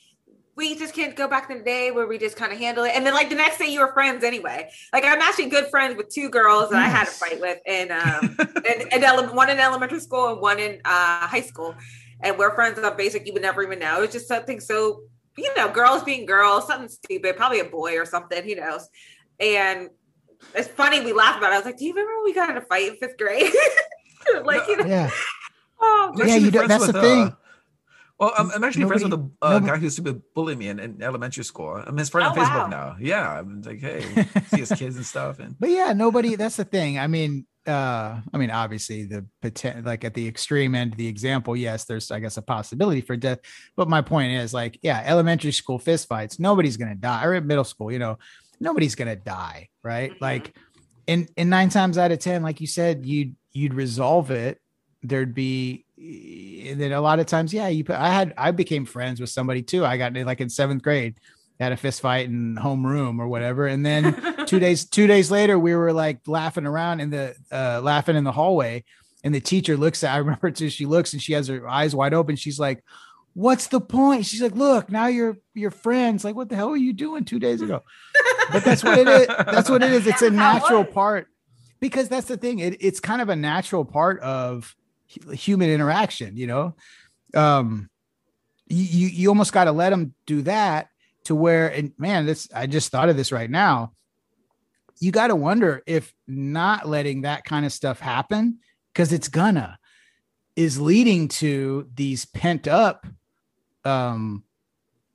we 0.59 0.75
just 0.75 0.93
can't 0.93 1.15
go 1.15 1.29
back 1.29 1.49
to 1.49 1.57
the 1.57 1.63
day 1.63 1.93
where 1.93 2.09
we 2.09 2.19
just 2.19 2.37
kind 2.37 2.53
of 2.53 2.59
handle 2.59 2.83
it. 2.83 2.91
And 2.95 3.07
then 3.07 3.15
like 3.15 3.29
the 3.29 3.37
next 3.37 3.59
day 3.59 3.67
you 3.67 3.79
were 3.79 3.93
friends 3.93 4.25
anyway. 4.25 4.69
Like 4.93 5.05
I'm 5.05 5.21
actually 5.21 5.51
good 5.51 5.69
friends 5.69 5.97
with 5.97 6.09
two 6.09 6.29
girls 6.29 6.71
that 6.71 6.81
yes. 6.81 6.87
I 6.87 6.99
had 6.99 7.09
a 7.09 7.11
fight 7.13 7.41
with 7.41 7.59
and 7.65 7.93
um 7.93 8.37
and, 8.69 8.93
and 8.93 9.05
ele- 9.05 9.35
one 9.35 9.51
in 9.51 9.61
elementary 9.61 10.01
school 10.01 10.33
and 10.33 10.41
one 10.41 10.59
in 10.59 10.81
uh, 10.85 11.29
high 11.29 11.43
school 11.43 11.77
and 12.23 12.39
we're 12.39 12.55
friends 12.55 12.79
on 12.79 12.97
basic 12.97 13.27
you 13.27 13.33
would 13.33 13.43
never 13.43 13.63
even 13.63 13.79
know 13.79 14.03
it's 14.03 14.13
just 14.13 14.29
something 14.29 14.61
so 14.61 15.01
you 15.37 15.51
know 15.57 15.71
girls 15.71 16.03
being 16.03 16.27
girls 16.27 16.67
something 16.67 16.89
stupid 16.89 17.37
probably 17.37 17.61
a 17.61 17.65
boy 17.65 17.97
or 17.97 18.05
something 18.05 18.43
who 18.45 18.55
knows 18.55 18.89
and 19.41 19.89
it's 20.55 20.69
funny 20.69 21.01
we 21.01 21.13
laugh 21.13 21.39
about 21.39 21.51
it 21.51 21.55
i 21.55 21.59
was 21.59 21.67
like 21.67 21.77
do 21.77 21.85
you 21.85 21.93
remember 21.93 22.17
when 22.17 22.25
we 22.25 22.35
got 22.35 22.51
in 22.51 22.57
a 22.57 22.61
fight 22.63 22.89
in 22.89 22.97
fifth 22.97 23.17
grade 23.17 23.53
like 24.45 24.67
you 24.69 24.77
know, 24.77 24.87
yeah 24.87 25.11
oh 25.81 26.13
yeah 26.17 26.37
you 26.37 26.51
don't, 26.51 26.69
that's 26.69 26.87
the 26.87 26.93
thing 27.01 27.29
uh, 27.29 27.33
well, 28.19 28.33
I'm, 28.37 28.51
I'm 28.51 28.65
actually 28.65 28.83
nobody, 28.83 29.01
friends 29.01 29.17
with 29.17 29.31
a 29.43 29.45
uh, 29.45 29.59
guy 29.61 29.77
who 29.77 29.85
used 29.85 30.05
to 30.05 30.23
bully 30.35 30.57
me 30.57 30.69
in, 30.69 30.81
in, 30.81 31.03
elementary 31.03 31.45
school. 31.45 31.81
I'm 31.87 31.97
his 31.97 32.09
friend 32.09 32.27
oh, 32.27 32.31
on 32.31 32.37
Facebook 32.37 32.65
wow. 32.65 32.67
now. 32.67 32.97
Yeah, 32.99 33.39
I'm 33.39 33.63
like, 33.63 33.79
hey, 33.79 34.03
see 34.49 34.59
his 34.59 34.73
kids 34.73 34.97
and 34.97 35.07
stuff. 35.07 35.39
And 35.39 35.55
but 35.61 35.71
yeah, 35.71 35.93
nobody. 35.93 36.35
That's 36.35 36.57
the 36.57 36.65
thing. 36.65 36.99
I 36.99 37.07
mean, 37.07 37.47
uh 37.69 38.21
i 38.33 38.37
mean 38.39 38.51
obviously 38.51 39.05
the 39.05 39.25
potential 39.43 39.83
like 39.85 40.05
at 40.05 40.15
the 40.15 40.27
extreme 40.27 40.75
end 40.75 40.95
the 40.95 41.07
example 41.07 41.55
yes 41.55 41.85
there's 41.85 42.11
i 42.11 42.19
guess 42.19 42.37
a 42.37 42.43
possibility 42.43 43.01
for 43.01 43.17
death. 43.17 43.39
But 43.77 43.89
my 43.89 44.01
point 44.01 44.33
is 44.33 44.55
like 44.55 44.79
yeah 44.83 45.03
elementary 45.05 45.53
school 45.53 45.79
fist 45.79 46.09
fights 46.09 46.39
nobody's 46.39 46.77
gonna 46.77 46.95
die 46.95 47.25
or 47.25 47.35
at 47.35 47.45
middle 47.45 47.65
school 47.65 47.93
you 47.93 47.99
know 47.99 48.19
nobody's 48.61 48.95
gonna 48.95 49.17
die 49.17 49.69
right? 49.83 50.11
Mm-hmm. 50.13 50.25
like 50.25 50.55
in 51.07 51.29
in 51.37 51.49
nine 51.49 51.69
times 51.69 51.99
out 51.99 52.13
of 52.13 52.19
ten 52.19 52.43
like 52.43 52.61
you 52.61 52.67
said 52.67 53.07
you'd 53.07 53.37
you'd 53.53 53.75
resolve 53.75 54.31
it 54.31 54.61
there'd 55.03 55.35
be 55.35 55.85
and 55.97 56.81
then 56.81 56.93
a 56.93 57.01
lot 57.01 57.19
of 57.19 57.27
times 57.27 57.53
yeah 57.53 57.69
you 57.69 57.85
i 57.91 58.11
had 58.11 58.35
i 58.39 58.51
became 58.51 58.85
friends 58.85 59.21
with 59.21 59.31
somebody 59.31 59.63
too. 59.63 59.85
I 59.85 59.97
got 59.97 60.15
like 60.15 60.41
in 60.41 60.49
seventh 60.49 60.83
grade 60.83 61.19
had 61.61 61.73
a 61.73 61.77
fist 61.77 62.01
fight 62.01 62.27
in 62.27 62.57
homeroom 62.57 63.19
or 63.19 63.29
whatever. 63.29 63.67
And 63.67 63.85
then 63.85 64.15
two 64.47 64.59
days, 64.59 64.85
two 64.85 65.07
days 65.07 65.31
later, 65.31 65.59
we 65.59 65.75
were 65.75 65.93
like 65.93 66.21
laughing 66.27 66.67
around 66.67 67.01
in 67.01 67.11
the 67.11 67.35
uh, 67.51 67.81
laughing 67.83 68.17
in 68.17 68.25
the 68.25 68.33
hallway. 68.33 68.85
And 69.25 69.35
the 69.35 69.41
teacher 69.41 69.77
looks 69.77 70.05
at, 70.05 70.15
I 70.15 70.19
remember 70.19 70.51
too, 70.51 70.71
she 70.71 70.87
looks 70.87 71.13
and 71.13 71.21
she 71.21 71.33
has 71.33 71.49
her 71.49 71.69
eyes 71.69 71.95
wide 71.95 72.15
open. 72.15 72.37
She's 72.37 72.59
like, 72.59 72.85
What's 73.35 73.69
the 73.69 73.81
point? 73.81 74.27
She's 74.27 74.43
like, 74.43 74.55
Look, 74.55 74.91
now 74.91 75.07
you're 75.07 75.39
your 75.55 75.71
friends. 75.71 76.25
Like, 76.25 76.37
what 76.37 76.49
the 76.49 76.57
hell 76.57 76.71
were 76.71 76.77
you 76.77 76.93
doing 76.93 77.25
two 77.25 77.39
days 77.39 77.61
ago? 77.61 77.83
But 78.53 78.65
that's 78.65 78.83
what 78.85 78.99
it 78.99 79.09
is. 79.09 79.27
That's 79.27 79.69
what 79.69 79.83
it 79.83 79.93
is. 79.93 80.07
It's 80.07 80.23
a 80.23 80.31
natural 80.31 80.85
part 80.85 81.29
because 81.81 82.09
that's 82.09 82.29
the 82.29 82.37
thing. 82.37 82.61
It, 82.61 82.77
it's 82.81 83.01
kind 83.01 83.21
of 83.21 83.29
a 83.29 83.37
natural 83.37 83.85
part 83.85 84.21
of 84.21 84.75
human 85.07 85.71
interaction, 85.71 86.37
you 86.37 86.47
know? 86.47 86.75
Um, 87.35 87.91
you, 88.69 89.09
you 89.09 89.29
almost 89.29 89.53
got 89.53 89.65
to 89.65 89.73
let 89.73 89.91
them 89.91 90.15
do 90.27 90.43
that 90.43 90.89
to 91.29 91.35
where 91.35 91.69
and 91.69 91.93
man 91.99 92.27
this 92.27 92.49
i 92.55 92.67
just 92.67 92.91
thought 92.91 93.09
of 93.09 93.17
this 93.17 93.33
right 93.33 93.51
now. 93.51 93.93
You 95.01 95.13
got 95.13 95.29
to 95.29 95.37
wonder 95.37 95.85
if 95.87 96.13
not 96.27 96.89
letting 96.89 97.21
that 97.21 97.45
kind 97.45 97.65
of 97.65 97.73
stuff 97.73 98.01
happen 98.01 98.59
because 98.93 99.13
it's 99.13 99.29
gonna 99.29 99.79
is 100.57 100.81
leading 100.81 101.29
to 101.29 101.89
these 101.95 102.25
pent 102.25 102.67
up 102.67 103.07
um 103.85 104.43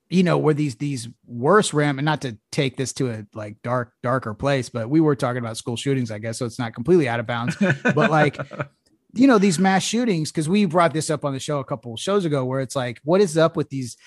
you 0.09 0.23
know 0.23 0.37
where 0.37 0.53
these 0.53 0.75
these 0.75 1.09
worse 1.25 1.73
ram 1.73 1.99
and 1.99 2.05
not 2.05 2.21
to 2.21 2.37
take 2.51 2.77
this 2.77 2.93
to 2.93 3.11
a 3.11 3.25
like 3.33 3.61
dark 3.61 3.91
darker 4.03 4.33
place 4.33 4.69
but 4.69 4.89
we 4.89 5.01
were 5.01 5.15
talking 5.15 5.39
about 5.39 5.57
school 5.57 5.75
shootings 5.75 6.11
i 6.11 6.17
guess 6.19 6.37
so 6.37 6.45
it's 6.45 6.59
not 6.59 6.73
completely 6.73 7.09
out 7.09 7.19
of 7.19 7.25
bounds. 7.25 7.57
But 7.83 8.09
like 8.09 8.37
you 9.13 9.27
know 9.27 9.37
these 9.37 9.59
mass 9.59 9.83
shootings 9.83 10.31
because 10.31 10.47
we 10.47 10.65
brought 10.65 10.93
this 10.93 11.09
up 11.09 11.25
on 11.25 11.33
the 11.33 11.39
show 11.39 11.59
a 11.59 11.65
couple 11.65 11.97
shows 11.97 12.23
ago 12.23 12.45
where 12.45 12.61
it's 12.61 12.75
like 12.75 12.99
what 13.03 13.21
is 13.21 13.37
up 13.37 13.57
with 13.57 13.69
these 13.69 13.97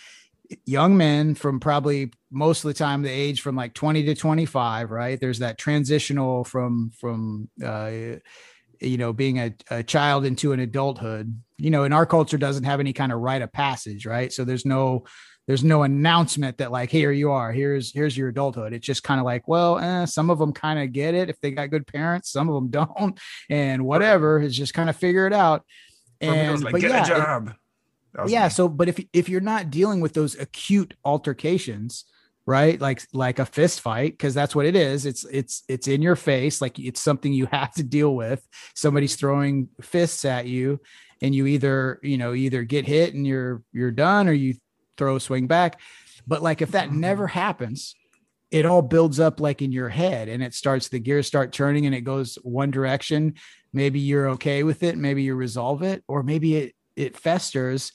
young 0.65 0.97
men 0.97 1.35
from 1.35 1.61
probably 1.61 2.13
most 2.31 2.65
of 2.65 2.69
the 2.69 2.75
time 2.75 3.03
the 3.03 3.11
age 3.11 3.41
from 3.41 3.57
like 3.57 3.75
20 3.75 4.05
to 4.05 4.15
25 4.15 4.91
right? 4.91 5.21
There's 5.21 5.41
that 5.41 5.59
transitional 5.59 6.45
from 6.45 6.91
from 6.99 7.49
uh 7.65 7.91
you 8.81 8.99
know 8.99 9.13
being 9.13 9.39
a, 9.39 9.55
a 9.71 9.83
child 9.83 10.25
into 10.25 10.53
an 10.53 10.61
adulthood. 10.61 11.41
You 11.59 11.71
know 11.71 11.85
in 11.85 11.93
our 11.93 12.07
culture 12.07 12.39
doesn't 12.39 12.65
have 12.65 12.81
any 12.81 12.93
kind 12.93 13.13
of 13.13 13.21
rite 13.21 13.43
of 13.43 13.53
passage 13.53 14.07
right? 14.07 14.33
So 14.33 14.45
there's 14.45 14.67
no 14.67 15.05
there's 15.47 15.65
no 15.65 15.85
announcement 15.85 16.59
that 16.59 16.73
like 16.73 16.91
here 16.91 17.13
you 17.13 17.31
are. 17.31 17.53
Here's 17.53 17.93
here's 17.93 18.17
your 18.17 18.29
adulthood. 18.29 18.73
It's 18.73 18.87
just 18.87 19.03
kind 19.03 19.21
of 19.21 19.25
like 19.25 19.49
well 19.49 19.79
eh, 19.79 20.05
some 20.07 20.31
of 20.31 20.39
them 20.39 20.53
kind 20.53 20.79
of 20.79 20.93
get 20.93 21.15
it 21.15 21.31
if 21.31 21.41
they 21.41 21.51
got 21.53 21.71
good 21.71 21.87
parents 21.87 22.31
some 22.31 22.49
of 22.49 22.55
them 22.55 22.69
don't. 22.71 23.19
And 23.49 23.85
whatever 23.85 24.41
is 24.41 24.57
just 24.57 24.75
kind 24.75 24.91
of 24.91 24.97
figure 24.97 25.27
it 25.27 25.33
out. 25.33 25.65
And 26.21 26.63
like, 26.63 26.73
but 26.73 26.81
get 26.81 26.91
yeah, 26.91 27.05
a 27.05 27.07
job. 27.07 27.49
it, 27.49 27.55
yeah. 28.27 28.45
Me. 28.45 28.51
So, 28.51 28.69
but 28.69 28.89
if 28.89 29.05
if 29.13 29.29
you're 29.29 29.41
not 29.41 29.71
dealing 29.71 30.01
with 30.01 30.15
those 30.15 30.35
acute 30.35 30.95
altercations, 31.05 32.05
right? 32.47 32.81
Like 32.81 33.03
like 33.13 33.39
a 33.39 33.47
fist 33.47 33.81
fight, 33.81 34.13
because 34.13 34.35
that's 34.35 34.55
what 34.55 34.67
it 34.67 34.77
is. 34.77 35.07
It's 35.07 35.25
it's 35.25 35.63
it's 35.69 35.89
in 35.89 36.03
your 36.03 36.17
face. 36.17 36.61
Like 36.61 36.79
it's 36.79 37.01
something 37.01 37.33
you 37.33 37.47
have 37.53 37.73
to 37.75 37.83
deal 37.83 38.15
with. 38.15 38.47
Somebody's 38.75 39.17
throwing 39.17 39.69
fists 39.81 40.25
at 40.25 40.47
you, 40.47 40.81
and 41.21 41.35
you 41.35 41.47
either 41.47 42.01
you 42.03 42.19
know 42.19 42.35
either 42.35 42.63
get 42.63 42.87
hit 42.87 43.15
and 43.15 43.27
you're 43.27 43.63
you're 43.73 43.91
done, 43.91 44.29
or 44.29 44.33
you 44.33 44.55
throw 44.97 45.17
a 45.17 45.21
swing 45.21 45.47
back. 45.47 45.81
But 46.27 46.43
like 46.43 46.63
if 46.63 46.73
that 46.73 46.89
mm-hmm. 46.89 47.01
never 47.01 47.27
happens, 47.27 47.95
it 48.51 48.65
all 48.65 48.83
builds 48.83 49.21
up 49.21 49.41
like 49.41 49.63
in 49.63 49.73
your 49.73 49.89
head 49.89 50.29
and 50.29 50.43
it 50.43 50.55
starts 50.55 50.89
the 50.89 50.99
gears 50.99 51.27
start 51.27 51.53
turning 51.53 51.87
and 51.87 51.95
it 51.95 52.03
goes 52.03 52.37
one 52.43 52.71
direction 52.71 53.35
maybe 53.73 53.99
you're 53.99 54.31
okay 54.31 54.63
with 54.63 54.83
it 54.83 54.97
maybe 54.97 55.23
you 55.23 55.35
resolve 55.35 55.83
it 55.83 56.03
or 56.07 56.23
maybe 56.23 56.57
it 56.57 56.75
it 56.95 57.17
festers 57.17 57.93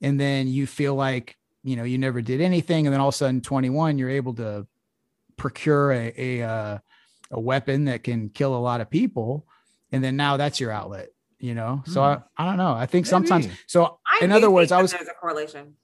and 0.00 0.18
then 0.18 0.48
you 0.48 0.66
feel 0.66 0.94
like 0.94 1.36
you 1.62 1.76
know 1.76 1.84
you 1.84 1.98
never 1.98 2.22
did 2.22 2.40
anything 2.40 2.86
and 2.86 2.92
then 2.92 3.00
all 3.00 3.08
of 3.08 3.14
a 3.14 3.16
sudden 3.16 3.40
21 3.40 3.98
you're 3.98 4.10
able 4.10 4.34
to 4.34 4.66
procure 5.36 5.92
a 5.92 6.12
a, 6.16 6.42
uh, 6.42 6.78
a 7.30 7.40
weapon 7.40 7.86
that 7.86 8.02
can 8.02 8.28
kill 8.28 8.54
a 8.56 8.58
lot 8.58 8.80
of 8.80 8.90
people 8.90 9.46
and 9.92 10.02
then 10.02 10.16
now 10.16 10.36
that's 10.36 10.60
your 10.60 10.70
outlet 10.70 11.08
you 11.38 11.54
know 11.54 11.82
so 11.86 12.00
mm. 12.00 12.22
I, 12.36 12.42
I 12.42 12.46
don't 12.46 12.56
know 12.56 12.72
i 12.72 12.86
think 12.86 13.06
Maybe. 13.06 13.10
sometimes 13.10 13.48
so 13.66 13.98
I 14.06 14.24
in 14.24 14.32
other 14.32 14.50
words 14.50 14.72
i 14.72 14.80
was 14.80 14.92
there's 14.92 15.08
a 15.08 15.14
correlation 15.14 15.74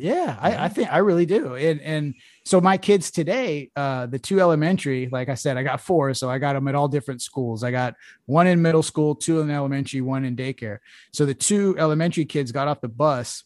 Yeah, 0.00 0.38
I, 0.40 0.66
I, 0.66 0.68
think 0.68 0.92
I 0.92 0.98
really 0.98 1.26
do. 1.26 1.56
And 1.56 1.80
and 1.80 2.14
so 2.44 2.60
my 2.60 2.78
kids 2.78 3.10
today, 3.10 3.72
uh, 3.74 4.06
the 4.06 4.20
two 4.20 4.40
elementary, 4.40 5.08
like 5.10 5.28
I 5.28 5.34
said, 5.34 5.56
I 5.56 5.64
got 5.64 5.80
four, 5.80 6.14
so 6.14 6.30
I 6.30 6.38
got 6.38 6.52
them 6.52 6.68
at 6.68 6.76
all 6.76 6.86
different 6.86 7.20
schools. 7.20 7.64
I 7.64 7.72
got 7.72 7.96
one 8.24 8.46
in 8.46 8.62
middle 8.62 8.84
school, 8.84 9.16
two 9.16 9.40
in 9.40 9.50
elementary, 9.50 10.00
one 10.00 10.24
in 10.24 10.36
daycare. 10.36 10.78
So 11.12 11.26
the 11.26 11.34
two 11.34 11.74
elementary 11.78 12.26
kids 12.26 12.52
got 12.52 12.68
off 12.68 12.80
the 12.80 12.88
bus, 12.88 13.42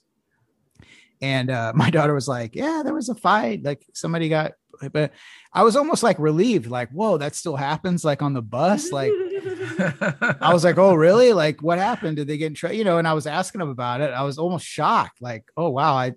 and 1.23 1.51
uh, 1.51 1.73
my 1.77 1.89
daughter 1.89 2.15
was 2.15 2.29
like, 2.29 2.55
"Yeah, 2.55 2.83
there 2.85 2.95
was 2.95 3.09
a 3.09 3.15
fight. 3.15 3.63
Like 3.63 3.87
somebody 3.95 4.29
got." 4.29 4.53
But 4.93 5.13
I 5.53 5.63
was 5.63 5.77
almost 5.77 6.03
like 6.03 6.19
relieved, 6.19 6.67
like, 6.67 6.91
"Whoa, 6.91 7.17
that 7.19 7.35
still 7.35 7.57
happens!" 7.57 8.05
Like 8.05 8.21
on 8.21 8.35
the 8.35 8.43
bus, 8.43 8.93
like. 8.93 9.13
I 10.41 10.53
was 10.53 10.65
like, 10.65 10.77
"Oh, 10.77 10.95
really? 10.95 11.33
Like, 11.33 11.63
what 11.63 11.79
happened? 11.79 12.17
Did 12.17 12.27
they 12.27 12.37
get 12.37 12.49
in 12.49 12.55
trouble?" 12.55 12.77
You 12.77 12.85
know, 12.85 12.99
and 12.99 13.09
I 13.09 13.15
was 13.15 13.27
asking 13.27 13.61
them 13.61 13.71
about 13.71 14.01
it. 14.01 14.11
I 14.11 14.23
was 14.23 14.39
almost 14.39 14.67
shocked, 14.67 15.23
like, 15.23 15.45
"Oh, 15.57 15.71
wow, 15.71 15.95
I 15.95 16.13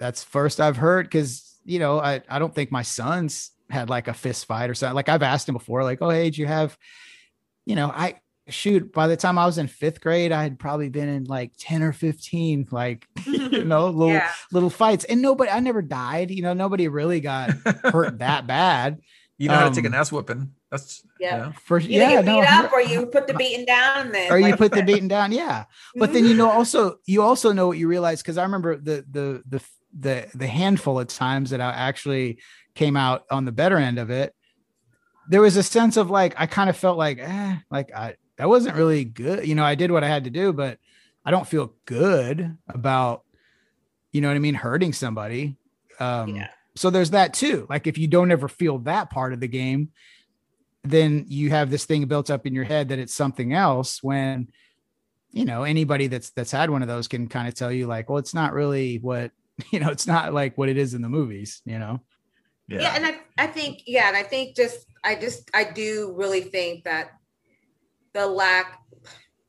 that's 0.00 0.24
first 0.24 0.60
I've 0.60 0.78
heard 0.78 1.06
because 1.06 1.54
you 1.64 1.78
know 1.78 2.00
I 2.00 2.22
I 2.28 2.40
don't 2.40 2.54
think 2.54 2.72
my 2.72 2.82
sons 2.82 3.52
had 3.68 3.88
like 3.88 4.08
a 4.08 4.14
fist 4.14 4.46
fight 4.46 4.68
or 4.68 4.74
something. 4.74 4.96
Like 4.96 5.08
I've 5.08 5.22
asked 5.22 5.48
him 5.48 5.52
before, 5.52 5.84
like, 5.84 5.98
oh 6.00 6.08
hey, 6.08 6.24
did 6.24 6.38
you 6.38 6.46
have, 6.46 6.76
you 7.66 7.76
know, 7.76 7.88
I 7.88 8.16
shoot 8.48 8.92
by 8.92 9.06
the 9.06 9.16
time 9.16 9.38
I 9.38 9.46
was 9.46 9.58
in 9.58 9.68
fifth 9.68 10.00
grade, 10.00 10.32
I 10.32 10.42
had 10.42 10.58
probably 10.58 10.88
been 10.88 11.08
in 11.08 11.24
like 11.24 11.52
10 11.58 11.82
or 11.82 11.92
15, 11.92 12.68
like, 12.70 13.06
you 13.26 13.64
know, 13.64 13.88
little 13.88 14.14
yeah. 14.14 14.30
little 14.52 14.70
fights. 14.70 15.04
And 15.04 15.22
nobody 15.22 15.50
I 15.50 15.60
never 15.60 15.82
died, 15.82 16.30
you 16.30 16.42
know, 16.42 16.52
nobody 16.52 16.88
really 16.88 17.20
got 17.20 17.50
hurt 17.84 18.18
that 18.18 18.46
bad. 18.46 19.00
You 19.38 19.48
know 19.48 19.54
um, 19.54 19.60
how 19.60 19.68
to 19.70 19.74
take 19.74 19.86
an 19.86 19.94
um, 19.94 20.00
ass 20.00 20.12
whooping. 20.12 20.52
That's 20.70 21.02
yeah. 21.18 21.36
You 21.36 21.42
know. 21.44 21.52
For 21.64 21.78
yeah, 21.78 22.10
you 22.10 22.22
no, 22.22 22.40
beat 22.40 22.46
up 22.46 22.72
or 22.72 22.82
you 22.82 23.06
put 23.06 23.26
the 23.26 23.32
beating 23.32 23.64
down 23.64 24.12
then. 24.12 24.30
Or 24.30 24.38
you 24.38 24.54
put 24.54 24.70
the 24.70 24.82
beating 24.82 25.08
down, 25.08 25.32
yeah. 25.32 25.64
But 25.96 26.12
then 26.12 26.26
you 26.26 26.34
know 26.34 26.50
also 26.50 26.96
you 27.06 27.22
also 27.22 27.52
know 27.52 27.66
what 27.66 27.78
you 27.78 27.88
realize 27.88 28.20
because 28.20 28.36
I 28.36 28.42
remember 28.42 28.76
the 28.76 29.02
the 29.10 29.42
the 29.48 29.62
the 29.98 30.26
the 30.34 30.46
handful 30.46 31.00
of 31.00 31.06
times 31.08 31.50
that 31.50 31.60
I 31.62 31.70
actually 31.70 32.38
came 32.74 32.98
out 32.98 33.24
on 33.30 33.46
the 33.46 33.52
better 33.52 33.78
end 33.78 33.98
of 33.98 34.10
it, 34.10 34.34
there 35.30 35.40
was 35.40 35.56
a 35.56 35.62
sense 35.62 35.96
of 35.96 36.10
like 36.10 36.34
I 36.36 36.46
kind 36.46 36.68
of 36.68 36.76
felt 36.76 36.98
like, 36.98 37.18
eh, 37.18 37.56
like 37.70 37.94
I 37.94 38.16
that 38.40 38.48
wasn't 38.48 38.76
really 38.76 39.04
good. 39.04 39.46
You 39.46 39.54
know, 39.54 39.64
I 39.64 39.74
did 39.74 39.90
what 39.90 40.02
I 40.02 40.08
had 40.08 40.24
to 40.24 40.30
do, 40.30 40.52
but 40.52 40.78
I 41.24 41.30
don't 41.30 41.46
feel 41.46 41.74
good 41.84 42.56
about, 42.68 43.24
you 44.12 44.22
know 44.22 44.28
what 44.28 44.34
I 44.34 44.40
mean, 44.40 44.54
hurting 44.54 44.94
somebody. 44.94 45.56
Um, 45.98 46.36
yeah. 46.36 46.48
So 46.74 46.88
there's 46.88 47.10
that 47.10 47.34
too. 47.34 47.66
Like 47.68 47.86
if 47.86 47.98
you 47.98 48.08
don't 48.08 48.32
ever 48.32 48.48
feel 48.48 48.78
that 48.78 49.10
part 49.10 49.34
of 49.34 49.40
the 49.40 49.48
game, 49.48 49.90
then 50.82 51.26
you 51.28 51.50
have 51.50 51.70
this 51.70 51.84
thing 51.84 52.06
built 52.06 52.30
up 52.30 52.46
in 52.46 52.54
your 52.54 52.64
head 52.64 52.88
that 52.88 52.98
it's 52.98 53.14
something 53.14 53.52
else. 53.52 54.02
When 54.02 54.48
you 55.32 55.44
know 55.44 55.64
anybody 55.64 56.06
that's 56.06 56.30
that's 56.30 56.50
had 56.50 56.70
one 56.70 56.80
of 56.80 56.88
those 56.88 57.06
can 57.06 57.28
kind 57.28 57.46
of 57.46 57.54
tell 57.54 57.70
you 57.70 57.86
like, 57.86 58.08
well, 58.08 58.18
it's 58.18 58.32
not 58.32 58.54
really 58.54 58.96
what 58.96 59.32
you 59.70 59.80
know, 59.80 59.90
it's 59.90 60.06
not 60.06 60.32
like 60.32 60.56
what 60.56 60.68
it 60.68 60.78
is 60.78 60.94
in 60.94 61.02
the 61.02 61.08
movies, 61.08 61.60
you 61.66 61.78
know? 61.78 62.00
Yeah. 62.68 62.80
yeah. 62.80 62.92
And 62.96 63.06
I, 63.06 63.18
I 63.36 63.46
think, 63.46 63.82
yeah. 63.86 64.08
And 64.08 64.16
I 64.16 64.22
think 64.22 64.56
just, 64.56 64.86
I 65.04 65.16
just, 65.16 65.50
I 65.54 65.64
do 65.64 66.14
really 66.16 66.42
think 66.42 66.84
that 66.84 67.10
the 68.12 68.26
lack, 68.26 68.80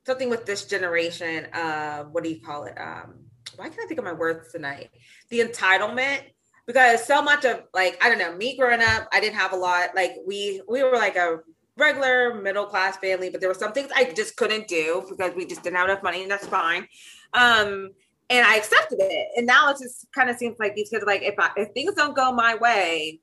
something 0.05 0.29
with 0.29 0.45
this 0.45 0.65
generation, 0.65 1.45
uh, 1.53 2.03
what 2.05 2.23
do 2.23 2.29
you 2.29 2.41
call 2.41 2.65
it? 2.65 2.75
Um, 2.77 3.25
why 3.55 3.69
can't 3.69 3.81
I 3.83 3.87
think 3.87 3.99
of 3.99 4.05
my 4.05 4.13
words 4.13 4.51
tonight? 4.51 4.89
The 5.29 5.39
entitlement, 5.39 6.21
because 6.67 7.05
so 7.05 7.21
much 7.21 7.45
of 7.45 7.63
like, 7.73 8.03
I 8.03 8.09
don't 8.09 8.19
know, 8.19 8.35
me 8.35 8.57
growing 8.57 8.81
up, 8.81 9.07
I 9.11 9.19
didn't 9.19 9.37
have 9.37 9.53
a 9.53 9.57
lot. 9.57 9.89
Like 9.95 10.15
we, 10.25 10.61
we 10.67 10.83
were 10.83 10.95
like 10.95 11.15
a 11.15 11.39
regular 11.77 12.35
middle 12.35 12.65
class 12.65 12.97
family, 12.97 13.29
but 13.29 13.41
there 13.41 13.49
were 13.49 13.55
some 13.55 13.73
things 13.73 13.91
I 13.95 14.13
just 14.15 14.35
couldn't 14.35 14.67
do 14.67 15.05
because 15.09 15.35
we 15.35 15.45
just 15.45 15.63
didn't 15.63 15.77
have 15.77 15.89
enough 15.89 16.03
money 16.03 16.21
and 16.21 16.31
that's 16.31 16.47
fine. 16.47 16.87
Um, 17.33 17.89
and 18.29 18.45
I 18.47 18.55
accepted 18.55 18.99
it. 19.01 19.27
And 19.35 19.45
now 19.45 19.69
it 19.69 19.77
just 19.81 20.07
kind 20.15 20.29
of 20.29 20.37
seems 20.37 20.57
like 20.59 20.75
these 20.75 20.89
kids 20.89 21.03
like, 21.05 21.21
if 21.21 21.35
I, 21.37 21.49
if 21.57 21.73
things 21.73 21.95
don't 21.95 22.15
go 22.15 22.31
my 22.31 22.55
way, 22.55 23.19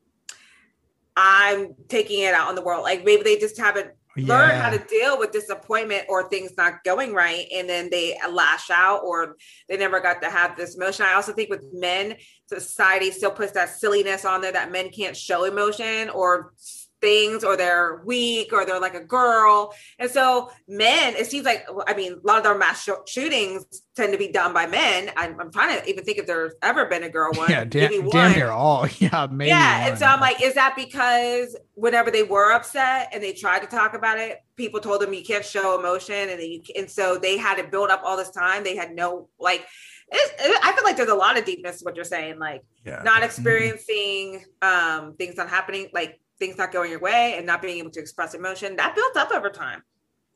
I'm 1.17 1.75
taking 1.89 2.21
it 2.21 2.35
out 2.35 2.49
on 2.49 2.55
the 2.55 2.63
world. 2.63 2.83
Like 2.83 3.05
maybe 3.05 3.23
they 3.23 3.39
just 3.39 3.59
haven't 3.59 3.91
yeah. 4.19 4.35
learned 4.35 4.61
how 4.61 4.71
to 4.71 4.79
deal 4.79 5.19
with 5.19 5.33
disappointment 5.33 6.05
or 6.09 6.29
things 6.29 6.53
not 6.57 6.85
going 6.85 7.13
right, 7.13 7.47
and 7.55 7.69
then 7.69 7.89
they 7.91 8.19
lash 8.31 8.71
out, 8.71 9.03
or 9.05 9.37
they 9.69 9.77
never 9.77 10.01
got 10.01 10.23
to 10.23 10.31
have 10.31 10.57
this 10.57 10.77
emotion. 10.77 11.07
I 11.07 11.15
also 11.15 11.33
think 11.33 11.51
with 11.51 11.65
men, 11.73 12.17
society 12.47 13.11
still 13.11 13.31
puts 13.31 13.53
that 13.53 13.69
silliness 13.69 14.25
on 14.25 14.41
there 14.41 14.53
that 14.53 14.73
men 14.73 14.91
can't 14.91 15.17
show 15.17 15.45
emotion 15.45 16.09
or 16.11 16.53
things 17.01 17.45
or 17.45 17.57
they're 17.57 18.03
weak 18.05 18.53
or 18.53 18.65
they're 18.65 18.81
like 18.81 18.95
a 18.95 19.05
girl. 19.05 19.75
And 19.99 20.11
so 20.11 20.51
men, 20.67 21.15
it 21.17 21.27
seems 21.27 21.45
like, 21.45 21.67
I 21.87 21.95
mean, 21.95 22.13
a 22.13 22.27
lot 22.27 22.39
of 22.39 22.45
their 22.45 22.57
mass 22.57 22.83
sh- 22.83 22.91
shootings 23.07 23.65
tend 23.95 24.13
to 24.13 24.19
be 24.19 24.29
done 24.29 24.53
by 24.53 24.67
men. 24.67 25.11
I'm, 25.17 25.41
I'm, 25.41 25.51
trying 25.51 25.79
to 25.79 25.89
even 25.89 26.05
think 26.05 26.19
if 26.19 26.27
there's 26.27 26.55
ever 26.63 26.87
been 26.87 27.03
a 27.03 27.09
girl 27.09 27.33
one. 27.35 27.51
Yeah, 27.51 27.65
damn, 27.65 28.09
damn 28.09 28.33
near 28.33 28.51
all. 28.51 28.87
Yeah, 28.99 29.29
maybe. 29.31 29.49
Yeah. 29.49 29.81
One. 29.81 29.91
And 29.91 29.99
so 29.99 30.07
I'm 30.07 30.21
like, 30.21 30.43
is 30.43 30.55
that 30.55 30.75
because 30.75 31.57
whenever 31.75 32.11
they 32.11 32.23
were 32.23 32.53
upset 32.53 33.11
and 33.13 33.23
they 33.23 33.33
tried 33.33 33.61
to 33.61 33.67
talk 33.67 33.95
about 33.95 34.19
it, 34.19 34.43
people 34.57 34.81
told 34.81 35.01
them 35.01 35.15
you 35.15 35.25
can't 35.25 35.45
show 35.45 35.79
emotion 35.79 36.15
and 36.15 36.41
then 36.41 36.51
you, 36.51 36.63
and 36.77 36.91
so 36.91 37.17
they 37.19 37.39
had 37.39 37.57
to 37.57 37.65
build 37.65 37.91
up 37.91 38.03
all 38.05 38.17
this 38.17 38.31
time. 38.31 38.65
They 38.65 38.77
had 38.77 38.95
no 38.95 39.29
like 39.39 39.67
it, 40.11 40.35
it, 40.39 40.61
I 40.65 40.73
feel 40.73 40.85
like 40.85 40.97
there's 40.97 41.11
a 41.11 41.15
lot 41.15 41.39
of 41.39 41.45
deepness 41.45 41.79
to 41.79 41.85
what 41.85 41.95
you're 41.95 42.05
saying, 42.05 42.39
like 42.39 42.65
yeah. 42.85 43.03
not 43.05 43.17
mm-hmm. 43.17 43.25
experiencing 43.25 44.45
mm-hmm. 44.63 45.07
um, 45.07 45.15
things 45.15 45.37
not 45.37 45.49
happening, 45.49 45.89
like 45.93 46.21
things 46.39 46.57
not 46.57 46.73
going 46.73 46.91
your 46.91 47.01
way 47.01 47.35
and 47.37 47.47
not 47.47 47.63
being 47.63 47.79
able 47.79 47.91
to 47.91 48.01
express 48.01 48.35
emotion 48.35 48.77
that 48.77 48.95
built 48.95 49.17
up 49.17 49.31
over 49.33 49.51
time. 49.51 49.83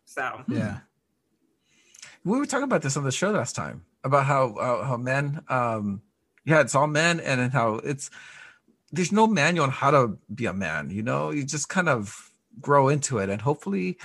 So. 0.04 0.42
Yeah. 0.48 0.78
We 2.24 2.38
were 2.38 2.46
talking 2.46 2.64
about 2.64 2.82
this 2.82 2.96
on 2.96 3.04
the 3.04 3.12
show 3.12 3.30
last 3.30 3.56
time 3.56 3.84
about 4.04 4.26
how 4.26 4.54
uh, 4.54 4.84
how 4.84 4.96
men 4.96 5.42
um 5.48 6.02
yeah 6.44 6.60
it's 6.60 6.74
all 6.74 6.86
men 6.86 7.20
and 7.20 7.52
how 7.52 7.74
it's 7.76 8.10
there's 8.92 9.12
no 9.12 9.26
manual 9.26 9.64
on 9.64 9.70
how 9.70 9.90
to 9.90 10.18
be 10.34 10.46
a 10.46 10.52
man 10.52 10.90
you 10.90 11.02
know? 11.02 11.30
You 11.30 11.44
just 11.44 11.68
kind 11.68 11.88
of 11.88 12.30
grow 12.60 12.88
into 12.88 13.18
it 13.18 13.30
and 13.30 13.40
hopefully 13.40 13.98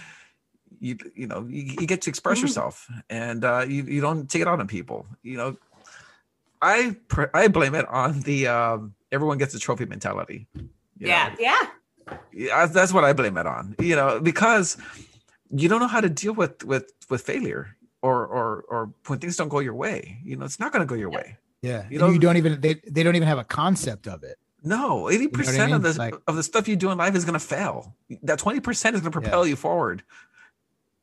you 0.80 0.98
you 1.16 1.28
know 1.28 1.46
you, 1.50 1.76
you 1.80 1.88
get 1.88 2.02
to 2.04 2.10
express 2.10 2.38
mm-hmm. 2.38 2.48
yourself 2.48 2.90
and 3.10 3.44
uh 3.44 3.66
you, 3.68 3.84
you 3.84 4.02
don't 4.02 4.30
take 4.30 4.42
it 4.42 4.48
out 4.48 4.60
on 4.60 4.68
people 4.68 5.06
you 5.24 5.38
know? 5.38 5.58
I 6.62 6.96
i 7.34 7.48
blame 7.48 7.76
it 7.76 7.88
on 7.88 8.22
the 8.22 8.48
um 8.48 8.94
everyone 9.12 9.38
gets 9.38 9.54
a 9.54 9.60
trophy 9.60 9.86
mentality. 9.86 10.48
Yeah 10.56 10.62
know? 11.00 11.08
yeah 11.08 11.36
yeah, 11.40 11.68
that's 12.52 12.94
what 12.94 13.04
I 13.04 13.14
blame 13.14 13.38
it 13.38 13.48
on. 13.48 13.76
You 13.80 13.96
know, 13.96 14.20
because 14.20 14.78
you 15.52 15.70
don't 15.70 15.80
know 15.80 15.88
how 15.88 16.02
to 16.02 16.10
deal 16.10 16.34
with 16.34 16.64
with 16.64 16.92
with 17.10 17.22
failure 17.22 17.76
or 18.02 18.26
or 18.26 18.66
or 18.70 18.94
when 19.08 19.20
things 19.20 19.38
don't 19.38 19.50
go 19.50 19.60
your 19.60 19.76
way. 19.76 20.20
You 20.24 20.36
know, 20.36 20.46
it's 20.46 20.60
not 20.60 20.72
going 20.72 20.86
to 20.86 20.90
go 20.90 20.96
your 20.96 21.10
way. 21.10 21.38
Yeah, 21.62 21.86
you 21.90 22.00
know, 22.00 22.10
you 22.10 22.20
don't 22.20 22.38
even 22.38 22.62
they 22.62 22.76
they 22.88 23.04
don't 23.04 23.16
even 23.16 23.28
have 23.28 23.40
a 23.40 23.44
concept 23.44 24.08
of 24.08 24.24
it. 24.24 24.38
No, 24.64 25.10
eighty 25.10 25.28
percent 25.28 25.60
I 25.60 25.66
mean? 25.68 25.76
of 25.76 25.82
the 25.84 25.94
like, 25.94 26.16
of 26.28 26.36
the 26.36 26.44
stuff 26.44 26.68
you 26.68 26.76
do 26.76 26.92
in 26.92 26.98
life 26.98 27.16
is 27.16 27.26
going 27.26 27.40
to 27.40 27.46
fail. 27.46 27.96
That 28.24 28.40
twenty 28.40 28.60
percent 28.60 28.96
is 28.96 29.02
going 29.02 29.12
to 29.12 29.20
propel 29.20 29.46
yeah. 29.46 29.52
you 29.52 29.56
forward. 29.56 30.04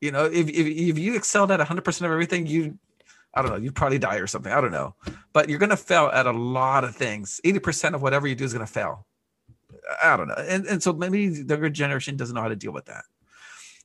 You 0.00 0.12
know, 0.12 0.26
if 0.26 0.48
if, 0.48 0.66
if 0.66 0.98
you 0.98 1.14
excelled 1.16 1.50
at 1.50 1.60
hundred 1.60 1.84
percent 1.84 2.06
of 2.06 2.12
everything, 2.12 2.46
you 2.46 2.78
I 3.34 3.42
don't 3.42 3.50
know, 3.50 3.56
you'd 3.56 3.74
probably 3.74 3.98
die 3.98 4.16
or 4.16 4.26
something. 4.26 4.52
I 4.52 4.60
don't 4.60 4.70
know. 4.70 4.94
But 5.32 5.48
you're 5.48 5.58
going 5.58 5.70
to 5.70 5.76
fail 5.76 6.06
at 6.12 6.26
a 6.26 6.32
lot 6.32 6.84
of 6.84 6.94
things. 6.94 7.40
80% 7.44 7.94
of 7.94 8.02
whatever 8.02 8.28
you 8.28 8.34
do 8.34 8.44
is 8.44 8.52
going 8.52 8.64
to 8.64 8.72
fail. 8.72 9.06
I 10.02 10.16
don't 10.16 10.28
know. 10.28 10.34
And, 10.34 10.66
and 10.66 10.82
so 10.82 10.92
maybe 10.92 11.28
the 11.28 11.54
younger 11.54 11.70
generation 11.70 12.16
doesn't 12.16 12.34
know 12.34 12.42
how 12.42 12.48
to 12.48 12.56
deal 12.56 12.72
with 12.72 12.86
that. 12.86 13.04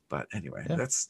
But 0.09 0.27
anyway, 0.34 0.65
yeah. 0.69 0.76
that's 0.76 1.07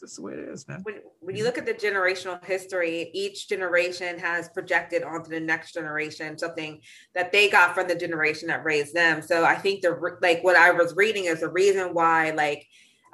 that's 0.00 0.16
the 0.16 0.22
way 0.22 0.34
it 0.34 0.38
is, 0.38 0.68
man. 0.68 0.80
When, 0.84 0.96
when 1.20 1.36
you 1.36 1.42
look 1.42 1.58
at 1.58 1.66
the 1.66 1.74
generational 1.74 2.42
history, 2.44 3.10
each 3.12 3.48
generation 3.48 4.18
has 4.18 4.48
projected 4.48 5.02
onto 5.02 5.28
the 5.28 5.40
next 5.40 5.72
generation 5.72 6.38
something 6.38 6.80
that 7.14 7.32
they 7.32 7.50
got 7.50 7.74
from 7.74 7.88
the 7.88 7.96
generation 7.96 8.48
that 8.48 8.64
raised 8.64 8.94
them. 8.94 9.22
So 9.22 9.44
I 9.44 9.56
think 9.56 9.82
the 9.82 9.98
like 10.22 10.42
what 10.42 10.56
I 10.56 10.70
was 10.70 10.94
reading 10.94 11.24
is 11.24 11.40
the 11.40 11.50
reason 11.50 11.94
why 11.94 12.30
like 12.30 12.66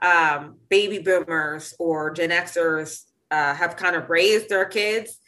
um, 0.02 0.56
baby 0.68 0.98
boomers 0.98 1.74
or 1.78 2.12
Gen 2.12 2.30
Xers 2.30 3.04
uh, 3.30 3.54
have 3.54 3.76
kind 3.76 3.96
of 3.96 4.10
raised 4.10 4.50
their 4.50 4.66
kids 4.66 5.18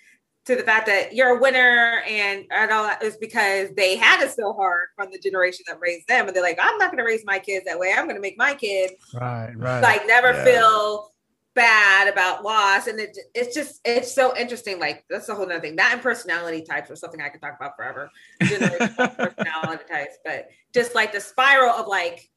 to 0.48 0.56
the 0.56 0.62
fact 0.62 0.86
that 0.86 1.14
you're 1.14 1.36
a 1.36 1.38
winner 1.38 2.02
and, 2.08 2.46
and 2.50 2.70
all 2.70 2.84
that 2.84 3.02
is 3.02 3.18
because 3.18 3.68
they 3.76 3.96
had 3.96 4.22
it 4.22 4.30
so 4.30 4.54
hard 4.54 4.88
from 4.96 5.10
the 5.12 5.18
generation 5.18 5.62
that 5.68 5.78
raised 5.78 6.08
them. 6.08 6.26
And 6.26 6.34
they're 6.34 6.42
like, 6.42 6.58
I'm 6.58 6.78
not 6.78 6.90
going 6.90 6.96
to 6.96 7.04
raise 7.04 7.22
my 7.26 7.38
kids 7.38 7.66
that 7.66 7.78
way. 7.78 7.92
I'm 7.94 8.04
going 8.04 8.16
to 8.16 8.22
make 8.22 8.38
my 8.38 8.54
kids 8.54 8.94
right, 9.12 9.52
right. 9.54 9.82
like 9.82 10.06
never 10.06 10.32
yeah. 10.32 10.44
feel 10.44 11.12
bad 11.54 12.10
about 12.10 12.44
loss. 12.44 12.86
And 12.86 12.98
it, 12.98 13.18
it's 13.34 13.54
just, 13.54 13.82
it's 13.84 14.10
so 14.10 14.34
interesting. 14.38 14.80
Like 14.80 15.04
that's 15.10 15.28
a 15.28 15.34
whole 15.34 15.46
nother 15.46 15.60
thing. 15.60 15.76
That 15.76 15.92
and 15.92 16.00
personality 16.00 16.62
types 16.62 16.90
are 16.90 16.96
something 16.96 17.20
I 17.20 17.28
could 17.28 17.42
talk 17.42 17.56
about 17.60 17.76
forever. 17.76 18.10
personality 18.40 19.84
types, 19.86 20.16
but 20.24 20.48
just 20.72 20.94
like 20.94 21.12
the 21.12 21.20
spiral 21.20 21.74
of 21.74 21.88
like 21.88 22.30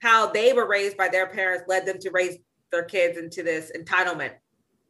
how 0.00 0.32
they 0.32 0.52
were 0.52 0.66
raised 0.66 0.96
by 0.96 1.06
their 1.06 1.28
parents 1.28 1.62
led 1.68 1.86
them 1.86 2.00
to 2.00 2.10
raise 2.10 2.38
their 2.72 2.82
kids 2.82 3.18
into 3.18 3.44
this 3.44 3.70
entitlement 3.78 4.32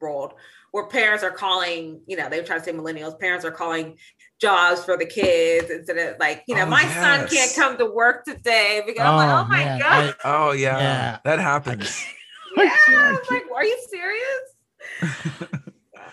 world 0.01 0.33
where 0.73 0.87
parents 0.87 1.23
are 1.23 1.31
calling, 1.31 2.01
you 2.07 2.17
know, 2.17 2.29
they 2.29 2.43
try 2.43 2.59
to 2.59 2.65
say 2.65 2.73
millennials, 2.73 3.19
parents 3.19 3.45
are 3.45 3.51
calling 3.51 3.97
jobs 4.41 4.85
for 4.85 4.97
the 4.97 5.07
kids 5.07 5.71
instead 5.71 5.97
of 5.97 6.19
like, 6.19 6.43
you 6.49 6.55
know, 6.55 6.63
oh, 6.63 6.67
my 6.67 6.83
yes. 6.83 6.95
son 6.95 7.29
can't 7.29 7.55
come 7.55 7.79
to 7.79 7.87
work 7.87 8.25
today 8.25 8.83
because 8.85 9.07
oh, 9.07 9.11
I'm 9.11 9.17
like, 9.17 9.29
oh, 9.29 9.45
oh 9.45 9.49
my 9.49 9.65
man. 9.65 9.79
God. 9.79 10.17
I, 10.25 10.49
oh 10.49 10.53
yeah, 10.53 10.79
yeah, 10.79 11.19
that 11.25 11.39
happens. 11.39 12.05
yeah. 12.57 13.17
like, 13.31 13.45
are 13.55 13.65
you 13.65 13.79
serious? 13.89 15.49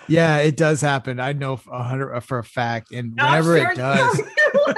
Yeah, 0.09 0.37
it 0.37 0.57
does 0.57 0.81
happen. 0.81 1.19
I 1.19 1.33
know 1.33 1.55
for 1.55 1.71
a 1.71 1.83
hundred 1.83 2.15
uh, 2.15 2.19
for 2.19 2.39
a 2.39 2.43
fact, 2.43 2.91
and 2.91 3.11
whenever 3.11 3.59
sure 3.59 3.71
it 3.71 3.77
does, 3.77 4.21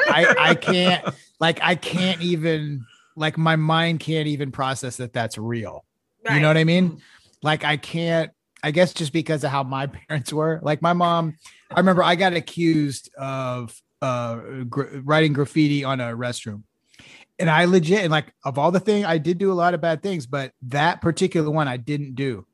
I 0.09 0.35
I 0.37 0.55
can't 0.55 1.07
like 1.39 1.59
I 1.63 1.75
can't 1.75 2.21
even 2.21 2.85
like 3.15 3.37
my 3.37 3.55
mind 3.55 4.01
can't 4.01 4.27
even 4.27 4.51
process 4.51 4.97
that 4.97 5.13
that's 5.13 5.37
real. 5.37 5.85
Right. 6.25 6.35
You 6.35 6.41
know 6.41 6.49
what 6.49 6.57
I 6.57 6.65
mean? 6.65 7.01
Like 7.41 7.63
I 7.63 7.77
can't. 7.77 8.31
I 8.63 8.71
guess 8.71 8.93
just 8.93 9.13
because 9.13 9.43
of 9.43 9.51
how 9.51 9.63
my 9.63 9.87
parents 10.07 10.31
were. 10.31 10.59
Like 10.63 10.81
my 10.81 10.93
mom, 10.93 11.37
I 11.69 11.79
remember 11.79 12.03
I 12.03 12.15
got 12.15 12.33
accused 12.33 13.09
of 13.15 13.79
uh 14.01 14.39
writing 15.03 15.33
graffiti 15.33 15.83
on 15.83 15.99
a 15.99 16.05
restroom 16.05 16.63
and 17.41 17.49
I 17.49 17.65
legit 17.65 18.01
and 18.01 18.11
like 18.11 18.33
of 18.45 18.57
all 18.57 18.71
the 18.71 18.79
thing 18.79 19.03
I 19.03 19.17
did 19.17 19.37
do 19.39 19.51
a 19.51 19.53
lot 19.53 19.73
of 19.73 19.81
bad 19.81 20.03
things, 20.03 20.25
but 20.27 20.53
that 20.67 21.01
particular 21.01 21.49
one 21.49 21.67
I 21.67 21.77
didn't 21.77 22.15
do. 22.15 22.45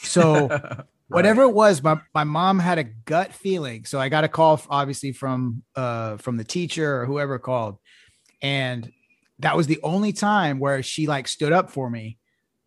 So 0.00 0.48
right. 0.48 0.80
whatever 1.08 1.42
it 1.42 1.52
was, 1.52 1.82
my, 1.82 2.00
my 2.12 2.24
mom 2.24 2.58
had 2.58 2.78
a 2.78 2.84
gut 2.84 3.32
feeling. 3.32 3.84
So 3.84 4.00
I 4.00 4.08
got 4.08 4.24
a 4.24 4.28
call 4.28 4.60
obviously 4.68 5.12
from 5.12 5.62
uh 5.76 6.16
from 6.16 6.36
the 6.36 6.44
teacher 6.44 7.00
or 7.00 7.06
whoever 7.06 7.38
called. 7.38 7.78
And 8.42 8.92
that 9.38 9.56
was 9.56 9.68
the 9.68 9.80
only 9.82 10.12
time 10.12 10.58
where 10.58 10.82
she 10.82 11.06
like 11.06 11.28
stood 11.28 11.52
up 11.52 11.70
for 11.70 11.88
me. 11.88 12.18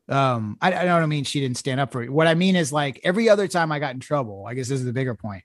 Um, 0.07 0.57
I, 0.61 0.73
I 0.73 0.85
don't 0.85 1.09
mean 1.09 1.23
she 1.23 1.39
didn't 1.39 1.57
stand 1.57 1.79
up 1.79 1.91
for 1.91 2.01
me. 2.01 2.09
What 2.09 2.27
I 2.27 2.35
mean 2.35 2.55
is 2.55 2.71
like 2.71 2.99
every 3.03 3.29
other 3.29 3.47
time 3.47 3.71
I 3.71 3.79
got 3.79 3.93
in 3.93 3.99
trouble, 3.99 4.45
I 4.47 4.53
guess 4.53 4.67
this 4.67 4.79
is 4.79 4.85
the 4.85 4.93
bigger 4.93 5.15
point. 5.15 5.43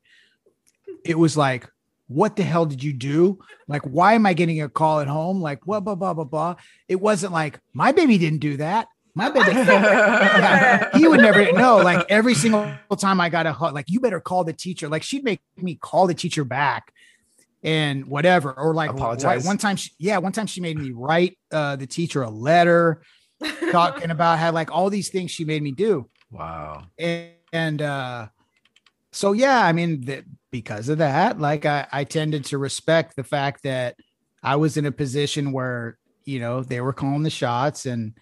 It 1.04 1.18
was 1.18 1.36
like, 1.36 1.66
what 2.08 2.36
the 2.36 2.42
hell 2.42 2.66
did 2.66 2.82
you 2.82 2.92
do? 2.92 3.38
Like, 3.68 3.82
why 3.82 4.14
am 4.14 4.26
I 4.26 4.34
getting 4.34 4.60
a 4.60 4.68
call 4.68 5.00
at 5.00 5.06
home? 5.06 5.40
Like, 5.40 5.62
blah, 5.62 5.80
blah, 5.80 5.94
blah, 5.94 6.12
blah, 6.12 6.24
blah. 6.24 6.56
It 6.88 7.00
wasn't 7.00 7.32
like 7.32 7.60
my 7.72 7.92
baby 7.92 8.18
didn't 8.18 8.40
do 8.40 8.56
that. 8.58 8.88
My 9.14 9.30
baby, 9.30 9.50
yeah, 9.52 10.96
he 10.96 11.08
would 11.08 11.20
never 11.20 11.52
know. 11.52 11.78
Like 11.78 12.06
every 12.10 12.34
single 12.34 12.72
time 12.98 13.20
I 13.20 13.28
got 13.28 13.46
a 13.46 13.52
hug, 13.52 13.74
like, 13.74 13.86
you 13.88 14.00
better 14.00 14.20
call 14.20 14.44
the 14.44 14.52
teacher. 14.52 14.88
Like 14.88 15.02
she'd 15.02 15.24
make 15.24 15.40
me 15.56 15.76
call 15.76 16.06
the 16.06 16.14
teacher 16.14 16.44
back 16.44 16.92
and 17.62 18.06
whatever. 18.06 18.52
Or 18.52 18.74
like 18.74 18.90
Apologize. 18.90 19.46
one 19.46 19.58
time, 19.58 19.76
she, 19.76 19.90
yeah, 19.98 20.18
one 20.18 20.32
time 20.32 20.46
she 20.46 20.60
made 20.60 20.76
me 20.76 20.90
write 20.90 21.38
uh, 21.50 21.76
the 21.76 21.86
teacher 21.86 22.22
a 22.22 22.30
letter 22.30 23.02
talking 23.70 24.10
about 24.10 24.38
how 24.38 24.52
like 24.52 24.70
all 24.70 24.90
these 24.90 25.08
things 25.08 25.30
she 25.30 25.44
made 25.44 25.62
me 25.62 25.72
do. 25.72 26.08
Wow. 26.30 26.84
And, 26.98 27.30
and 27.52 27.82
uh, 27.82 28.28
so 29.12 29.32
yeah, 29.32 29.64
I 29.64 29.72
mean, 29.72 30.02
the, 30.02 30.24
because 30.50 30.88
of 30.88 30.98
that, 30.98 31.38
like 31.40 31.66
I, 31.66 31.86
I 31.90 32.04
tended 32.04 32.44
to 32.46 32.58
respect 32.58 33.16
the 33.16 33.24
fact 33.24 33.62
that 33.64 33.96
I 34.42 34.56
was 34.56 34.76
in 34.76 34.86
a 34.86 34.92
position 34.92 35.52
where, 35.52 35.98
you 36.24 36.40
know, 36.40 36.62
they 36.62 36.80
were 36.80 36.92
calling 36.92 37.22
the 37.22 37.30
shots 37.30 37.86
and, 37.86 38.14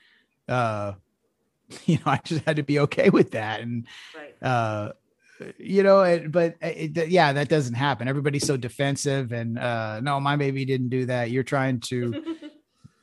uh, 0.48 0.92
you 1.84 1.96
know, 1.96 2.12
I 2.12 2.20
just 2.24 2.44
had 2.44 2.56
to 2.56 2.62
be 2.62 2.80
okay 2.80 3.10
with 3.10 3.32
that. 3.32 3.60
And, 3.60 3.86
right. 4.14 4.42
uh, 4.42 4.92
you 5.58 5.82
know, 5.82 6.02
it, 6.02 6.32
but 6.32 6.56
it, 6.60 7.08
yeah, 7.08 7.32
that 7.32 7.48
doesn't 7.48 7.74
happen. 7.74 8.08
Everybody's 8.08 8.46
so 8.46 8.56
defensive 8.56 9.32
and, 9.32 9.58
uh, 9.58 10.00
no, 10.00 10.18
my 10.20 10.36
baby 10.36 10.64
didn't 10.64 10.88
do 10.88 11.06
that. 11.06 11.30
You're 11.30 11.44
trying 11.44 11.80
to, 11.80 12.36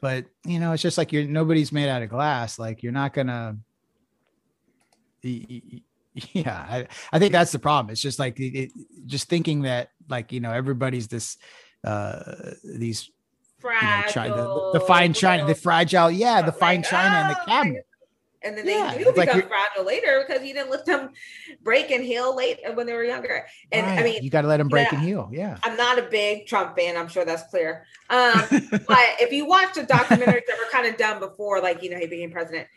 but 0.06 0.26
you 0.46 0.60
know, 0.60 0.72
it's 0.72 0.84
just 0.84 1.00
like 1.00 1.12
you're, 1.12 1.24
nobody's 1.24 1.72
made 1.72 1.90
out 1.90 2.04
of 2.04 2.10
glass. 2.10 2.60
Like 2.60 2.84
you're 2.84 2.92
not 2.92 3.12
gonna, 3.12 3.58
yeah 5.24 6.66
I, 6.70 6.88
I 7.12 7.18
think 7.18 7.32
that's 7.32 7.52
the 7.52 7.58
problem 7.58 7.92
it's 7.92 8.02
just 8.02 8.20
like 8.20 8.40
it, 8.40 8.72
just 9.08 9.28
thinking 9.28 9.64
that 9.64 9.90
like 10.08 10.32
you 10.32 10.40
know 10.40 10.52
everybody's 10.52 11.08
this 11.08 11.38
uh 11.84 12.52
these 12.64 13.10
fragile, 13.58 13.90
you 13.90 14.06
know, 14.06 14.12
china, 14.12 14.36
the, 14.36 14.80
the, 14.80 14.86
fine 14.86 15.14
china 15.14 15.46
the 15.48 15.56
fragile 15.56 16.12
yeah 16.12 16.44
the 16.44 16.52
fine 16.52 16.82
like, 16.82 16.90
china 16.90 17.16
oh, 17.16 17.22
and 17.22 17.36
the 17.36 17.42
oh, 17.42 17.46
cabinet 17.46 17.88
and 18.46 18.58
then 18.58 18.66
they 18.66 18.78
yeah, 18.78 18.96
do 18.98 19.12
become 19.12 19.40
like 19.40 19.48
fragile 19.48 19.84
later 19.84 20.24
because 20.26 20.46
you 20.46 20.54
didn't 20.54 20.70
let 20.70 20.86
them 20.86 21.10
break 21.64 21.90
and 21.92 22.04
heal 22.04 22.36
late 22.36 22.60
when 22.76 22.86
they 22.86 22.94
were 22.94 23.04
younger. 23.04 23.46
And 23.72 23.86
right. 23.86 24.00
I 24.00 24.04
mean, 24.04 24.24
you 24.24 24.30
got 24.30 24.44
to 24.44 24.48
let 24.48 24.58
them 24.58 24.68
break 24.68 24.92
yeah, 24.92 24.98
and 24.98 25.08
heal. 25.08 25.30
Yeah. 25.34 25.58
I'm 25.64 25.76
not 25.76 25.98
a 25.98 26.04
big 26.04 26.46
Trump 26.46 26.78
fan. 26.78 26.96
I'm 26.96 27.08
sure 27.08 27.26
that's 27.26 27.50
clear. 27.50 27.86
Um, 28.10 28.44
but 28.50 29.06
if 29.20 29.32
you 29.32 29.46
watch 29.48 29.74
the 29.74 29.82
documentaries 29.82 30.46
that 30.48 30.58
were 30.60 30.70
kind 30.72 30.88
of 30.88 30.98
done 30.98 31.20
before, 31.20 31.60
like, 31.62 31.82
you 31.82 31.90
know, 31.90 31.98
he 31.98 32.06
became 32.06 32.32
president, 32.32 32.68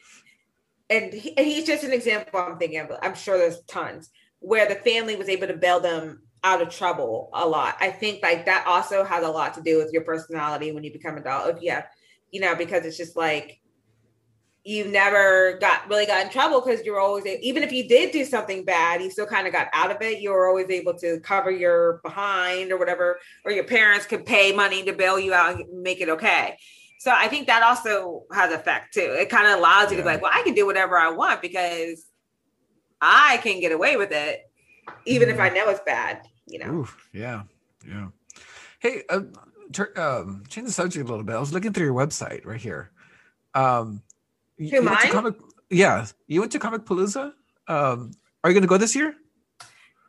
and, 0.90 1.12
he, 1.12 1.36
and 1.36 1.46
he's 1.46 1.64
just 1.64 1.84
an 1.84 1.92
example 1.92 2.40
I'm 2.40 2.58
thinking 2.58 2.80
of. 2.80 2.90
I'm 3.02 3.14
sure 3.14 3.36
there's 3.36 3.60
tons 3.64 4.10
where 4.40 4.66
the 4.66 4.76
family 4.76 5.16
was 5.16 5.28
able 5.28 5.48
to 5.48 5.56
bail 5.56 5.80
them 5.80 6.22
out 6.44 6.62
of 6.62 6.70
trouble 6.70 7.28
a 7.34 7.46
lot. 7.46 7.76
I 7.80 7.90
think 7.90 8.22
like 8.22 8.46
that 8.46 8.66
also 8.66 9.04
has 9.04 9.24
a 9.24 9.28
lot 9.28 9.54
to 9.54 9.62
do 9.62 9.76
with 9.76 9.92
your 9.92 10.02
personality 10.02 10.72
when 10.72 10.84
you 10.84 10.92
become 10.92 11.18
adult. 11.18 11.56
If 11.56 11.62
you 11.62 11.72
have, 11.72 11.86
you 12.30 12.40
know, 12.40 12.54
because 12.54 12.86
it's 12.86 12.96
just 12.96 13.16
like 13.16 13.60
you 14.68 14.86
never 14.86 15.56
got 15.62 15.88
really 15.88 16.04
got 16.04 16.22
in 16.22 16.30
trouble 16.30 16.60
because 16.60 16.84
you're 16.84 17.00
always 17.00 17.24
even 17.24 17.62
if 17.62 17.72
you 17.72 17.88
did 17.88 18.12
do 18.12 18.22
something 18.22 18.66
bad, 18.66 19.00
you 19.00 19.10
still 19.10 19.24
kind 19.24 19.46
of 19.46 19.52
got 19.54 19.68
out 19.72 19.90
of 19.90 20.02
it. 20.02 20.20
You 20.20 20.30
were 20.30 20.46
always 20.46 20.68
able 20.68 20.92
to 20.98 21.18
cover 21.20 21.50
your 21.50 22.00
behind 22.04 22.70
or 22.70 22.78
whatever, 22.78 23.18
or 23.46 23.52
your 23.52 23.64
parents 23.64 24.04
could 24.04 24.26
pay 24.26 24.52
money 24.52 24.84
to 24.84 24.92
bail 24.92 25.18
you 25.18 25.32
out 25.32 25.54
and 25.54 25.82
make 25.82 26.02
it 26.02 26.10
okay. 26.10 26.58
So 26.98 27.10
I 27.10 27.28
think 27.28 27.46
that 27.46 27.62
also 27.62 28.24
has 28.30 28.52
effect 28.52 28.92
too. 28.92 29.16
It 29.18 29.30
kind 29.30 29.46
of 29.46 29.58
allows 29.58 29.90
you 29.90 29.96
to 29.96 30.02
be 30.02 30.06
like, 30.06 30.20
well, 30.20 30.32
I 30.34 30.42
can 30.42 30.52
do 30.52 30.66
whatever 30.66 30.98
I 30.98 31.12
want 31.12 31.40
because 31.40 32.04
I 33.00 33.38
can 33.42 33.60
get 33.60 33.72
away 33.72 33.96
with 33.96 34.12
it, 34.12 34.42
even 35.06 35.30
mm. 35.30 35.32
if 35.32 35.40
I 35.40 35.48
know 35.48 35.70
it's 35.70 35.80
bad. 35.86 36.20
You 36.46 36.58
know. 36.58 36.74
Oof, 36.80 37.08
yeah, 37.14 37.44
yeah. 37.88 38.08
Hey, 38.80 39.02
uh, 39.08 39.20
ter- 39.72 39.94
um, 39.96 40.42
change 40.50 40.66
the 40.66 40.72
subject 40.74 41.06
a 41.06 41.08
little 41.08 41.24
bit. 41.24 41.36
I 41.36 41.40
was 41.40 41.54
looking 41.54 41.72
through 41.72 41.86
your 41.86 41.94
website 41.94 42.44
right 42.44 42.60
here. 42.60 42.90
Um, 43.54 44.02
you, 44.58 44.82
mine? 44.82 45.10
Comic, 45.10 45.34
yeah, 45.70 46.06
you 46.26 46.40
went 46.40 46.52
to 46.52 46.58
Comicpalooza. 46.58 47.32
Um, 47.66 48.12
are 48.42 48.50
you 48.50 48.54
going 48.54 48.62
to 48.62 48.68
go 48.68 48.76
this 48.76 48.94
year? 48.94 49.14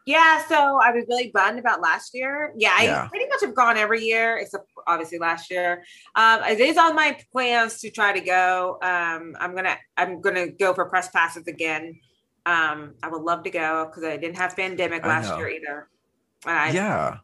Yeah, 0.05 0.43
so 0.47 0.80
I 0.81 0.91
was 0.91 1.05
really 1.07 1.30
bummed 1.31 1.59
about 1.59 1.81
last 1.81 2.15
year. 2.15 2.51
Yeah, 2.57 2.71
I 2.76 3.07
pretty 3.09 3.27
much 3.27 3.41
have 3.41 3.53
gone 3.53 3.77
every 3.77 4.03
year 4.03 4.38
except 4.38 4.67
obviously 4.88 5.19
last 5.19 5.51
year. 5.51 5.84
Um, 6.15 6.41
it 6.45 6.59
is 6.59 6.77
on 6.77 6.95
my 6.95 7.15
plans 7.31 7.80
to 7.81 7.91
try 7.91 8.13
to 8.13 8.21
go. 8.21 8.80
Um, 8.81 9.35
I'm 9.39 9.53
gonna 9.53 9.77
I'm 9.97 10.19
gonna 10.19 10.47
go 10.47 10.73
for 10.73 10.85
press 10.85 11.09
passes 11.11 11.45
again. 11.45 11.99
Um, 12.47 12.95
I 13.03 13.09
would 13.09 13.21
love 13.21 13.43
to 13.43 13.51
go 13.51 13.85
because 13.85 14.03
I 14.03 14.17
didn't 14.17 14.38
have 14.38 14.55
pandemic 14.55 15.05
last 15.05 15.38
year 15.38 15.47
either. 15.47 15.89
I, 16.43 16.71
yeah, 16.71 17.17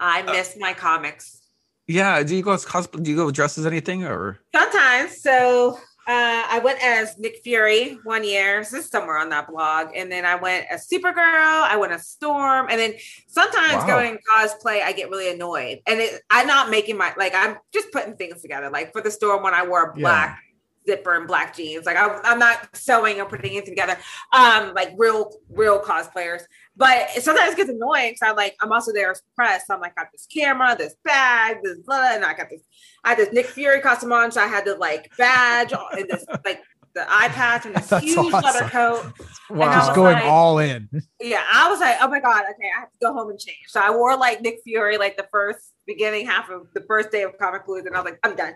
I 0.00 0.22
miss 0.22 0.56
uh, 0.56 0.58
my 0.58 0.72
comics. 0.72 1.42
Yeah, 1.86 2.20
do 2.24 2.34
you 2.34 2.42
go 2.42 2.56
cosplay? 2.56 3.04
Do 3.04 3.10
you 3.10 3.16
go 3.16 3.30
dressed 3.30 3.56
as 3.56 3.66
anything 3.66 4.04
or 4.04 4.40
sometimes? 4.52 5.22
So 5.22 5.78
uh, 6.08 6.42
I 6.48 6.58
went 6.64 6.82
as 6.82 7.18
Nick 7.18 7.42
Fury 7.44 7.98
one 8.02 8.24
year. 8.24 8.60
This 8.60 8.72
is 8.72 8.88
somewhere 8.88 9.18
on 9.18 9.28
that 9.28 9.46
blog. 9.46 9.88
And 9.94 10.10
then 10.10 10.24
I 10.24 10.36
went 10.36 10.64
as 10.70 10.88
Supergirl. 10.88 11.14
I 11.16 11.76
went 11.76 11.92
as 11.92 12.08
Storm. 12.08 12.68
And 12.70 12.80
then 12.80 12.94
sometimes 13.26 13.84
wow. 13.84 13.86
going 13.86 14.18
cosplay, 14.34 14.82
I 14.82 14.92
get 14.92 15.10
really 15.10 15.30
annoyed. 15.30 15.80
And 15.86 16.00
it, 16.00 16.22
I'm 16.30 16.46
not 16.46 16.70
making 16.70 16.96
my, 16.96 17.12
like, 17.18 17.34
I'm 17.36 17.58
just 17.74 17.92
putting 17.92 18.16
things 18.16 18.40
together. 18.40 18.70
Like 18.70 18.90
for 18.92 19.02
the 19.02 19.10
Storm, 19.10 19.42
when 19.42 19.52
I 19.52 19.66
wore 19.68 19.92
black 19.92 20.42
yeah. 20.86 20.94
zipper 20.94 21.14
and 21.14 21.26
black 21.26 21.54
jeans, 21.54 21.84
like 21.84 21.98
I, 21.98 22.18
I'm 22.24 22.38
not 22.38 22.74
sewing 22.74 23.20
or 23.20 23.26
putting 23.26 23.50
anything 23.50 23.74
together. 23.74 23.98
Um, 24.32 24.72
like 24.74 24.94
real, 24.96 25.30
real 25.50 25.78
cosplayers. 25.78 26.40
But 26.78 27.10
sometimes 27.10 27.54
it 27.54 27.56
gets 27.56 27.70
annoying 27.70 28.12
because 28.12 28.30
I'm 28.30 28.36
like, 28.36 28.56
I'm 28.62 28.70
also 28.72 28.92
there 28.92 29.10
as 29.10 29.20
press. 29.34 29.66
So 29.66 29.74
I'm 29.74 29.80
like, 29.80 29.94
I 29.98 30.02
got 30.02 30.12
this 30.12 30.28
camera, 30.32 30.76
this 30.78 30.94
bag, 31.04 31.58
this 31.64 31.78
blah, 31.78 32.14
and 32.14 32.24
I 32.24 32.34
got 32.34 32.48
this, 32.48 32.62
I 33.04 33.10
had 33.10 33.18
this 33.18 33.32
Nick 33.32 33.46
Fury 33.46 33.80
costume 33.80 34.12
on, 34.12 34.30
so 34.30 34.40
I 34.40 34.46
had 34.46 34.64
the 34.64 34.76
like 34.76 35.10
badge 35.18 35.72
and 35.72 36.08
this 36.08 36.24
like 36.44 36.62
the 36.94 37.04
eye 37.08 37.30
patch 37.30 37.66
and 37.66 37.74
this 37.74 37.88
That's 37.88 38.04
huge 38.04 38.32
awesome. 38.32 38.42
leather 38.42 38.68
coat. 38.68 39.12
Wow. 39.50 39.72
Just 39.72 39.94
going 39.96 40.14
like, 40.14 40.24
all 40.24 40.60
in. 40.60 40.88
Yeah. 41.20 41.42
I 41.52 41.68
was 41.68 41.80
like, 41.80 41.96
oh 42.00 42.06
my 42.06 42.20
God, 42.20 42.44
okay, 42.50 42.70
I 42.76 42.80
have 42.80 42.92
to 42.92 42.98
go 43.02 43.12
home 43.12 43.30
and 43.30 43.38
change. 43.40 43.66
So 43.66 43.80
I 43.80 43.90
wore 43.90 44.16
like 44.16 44.40
Nick 44.40 44.60
Fury 44.62 44.98
like 44.98 45.16
the 45.16 45.26
first 45.32 45.74
beginning 45.84 46.26
half 46.26 46.48
of 46.48 46.68
the 46.74 46.82
first 46.82 47.10
day 47.10 47.22
of 47.24 47.36
Comicpalooza, 47.38 47.86
and 47.86 47.96
I 47.96 48.02
was 48.02 48.12
like, 48.12 48.20
I'm 48.22 48.36
done. 48.36 48.54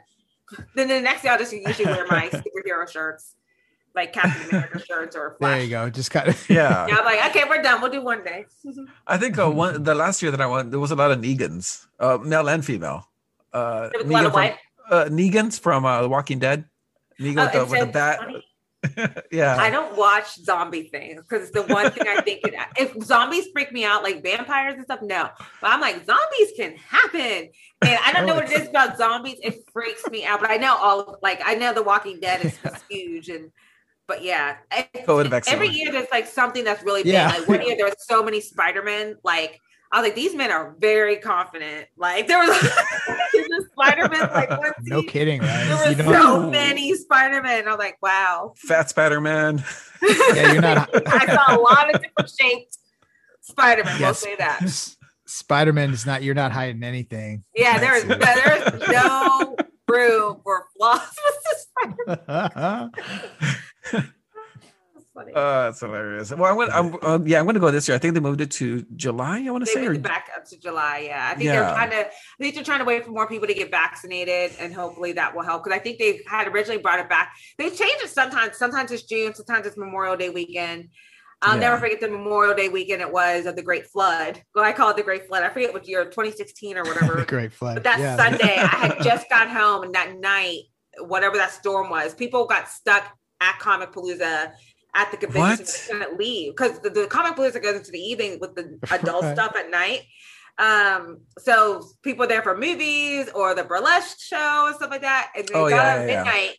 Then 0.76 0.86
the 0.86 1.00
next 1.00 1.22
day 1.22 1.28
I'll 1.28 1.38
just 1.38 1.52
usually 1.52 1.86
wear 1.86 2.06
my 2.06 2.28
superhero 2.32 2.88
shirts 2.88 3.34
like 3.94 4.12
Captain 4.12 4.48
America 4.48 4.80
shirts 4.84 5.16
or 5.16 5.36
Flash. 5.38 5.50
There 5.50 5.64
you 5.64 5.70
go. 5.70 5.90
Just 5.90 6.10
kind 6.10 6.28
of 6.28 6.50
yeah. 6.50 6.86
yeah. 6.86 6.96
I'm 6.96 7.04
like, 7.04 7.30
okay, 7.30 7.44
we're 7.48 7.62
done. 7.62 7.80
We'll 7.80 7.90
do 7.90 8.02
one 8.02 8.24
day. 8.24 8.46
I 9.06 9.16
think 9.16 9.38
uh, 9.38 9.50
one 9.50 9.82
the 9.82 9.94
last 9.94 10.22
year 10.22 10.30
that 10.30 10.40
I 10.40 10.46
went, 10.46 10.70
there 10.70 10.80
was 10.80 10.90
a 10.90 10.96
lot 10.96 11.10
of 11.10 11.18
Negans, 11.18 11.86
uh, 12.00 12.18
male 12.18 12.48
and 12.48 12.64
female. 12.64 13.08
Uh, 13.52 13.90
Negan 14.04 14.32
from, 14.32 14.54
uh, 14.90 15.04
Negans 15.06 15.60
from 15.60 15.84
uh, 15.84 16.02
The 16.02 16.08
Walking 16.08 16.38
Dead. 16.38 16.64
Negan 17.20 17.38
oh, 17.38 17.44
with, 17.44 17.52
the, 17.52 17.64
with 17.66 17.80
the 17.80 17.92
bat. 17.92 18.20
yeah. 19.30 19.56
I 19.56 19.70
don't 19.70 19.96
watch 19.96 20.34
zombie 20.34 20.88
things 20.88 21.22
because 21.22 21.50
the 21.50 21.62
one 21.62 21.90
thing 21.92 22.08
I 22.08 22.20
think 22.20 22.40
it, 22.44 22.54
if 22.76 23.00
zombies 23.04 23.46
freak 23.52 23.72
me 23.72 23.84
out, 23.84 24.02
like 24.02 24.22
vampires 24.22 24.74
and 24.74 24.84
stuff, 24.84 25.02
no. 25.02 25.28
But 25.60 25.70
I'm 25.70 25.80
like, 25.80 26.04
zombies 26.04 26.52
can 26.56 26.76
happen. 26.76 27.50
And 27.82 27.98
I 28.04 28.12
don't 28.12 28.26
know 28.26 28.34
what 28.34 28.50
it 28.50 28.60
is 28.60 28.68
about 28.68 28.96
zombies. 28.96 29.38
It 29.42 29.62
freaks 29.72 30.02
me 30.10 30.24
out. 30.24 30.40
But 30.40 30.50
I 30.50 30.56
know 30.56 30.76
all 30.76 31.18
like 31.22 31.40
I 31.44 31.54
know 31.54 31.72
The 31.72 31.82
Walking 31.82 32.18
Dead 32.20 32.44
is, 32.44 32.58
is 32.64 32.82
huge 32.88 33.28
and 33.28 33.52
but 34.12 34.22
yeah, 34.22 34.56
every 35.46 35.68
year 35.68 35.90
there's 35.90 36.10
like 36.10 36.26
something 36.26 36.64
that's 36.64 36.82
really 36.82 37.02
big. 37.02 37.14
Yeah. 37.14 37.28
Like 37.28 37.48
one 37.48 37.62
year 37.62 37.76
there 37.76 37.86
was 37.86 37.96
so 37.98 38.22
many 38.22 38.42
Spider-Man. 38.42 39.16
Like 39.24 39.58
I 39.90 40.00
was 40.00 40.06
like, 40.06 40.14
these 40.14 40.34
men 40.34 40.50
are 40.50 40.76
very 40.78 41.16
confident. 41.16 41.86
Like 41.96 42.28
there 42.28 42.38
was 42.38 42.50
a 42.50 43.70
Spider-Man 43.72 44.30
like 44.32 44.50
one 44.58 44.72
No 44.82 45.02
kidding, 45.02 45.40
right? 45.40 45.64
There 45.64 45.76
were 45.76 45.90
you 45.92 46.12
know, 46.12 46.12
so 46.12 46.50
many 46.50 46.94
Spider-Man. 46.94 47.66
I 47.66 47.70
was 47.70 47.78
like, 47.78 47.96
wow. 48.02 48.52
Fat 48.56 48.90
Spider-Man. 48.90 49.64
yeah, 50.34 50.52
you're 50.52 50.60
not 50.60 50.90
I 51.08 51.34
saw 51.34 51.56
a 51.56 51.60
lot 51.60 51.94
of 51.94 52.02
different 52.02 52.30
shaped 52.38 52.78
Spider-Man. 53.40 53.98
Yes. 53.98 54.00
We'll 54.00 54.14
say 54.14 54.36
that. 54.36 54.94
Spider-Man 55.24 55.90
is 55.90 56.04
not 56.04 56.22
you're 56.22 56.34
not 56.34 56.52
hiding 56.52 56.82
anything. 56.82 57.44
Yeah, 57.56 57.78
there 57.78 57.96
is 57.96 58.04
there 58.04 58.74
is 58.76 58.88
no 58.88 59.56
room 59.88 60.40
for 60.44 60.66
flaws 60.76 61.00
with 61.24 61.44
this 61.44 61.66
Spider-Man 62.18 62.92
funny. 65.14 65.32
Uh, 65.34 65.64
that's 65.64 65.80
hilarious. 65.80 66.30
Well, 66.32 66.50
I'm 66.50 66.56
gonna, 66.56 66.72
I'm, 66.72 67.22
uh, 67.22 67.24
yeah, 67.24 67.38
I'm 67.38 67.44
going 67.44 67.54
to 67.54 67.60
go 67.60 67.70
this 67.70 67.88
year. 67.88 67.94
I 67.94 67.98
think 67.98 68.14
they 68.14 68.20
moved 68.20 68.40
it 68.40 68.50
to 68.52 68.84
July. 68.96 69.44
I 69.46 69.50
want 69.50 69.64
to 69.64 69.70
say, 69.70 69.86
or 69.86 69.98
back 69.98 70.30
up 70.36 70.44
to 70.46 70.58
July. 70.58 71.04
Yeah, 71.06 71.28
I 71.30 71.34
think 71.34 71.44
yeah. 71.44 71.60
they're 71.60 71.74
trying 71.74 71.90
to. 71.90 72.06
I 72.06 72.10
think 72.40 72.54
they're 72.54 72.64
trying 72.64 72.78
to 72.80 72.84
wait 72.84 73.04
for 73.04 73.10
more 73.10 73.28
people 73.28 73.46
to 73.46 73.54
get 73.54 73.70
vaccinated, 73.70 74.52
and 74.58 74.74
hopefully 74.74 75.12
that 75.12 75.34
will 75.34 75.42
help. 75.42 75.64
Because 75.64 75.76
I 75.76 75.80
think 75.80 75.98
they 75.98 76.20
had 76.26 76.48
originally 76.48 76.80
brought 76.80 77.00
it 77.00 77.08
back. 77.08 77.32
They 77.58 77.68
change 77.68 78.00
it 78.02 78.10
sometimes. 78.10 78.56
Sometimes 78.56 78.90
it's 78.90 79.04
June. 79.04 79.34
Sometimes 79.34 79.66
it's 79.66 79.76
Memorial 79.76 80.16
Day 80.16 80.30
weekend. 80.30 80.88
I'll 81.44 81.54
yeah. 81.54 81.60
never 81.60 81.78
forget 81.78 82.00
the 82.00 82.08
Memorial 82.08 82.54
Day 82.54 82.68
weekend 82.68 83.02
it 83.02 83.12
was 83.12 83.46
of 83.46 83.56
the 83.56 83.62
Great 83.62 83.86
Flood. 83.86 84.40
Well, 84.54 84.64
I 84.64 84.72
call 84.72 84.90
it 84.90 84.96
the 84.96 85.02
Great 85.02 85.26
Flood. 85.26 85.42
I 85.42 85.48
forget 85.48 85.72
what 85.72 85.88
year, 85.88 86.04
2016 86.04 86.78
or 86.78 86.84
whatever. 86.84 87.24
Great 87.26 87.52
Flood. 87.52 87.74
But 87.74 87.84
that 87.84 87.98
yeah. 87.98 88.16
Sunday, 88.16 88.56
I 88.58 88.66
had 88.66 88.98
just 89.02 89.28
got 89.28 89.50
home, 89.50 89.82
and 89.82 89.94
that 89.94 90.16
night, 90.18 90.60
whatever 91.00 91.36
that 91.38 91.50
storm 91.50 91.90
was, 91.90 92.14
people 92.14 92.46
got 92.46 92.68
stuck 92.68 93.04
at 93.42 93.58
Comicpalooza 93.58 94.52
at 94.94 95.10
the 95.10 95.16
convention 95.16 95.64
what? 95.64 95.86
couldn't 95.88 96.18
leave 96.18 96.52
because 96.52 96.78
the, 96.80 96.90
the 96.90 97.06
Comicpalooza 97.06 97.62
goes 97.62 97.76
into 97.76 97.90
the 97.90 97.98
evening 97.98 98.38
with 98.40 98.54
the 98.54 98.78
adult 98.90 99.24
right. 99.24 99.34
stuff 99.34 99.56
at 99.56 99.70
night. 99.70 100.02
Um, 100.58 101.22
so 101.38 101.82
people 102.02 102.26
there 102.26 102.42
for 102.42 102.56
movies 102.56 103.28
or 103.34 103.54
the 103.54 103.64
burlesque 103.64 104.20
show 104.20 104.66
and 104.66 104.76
stuff 104.76 104.90
like 104.90 105.00
that. 105.00 105.32
And 105.34 105.48
they 105.48 105.54
oh, 105.54 105.70
got 105.70 105.76
yeah, 105.76 106.00
yeah, 106.00 106.06
midnight. 106.06 106.44
Yeah. 106.44 106.52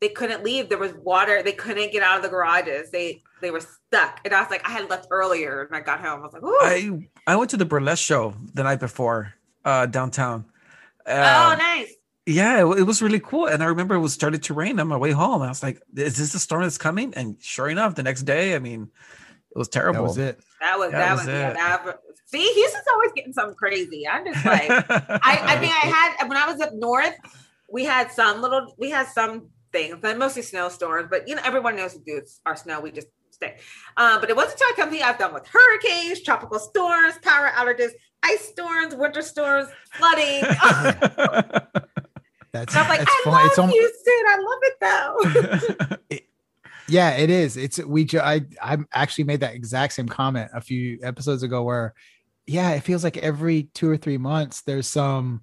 They 0.00 0.08
couldn't 0.08 0.44
leave. 0.44 0.68
There 0.68 0.78
was 0.78 0.94
water. 0.94 1.42
They 1.42 1.52
couldn't 1.52 1.92
get 1.92 2.02
out 2.02 2.16
of 2.16 2.22
the 2.22 2.30
garages. 2.30 2.90
They 2.90 3.22
they 3.42 3.50
were 3.50 3.60
stuck. 3.60 4.20
And 4.24 4.32
I 4.32 4.40
was 4.40 4.50
like, 4.50 4.66
I 4.66 4.72
had 4.72 4.88
left 4.88 5.08
earlier 5.10 5.64
and 5.64 5.76
I 5.76 5.80
got 5.80 6.00
home. 6.00 6.20
I 6.20 6.22
was 6.22 6.32
like, 6.32 6.42
Ooh. 6.42 6.58
I 6.62 7.08
I 7.26 7.36
went 7.36 7.50
to 7.50 7.58
the 7.58 7.66
burlesque 7.66 8.04
show 8.04 8.34
the 8.54 8.62
night 8.62 8.80
before 8.80 9.34
uh 9.64 9.86
downtown. 9.86 10.46
oh, 11.06 11.50
um, 11.52 11.58
nice 11.58 11.92
yeah, 12.30 12.60
it, 12.60 12.78
it, 12.78 12.82
was 12.82 13.02
really 13.02 13.20
cool. 13.20 13.46
And 13.46 13.62
I 13.62 13.66
remember 13.66 13.94
it 13.94 14.00
was 14.00 14.12
started 14.12 14.42
to 14.44 14.54
rain 14.54 14.78
on 14.80 14.88
my 14.88 14.96
way 14.96 15.10
home. 15.10 15.42
I 15.42 15.48
was 15.48 15.62
like, 15.62 15.82
"Is 15.96 16.16
this 16.16 16.32
the 16.32 16.38
storm 16.38 16.62
that's 16.62 16.78
coming?" 16.78 17.12
And 17.14 17.36
sure 17.40 17.68
enough, 17.68 17.94
the 17.94 18.02
next 18.02 18.22
day, 18.22 18.54
I 18.54 18.58
mean, 18.58 18.90
it 19.50 19.58
was 19.58 19.68
terrible. 19.68 20.02
That 20.02 20.08
was 20.08 20.18
it. 20.18 20.40
That 20.60 20.78
was 20.78 20.92
that, 20.92 20.98
that 20.98 21.12
was, 21.12 21.20
was 21.20 21.28
it. 21.28 21.32
Yeah, 21.32 21.52
that, 21.52 21.98
see, 22.26 22.52
Houston's 22.52 22.84
always 22.92 23.12
getting 23.12 23.32
something 23.32 23.56
crazy. 23.56 24.06
I'm 24.06 24.24
just 24.24 24.44
like, 24.44 24.70
I, 24.70 25.20
I 25.42 25.60
mean, 25.60 25.70
I 25.70 26.14
had 26.18 26.28
when 26.28 26.38
I 26.38 26.46
was 26.46 26.60
up 26.60 26.72
north, 26.74 27.14
we 27.68 27.84
had 27.84 28.10
some 28.12 28.40
little, 28.42 28.74
we 28.78 28.90
had 28.90 29.08
some 29.08 29.48
things, 29.72 29.96
but 30.00 30.18
mostly 30.18 30.42
snowstorms. 30.42 31.08
But 31.10 31.28
you 31.28 31.34
know, 31.34 31.42
everyone 31.44 31.76
knows 31.76 31.94
to 31.94 32.00
do 32.00 32.22
our 32.46 32.56
snow. 32.56 32.80
We 32.80 32.92
just 32.92 33.08
stay. 33.30 33.56
Uh, 33.96 34.20
but 34.20 34.30
it 34.30 34.36
wasn't 34.36 34.60
until 34.60 34.68
I 34.68 34.72
come 34.76 34.92
here, 34.92 35.04
I've 35.04 35.18
done 35.18 35.34
with 35.34 35.46
hurricanes, 35.46 36.22
tropical 36.22 36.58
storms, 36.58 37.14
power 37.22 37.48
outages, 37.48 37.90
ice 38.22 38.46
storms, 38.48 38.94
winter 38.94 39.22
storms, 39.22 39.68
flooding. 39.92 40.42
That's, 42.52 42.74
I'm 42.74 42.88
like, 42.88 42.98
that's 43.00 43.10
I 43.10 43.20
fun. 43.24 43.32
love 43.32 43.46
it's 43.46 43.58
almost, 43.58 43.78
Houston. 43.78 44.24
I 44.28 44.36
love 44.38 44.58
it 44.62 45.90
though. 45.90 45.96
it, 46.10 46.26
yeah, 46.88 47.10
it 47.10 47.30
is. 47.30 47.56
It's 47.56 47.78
we. 47.78 48.08
I 48.14 48.42
I 48.60 48.78
actually 48.92 49.24
made 49.24 49.40
that 49.40 49.54
exact 49.54 49.92
same 49.92 50.08
comment 50.08 50.50
a 50.52 50.60
few 50.60 50.98
episodes 51.02 51.42
ago 51.42 51.62
where, 51.62 51.94
yeah, 52.46 52.70
it 52.72 52.80
feels 52.80 53.04
like 53.04 53.16
every 53.18 53.64
two 53.74 53.88
or 53.88 53.96
three 53.96 54.18
months 54.18 54.62
there's 54.62 54.88
some 54.88 55.42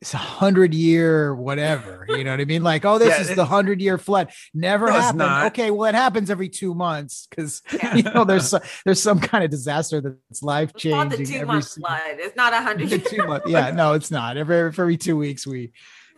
it's 0.00 0.14
a 0.14 0.18
hundred 0.18 0.72
year 0.72 1.34
whatever 1.34 2.06
you 2.08 2.24
know 2.24 2.30
what 2.30 2.40
i 2.40 2.44
mean 2.44 2.62
like 2.62 2.84
oh 2.84 2.98
this 2.98 3.08
yeah, 3.08 3.20
is 3.20 3.36
the 3.36 3.44
hundred 3.44 3.80
year 3.80 3.98
flood 3.98 4.30
never 4.54 4.86
no, 4.86 4.92
happened 4.92 5.22
okay 5.46 5.70
well 5.70 5.88
it 5.88 5.94
happens 5.94 6.30
every 6.30 6.48
two 6.48 6.74
months 6.74 7.26
because 7.28 7.62
yeah. 7.72 7.94
you 7.94 8.02
know 8.02 8.24
there's 8.24 8.54
there's 8.84 9.02
some 9.02 9.20
kind 9.20 9.44
of 9.44 9.50
disaster 9.50 10.00
that's 10.00 10.42
life 10.42 10.72
changing 10.74 11.00
it's 11.00 11.10
not 11.10 11.18
the 11.18 11.24
two 11.24 11.46
month 11.46 11.74
flood 11.74 12.00
it's 12.18 12.36
not 12.36 12.52
a 12.52 12.62
hundred 12.62 13.04
two 13.06 13.24
months 13.26 13.48
yeah 13.48 13.70
no 13.70 13.92
it's 13.92 14.10
not 14.10 14.36
every 14.36 14.58
every 14.58 14.96
two 14.96 15.16
weeks 15.16 15.46
we 15.46 15.72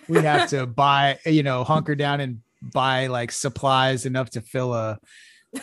we 0.09 0.19
have 0.23 0.51
to 0.51 0.67
buy, 0.67 1.19
you 1.27 1.43
know, 1.43 1.65
hunker 1.65 1.95
down 1.95 2.21
and 2.21 2.41
buy 2.61 3.09
like 3.09 3.33
supplies 3.33 4.07
enough 4.07 4.31
to 4.31 4.41
fill 4.41 4.75
a 4.75 4.99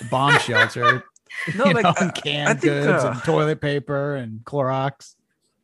bomb 0.09 0.37
shelter. 0.39 1.03
no, 1.55 1.65
like 1.65 1.83
know, 1.83 1.89
uh, 1.89 2.11
canned 2.11 2.61
think, 2.61 2.73
goods 2.73 3.03
uh, 3.03 3.11
and 3.13 3.23
toilet 3.23 3.61
paper 3.61 4.15
and 4.15 4.39
Clorox. 4.43 5.15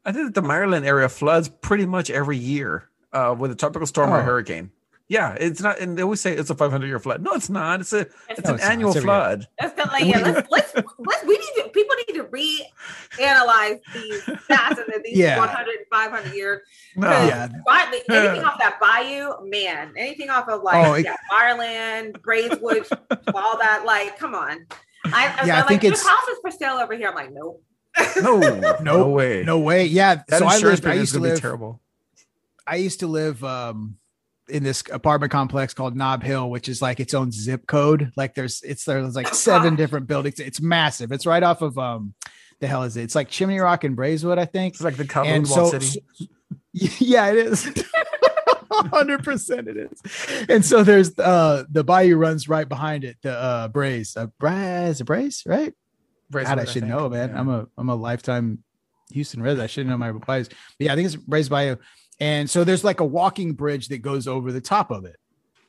I 0.06 0.11
think 0.11 0.35
the 0.35 0.41
Maryland 0.41 0.85
area 0.85 1.10
floods 1.10 1.49
pretty 1.49 1.85
much 1.85 2.10
every 2.10 2.38
year 2.38 2.89
uh, 3.11 3.35
with 3.38 3.52
a 3.52 3.56
tropical 3.56 3.88
storm 3.88 4.11
oh. 4.11 4.15
or 4.15 4.22
hurricane. 4.22 4.72
Yeah, 5.07 5.36
it's 5.40 5.61
not, 5.61 5.80
and 5.80 5.95
they 5.95 6.02
always 6.02 6.19
say 6.19 6.34
it's 6.34 6.49
a 6.49 6.56
500 6.56 6.88
year 6.88 6.98
flood. 6.98 7.22
No, 7.22 7.34
it's 7.34 7.49
not. 7.49 7.80
It's 7.80 7.94
a 7.94 8.07
it's, 8.27 8.44
no, 8.44 8.49
an 8.49 8.56
it's 8.56 8.65
annual 8.65 8.94
flood. 8.94 9.48
That's 9.60 9.76
kind 9.76 9.88
of 9.88 9.94
like 9.94 10.06
yeah. 10.06 10.19
Let's, 10.19 10.49
let's 10.73 10.73
let's 10.98 11.23
we 11.26 11.38
need 11.38 11.64
to 11.64 11.69
people 11.69 11.95
need 12.07 12.14
to 12.15 12.23
reanalyze 12.23 13.82
these 13.94 14.23
stats 14.23 14.80
and 14.80 15.03
these 15.03 15.15
yeah. 15.15 15.38
100 15.38 15.76
500 15.91 16.34
years. 16.34 16.61
No, 16.95 17.07
yeah. 17.10 17.49
anything 18.10 18.44
off 18.44 18.57
that 18.57 18.80
bayou, 18.82 19.48
man. 19.48 19.94
Anything 19.95 20.32
off 20.32 20.49
of 20.49 20.64
like 20.64 20.88
oh, 20.88 20.95
yeah, 20.95 21.15
Meyerland, 21.32 22.19
Braeswood, 22.23 22.88
all 23.36 23.60
that. 23.60 23.84
Like, 23.86 24.18
come 24.18 24.34
on. 24.34 24.65
I, 25.06 25.38
I 25.40 25.45
yeah, 25.45 25.57
I 25.57 25.60
like, 25.60 25.68
think 25.68 25.84
it's 25.84 26.03
houses 26.03 26.38
for 26.41 26.49
sale 26.49 26.77
over 26.77 26.95
here. 26.95 27.10
I'm 27.10 27.15
like, 27.15 27.32
nope. 27.32 27.61
no, 28.23 28.40
no, 28.40 28.77
no 28.82 29.10
way, 29.10 29.44
no 29.44 29.60
way. 29.60 29.86
Yeah, 29.86 30.23
that 30.30 30.40
so 30.40 30.48
I 30.48 30.57
lived. 30.57 30.84
I 30.88 30.95
used 30.95 31.14
to 31.14 31.19
live 31.19 31.40
terrible. 31.40 31.80
I 32.65 32.77
used 32.77 33.02
to 33.02 33.07
live. 33.07 33.44
um 33.44 33.98
in 34.47 34.63
this 34.63 34.84
apartment 34.91 35.31
complex 35.31 35.73
called 35.73 35.95
Nob 35.95 36.23
Hill, 36.23 36.49
which 36.49 36.69
is 36.69 36.81
like 36.81 36.99
its 36.99 37.13
own 37.13 37.31
zip 37.31 37.67
code. 37.67 38.11
Like 38.15 38.35
there's 38.35 38.61
it's 38.63 38.85
there's 38.85 39.15
like 39.15 39.27
seven 39.34 39.76
different 39.76 40.07
buildings. 40.07 40.39
It's 40.39 40.61
massive. 40.61 41.11
It's 41.11 41.26
right 41.26 41.43
off 41.43 41.61
of 41.61 41.77
um 41.77 42.13
the 42.59 42.67
hell 42.67 42.84
is 42.84 42.97
it? 42.97 43.03
It's 43.03 43.15
like 43.15 43.30
Chimney 43.30 43.59
Rock 43.59 43.84
and 43.84 43.95
Braeswood, 43.95 44.38
I 44.38 44.45
think. 44.45 44.76
It's 44.76 44.84
like 44.84 44.97
the 44.97 45.05
Commonwealth 45.05 45.72
so, 45.72 45.80
City. 45.80 46.03
So, 46.13 46.26
yeah, 46.73 47.27
it 47.27 47.38
is. 47.38 47.85
Hundred 48.72 49.23
percent, 49.23 49.67
it 49.67 49.77
is. 49.77 50.45
And 50.49 50.65
so 50.65 50.84
there's 50.84 51.17
uh 51.17 51.63
the 51.69 51.84
bayou 51.84 52.17
runs 52.17 52.49
right 52.49 52.67
behind 52.67 53.03
it. 53.03 53.17
The 53.22 53.31
uh 53.31 53.67
Brays, 53.69 54.17
uh, 54.17 54.27
Brays, 54.39 55.01
Brays, 55.01 55.43
right? 55.45 55.73
Brays. 56.30 56.47
God, 56.47 56.59
I 56.59 56.65
should 56.65 56.84
I 56.84 56.88
know, 56.88 57.09
man. 57.09 57.30
Yeah. 57.30 57.39
I'm 57.39 57.49
a 57.49 57.67
I'm 57.77 57.89
a 57.89 57.95
lifetime 57.95 58.63
Houston 59.11 59.41
resident. 59.41 59.63
I 59.63 59.67
should 59.67 59.88
know 59.88 59.97
my 59.97 60.07
replies. 60.07 60.49
But 60.49 60.57
yeah, 60.80 60.93
I 60.93 60.95
think 60.95 61.05
it's 61.05 61.15
Brays 61.15 61.49
Bayou. 61.49 61.77
And 62.20 62.50
so 62.50 62.64
there's 62.64 62.84
like 62.84 63.00
a 63.00 63.06
walking 63.06 63.54
bridge 63.54 63.90
that 63.90 64.00
goes 64.00 64.28
over 64.28 64.52
the 64.52 64.62
top 64.62 64.92
of 64.92 65.06
it. 65.06 65.18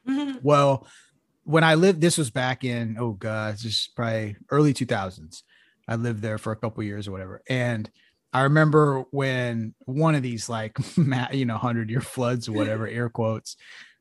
Mm-hmm. 0.09 0.39
Well, 0.43 0.87
when 1.45 1.65
I 1.65 1.75
lived, 1.75 2.01
this 2.01 2.19
was 2.19 2.31
back 2.31 2.65
in, 2.65 2.97
oh 2.99 3.13
God, 3.13 3.55
this 3.55 3.65
is 3.65 3.91
probably 3.95 4.37
early 4.51 4.75
2000s. 4.75 5.43
I 5.89 5.97
lived 5.97 6.23
there 6.23 6.39
for 6.39 6.53
a 6.53 6.57
couple 6.57 6.83
years 6.83 7.07
or 7.07 7.13
whatever. 7.13 7.43
And 7.49 7.89
I 8.33 8.43
remember 8.43 9.05
when 9.11 9.75
one 9.85 10.15
of 10.15 10.23
these 10.23 10.49
like, 10.49 10.77
you 11.33 11.45
know, 11.45 11.55
100 11.55 11.91
year 11.91 12.01
floods 12.01 12.49
or 12.49 12.53
whatever, 12.53 12.87
air 12.89 13.09
quotes, 13.09 13.57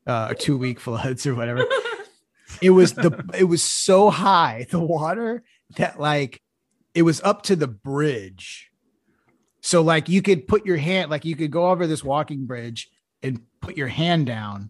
uh, 0.08 0.34
two 0.38 0.58
week 0.58 0.80
floods 0.80 1.26
or 1.26 1.36
whatever. 1.36 1.66
it 2.62 2.72
was 2.72 2.94
the, 2.94 3.24
it 3.38 3.46
was 3.46 3.62
so 3.62 4.10
high, 4.10 4.68
the 4.70 4.80
water 4.80 5.44
that 5.78 6.00
like 6.00 6.42
it 6.94 7.04
was 7.04 7.22
up 7.22 7.44
to 7.44 7.56
the 7.56 7.68
bridge 7.68 8.72
so 9.66 9.82
like 9.82 10.08
you 10.10 10.22
could 10.22 10.48
put 10.48 10.64
your 10.64 10.78
hand, 10.78 11.10
like 11.10 11.26
you 11.26 11.36
could 11.36 11.50
go 11.50 11.72
over 11.72 11.88
this 11.88 12.04
walking 12.04 12.46
bridge 12.46 12.88
and 13.24 13.42
put 13.62 13.76
your 13.76 13.88
hand 13.88 14.28
down. 14.28 14.70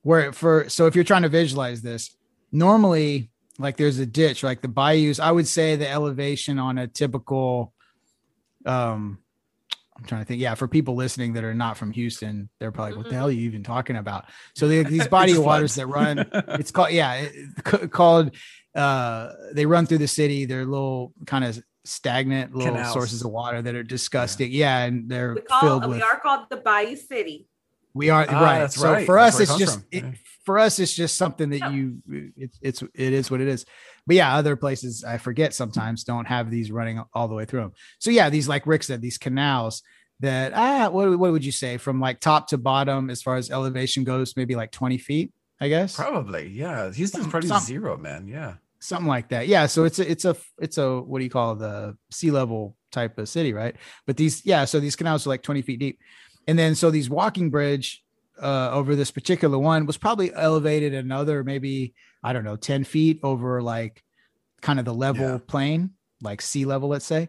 Where 0.00 0.32
for 0.32 0.70
so 0.70 0.86
if 0.86 0.94
you're 0.94 1.04
trying 1.04 1.24
to 1.24 1.28
visualize 1.28 1.82
this, 1.82 2.16
normally 2.50 3.30
like 3.58 3.76
there's 3.76 3.98
a 3.98 4.06
ditch, 4.06 4.42
like 4.42 4.62
the 4.62 4.68
bayous. 4.68 5.20
I 5.20 5.30
would 5.30 5.46
say 5.46 5.76
the 5.76 5.86
elevation 5.86 6.58
on 6.58 6.78
a 6.78 6.86
typical 6.86 7.74
um 8.64 9.18
I'm 9.98 10.04
trying 10.04 10.22
to 10.22 10.24
think. 10.24 10.40
Yeah, 10.40 10.54
for 10.54 10.68
people 10.68 10.94
listening 10.94 11.34
that 11.34 11.44
are 11.44 11.52
not 11.52 11.76
from 11.76 11.90
Houston, 11.90 12.48
they're 12.60 12.72
probably 12.72 12.92
like, 12.92 13.02
"What 13.02 13.10
the 13.10 13.14
hell 13.14 13.28
are 13.28 13.30
you 13.30 13.42
even 13.42 13.62
talking 13.62 13.96
about?" 13.96 14.24
So 14.54 14.68
they, 14.68 14.84
these 14.84 15.08
body 15.18 15.32
of 15.32 15.44
waters 15.44 15.74
that 15.74 15.86
run, 15.86 16.24
it's 16.32 16.70
called 16.70 16.92
yeah, 16.92 17.26
it, 17.26 17.90
called. 17.90 18.34
Uh, 18.74 19.32
they 19.52 19.66
run 19.66 19.84
through 19.84 19.98
the 19.98 20.08
city. 20.08 20.46
They're 20.46 20.64
little 20.64 21.12
kind 21.26 21.44
of 21.44 21.62
stagnant 21.88 22.54
little 22.54 22.74
Canals. 22.74 22.92
sources 22.92 23.22
of 23.22 23.30
water 23.30 23.62
that 23.62 23.74
are 23.74 23.82
disgusting. 23.82 24.52
Yeah, 24.52 24.80
yeah 24.80 24.84
and 24.84 25.08
they're 25.08 25.34
we 25.34 25.40
call, 25.40 25.60
filled 25.60 25.86
with. 25.88 25.96
We 25.96 26.02
are 26.02 26.20
called 26.20 26.46
the 26.50 26.58
Bayou 26.58 26.96
City. 26.96 27.48
We 27.94 28.10
are 28.10 28.26
ah, 28.28 28.40
right. 28.40 28.70
so 28.70 28.92
right. 28.92 29.06
for 29.06 29.16
that's 29.16 29.40
us, 29.40 29.40
it's 29.40 29.58
just 29.58 29.80
it, 29.90 30.04
for 30.44 30.58
us, 30.58 30.78
it's 30.78 30.94
just 30.94 31.16
something 31.16 31.50
that 31.50 31.72
you 31.72 31.98
it's 32.36 32.58
it's 32.62 32.82
it 32.94 33.12
is 33.12 33.30
what 33.30 33.40
it 33.40 33.48
is. 33.48 33.64
But 34.06 34.16
yeah, 34.16 34.36
other 34.36 34.56
places 34.56 35.04
I 35.04 35.18
forget 35.18 35.54
sometimes 35.54 36.04
don't 36.04 36.26
have 36.26 36.50
these 36.50 36.70
running 36.70 37.02
all 37.12 37.28
the 37.28 37.34
way 37.34 37.44
through 37.44 37.62
them. 37.62 37.72
So 37.98 38.10
yeah, 38.10 38.30
these 38.30 38.46
like 38.46 38.66
Rick 38.66 38.84
said, 38.84 39.00
these 39.00 39.18
canals 39.18 39.82
that 40.20 40.52
ah, 40.54 40.90
what 40.90 41.18
what 41.18 41.32
would 41.32 41.44
you 41.44 41.52
say 41.52 41.76
from 41.76 42.00
like 42.00 42.20
top 42.20 42.48
to 42.48 42.58
bottom 42.58 43.10
as 43.10 43.22
far 43.22 43.36
as 43.36 43.50
elevation 43.50 44.04
goes, 44.04 44.36
maybe 44.36 44.54
like 44.54 44.70
twenty 44.70 44.98
feet, 44.98 45.32
I 45.60 45.68
guess. 45.68 45.96
Probably, 45.96 46.48
yeah. 46.48 46.92
Houston's 46.92 47.26
probably 47.26 47.48
Some, 47.48 47.60
zero, 47.62 47.96
man. 47.96 48.28
Yeah 48.28 48.54
something 48.80 49.08
like 49.08 49.28
that. 49.30 49.48
Yeah. 49.48 49.66
So 49.66 49.84
it's 49.84 49.98
a 49.98 50.10
it's 50.10 50.24
a 50.24 50.36
it's 50.58 50.78
a 50.78 51.00
what 51.00 51.18
do 51.18 51.24
you 51.24 51.30
call 51.30 51.54
the 51.56 51.96
sea 52.10 52.30
level 52.30 52.76
type 52.90 53.18
of 53.18 53.28
city, 53.28 53.52
right? 53.52 53.76
But 54.06 54.16
these 54.16 54.44
yeah, 54.44 54.64
so 54.64 54.80
these 54.80 54.96
canals 54.96 55.26
are 55.26 55.30
like 55.30 55.42
20 55.42 55.62
feet 55.62 55.80
deep, 55.80 55.98
and 56.46 56.58
then 56.58 56.74
so 56.74 56.90
these 56.90 57.10
walking 57.10 57.50
bridge 57.50 58.02
uh, 58.40 58.70
over 58.72 58.94
this 58.94 59.10
particular 59.10 59.58
one 59.58 59.84
was 59.84 59.96
probably 59.96 60.32
elevated 60.32 60.94
another 60.94 61.42
maybe 61.42 61.92
I 62.22 62.32
don't 62.32 62.44
know 62.44 62.54
10 62.54 62.84
feet 62.84 63.18
over 63.24 63.60
like 63.60 64.02
kind 64.60 64.78
of 64.78 64.84
the 64.84 64.94
level 64.94 65.28
yeah. 65.28 65.38
plane, 65.46 65.90
like 66.22 66.42
sea 66.42 66.64
level, 66.64 66.88
let's 66.88 67.04
say. 67.04 67.28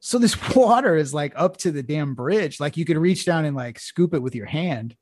So 0.00 0.18
this 0.18 0.36
water 0.54 0.96
is 0.96 1.12
like 1.12 1.32
up 1.36 1.56
to 1.58 1.70
the 1.70 1.82
damn 1.82 2.14
bridge. 2.14 2.60
Like 2.60 2.76
you 2.76 2.84
could 2.84 2.98
reach 2.98 3.24
down 3.24 3.44
and 3.44 3.56
like 3.56 3.78
scoop 3.78 4.14
it 4.14 4.22
with 4.22 4.34
your 4.34 4.46
hand. 4.46 4.96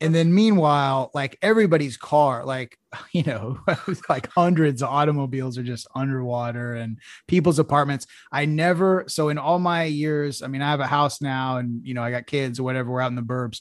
And 0.00 0.14
then 0.14 0.34
meanwhile, 0.34 1.10
like 1.12 1.38
everybody's 1.42 1.96
car, 1.96 2.44
like, 2.44 2.78
you 3.12 3.22
know, 3.22 3.58
like 4.08 4.30
hundreds 4.32 4.82
of 4.82 4.88
automobiles 4.88 5.58
are 5.58 5.62
just 5.62 5.86
underwater 5.94 6.74
and 6.74 6.98
people's 7.28 7.58
apartments. 7.58 8.06
I 8.32 8.46
never, 8.46 9.04
so 9.08 9.28
in 9.28 9.38
all 9.38 9.58
my 9.58 9.84
years, 9.84 10.42
I 10.42 10.46
mean, 10.46 10.62
I 10.62 10.70
have 10.70 10.80
a 10.80 10.86
house 10.86 11.20
now 11.20 11.58
and, 11.58 11.86
you 11.86 11.94
know, 11.94 12.02
I 12.02 12.10
got 12.10 12.26
kids 12.26 12.58
or 12.58 12.62
whatever, 12.62 12.90
we're 12.90 13.00
out 13.00 13.10
in 13.10 13.16
the 13.16 13.22
burbs. 13.22 13.60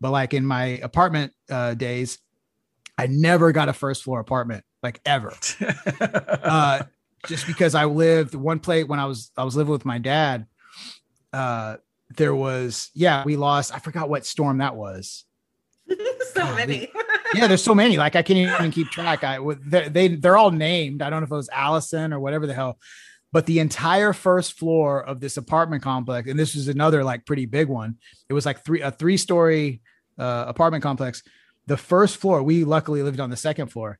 But 0.00 0.10
like 0.10 0.34
in 0.34 0.44
my 0.44 0.64
apartment 0.82 1.32
uh, 1.50 1.74
days, 1.74 2.18
I 2.96 3.06
never 3.06 3.52
got 3.52 3.68
a 3.68 3.72
first 3.72 4.04
floor 4.04 4.20
apartment, 4.20 4.64
like 4.82 5.00
ever. 5.04 5.32
uh, 6.00 6.84
just 7.26 7.46
because 7.46 7.74
I 7.74 7.86
lived 7.86 8.34
one 8.34 8.60
place 8.60 8.86
when 8.86 9.00
I 9.00 9.06
was 9.06 9.30
I 9.36 9.44
was 9.44 9.56
living 9.56 9.72
with 9.72 9.84
my 9.84 9.98
dad. 9.98 10.46
Uh, 11.32 11.76
there 12.16 12.34
was 12.34 12.90
yeah, 12.94 13.24
we 13.24 13.36
lost. 13.36 13.74
I 13.74 13.78
forgot 13.78 14.08
what 14.08 14.26
storm 14.26 14.58
that 14.58 14.76
was. 14.76 15.24
so 16.32 16.54
many. 16.54 16.90
yeah, 17.34 17.46
there's 17.46 17.62
so 17.62 17.74
many. 17.74 17.96
Like 17.96 18.16
I 18.16 18.22
can't 18.22 18.38
even 18.38 18.70
keep 18.70 18.90
track. 18.90 19.24
I 19.24 19.38
they, 19.66 19.88
they 19.88 20.08
they're 20.08 20.36
all 20.36 20.50
named. 20.50 21.02
I 21.02 21.10
don't 21.10 21.20
know 21.20 21.24
if 21.24 21.32
it 21.32 21.36
was 21.36 21.48
Allison 21.50 22.12
or 22.12 22.20
whatever 22.20 22.46
the 22.46 22.54
hell. 22.54 22.78
But 23.32 23.46
the 23.46 23.58
entire 23.58 24.12
first 24.12 24.58
floor 24.58 25.02
of 25.02 25.18
this 25.18 25.36
apartment 25.36 25.82
complex, 25.82 26.28
and 26.28 26.38
this 26.38 26.54
was 26.54 26.68
another 26.68 27.02
like 27.02 27.26
pretty 27.26 27.46
big 27.46 27.68
one. 27.68 27.96
It 28.28 28.32
was 28.32 28.46
like 28.46 28.64
three 28.64 28.80
a 28.80 28.90
three 28.90 29.16
story 29.16 29.80
uh, 30.18 30.44
apartment 30.46 30.82
complex. 30.82 31.22
The 31.66 31.76
first 31.76 32.18
floor, 32.18 32.42
we 32.42 32.64
luckily 32.64 33.02
lived 33.02 33.20
on 33.20 33.30
the 33.30 33.36
second 33.36 33.68
floor 33.68 33.98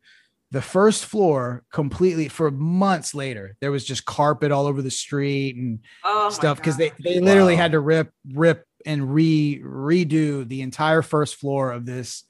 the 0.55 0.63
first 0.63 1.05
floor 1.07 1.65
completely 1.73 2.29
for 2.29 2.49
months 2.49 3.13
later 3.13 3.57
there 3.61 3.73
was 3.73 3.85
just 3.85 4.05
carpet 4.05 4.53
all 4.53 4.67
over 4.67 4.83
the 4.83 4.91
street 4.91 5.57
and 5.57 5.81
oh 6.05 6.31
stuff 6.31 6.59
because 6.59 6.77
they, 6.77 6.93
they 7.03 7.19
literally 7.19 7.55
wow. 7.55 7.63
had 7.63 7.73
to 7.73 7.81
rip 7.81 8.13
rip 8.33 8.65
and 8.85 9.15
re 9.15 9.61
redo 9.65 10.47
the 10.47 10.63
entire 10.63 11.03
first 11.03 11.37
floor 11.37 11.73
of 11.73 11.87
this 11.87 12.25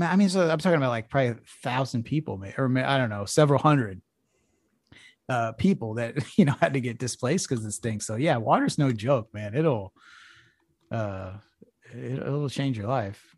i 0.00 0.16
mean 0.16 0.28
so 0.28 0.48
i'm 0.48 0.58
talking 0.58 0.76
about 0.76 0.90
like 0.90 1.08
probably 1.08 1.30
a 1.30 1.36
thousand 1.62 2.04
people 2.04 2.42
or 2.56 2.78
i 2.78 2.98
don't 2.98 3.10
know 3.10 3.24
several 3.24 3.58
hundred 3.58 4.00
uh 5.28 5.52
people 5.52 5.94
that 5.94 6.14
you 6.36 6.44
know 6.44 6.54
had 6.60 6.74
to 6.74 6.80
get 6.80 6.98
displaced 6.98 7.48
because 7.48 7.64
this 7.64 7.78
thing 7.78 8.00
so 8.00 8.16
yeah 8.16 8.36
water's 8.36 8.78
no 8.78 8.92
joke 8.92 9.28
man 9.34 9.54
it'll 9.54 9.92
uh 10.90 11.32
it, 11.92 12.18
it'll 12.18 12.48
change 12.48 12.78
your 12.78 12.86
life 12.86 13.32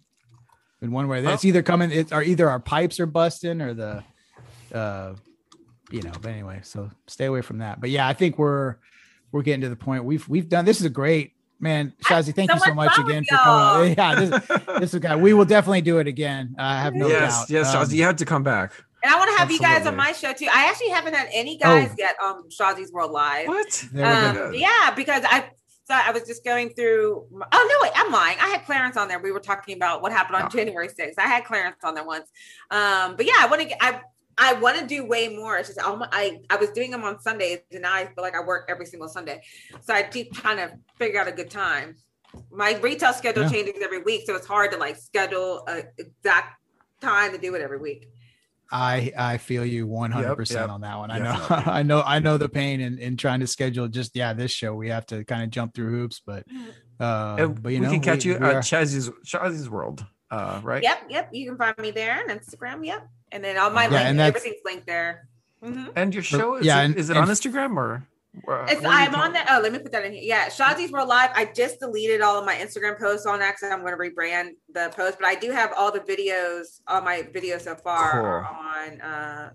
in 0.84 0.92
one 0.92 1.08
way. 1.08 1.24
It's 1.24 1.44
either 1.44 1.62
coming, 1.62 1.90
it 1.90 2.12
are 2.12 2.22
either 2.22 2.48
our 2.48 2.60
pipes 2.60 3.00
are 3.00 3.06
busting 3.06 3.60
or 3.60 3.74
the, 3.74 4.04
uh, 4.72 5.14
you 5.90 6.02
know. 6.02 6.12
But 6.20 6.30
anyway, 6.30 6.60
so 6.62 6.90
stay 7.06 7.24
away 7.24 7.40
from 7.40 7.58
that. 7.58 7.80
But 7.80 7.90
yeah, 7.90 8.06
I 8.06 8.12
think 8.12 8.38
we're 8.38 8.76
we're 9.32 9.42
getting 9.42 9.62
to 9.62 9.68
the 9.68 9.76
point. 9.76 10.04
We've 10.04 10.28
we've 10.28 10.48
done. 10.48 10.64
This 10.64 10.78
is 10.78 10.86
a 10.86 10.90
great 10.90 11.32
man, 11.64 11.92
Shazi, 12.04 12.32
Thank 12.32 12.50
so 12.50 12.56
you 12.56 12.62
so 12.66 12.74
much 12.74 12.96
again 12.98 13.24
for 13.24 13.36
coming. 13.36 13.98
Out. 13.98 14.14
Yeah, 14.14 14.14
this, 14.14 14.46
this 14.78 14.94
is 14.94 15.00
guy. 15.00 15.16
We 15.16 15.34
will 15.34 15.44
definitely 15.46 15.80
do 15.80 15.98
it 15.98 16.06
again. 16.06 16.54
I 16.58 16.80
have 16.80 16.94
no 16.94 17.08
yes, 17.08 17.40
doubt. 17.40 17.50
Yes, 17.50 17.74
Shazi, 17.74 17.88
um, 17.88 17.94
you 17.94 18.04
have 18.04 18.16
to 18.16 18.24
come 18.24 18.44
back. 18.44 18.72
And 19.02 19.12
I 19.12 19.18
want 19.18 19.30
to 19.30 19.38
have 19.38 19.50
Absolutely. 19.50 19.66
you 19.66 19.74
guys 19.74 19.86
on 19.86 19.96
my 19.96 20.12
show 20.12 20.32
too. 20.32 20.46
I 20.52 20.66
actually 20.68 20.90
haven't 20.90 21.14
had 21.14 21.28
any 21.32 21.58
guys 21.58 21.90
oh. 21.92 21.96
get 21.96 22.16
um 22.22 22.44
Shazi's 22.48 22.92
World 22.92 23.10
Live. 23.10 23.48
What? 23.48 23.84
Um, 23.94 24.54
yeah, 24.54 24.92
because 24.94 25.24
I 25.26 25.50
so 25.86 25.94
I 25.94 26.12
was 26.12 26.22
just 26.22 26.44
going 26.44 26.70
through. 26.70 27.26
Oh 27.52 27.68
no, 27.70 27.74
wait, 27.82 27.92
I'm 27.94 28.10
lying. 28.10 28.38
I 28.40 28.48
had 28.48 28.64
Clarence 28.64 28.96
on 28.96 29.08
there. 29.08 29.18
We 29.18 29.32
were 29.32 29.40
talking 29.40 29.76
about 29.76 30.00
what 30.00 30.12
happened 30.12 30.36
on 30.36 30.44
oh. 30.44 30.48
January 30.48 30.88
6th. 30.88 31.18
I 31.18 31.26
had 31.26 31.44
Clarence 31.44 31.76
on 31.84 31.94
there 31.94 32.04
once. 32.04 32.30
Um, 32.70 33.16
but 33.16 33.26
yeah, 33.26 33.34
I 33.38 33.46
want 33.50 33.68
to. 33.68 33.84
I 33.84 34.00
I 34.38 34.54
want 34.54 34.78
to 34.78 34.86
do 34.86 35.04
way 35.04 35.28
more. 35.28 35.56
It's 35.58 35.68
just 35.68 35.80
I 35.82 36.40
I 36.50 36.56
was 36.56 36.70
doing 36.70 36.90
them 36.90 37.04
on 37.04 37.20
Sundays, 37.20 37.60
and 37.72 37.82
now 37.82 37.94
I 37.94 38.06
feel 38.06 38.22
like 38.22 38.36
I 38.36 38.42
work 38.42 38.66
every 38.68 38.86
single 38.86 39.08
Sunday. 39.08 39.42
So 39.80 39.94
I 39.94 40.02
keep 40.02 40.32
trying 40.32 40.56
to 40.56 40.76
figure 40.98 41.20
out 41.20 41.28
a 41.28 41.32
good 41.32 41.50
time. 41.50 41.96
My 42.50 42.76
retail 42.78 43.12
schedule 43.12 43.44
yeah. 43.44 43.50
changes 43.50 43.82
every 43.82 44.02
week, 44.02 44.24
so 44.26 44.34
it's 44.34 44.46
hard 44.46 44.72
to 44.72 44.78
like 44.78 44.96
schedule 44.96 45.64
a 45.68 45.84
exact 45.98 46.60
time 47.00 47.32
to 47.32 47.38
do 47.38 47.54
it 47.54 47.60
every 47.60 47.78
week. 47.78 48.08
I 48.70 49.12
I 49.16 49.38
feel 49.38 49.64
you 49.64 49.86
100% 49.86 50.38
yep, 50.38 50.50
yep. 50.50 50.68
on 50.68 50.80
that 50.80 50.98
one. 50.98 51.10
I 51.10 51.18
know 51.18 51.46
I 51.50 51.82
know 51.82 52.02
I 52.02 52.18
know 52.18 52.38
the 52.38 52.48
pain 52.48 52.80
in, 52.80 52.98
in 52.98 53.16
trying 53.16 53.40
to 53.40 53.46
schedule 53.46 53.88
just 53.88 54.16
yeah 54.16 54.32
this 54.32 54.50
show 54.50 54.74
we 54.74 54.88
have 54.88 55.06
to 55.06 55.24
kind 55.24 55.42
of 55.42 55.50
jump 55.50 55.74
through 55.74 55.90
hoops 55.90 56.20
but 56.24 56.44
uh 56.98 57.46
but 57.46 57.72
you 57.72 57.80
we 57.80 57.86
know, 57.86 57.90
can 57.90 58.00
catch 58.00 58.24
we, 58.24 58.32
you 58.32 58.36
at 58.36 58.56
Shazi's 58.64 59.10
Shazi's 59.24 59.68
World 59.68 60.04
uh 60.30 60.60
right 60.62 60.82
Yep 60.82 60.98
yep 61.08 61.28
you 61.32 61.48
can 61.48 61.56
find 61.56 61.76
me 61.78 61.90
there 61.90 62.18
on 62.18 62.36
Instagram 62.36 62.84
yep 62.84 63.08
and 63.34 63.44
then 63.44 63.58
all 63.58 63.70
my 63.70 63.88
yeah, 63.88 64.08
link 64.08 64.20
everything's 64.20 64.56
linked 64.64 64.86
there 64.86 65.28
mm-hmm. 65.62 65.88
and 65.96 66.14
your 66.14 66.22
show 66.22 66.54
is 66.56 66.64
yeah, 66.64 66.80
it, 66.80 66.84
and, 66.86 66.96
is 66.96 67.10
it 67.10 67.16
on 67.16 67.28
Instagram 67.28 67.76
or 67.76 68.06
I'm 68.48 69.14
on 69.14 69.32
that. 69.34 69.46
Oh, 69.50 69.60
let 69.62 69.72
me 69.72 69.78
put 69.78 69.92
that 69.92 70.04
in 70.04 70.12
here. 70.12 70.22
Yeah, 70.22 70.48
Shazi's 70.48 70.90
World 70.90 71.08
Live. 71.08 71.30
I 71.34 71.44
just 71.44 71.80
deleted 71.80 72.20
all 72.20 72.38
of 72.38 72.44
my 72.44 72.54
Instagram 72.54 72.98
posts 72.98 73.26
on 73.26 73.38
that 73.38 73.54
because 73.54 73.72
I'm 73.72 73.80
going 73.80 73.92
to 73.92 73.98
rebrand 73.98 74.50
the 74.72 74.92
post, 74.94 75.18
but 75.20 75.26
I 75.26 75.34
do 75.36 75.50
have 75.52 75.72
all 75.76 75.92
the 75.92 76.00
videos, 76.00 76.80
all 76.88 77.00
my 77.00 77.22
videos 77.22 77.62
so 77.62 77.76
far 77.76 78.10
cool. 78.12 78.90
on 78.90 79.00
uh, 79.00 79.50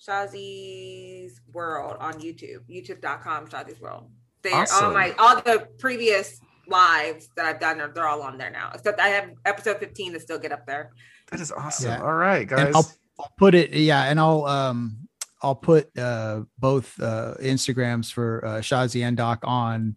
Shazi's 0.00 1.40
World 1.52 1.96
on 2.00 2.14
YouTube, 2.14 2.60
youtube.com, 2.70 3.48
Shazi's 3.48 3.80
World. 3.80 4.10
They're 4.42 4.54
awesome. 4.54 4.86
all 4.86 4.92
my, 4.92 5.12
all 5.18 5.36
the 5.42 5.68
previous 5.78 6.40
lives 6.68 7.28
that 7.36 7.44
I've 7.44 7.60
done, 7.60 7.78
they're 7.94 8.06
all 8.06 8.22
on 8.22 8.38
there 8.38 8.50
now, 8.50 8.70
except 8.74 9.00
I 9.00 9.08
have 9.08 9.30
episode 9.44 9.78
15 9.78 10.14
to 10.14 10.20
still 10.20 10.38
get 10.38 10.52
up 10.52 10.66
there. 10.66 10.92
That 11.30 11.40
is 11.40 11.52
awesome. 11.52 11.90
Yeah. 11.90 12.02
All 12.02 12.14
right, 12.14 12.46
guys. 12.46 12.74
I'll, 12.74 12.90
I'll 13.20 13.32
put 13.36 13.54
it, 13.54 13.72
yeah, 13.72 14.04
and 14.04 14.18
I'll, 14.18 14.44
um, 14.46 15.08
I'll 15.42 15.54
put 15.54 15.96
uh, 15.98 16.42
both 16.58 17.00
uh, 17.00 17.34
Instagrams 17.40 18.12
for 18.12 18.44
uh, 18.44 18.50
Shazi 18.58 19.04
and 19.04 19.16
Doc 19.16 19.40
on 19.44 19.96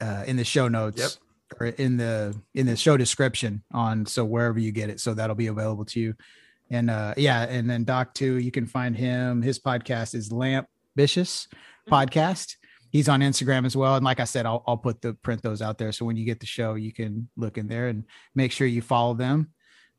uh, 0.00 0.24
in 0.26 0.36
the 0.36 0.44
show 0.44 0.68
notes 0.68 0.98
yep. 1.00 1.58
or 1.60 1.66
in 1.68 1.96
the 1.96 2.38
in 2.54 2.66
the 2.66 2.76
show 2.76 2.96
description 2.96 3.62
on 3.72 4.04
so 4.04 4.24
wherever 4.24 4.58
you 4.58 4.72
get 4.72 4.90
it, 4.90 5.00
so 5.00 5.14
that'll 5.14 5.36
be 5.36 5.46
available 5.46 5.84
to 5.86 6.00
you. 6.00 6.14
And 6.70 6.90
uh, 6.90 7.14
yeah, 7.16 7.42
and 7.44 7.70
then 7.70 7.84
Doc 7.84 8.12
too, 8.14 8.38
you 8.38 8.50
can 8.50 8.66
find 8.66 8.96
him. 8.96 9.40
His 9.40 9.58
podcast 9.58 10.14
is 10.14 10.32
Lamp 10.32 10.68
Vicious 10.96 11.46
mm-hmm. 11.46 11.94
Podcast. 11.94 12.56
He's 12.90 13.08
on 13.08 13.20
Instagram 13.20 13.66
as 13.66 13.76
well. 13.76 13.96
And 13.96 14.04
like 14.04 14.20
I 14.20 14.24
said, 14.24 14.46
I'll, 14.46 14.62
I'll 14.66 14.76
put 14.76 15.02
the 15.02 15.14
print 15.14 15.42
those 15.42 15.60
out 15.62 15.78
there. 15.78 15.92
So 15.92 16.04
when 16.04 16.16
you 16.16 16.24
get 16.24 16.40
the 16.40 16.46
show, 16.46 16.74
you 16.74 16.92
can 16.92 17.28
look 17.36 17.58
in 17.58 17.68
there 17.68 17.88
and 17.88 18.04
make 18.34 18.52
sure 18.52 18.66
you 18.66 18.82
follow 18.82 19.14
them 19.14 19.50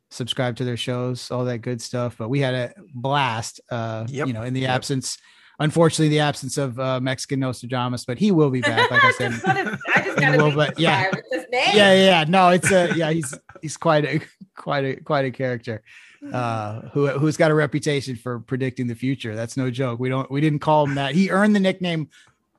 subscribe 0.09 0.55
to 0.57 0.63
their 0.63 0.77
shows, 0.77 1.31
all 1.31 1.45
that 1.45 1.59
good 1.59 1.81
stuff. 1.81 2.15
But 2.17 2.29
we 2.29 2.39
had 2.39 2.53
a 2.53 2.73
blast, 2.93 3.61
uh, 3.69 4.05
yep. 4.07 4.27
you 4.27 4.34
know, 4.34 4.43
in 4.43 4.53
the 4.53 4.61
yep. 4.61 4.71
absence, 4.71 5.17
unfortunately, 5.59 6.09
the 6.09 6.19
absence 6.19 6.57
of 6.57 6.79
uh, 6.79 6.99
Mexican 6.99 7.39
Nostradamus, 7.39 8.05
but 8.05 8.17
he 8.17 8.31
will 8.31 8.49
be 8.49 8.61
back. 8.71 8.89
Like 8.89 9.03
I 9.03 9.11
said, 9.11 9.34
I 9.45 10.01
just 10.03 10.19
gotta 10.19 10.38
will, 10.38 10.55
but 10.55 10.79
yeah, 10.79 11.11
yeah, 11.51 11.93
yeah, 11.93 12.25
no, 12.27 12.49
it's 12.49 12.71
a, 12.71 12.93
yeah, 12.95 13.11
he's, 13.11 13.34
he's 13.61 13.77
quite 13.77 14.05
a, 14.05 14.21
quite 14.55 14.85
a, 14.85 14.95
quite 14.97 15.25
a 15.25 15.31
character 15.31 15.84
uh 16.34 16.81
who 16.93 17.07
who's 17.07 17.38
got 17.38 17.51
a 17.51 17.53
reputation 17.53 18.15
for 18.15 18.39
predicting 18.39 18.88
the 18.88 18.95
future 18.95 19.35
that's 19.35 19.55
no 19.55 19.69
joke 19.69 19.99
we 19.99 20.09
don't 20.09 20.29
we 20.31 20.41
didn't 20.41 20.59
call 20.59 20.85
him 20.85 20.95
that 20.95 21.13
he 21.13 21.29
earned 21.29 21.55
the 21.55 21.59
nickname 21.59 22.09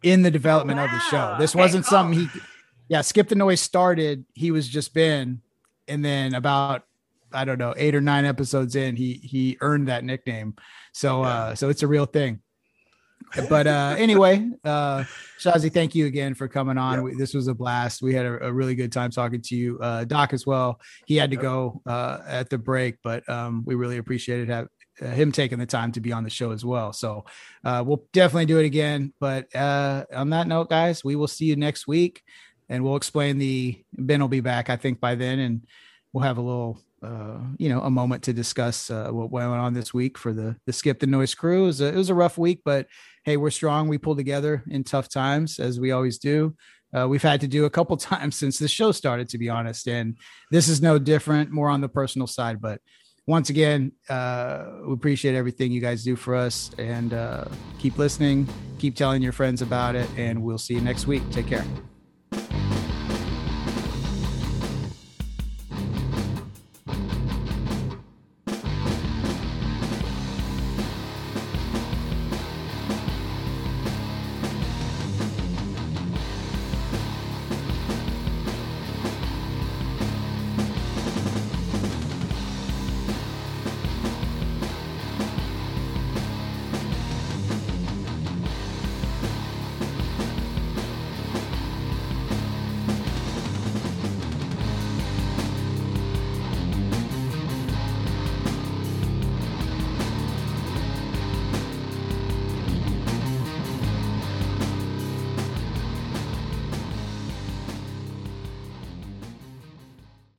in 0.02 0.22
the 0.22 0.30
development 0.30 0.78
wow. 0.78 0.84
of 0.84 0.90
the 0.90 1.00
show 1.00 1.36
this 1.38 1.54
okay, 1.54 1.62
wasn't 1.62 1.84
cool. 1.84 1.90
something 1.90 2.20
he 2.20 2.40
yeah 2.88 3.00
skip 3.00 3.28
the 3.28 3.34
noise 3.34 3.60
started 3.60 4.24
he 4.34 4.50
was 4.50 4.68
just 4.68 4.94
been 4.94 5.40
and 5.88 6.04
then 6.04 6.34
about 6.34 6.84
I 7.32 7.44
don't 7.44 7.58
know, 7.58 7.74
eight 7.76 7.94
or 7.94 8.00
nine 8.00 8.24
episodes 8.24 8.76
in, 8.76 8.96
he 8.96 9.14
he 9.14 9.56
earned 9.60 9.88
that 9.88 10.04
nickname. 10.04 10.54
So 10.92 11.22
uh 11.22 11.54
so 11.54 11.68
it's 11.68 11.82
a 11.82 11.86
real 11.86 12.06
thing. 12.06 12.40
But 13.50 13.66
uh 13.66 13.94
anyway, 13.98 14.48
uh 14.64 15.04
Shazi, 15.38 15.72
thank 15.72 15.94
you 15.94 16.06
again 16.06 16.34
for 16.34 16.48
coming 16.48 16.78
on. 16.78 16.94
Yep. 16.94 17.02
We, 17.02 17.14
this 17.16 17.34
was 17.34 17.46
a 17.48 17.54
blast. 17.54 18.00
We 18.00 18.14
had 18.14 18.24
a, 18.24 18.46
a, 18.46 18.52
really 18.52 18.74
good 18.74 18.90
time 18.90 19.10
talking 19.10 19.42
to 19.42 19.56
you. 19.56 19.78
Uh 19.80 20.04
Doc 20.04 20.32
as 20.32 20.46
well. 20.46 20.80
He 21.06 21.16
had 21.16 21.30
to 21.30 21.36
yep. 21.36 21.42
go 21.42 21.82
uh 21.84 22.20
at 22.26 22.48
the 22.48 22.56
break, 22.56 22.96
but 23.02 23.28
um 23.28 23.64
we 23.66 23.74
really 23.74 23.98
appreciated 23.98 24.48
have, 24.48 24.68
uh, 25.02 25.06
him 25.06 25.30
taking 25.30 25.58
the 25.58 25.66
time 25.66 25.92
to 25.92 26.00
be 26.00 26.10
on 26.12 26.24
the 26.24 26.30
show 26.30 26.52
as 26.52 26.64
well. 26.64 26.94
So 26.94 27.26
uh 27.64 27.84
we'll 27.86 28.06
definitely 28.14 28.46
do 28.46 28.58
it 28.60 28.64
again. 28.64 29.12
But 29.20 29.54
uh 29.54 30.06
on 30.14 30.30
that 30.30 30.46
note, 30.46 30.70
guys, 30.70 31.04
we 31.04 31.14
will 31.14 31.28
see 31.28 31.46
you 31.46 31.56
next 31.56 31.86
week 31.86 32.22
and 32.68 32.84
we'll 32.84 32.96
explain 32.96 33.38
the 33.38 33.82
Ben 33.92 34.20
will 34.20 34.28
be 34.28 34.40
back, 34.40 34.70
I 34.70 34.76
think, 34.76 35.00
by 35.00 35.14
then, 35.14 35.38
and 35.38 35.66
we'll 36.12 36.24
have 36.24 36.38
a 36.38 36.42
little 36.42 36.80
uh, 37.02 37.38
you 37.58 37.68
know, 37.68 37.80
a 37.80 37.90
moment 37.90 38.22
to 38.24 38.32
discuss 38.32 38.90
uh, 38.90 39.08
what 39.10 39.30
went 39.30 39.48
on 39.48 39.74
this 39.74 39.94
week 39.94 40.18
for 40.18 40.32
the 40.32 40.56
the 40.66 40.72
Skip 40.72 40.98
the 41.00 41.06
Noise 41.06 41.34
crew. 41.34 41.64
It 41.64 41.66
was, 41.66 41.80
a, 41.80 41.88
it 41.88 41.96
was 41.96 42.10
a 42.10 42.14
rough 42.14 42.38
week, 42.38 42.62
but 42.64 42.86
hey, 43.24 43.36
we're 43.36 43.50
strong. 43.50 43.88
We 43.88 43.98
pull 43.98 44.16
together 44.16 44.64
in 44.68 44.84
tough 44.84 45.08
times 45.08 45.58
as 45.58 45.78
we 45.78 45.92
always 45.92 46.18
do. 46.18 46.56
Uh, 46.96 47.06
we've 47.06 47.22
had 47.22 47.40
to 47.42 47.48
do 47.48 47.66
a 47.66 47.70
couple 47.70 47.96
times 48.12 48.36
since 48.36 48.58
the 48.58 48.68
show 48.68 48.92
started, 48.92 49.28
to 49.30 49.38
be 49.38 49.48
honest, 49.48 49.86
and 49.88 50.16
this 50.50 50.68
is 50.68 50.82
no 50.82 50.98
different. 50.98 51.50
More 51.50 51.68
on 51.68 51.80
the 51.80 51.88
personal 51.88 52.26
side, 52.26 52.60
but 52.60 52.80
once 53.28 53.50
again, 53.50 53.92
uh, 54.08 54.64
we 54.86 54.94
appreciate 54.94 55.34
everything 55.34 55.70
you 55.70 55.82
guys 55.82 56.02
do 56.02 56.16
for 56.16 56.34
us 56.34 56.70
and 56.78 57.12
uh, 57.12 57.44
keep 57.78 57.98
listening, 57.98 58.48
keep 58.78 58.96
telling 58.96 59.22
your 59.22 59.32
friends 59.32 59.60
about 59.60 59.94
it, 59.94 60.08
and 60.16 60.42
we'll 60.42 60.56
see 60.56 60.74
you 60.74 60.80
next 60.80 61.06
week. 61.06 61.22
Take 61.30 61.46
care. 61.46 61.64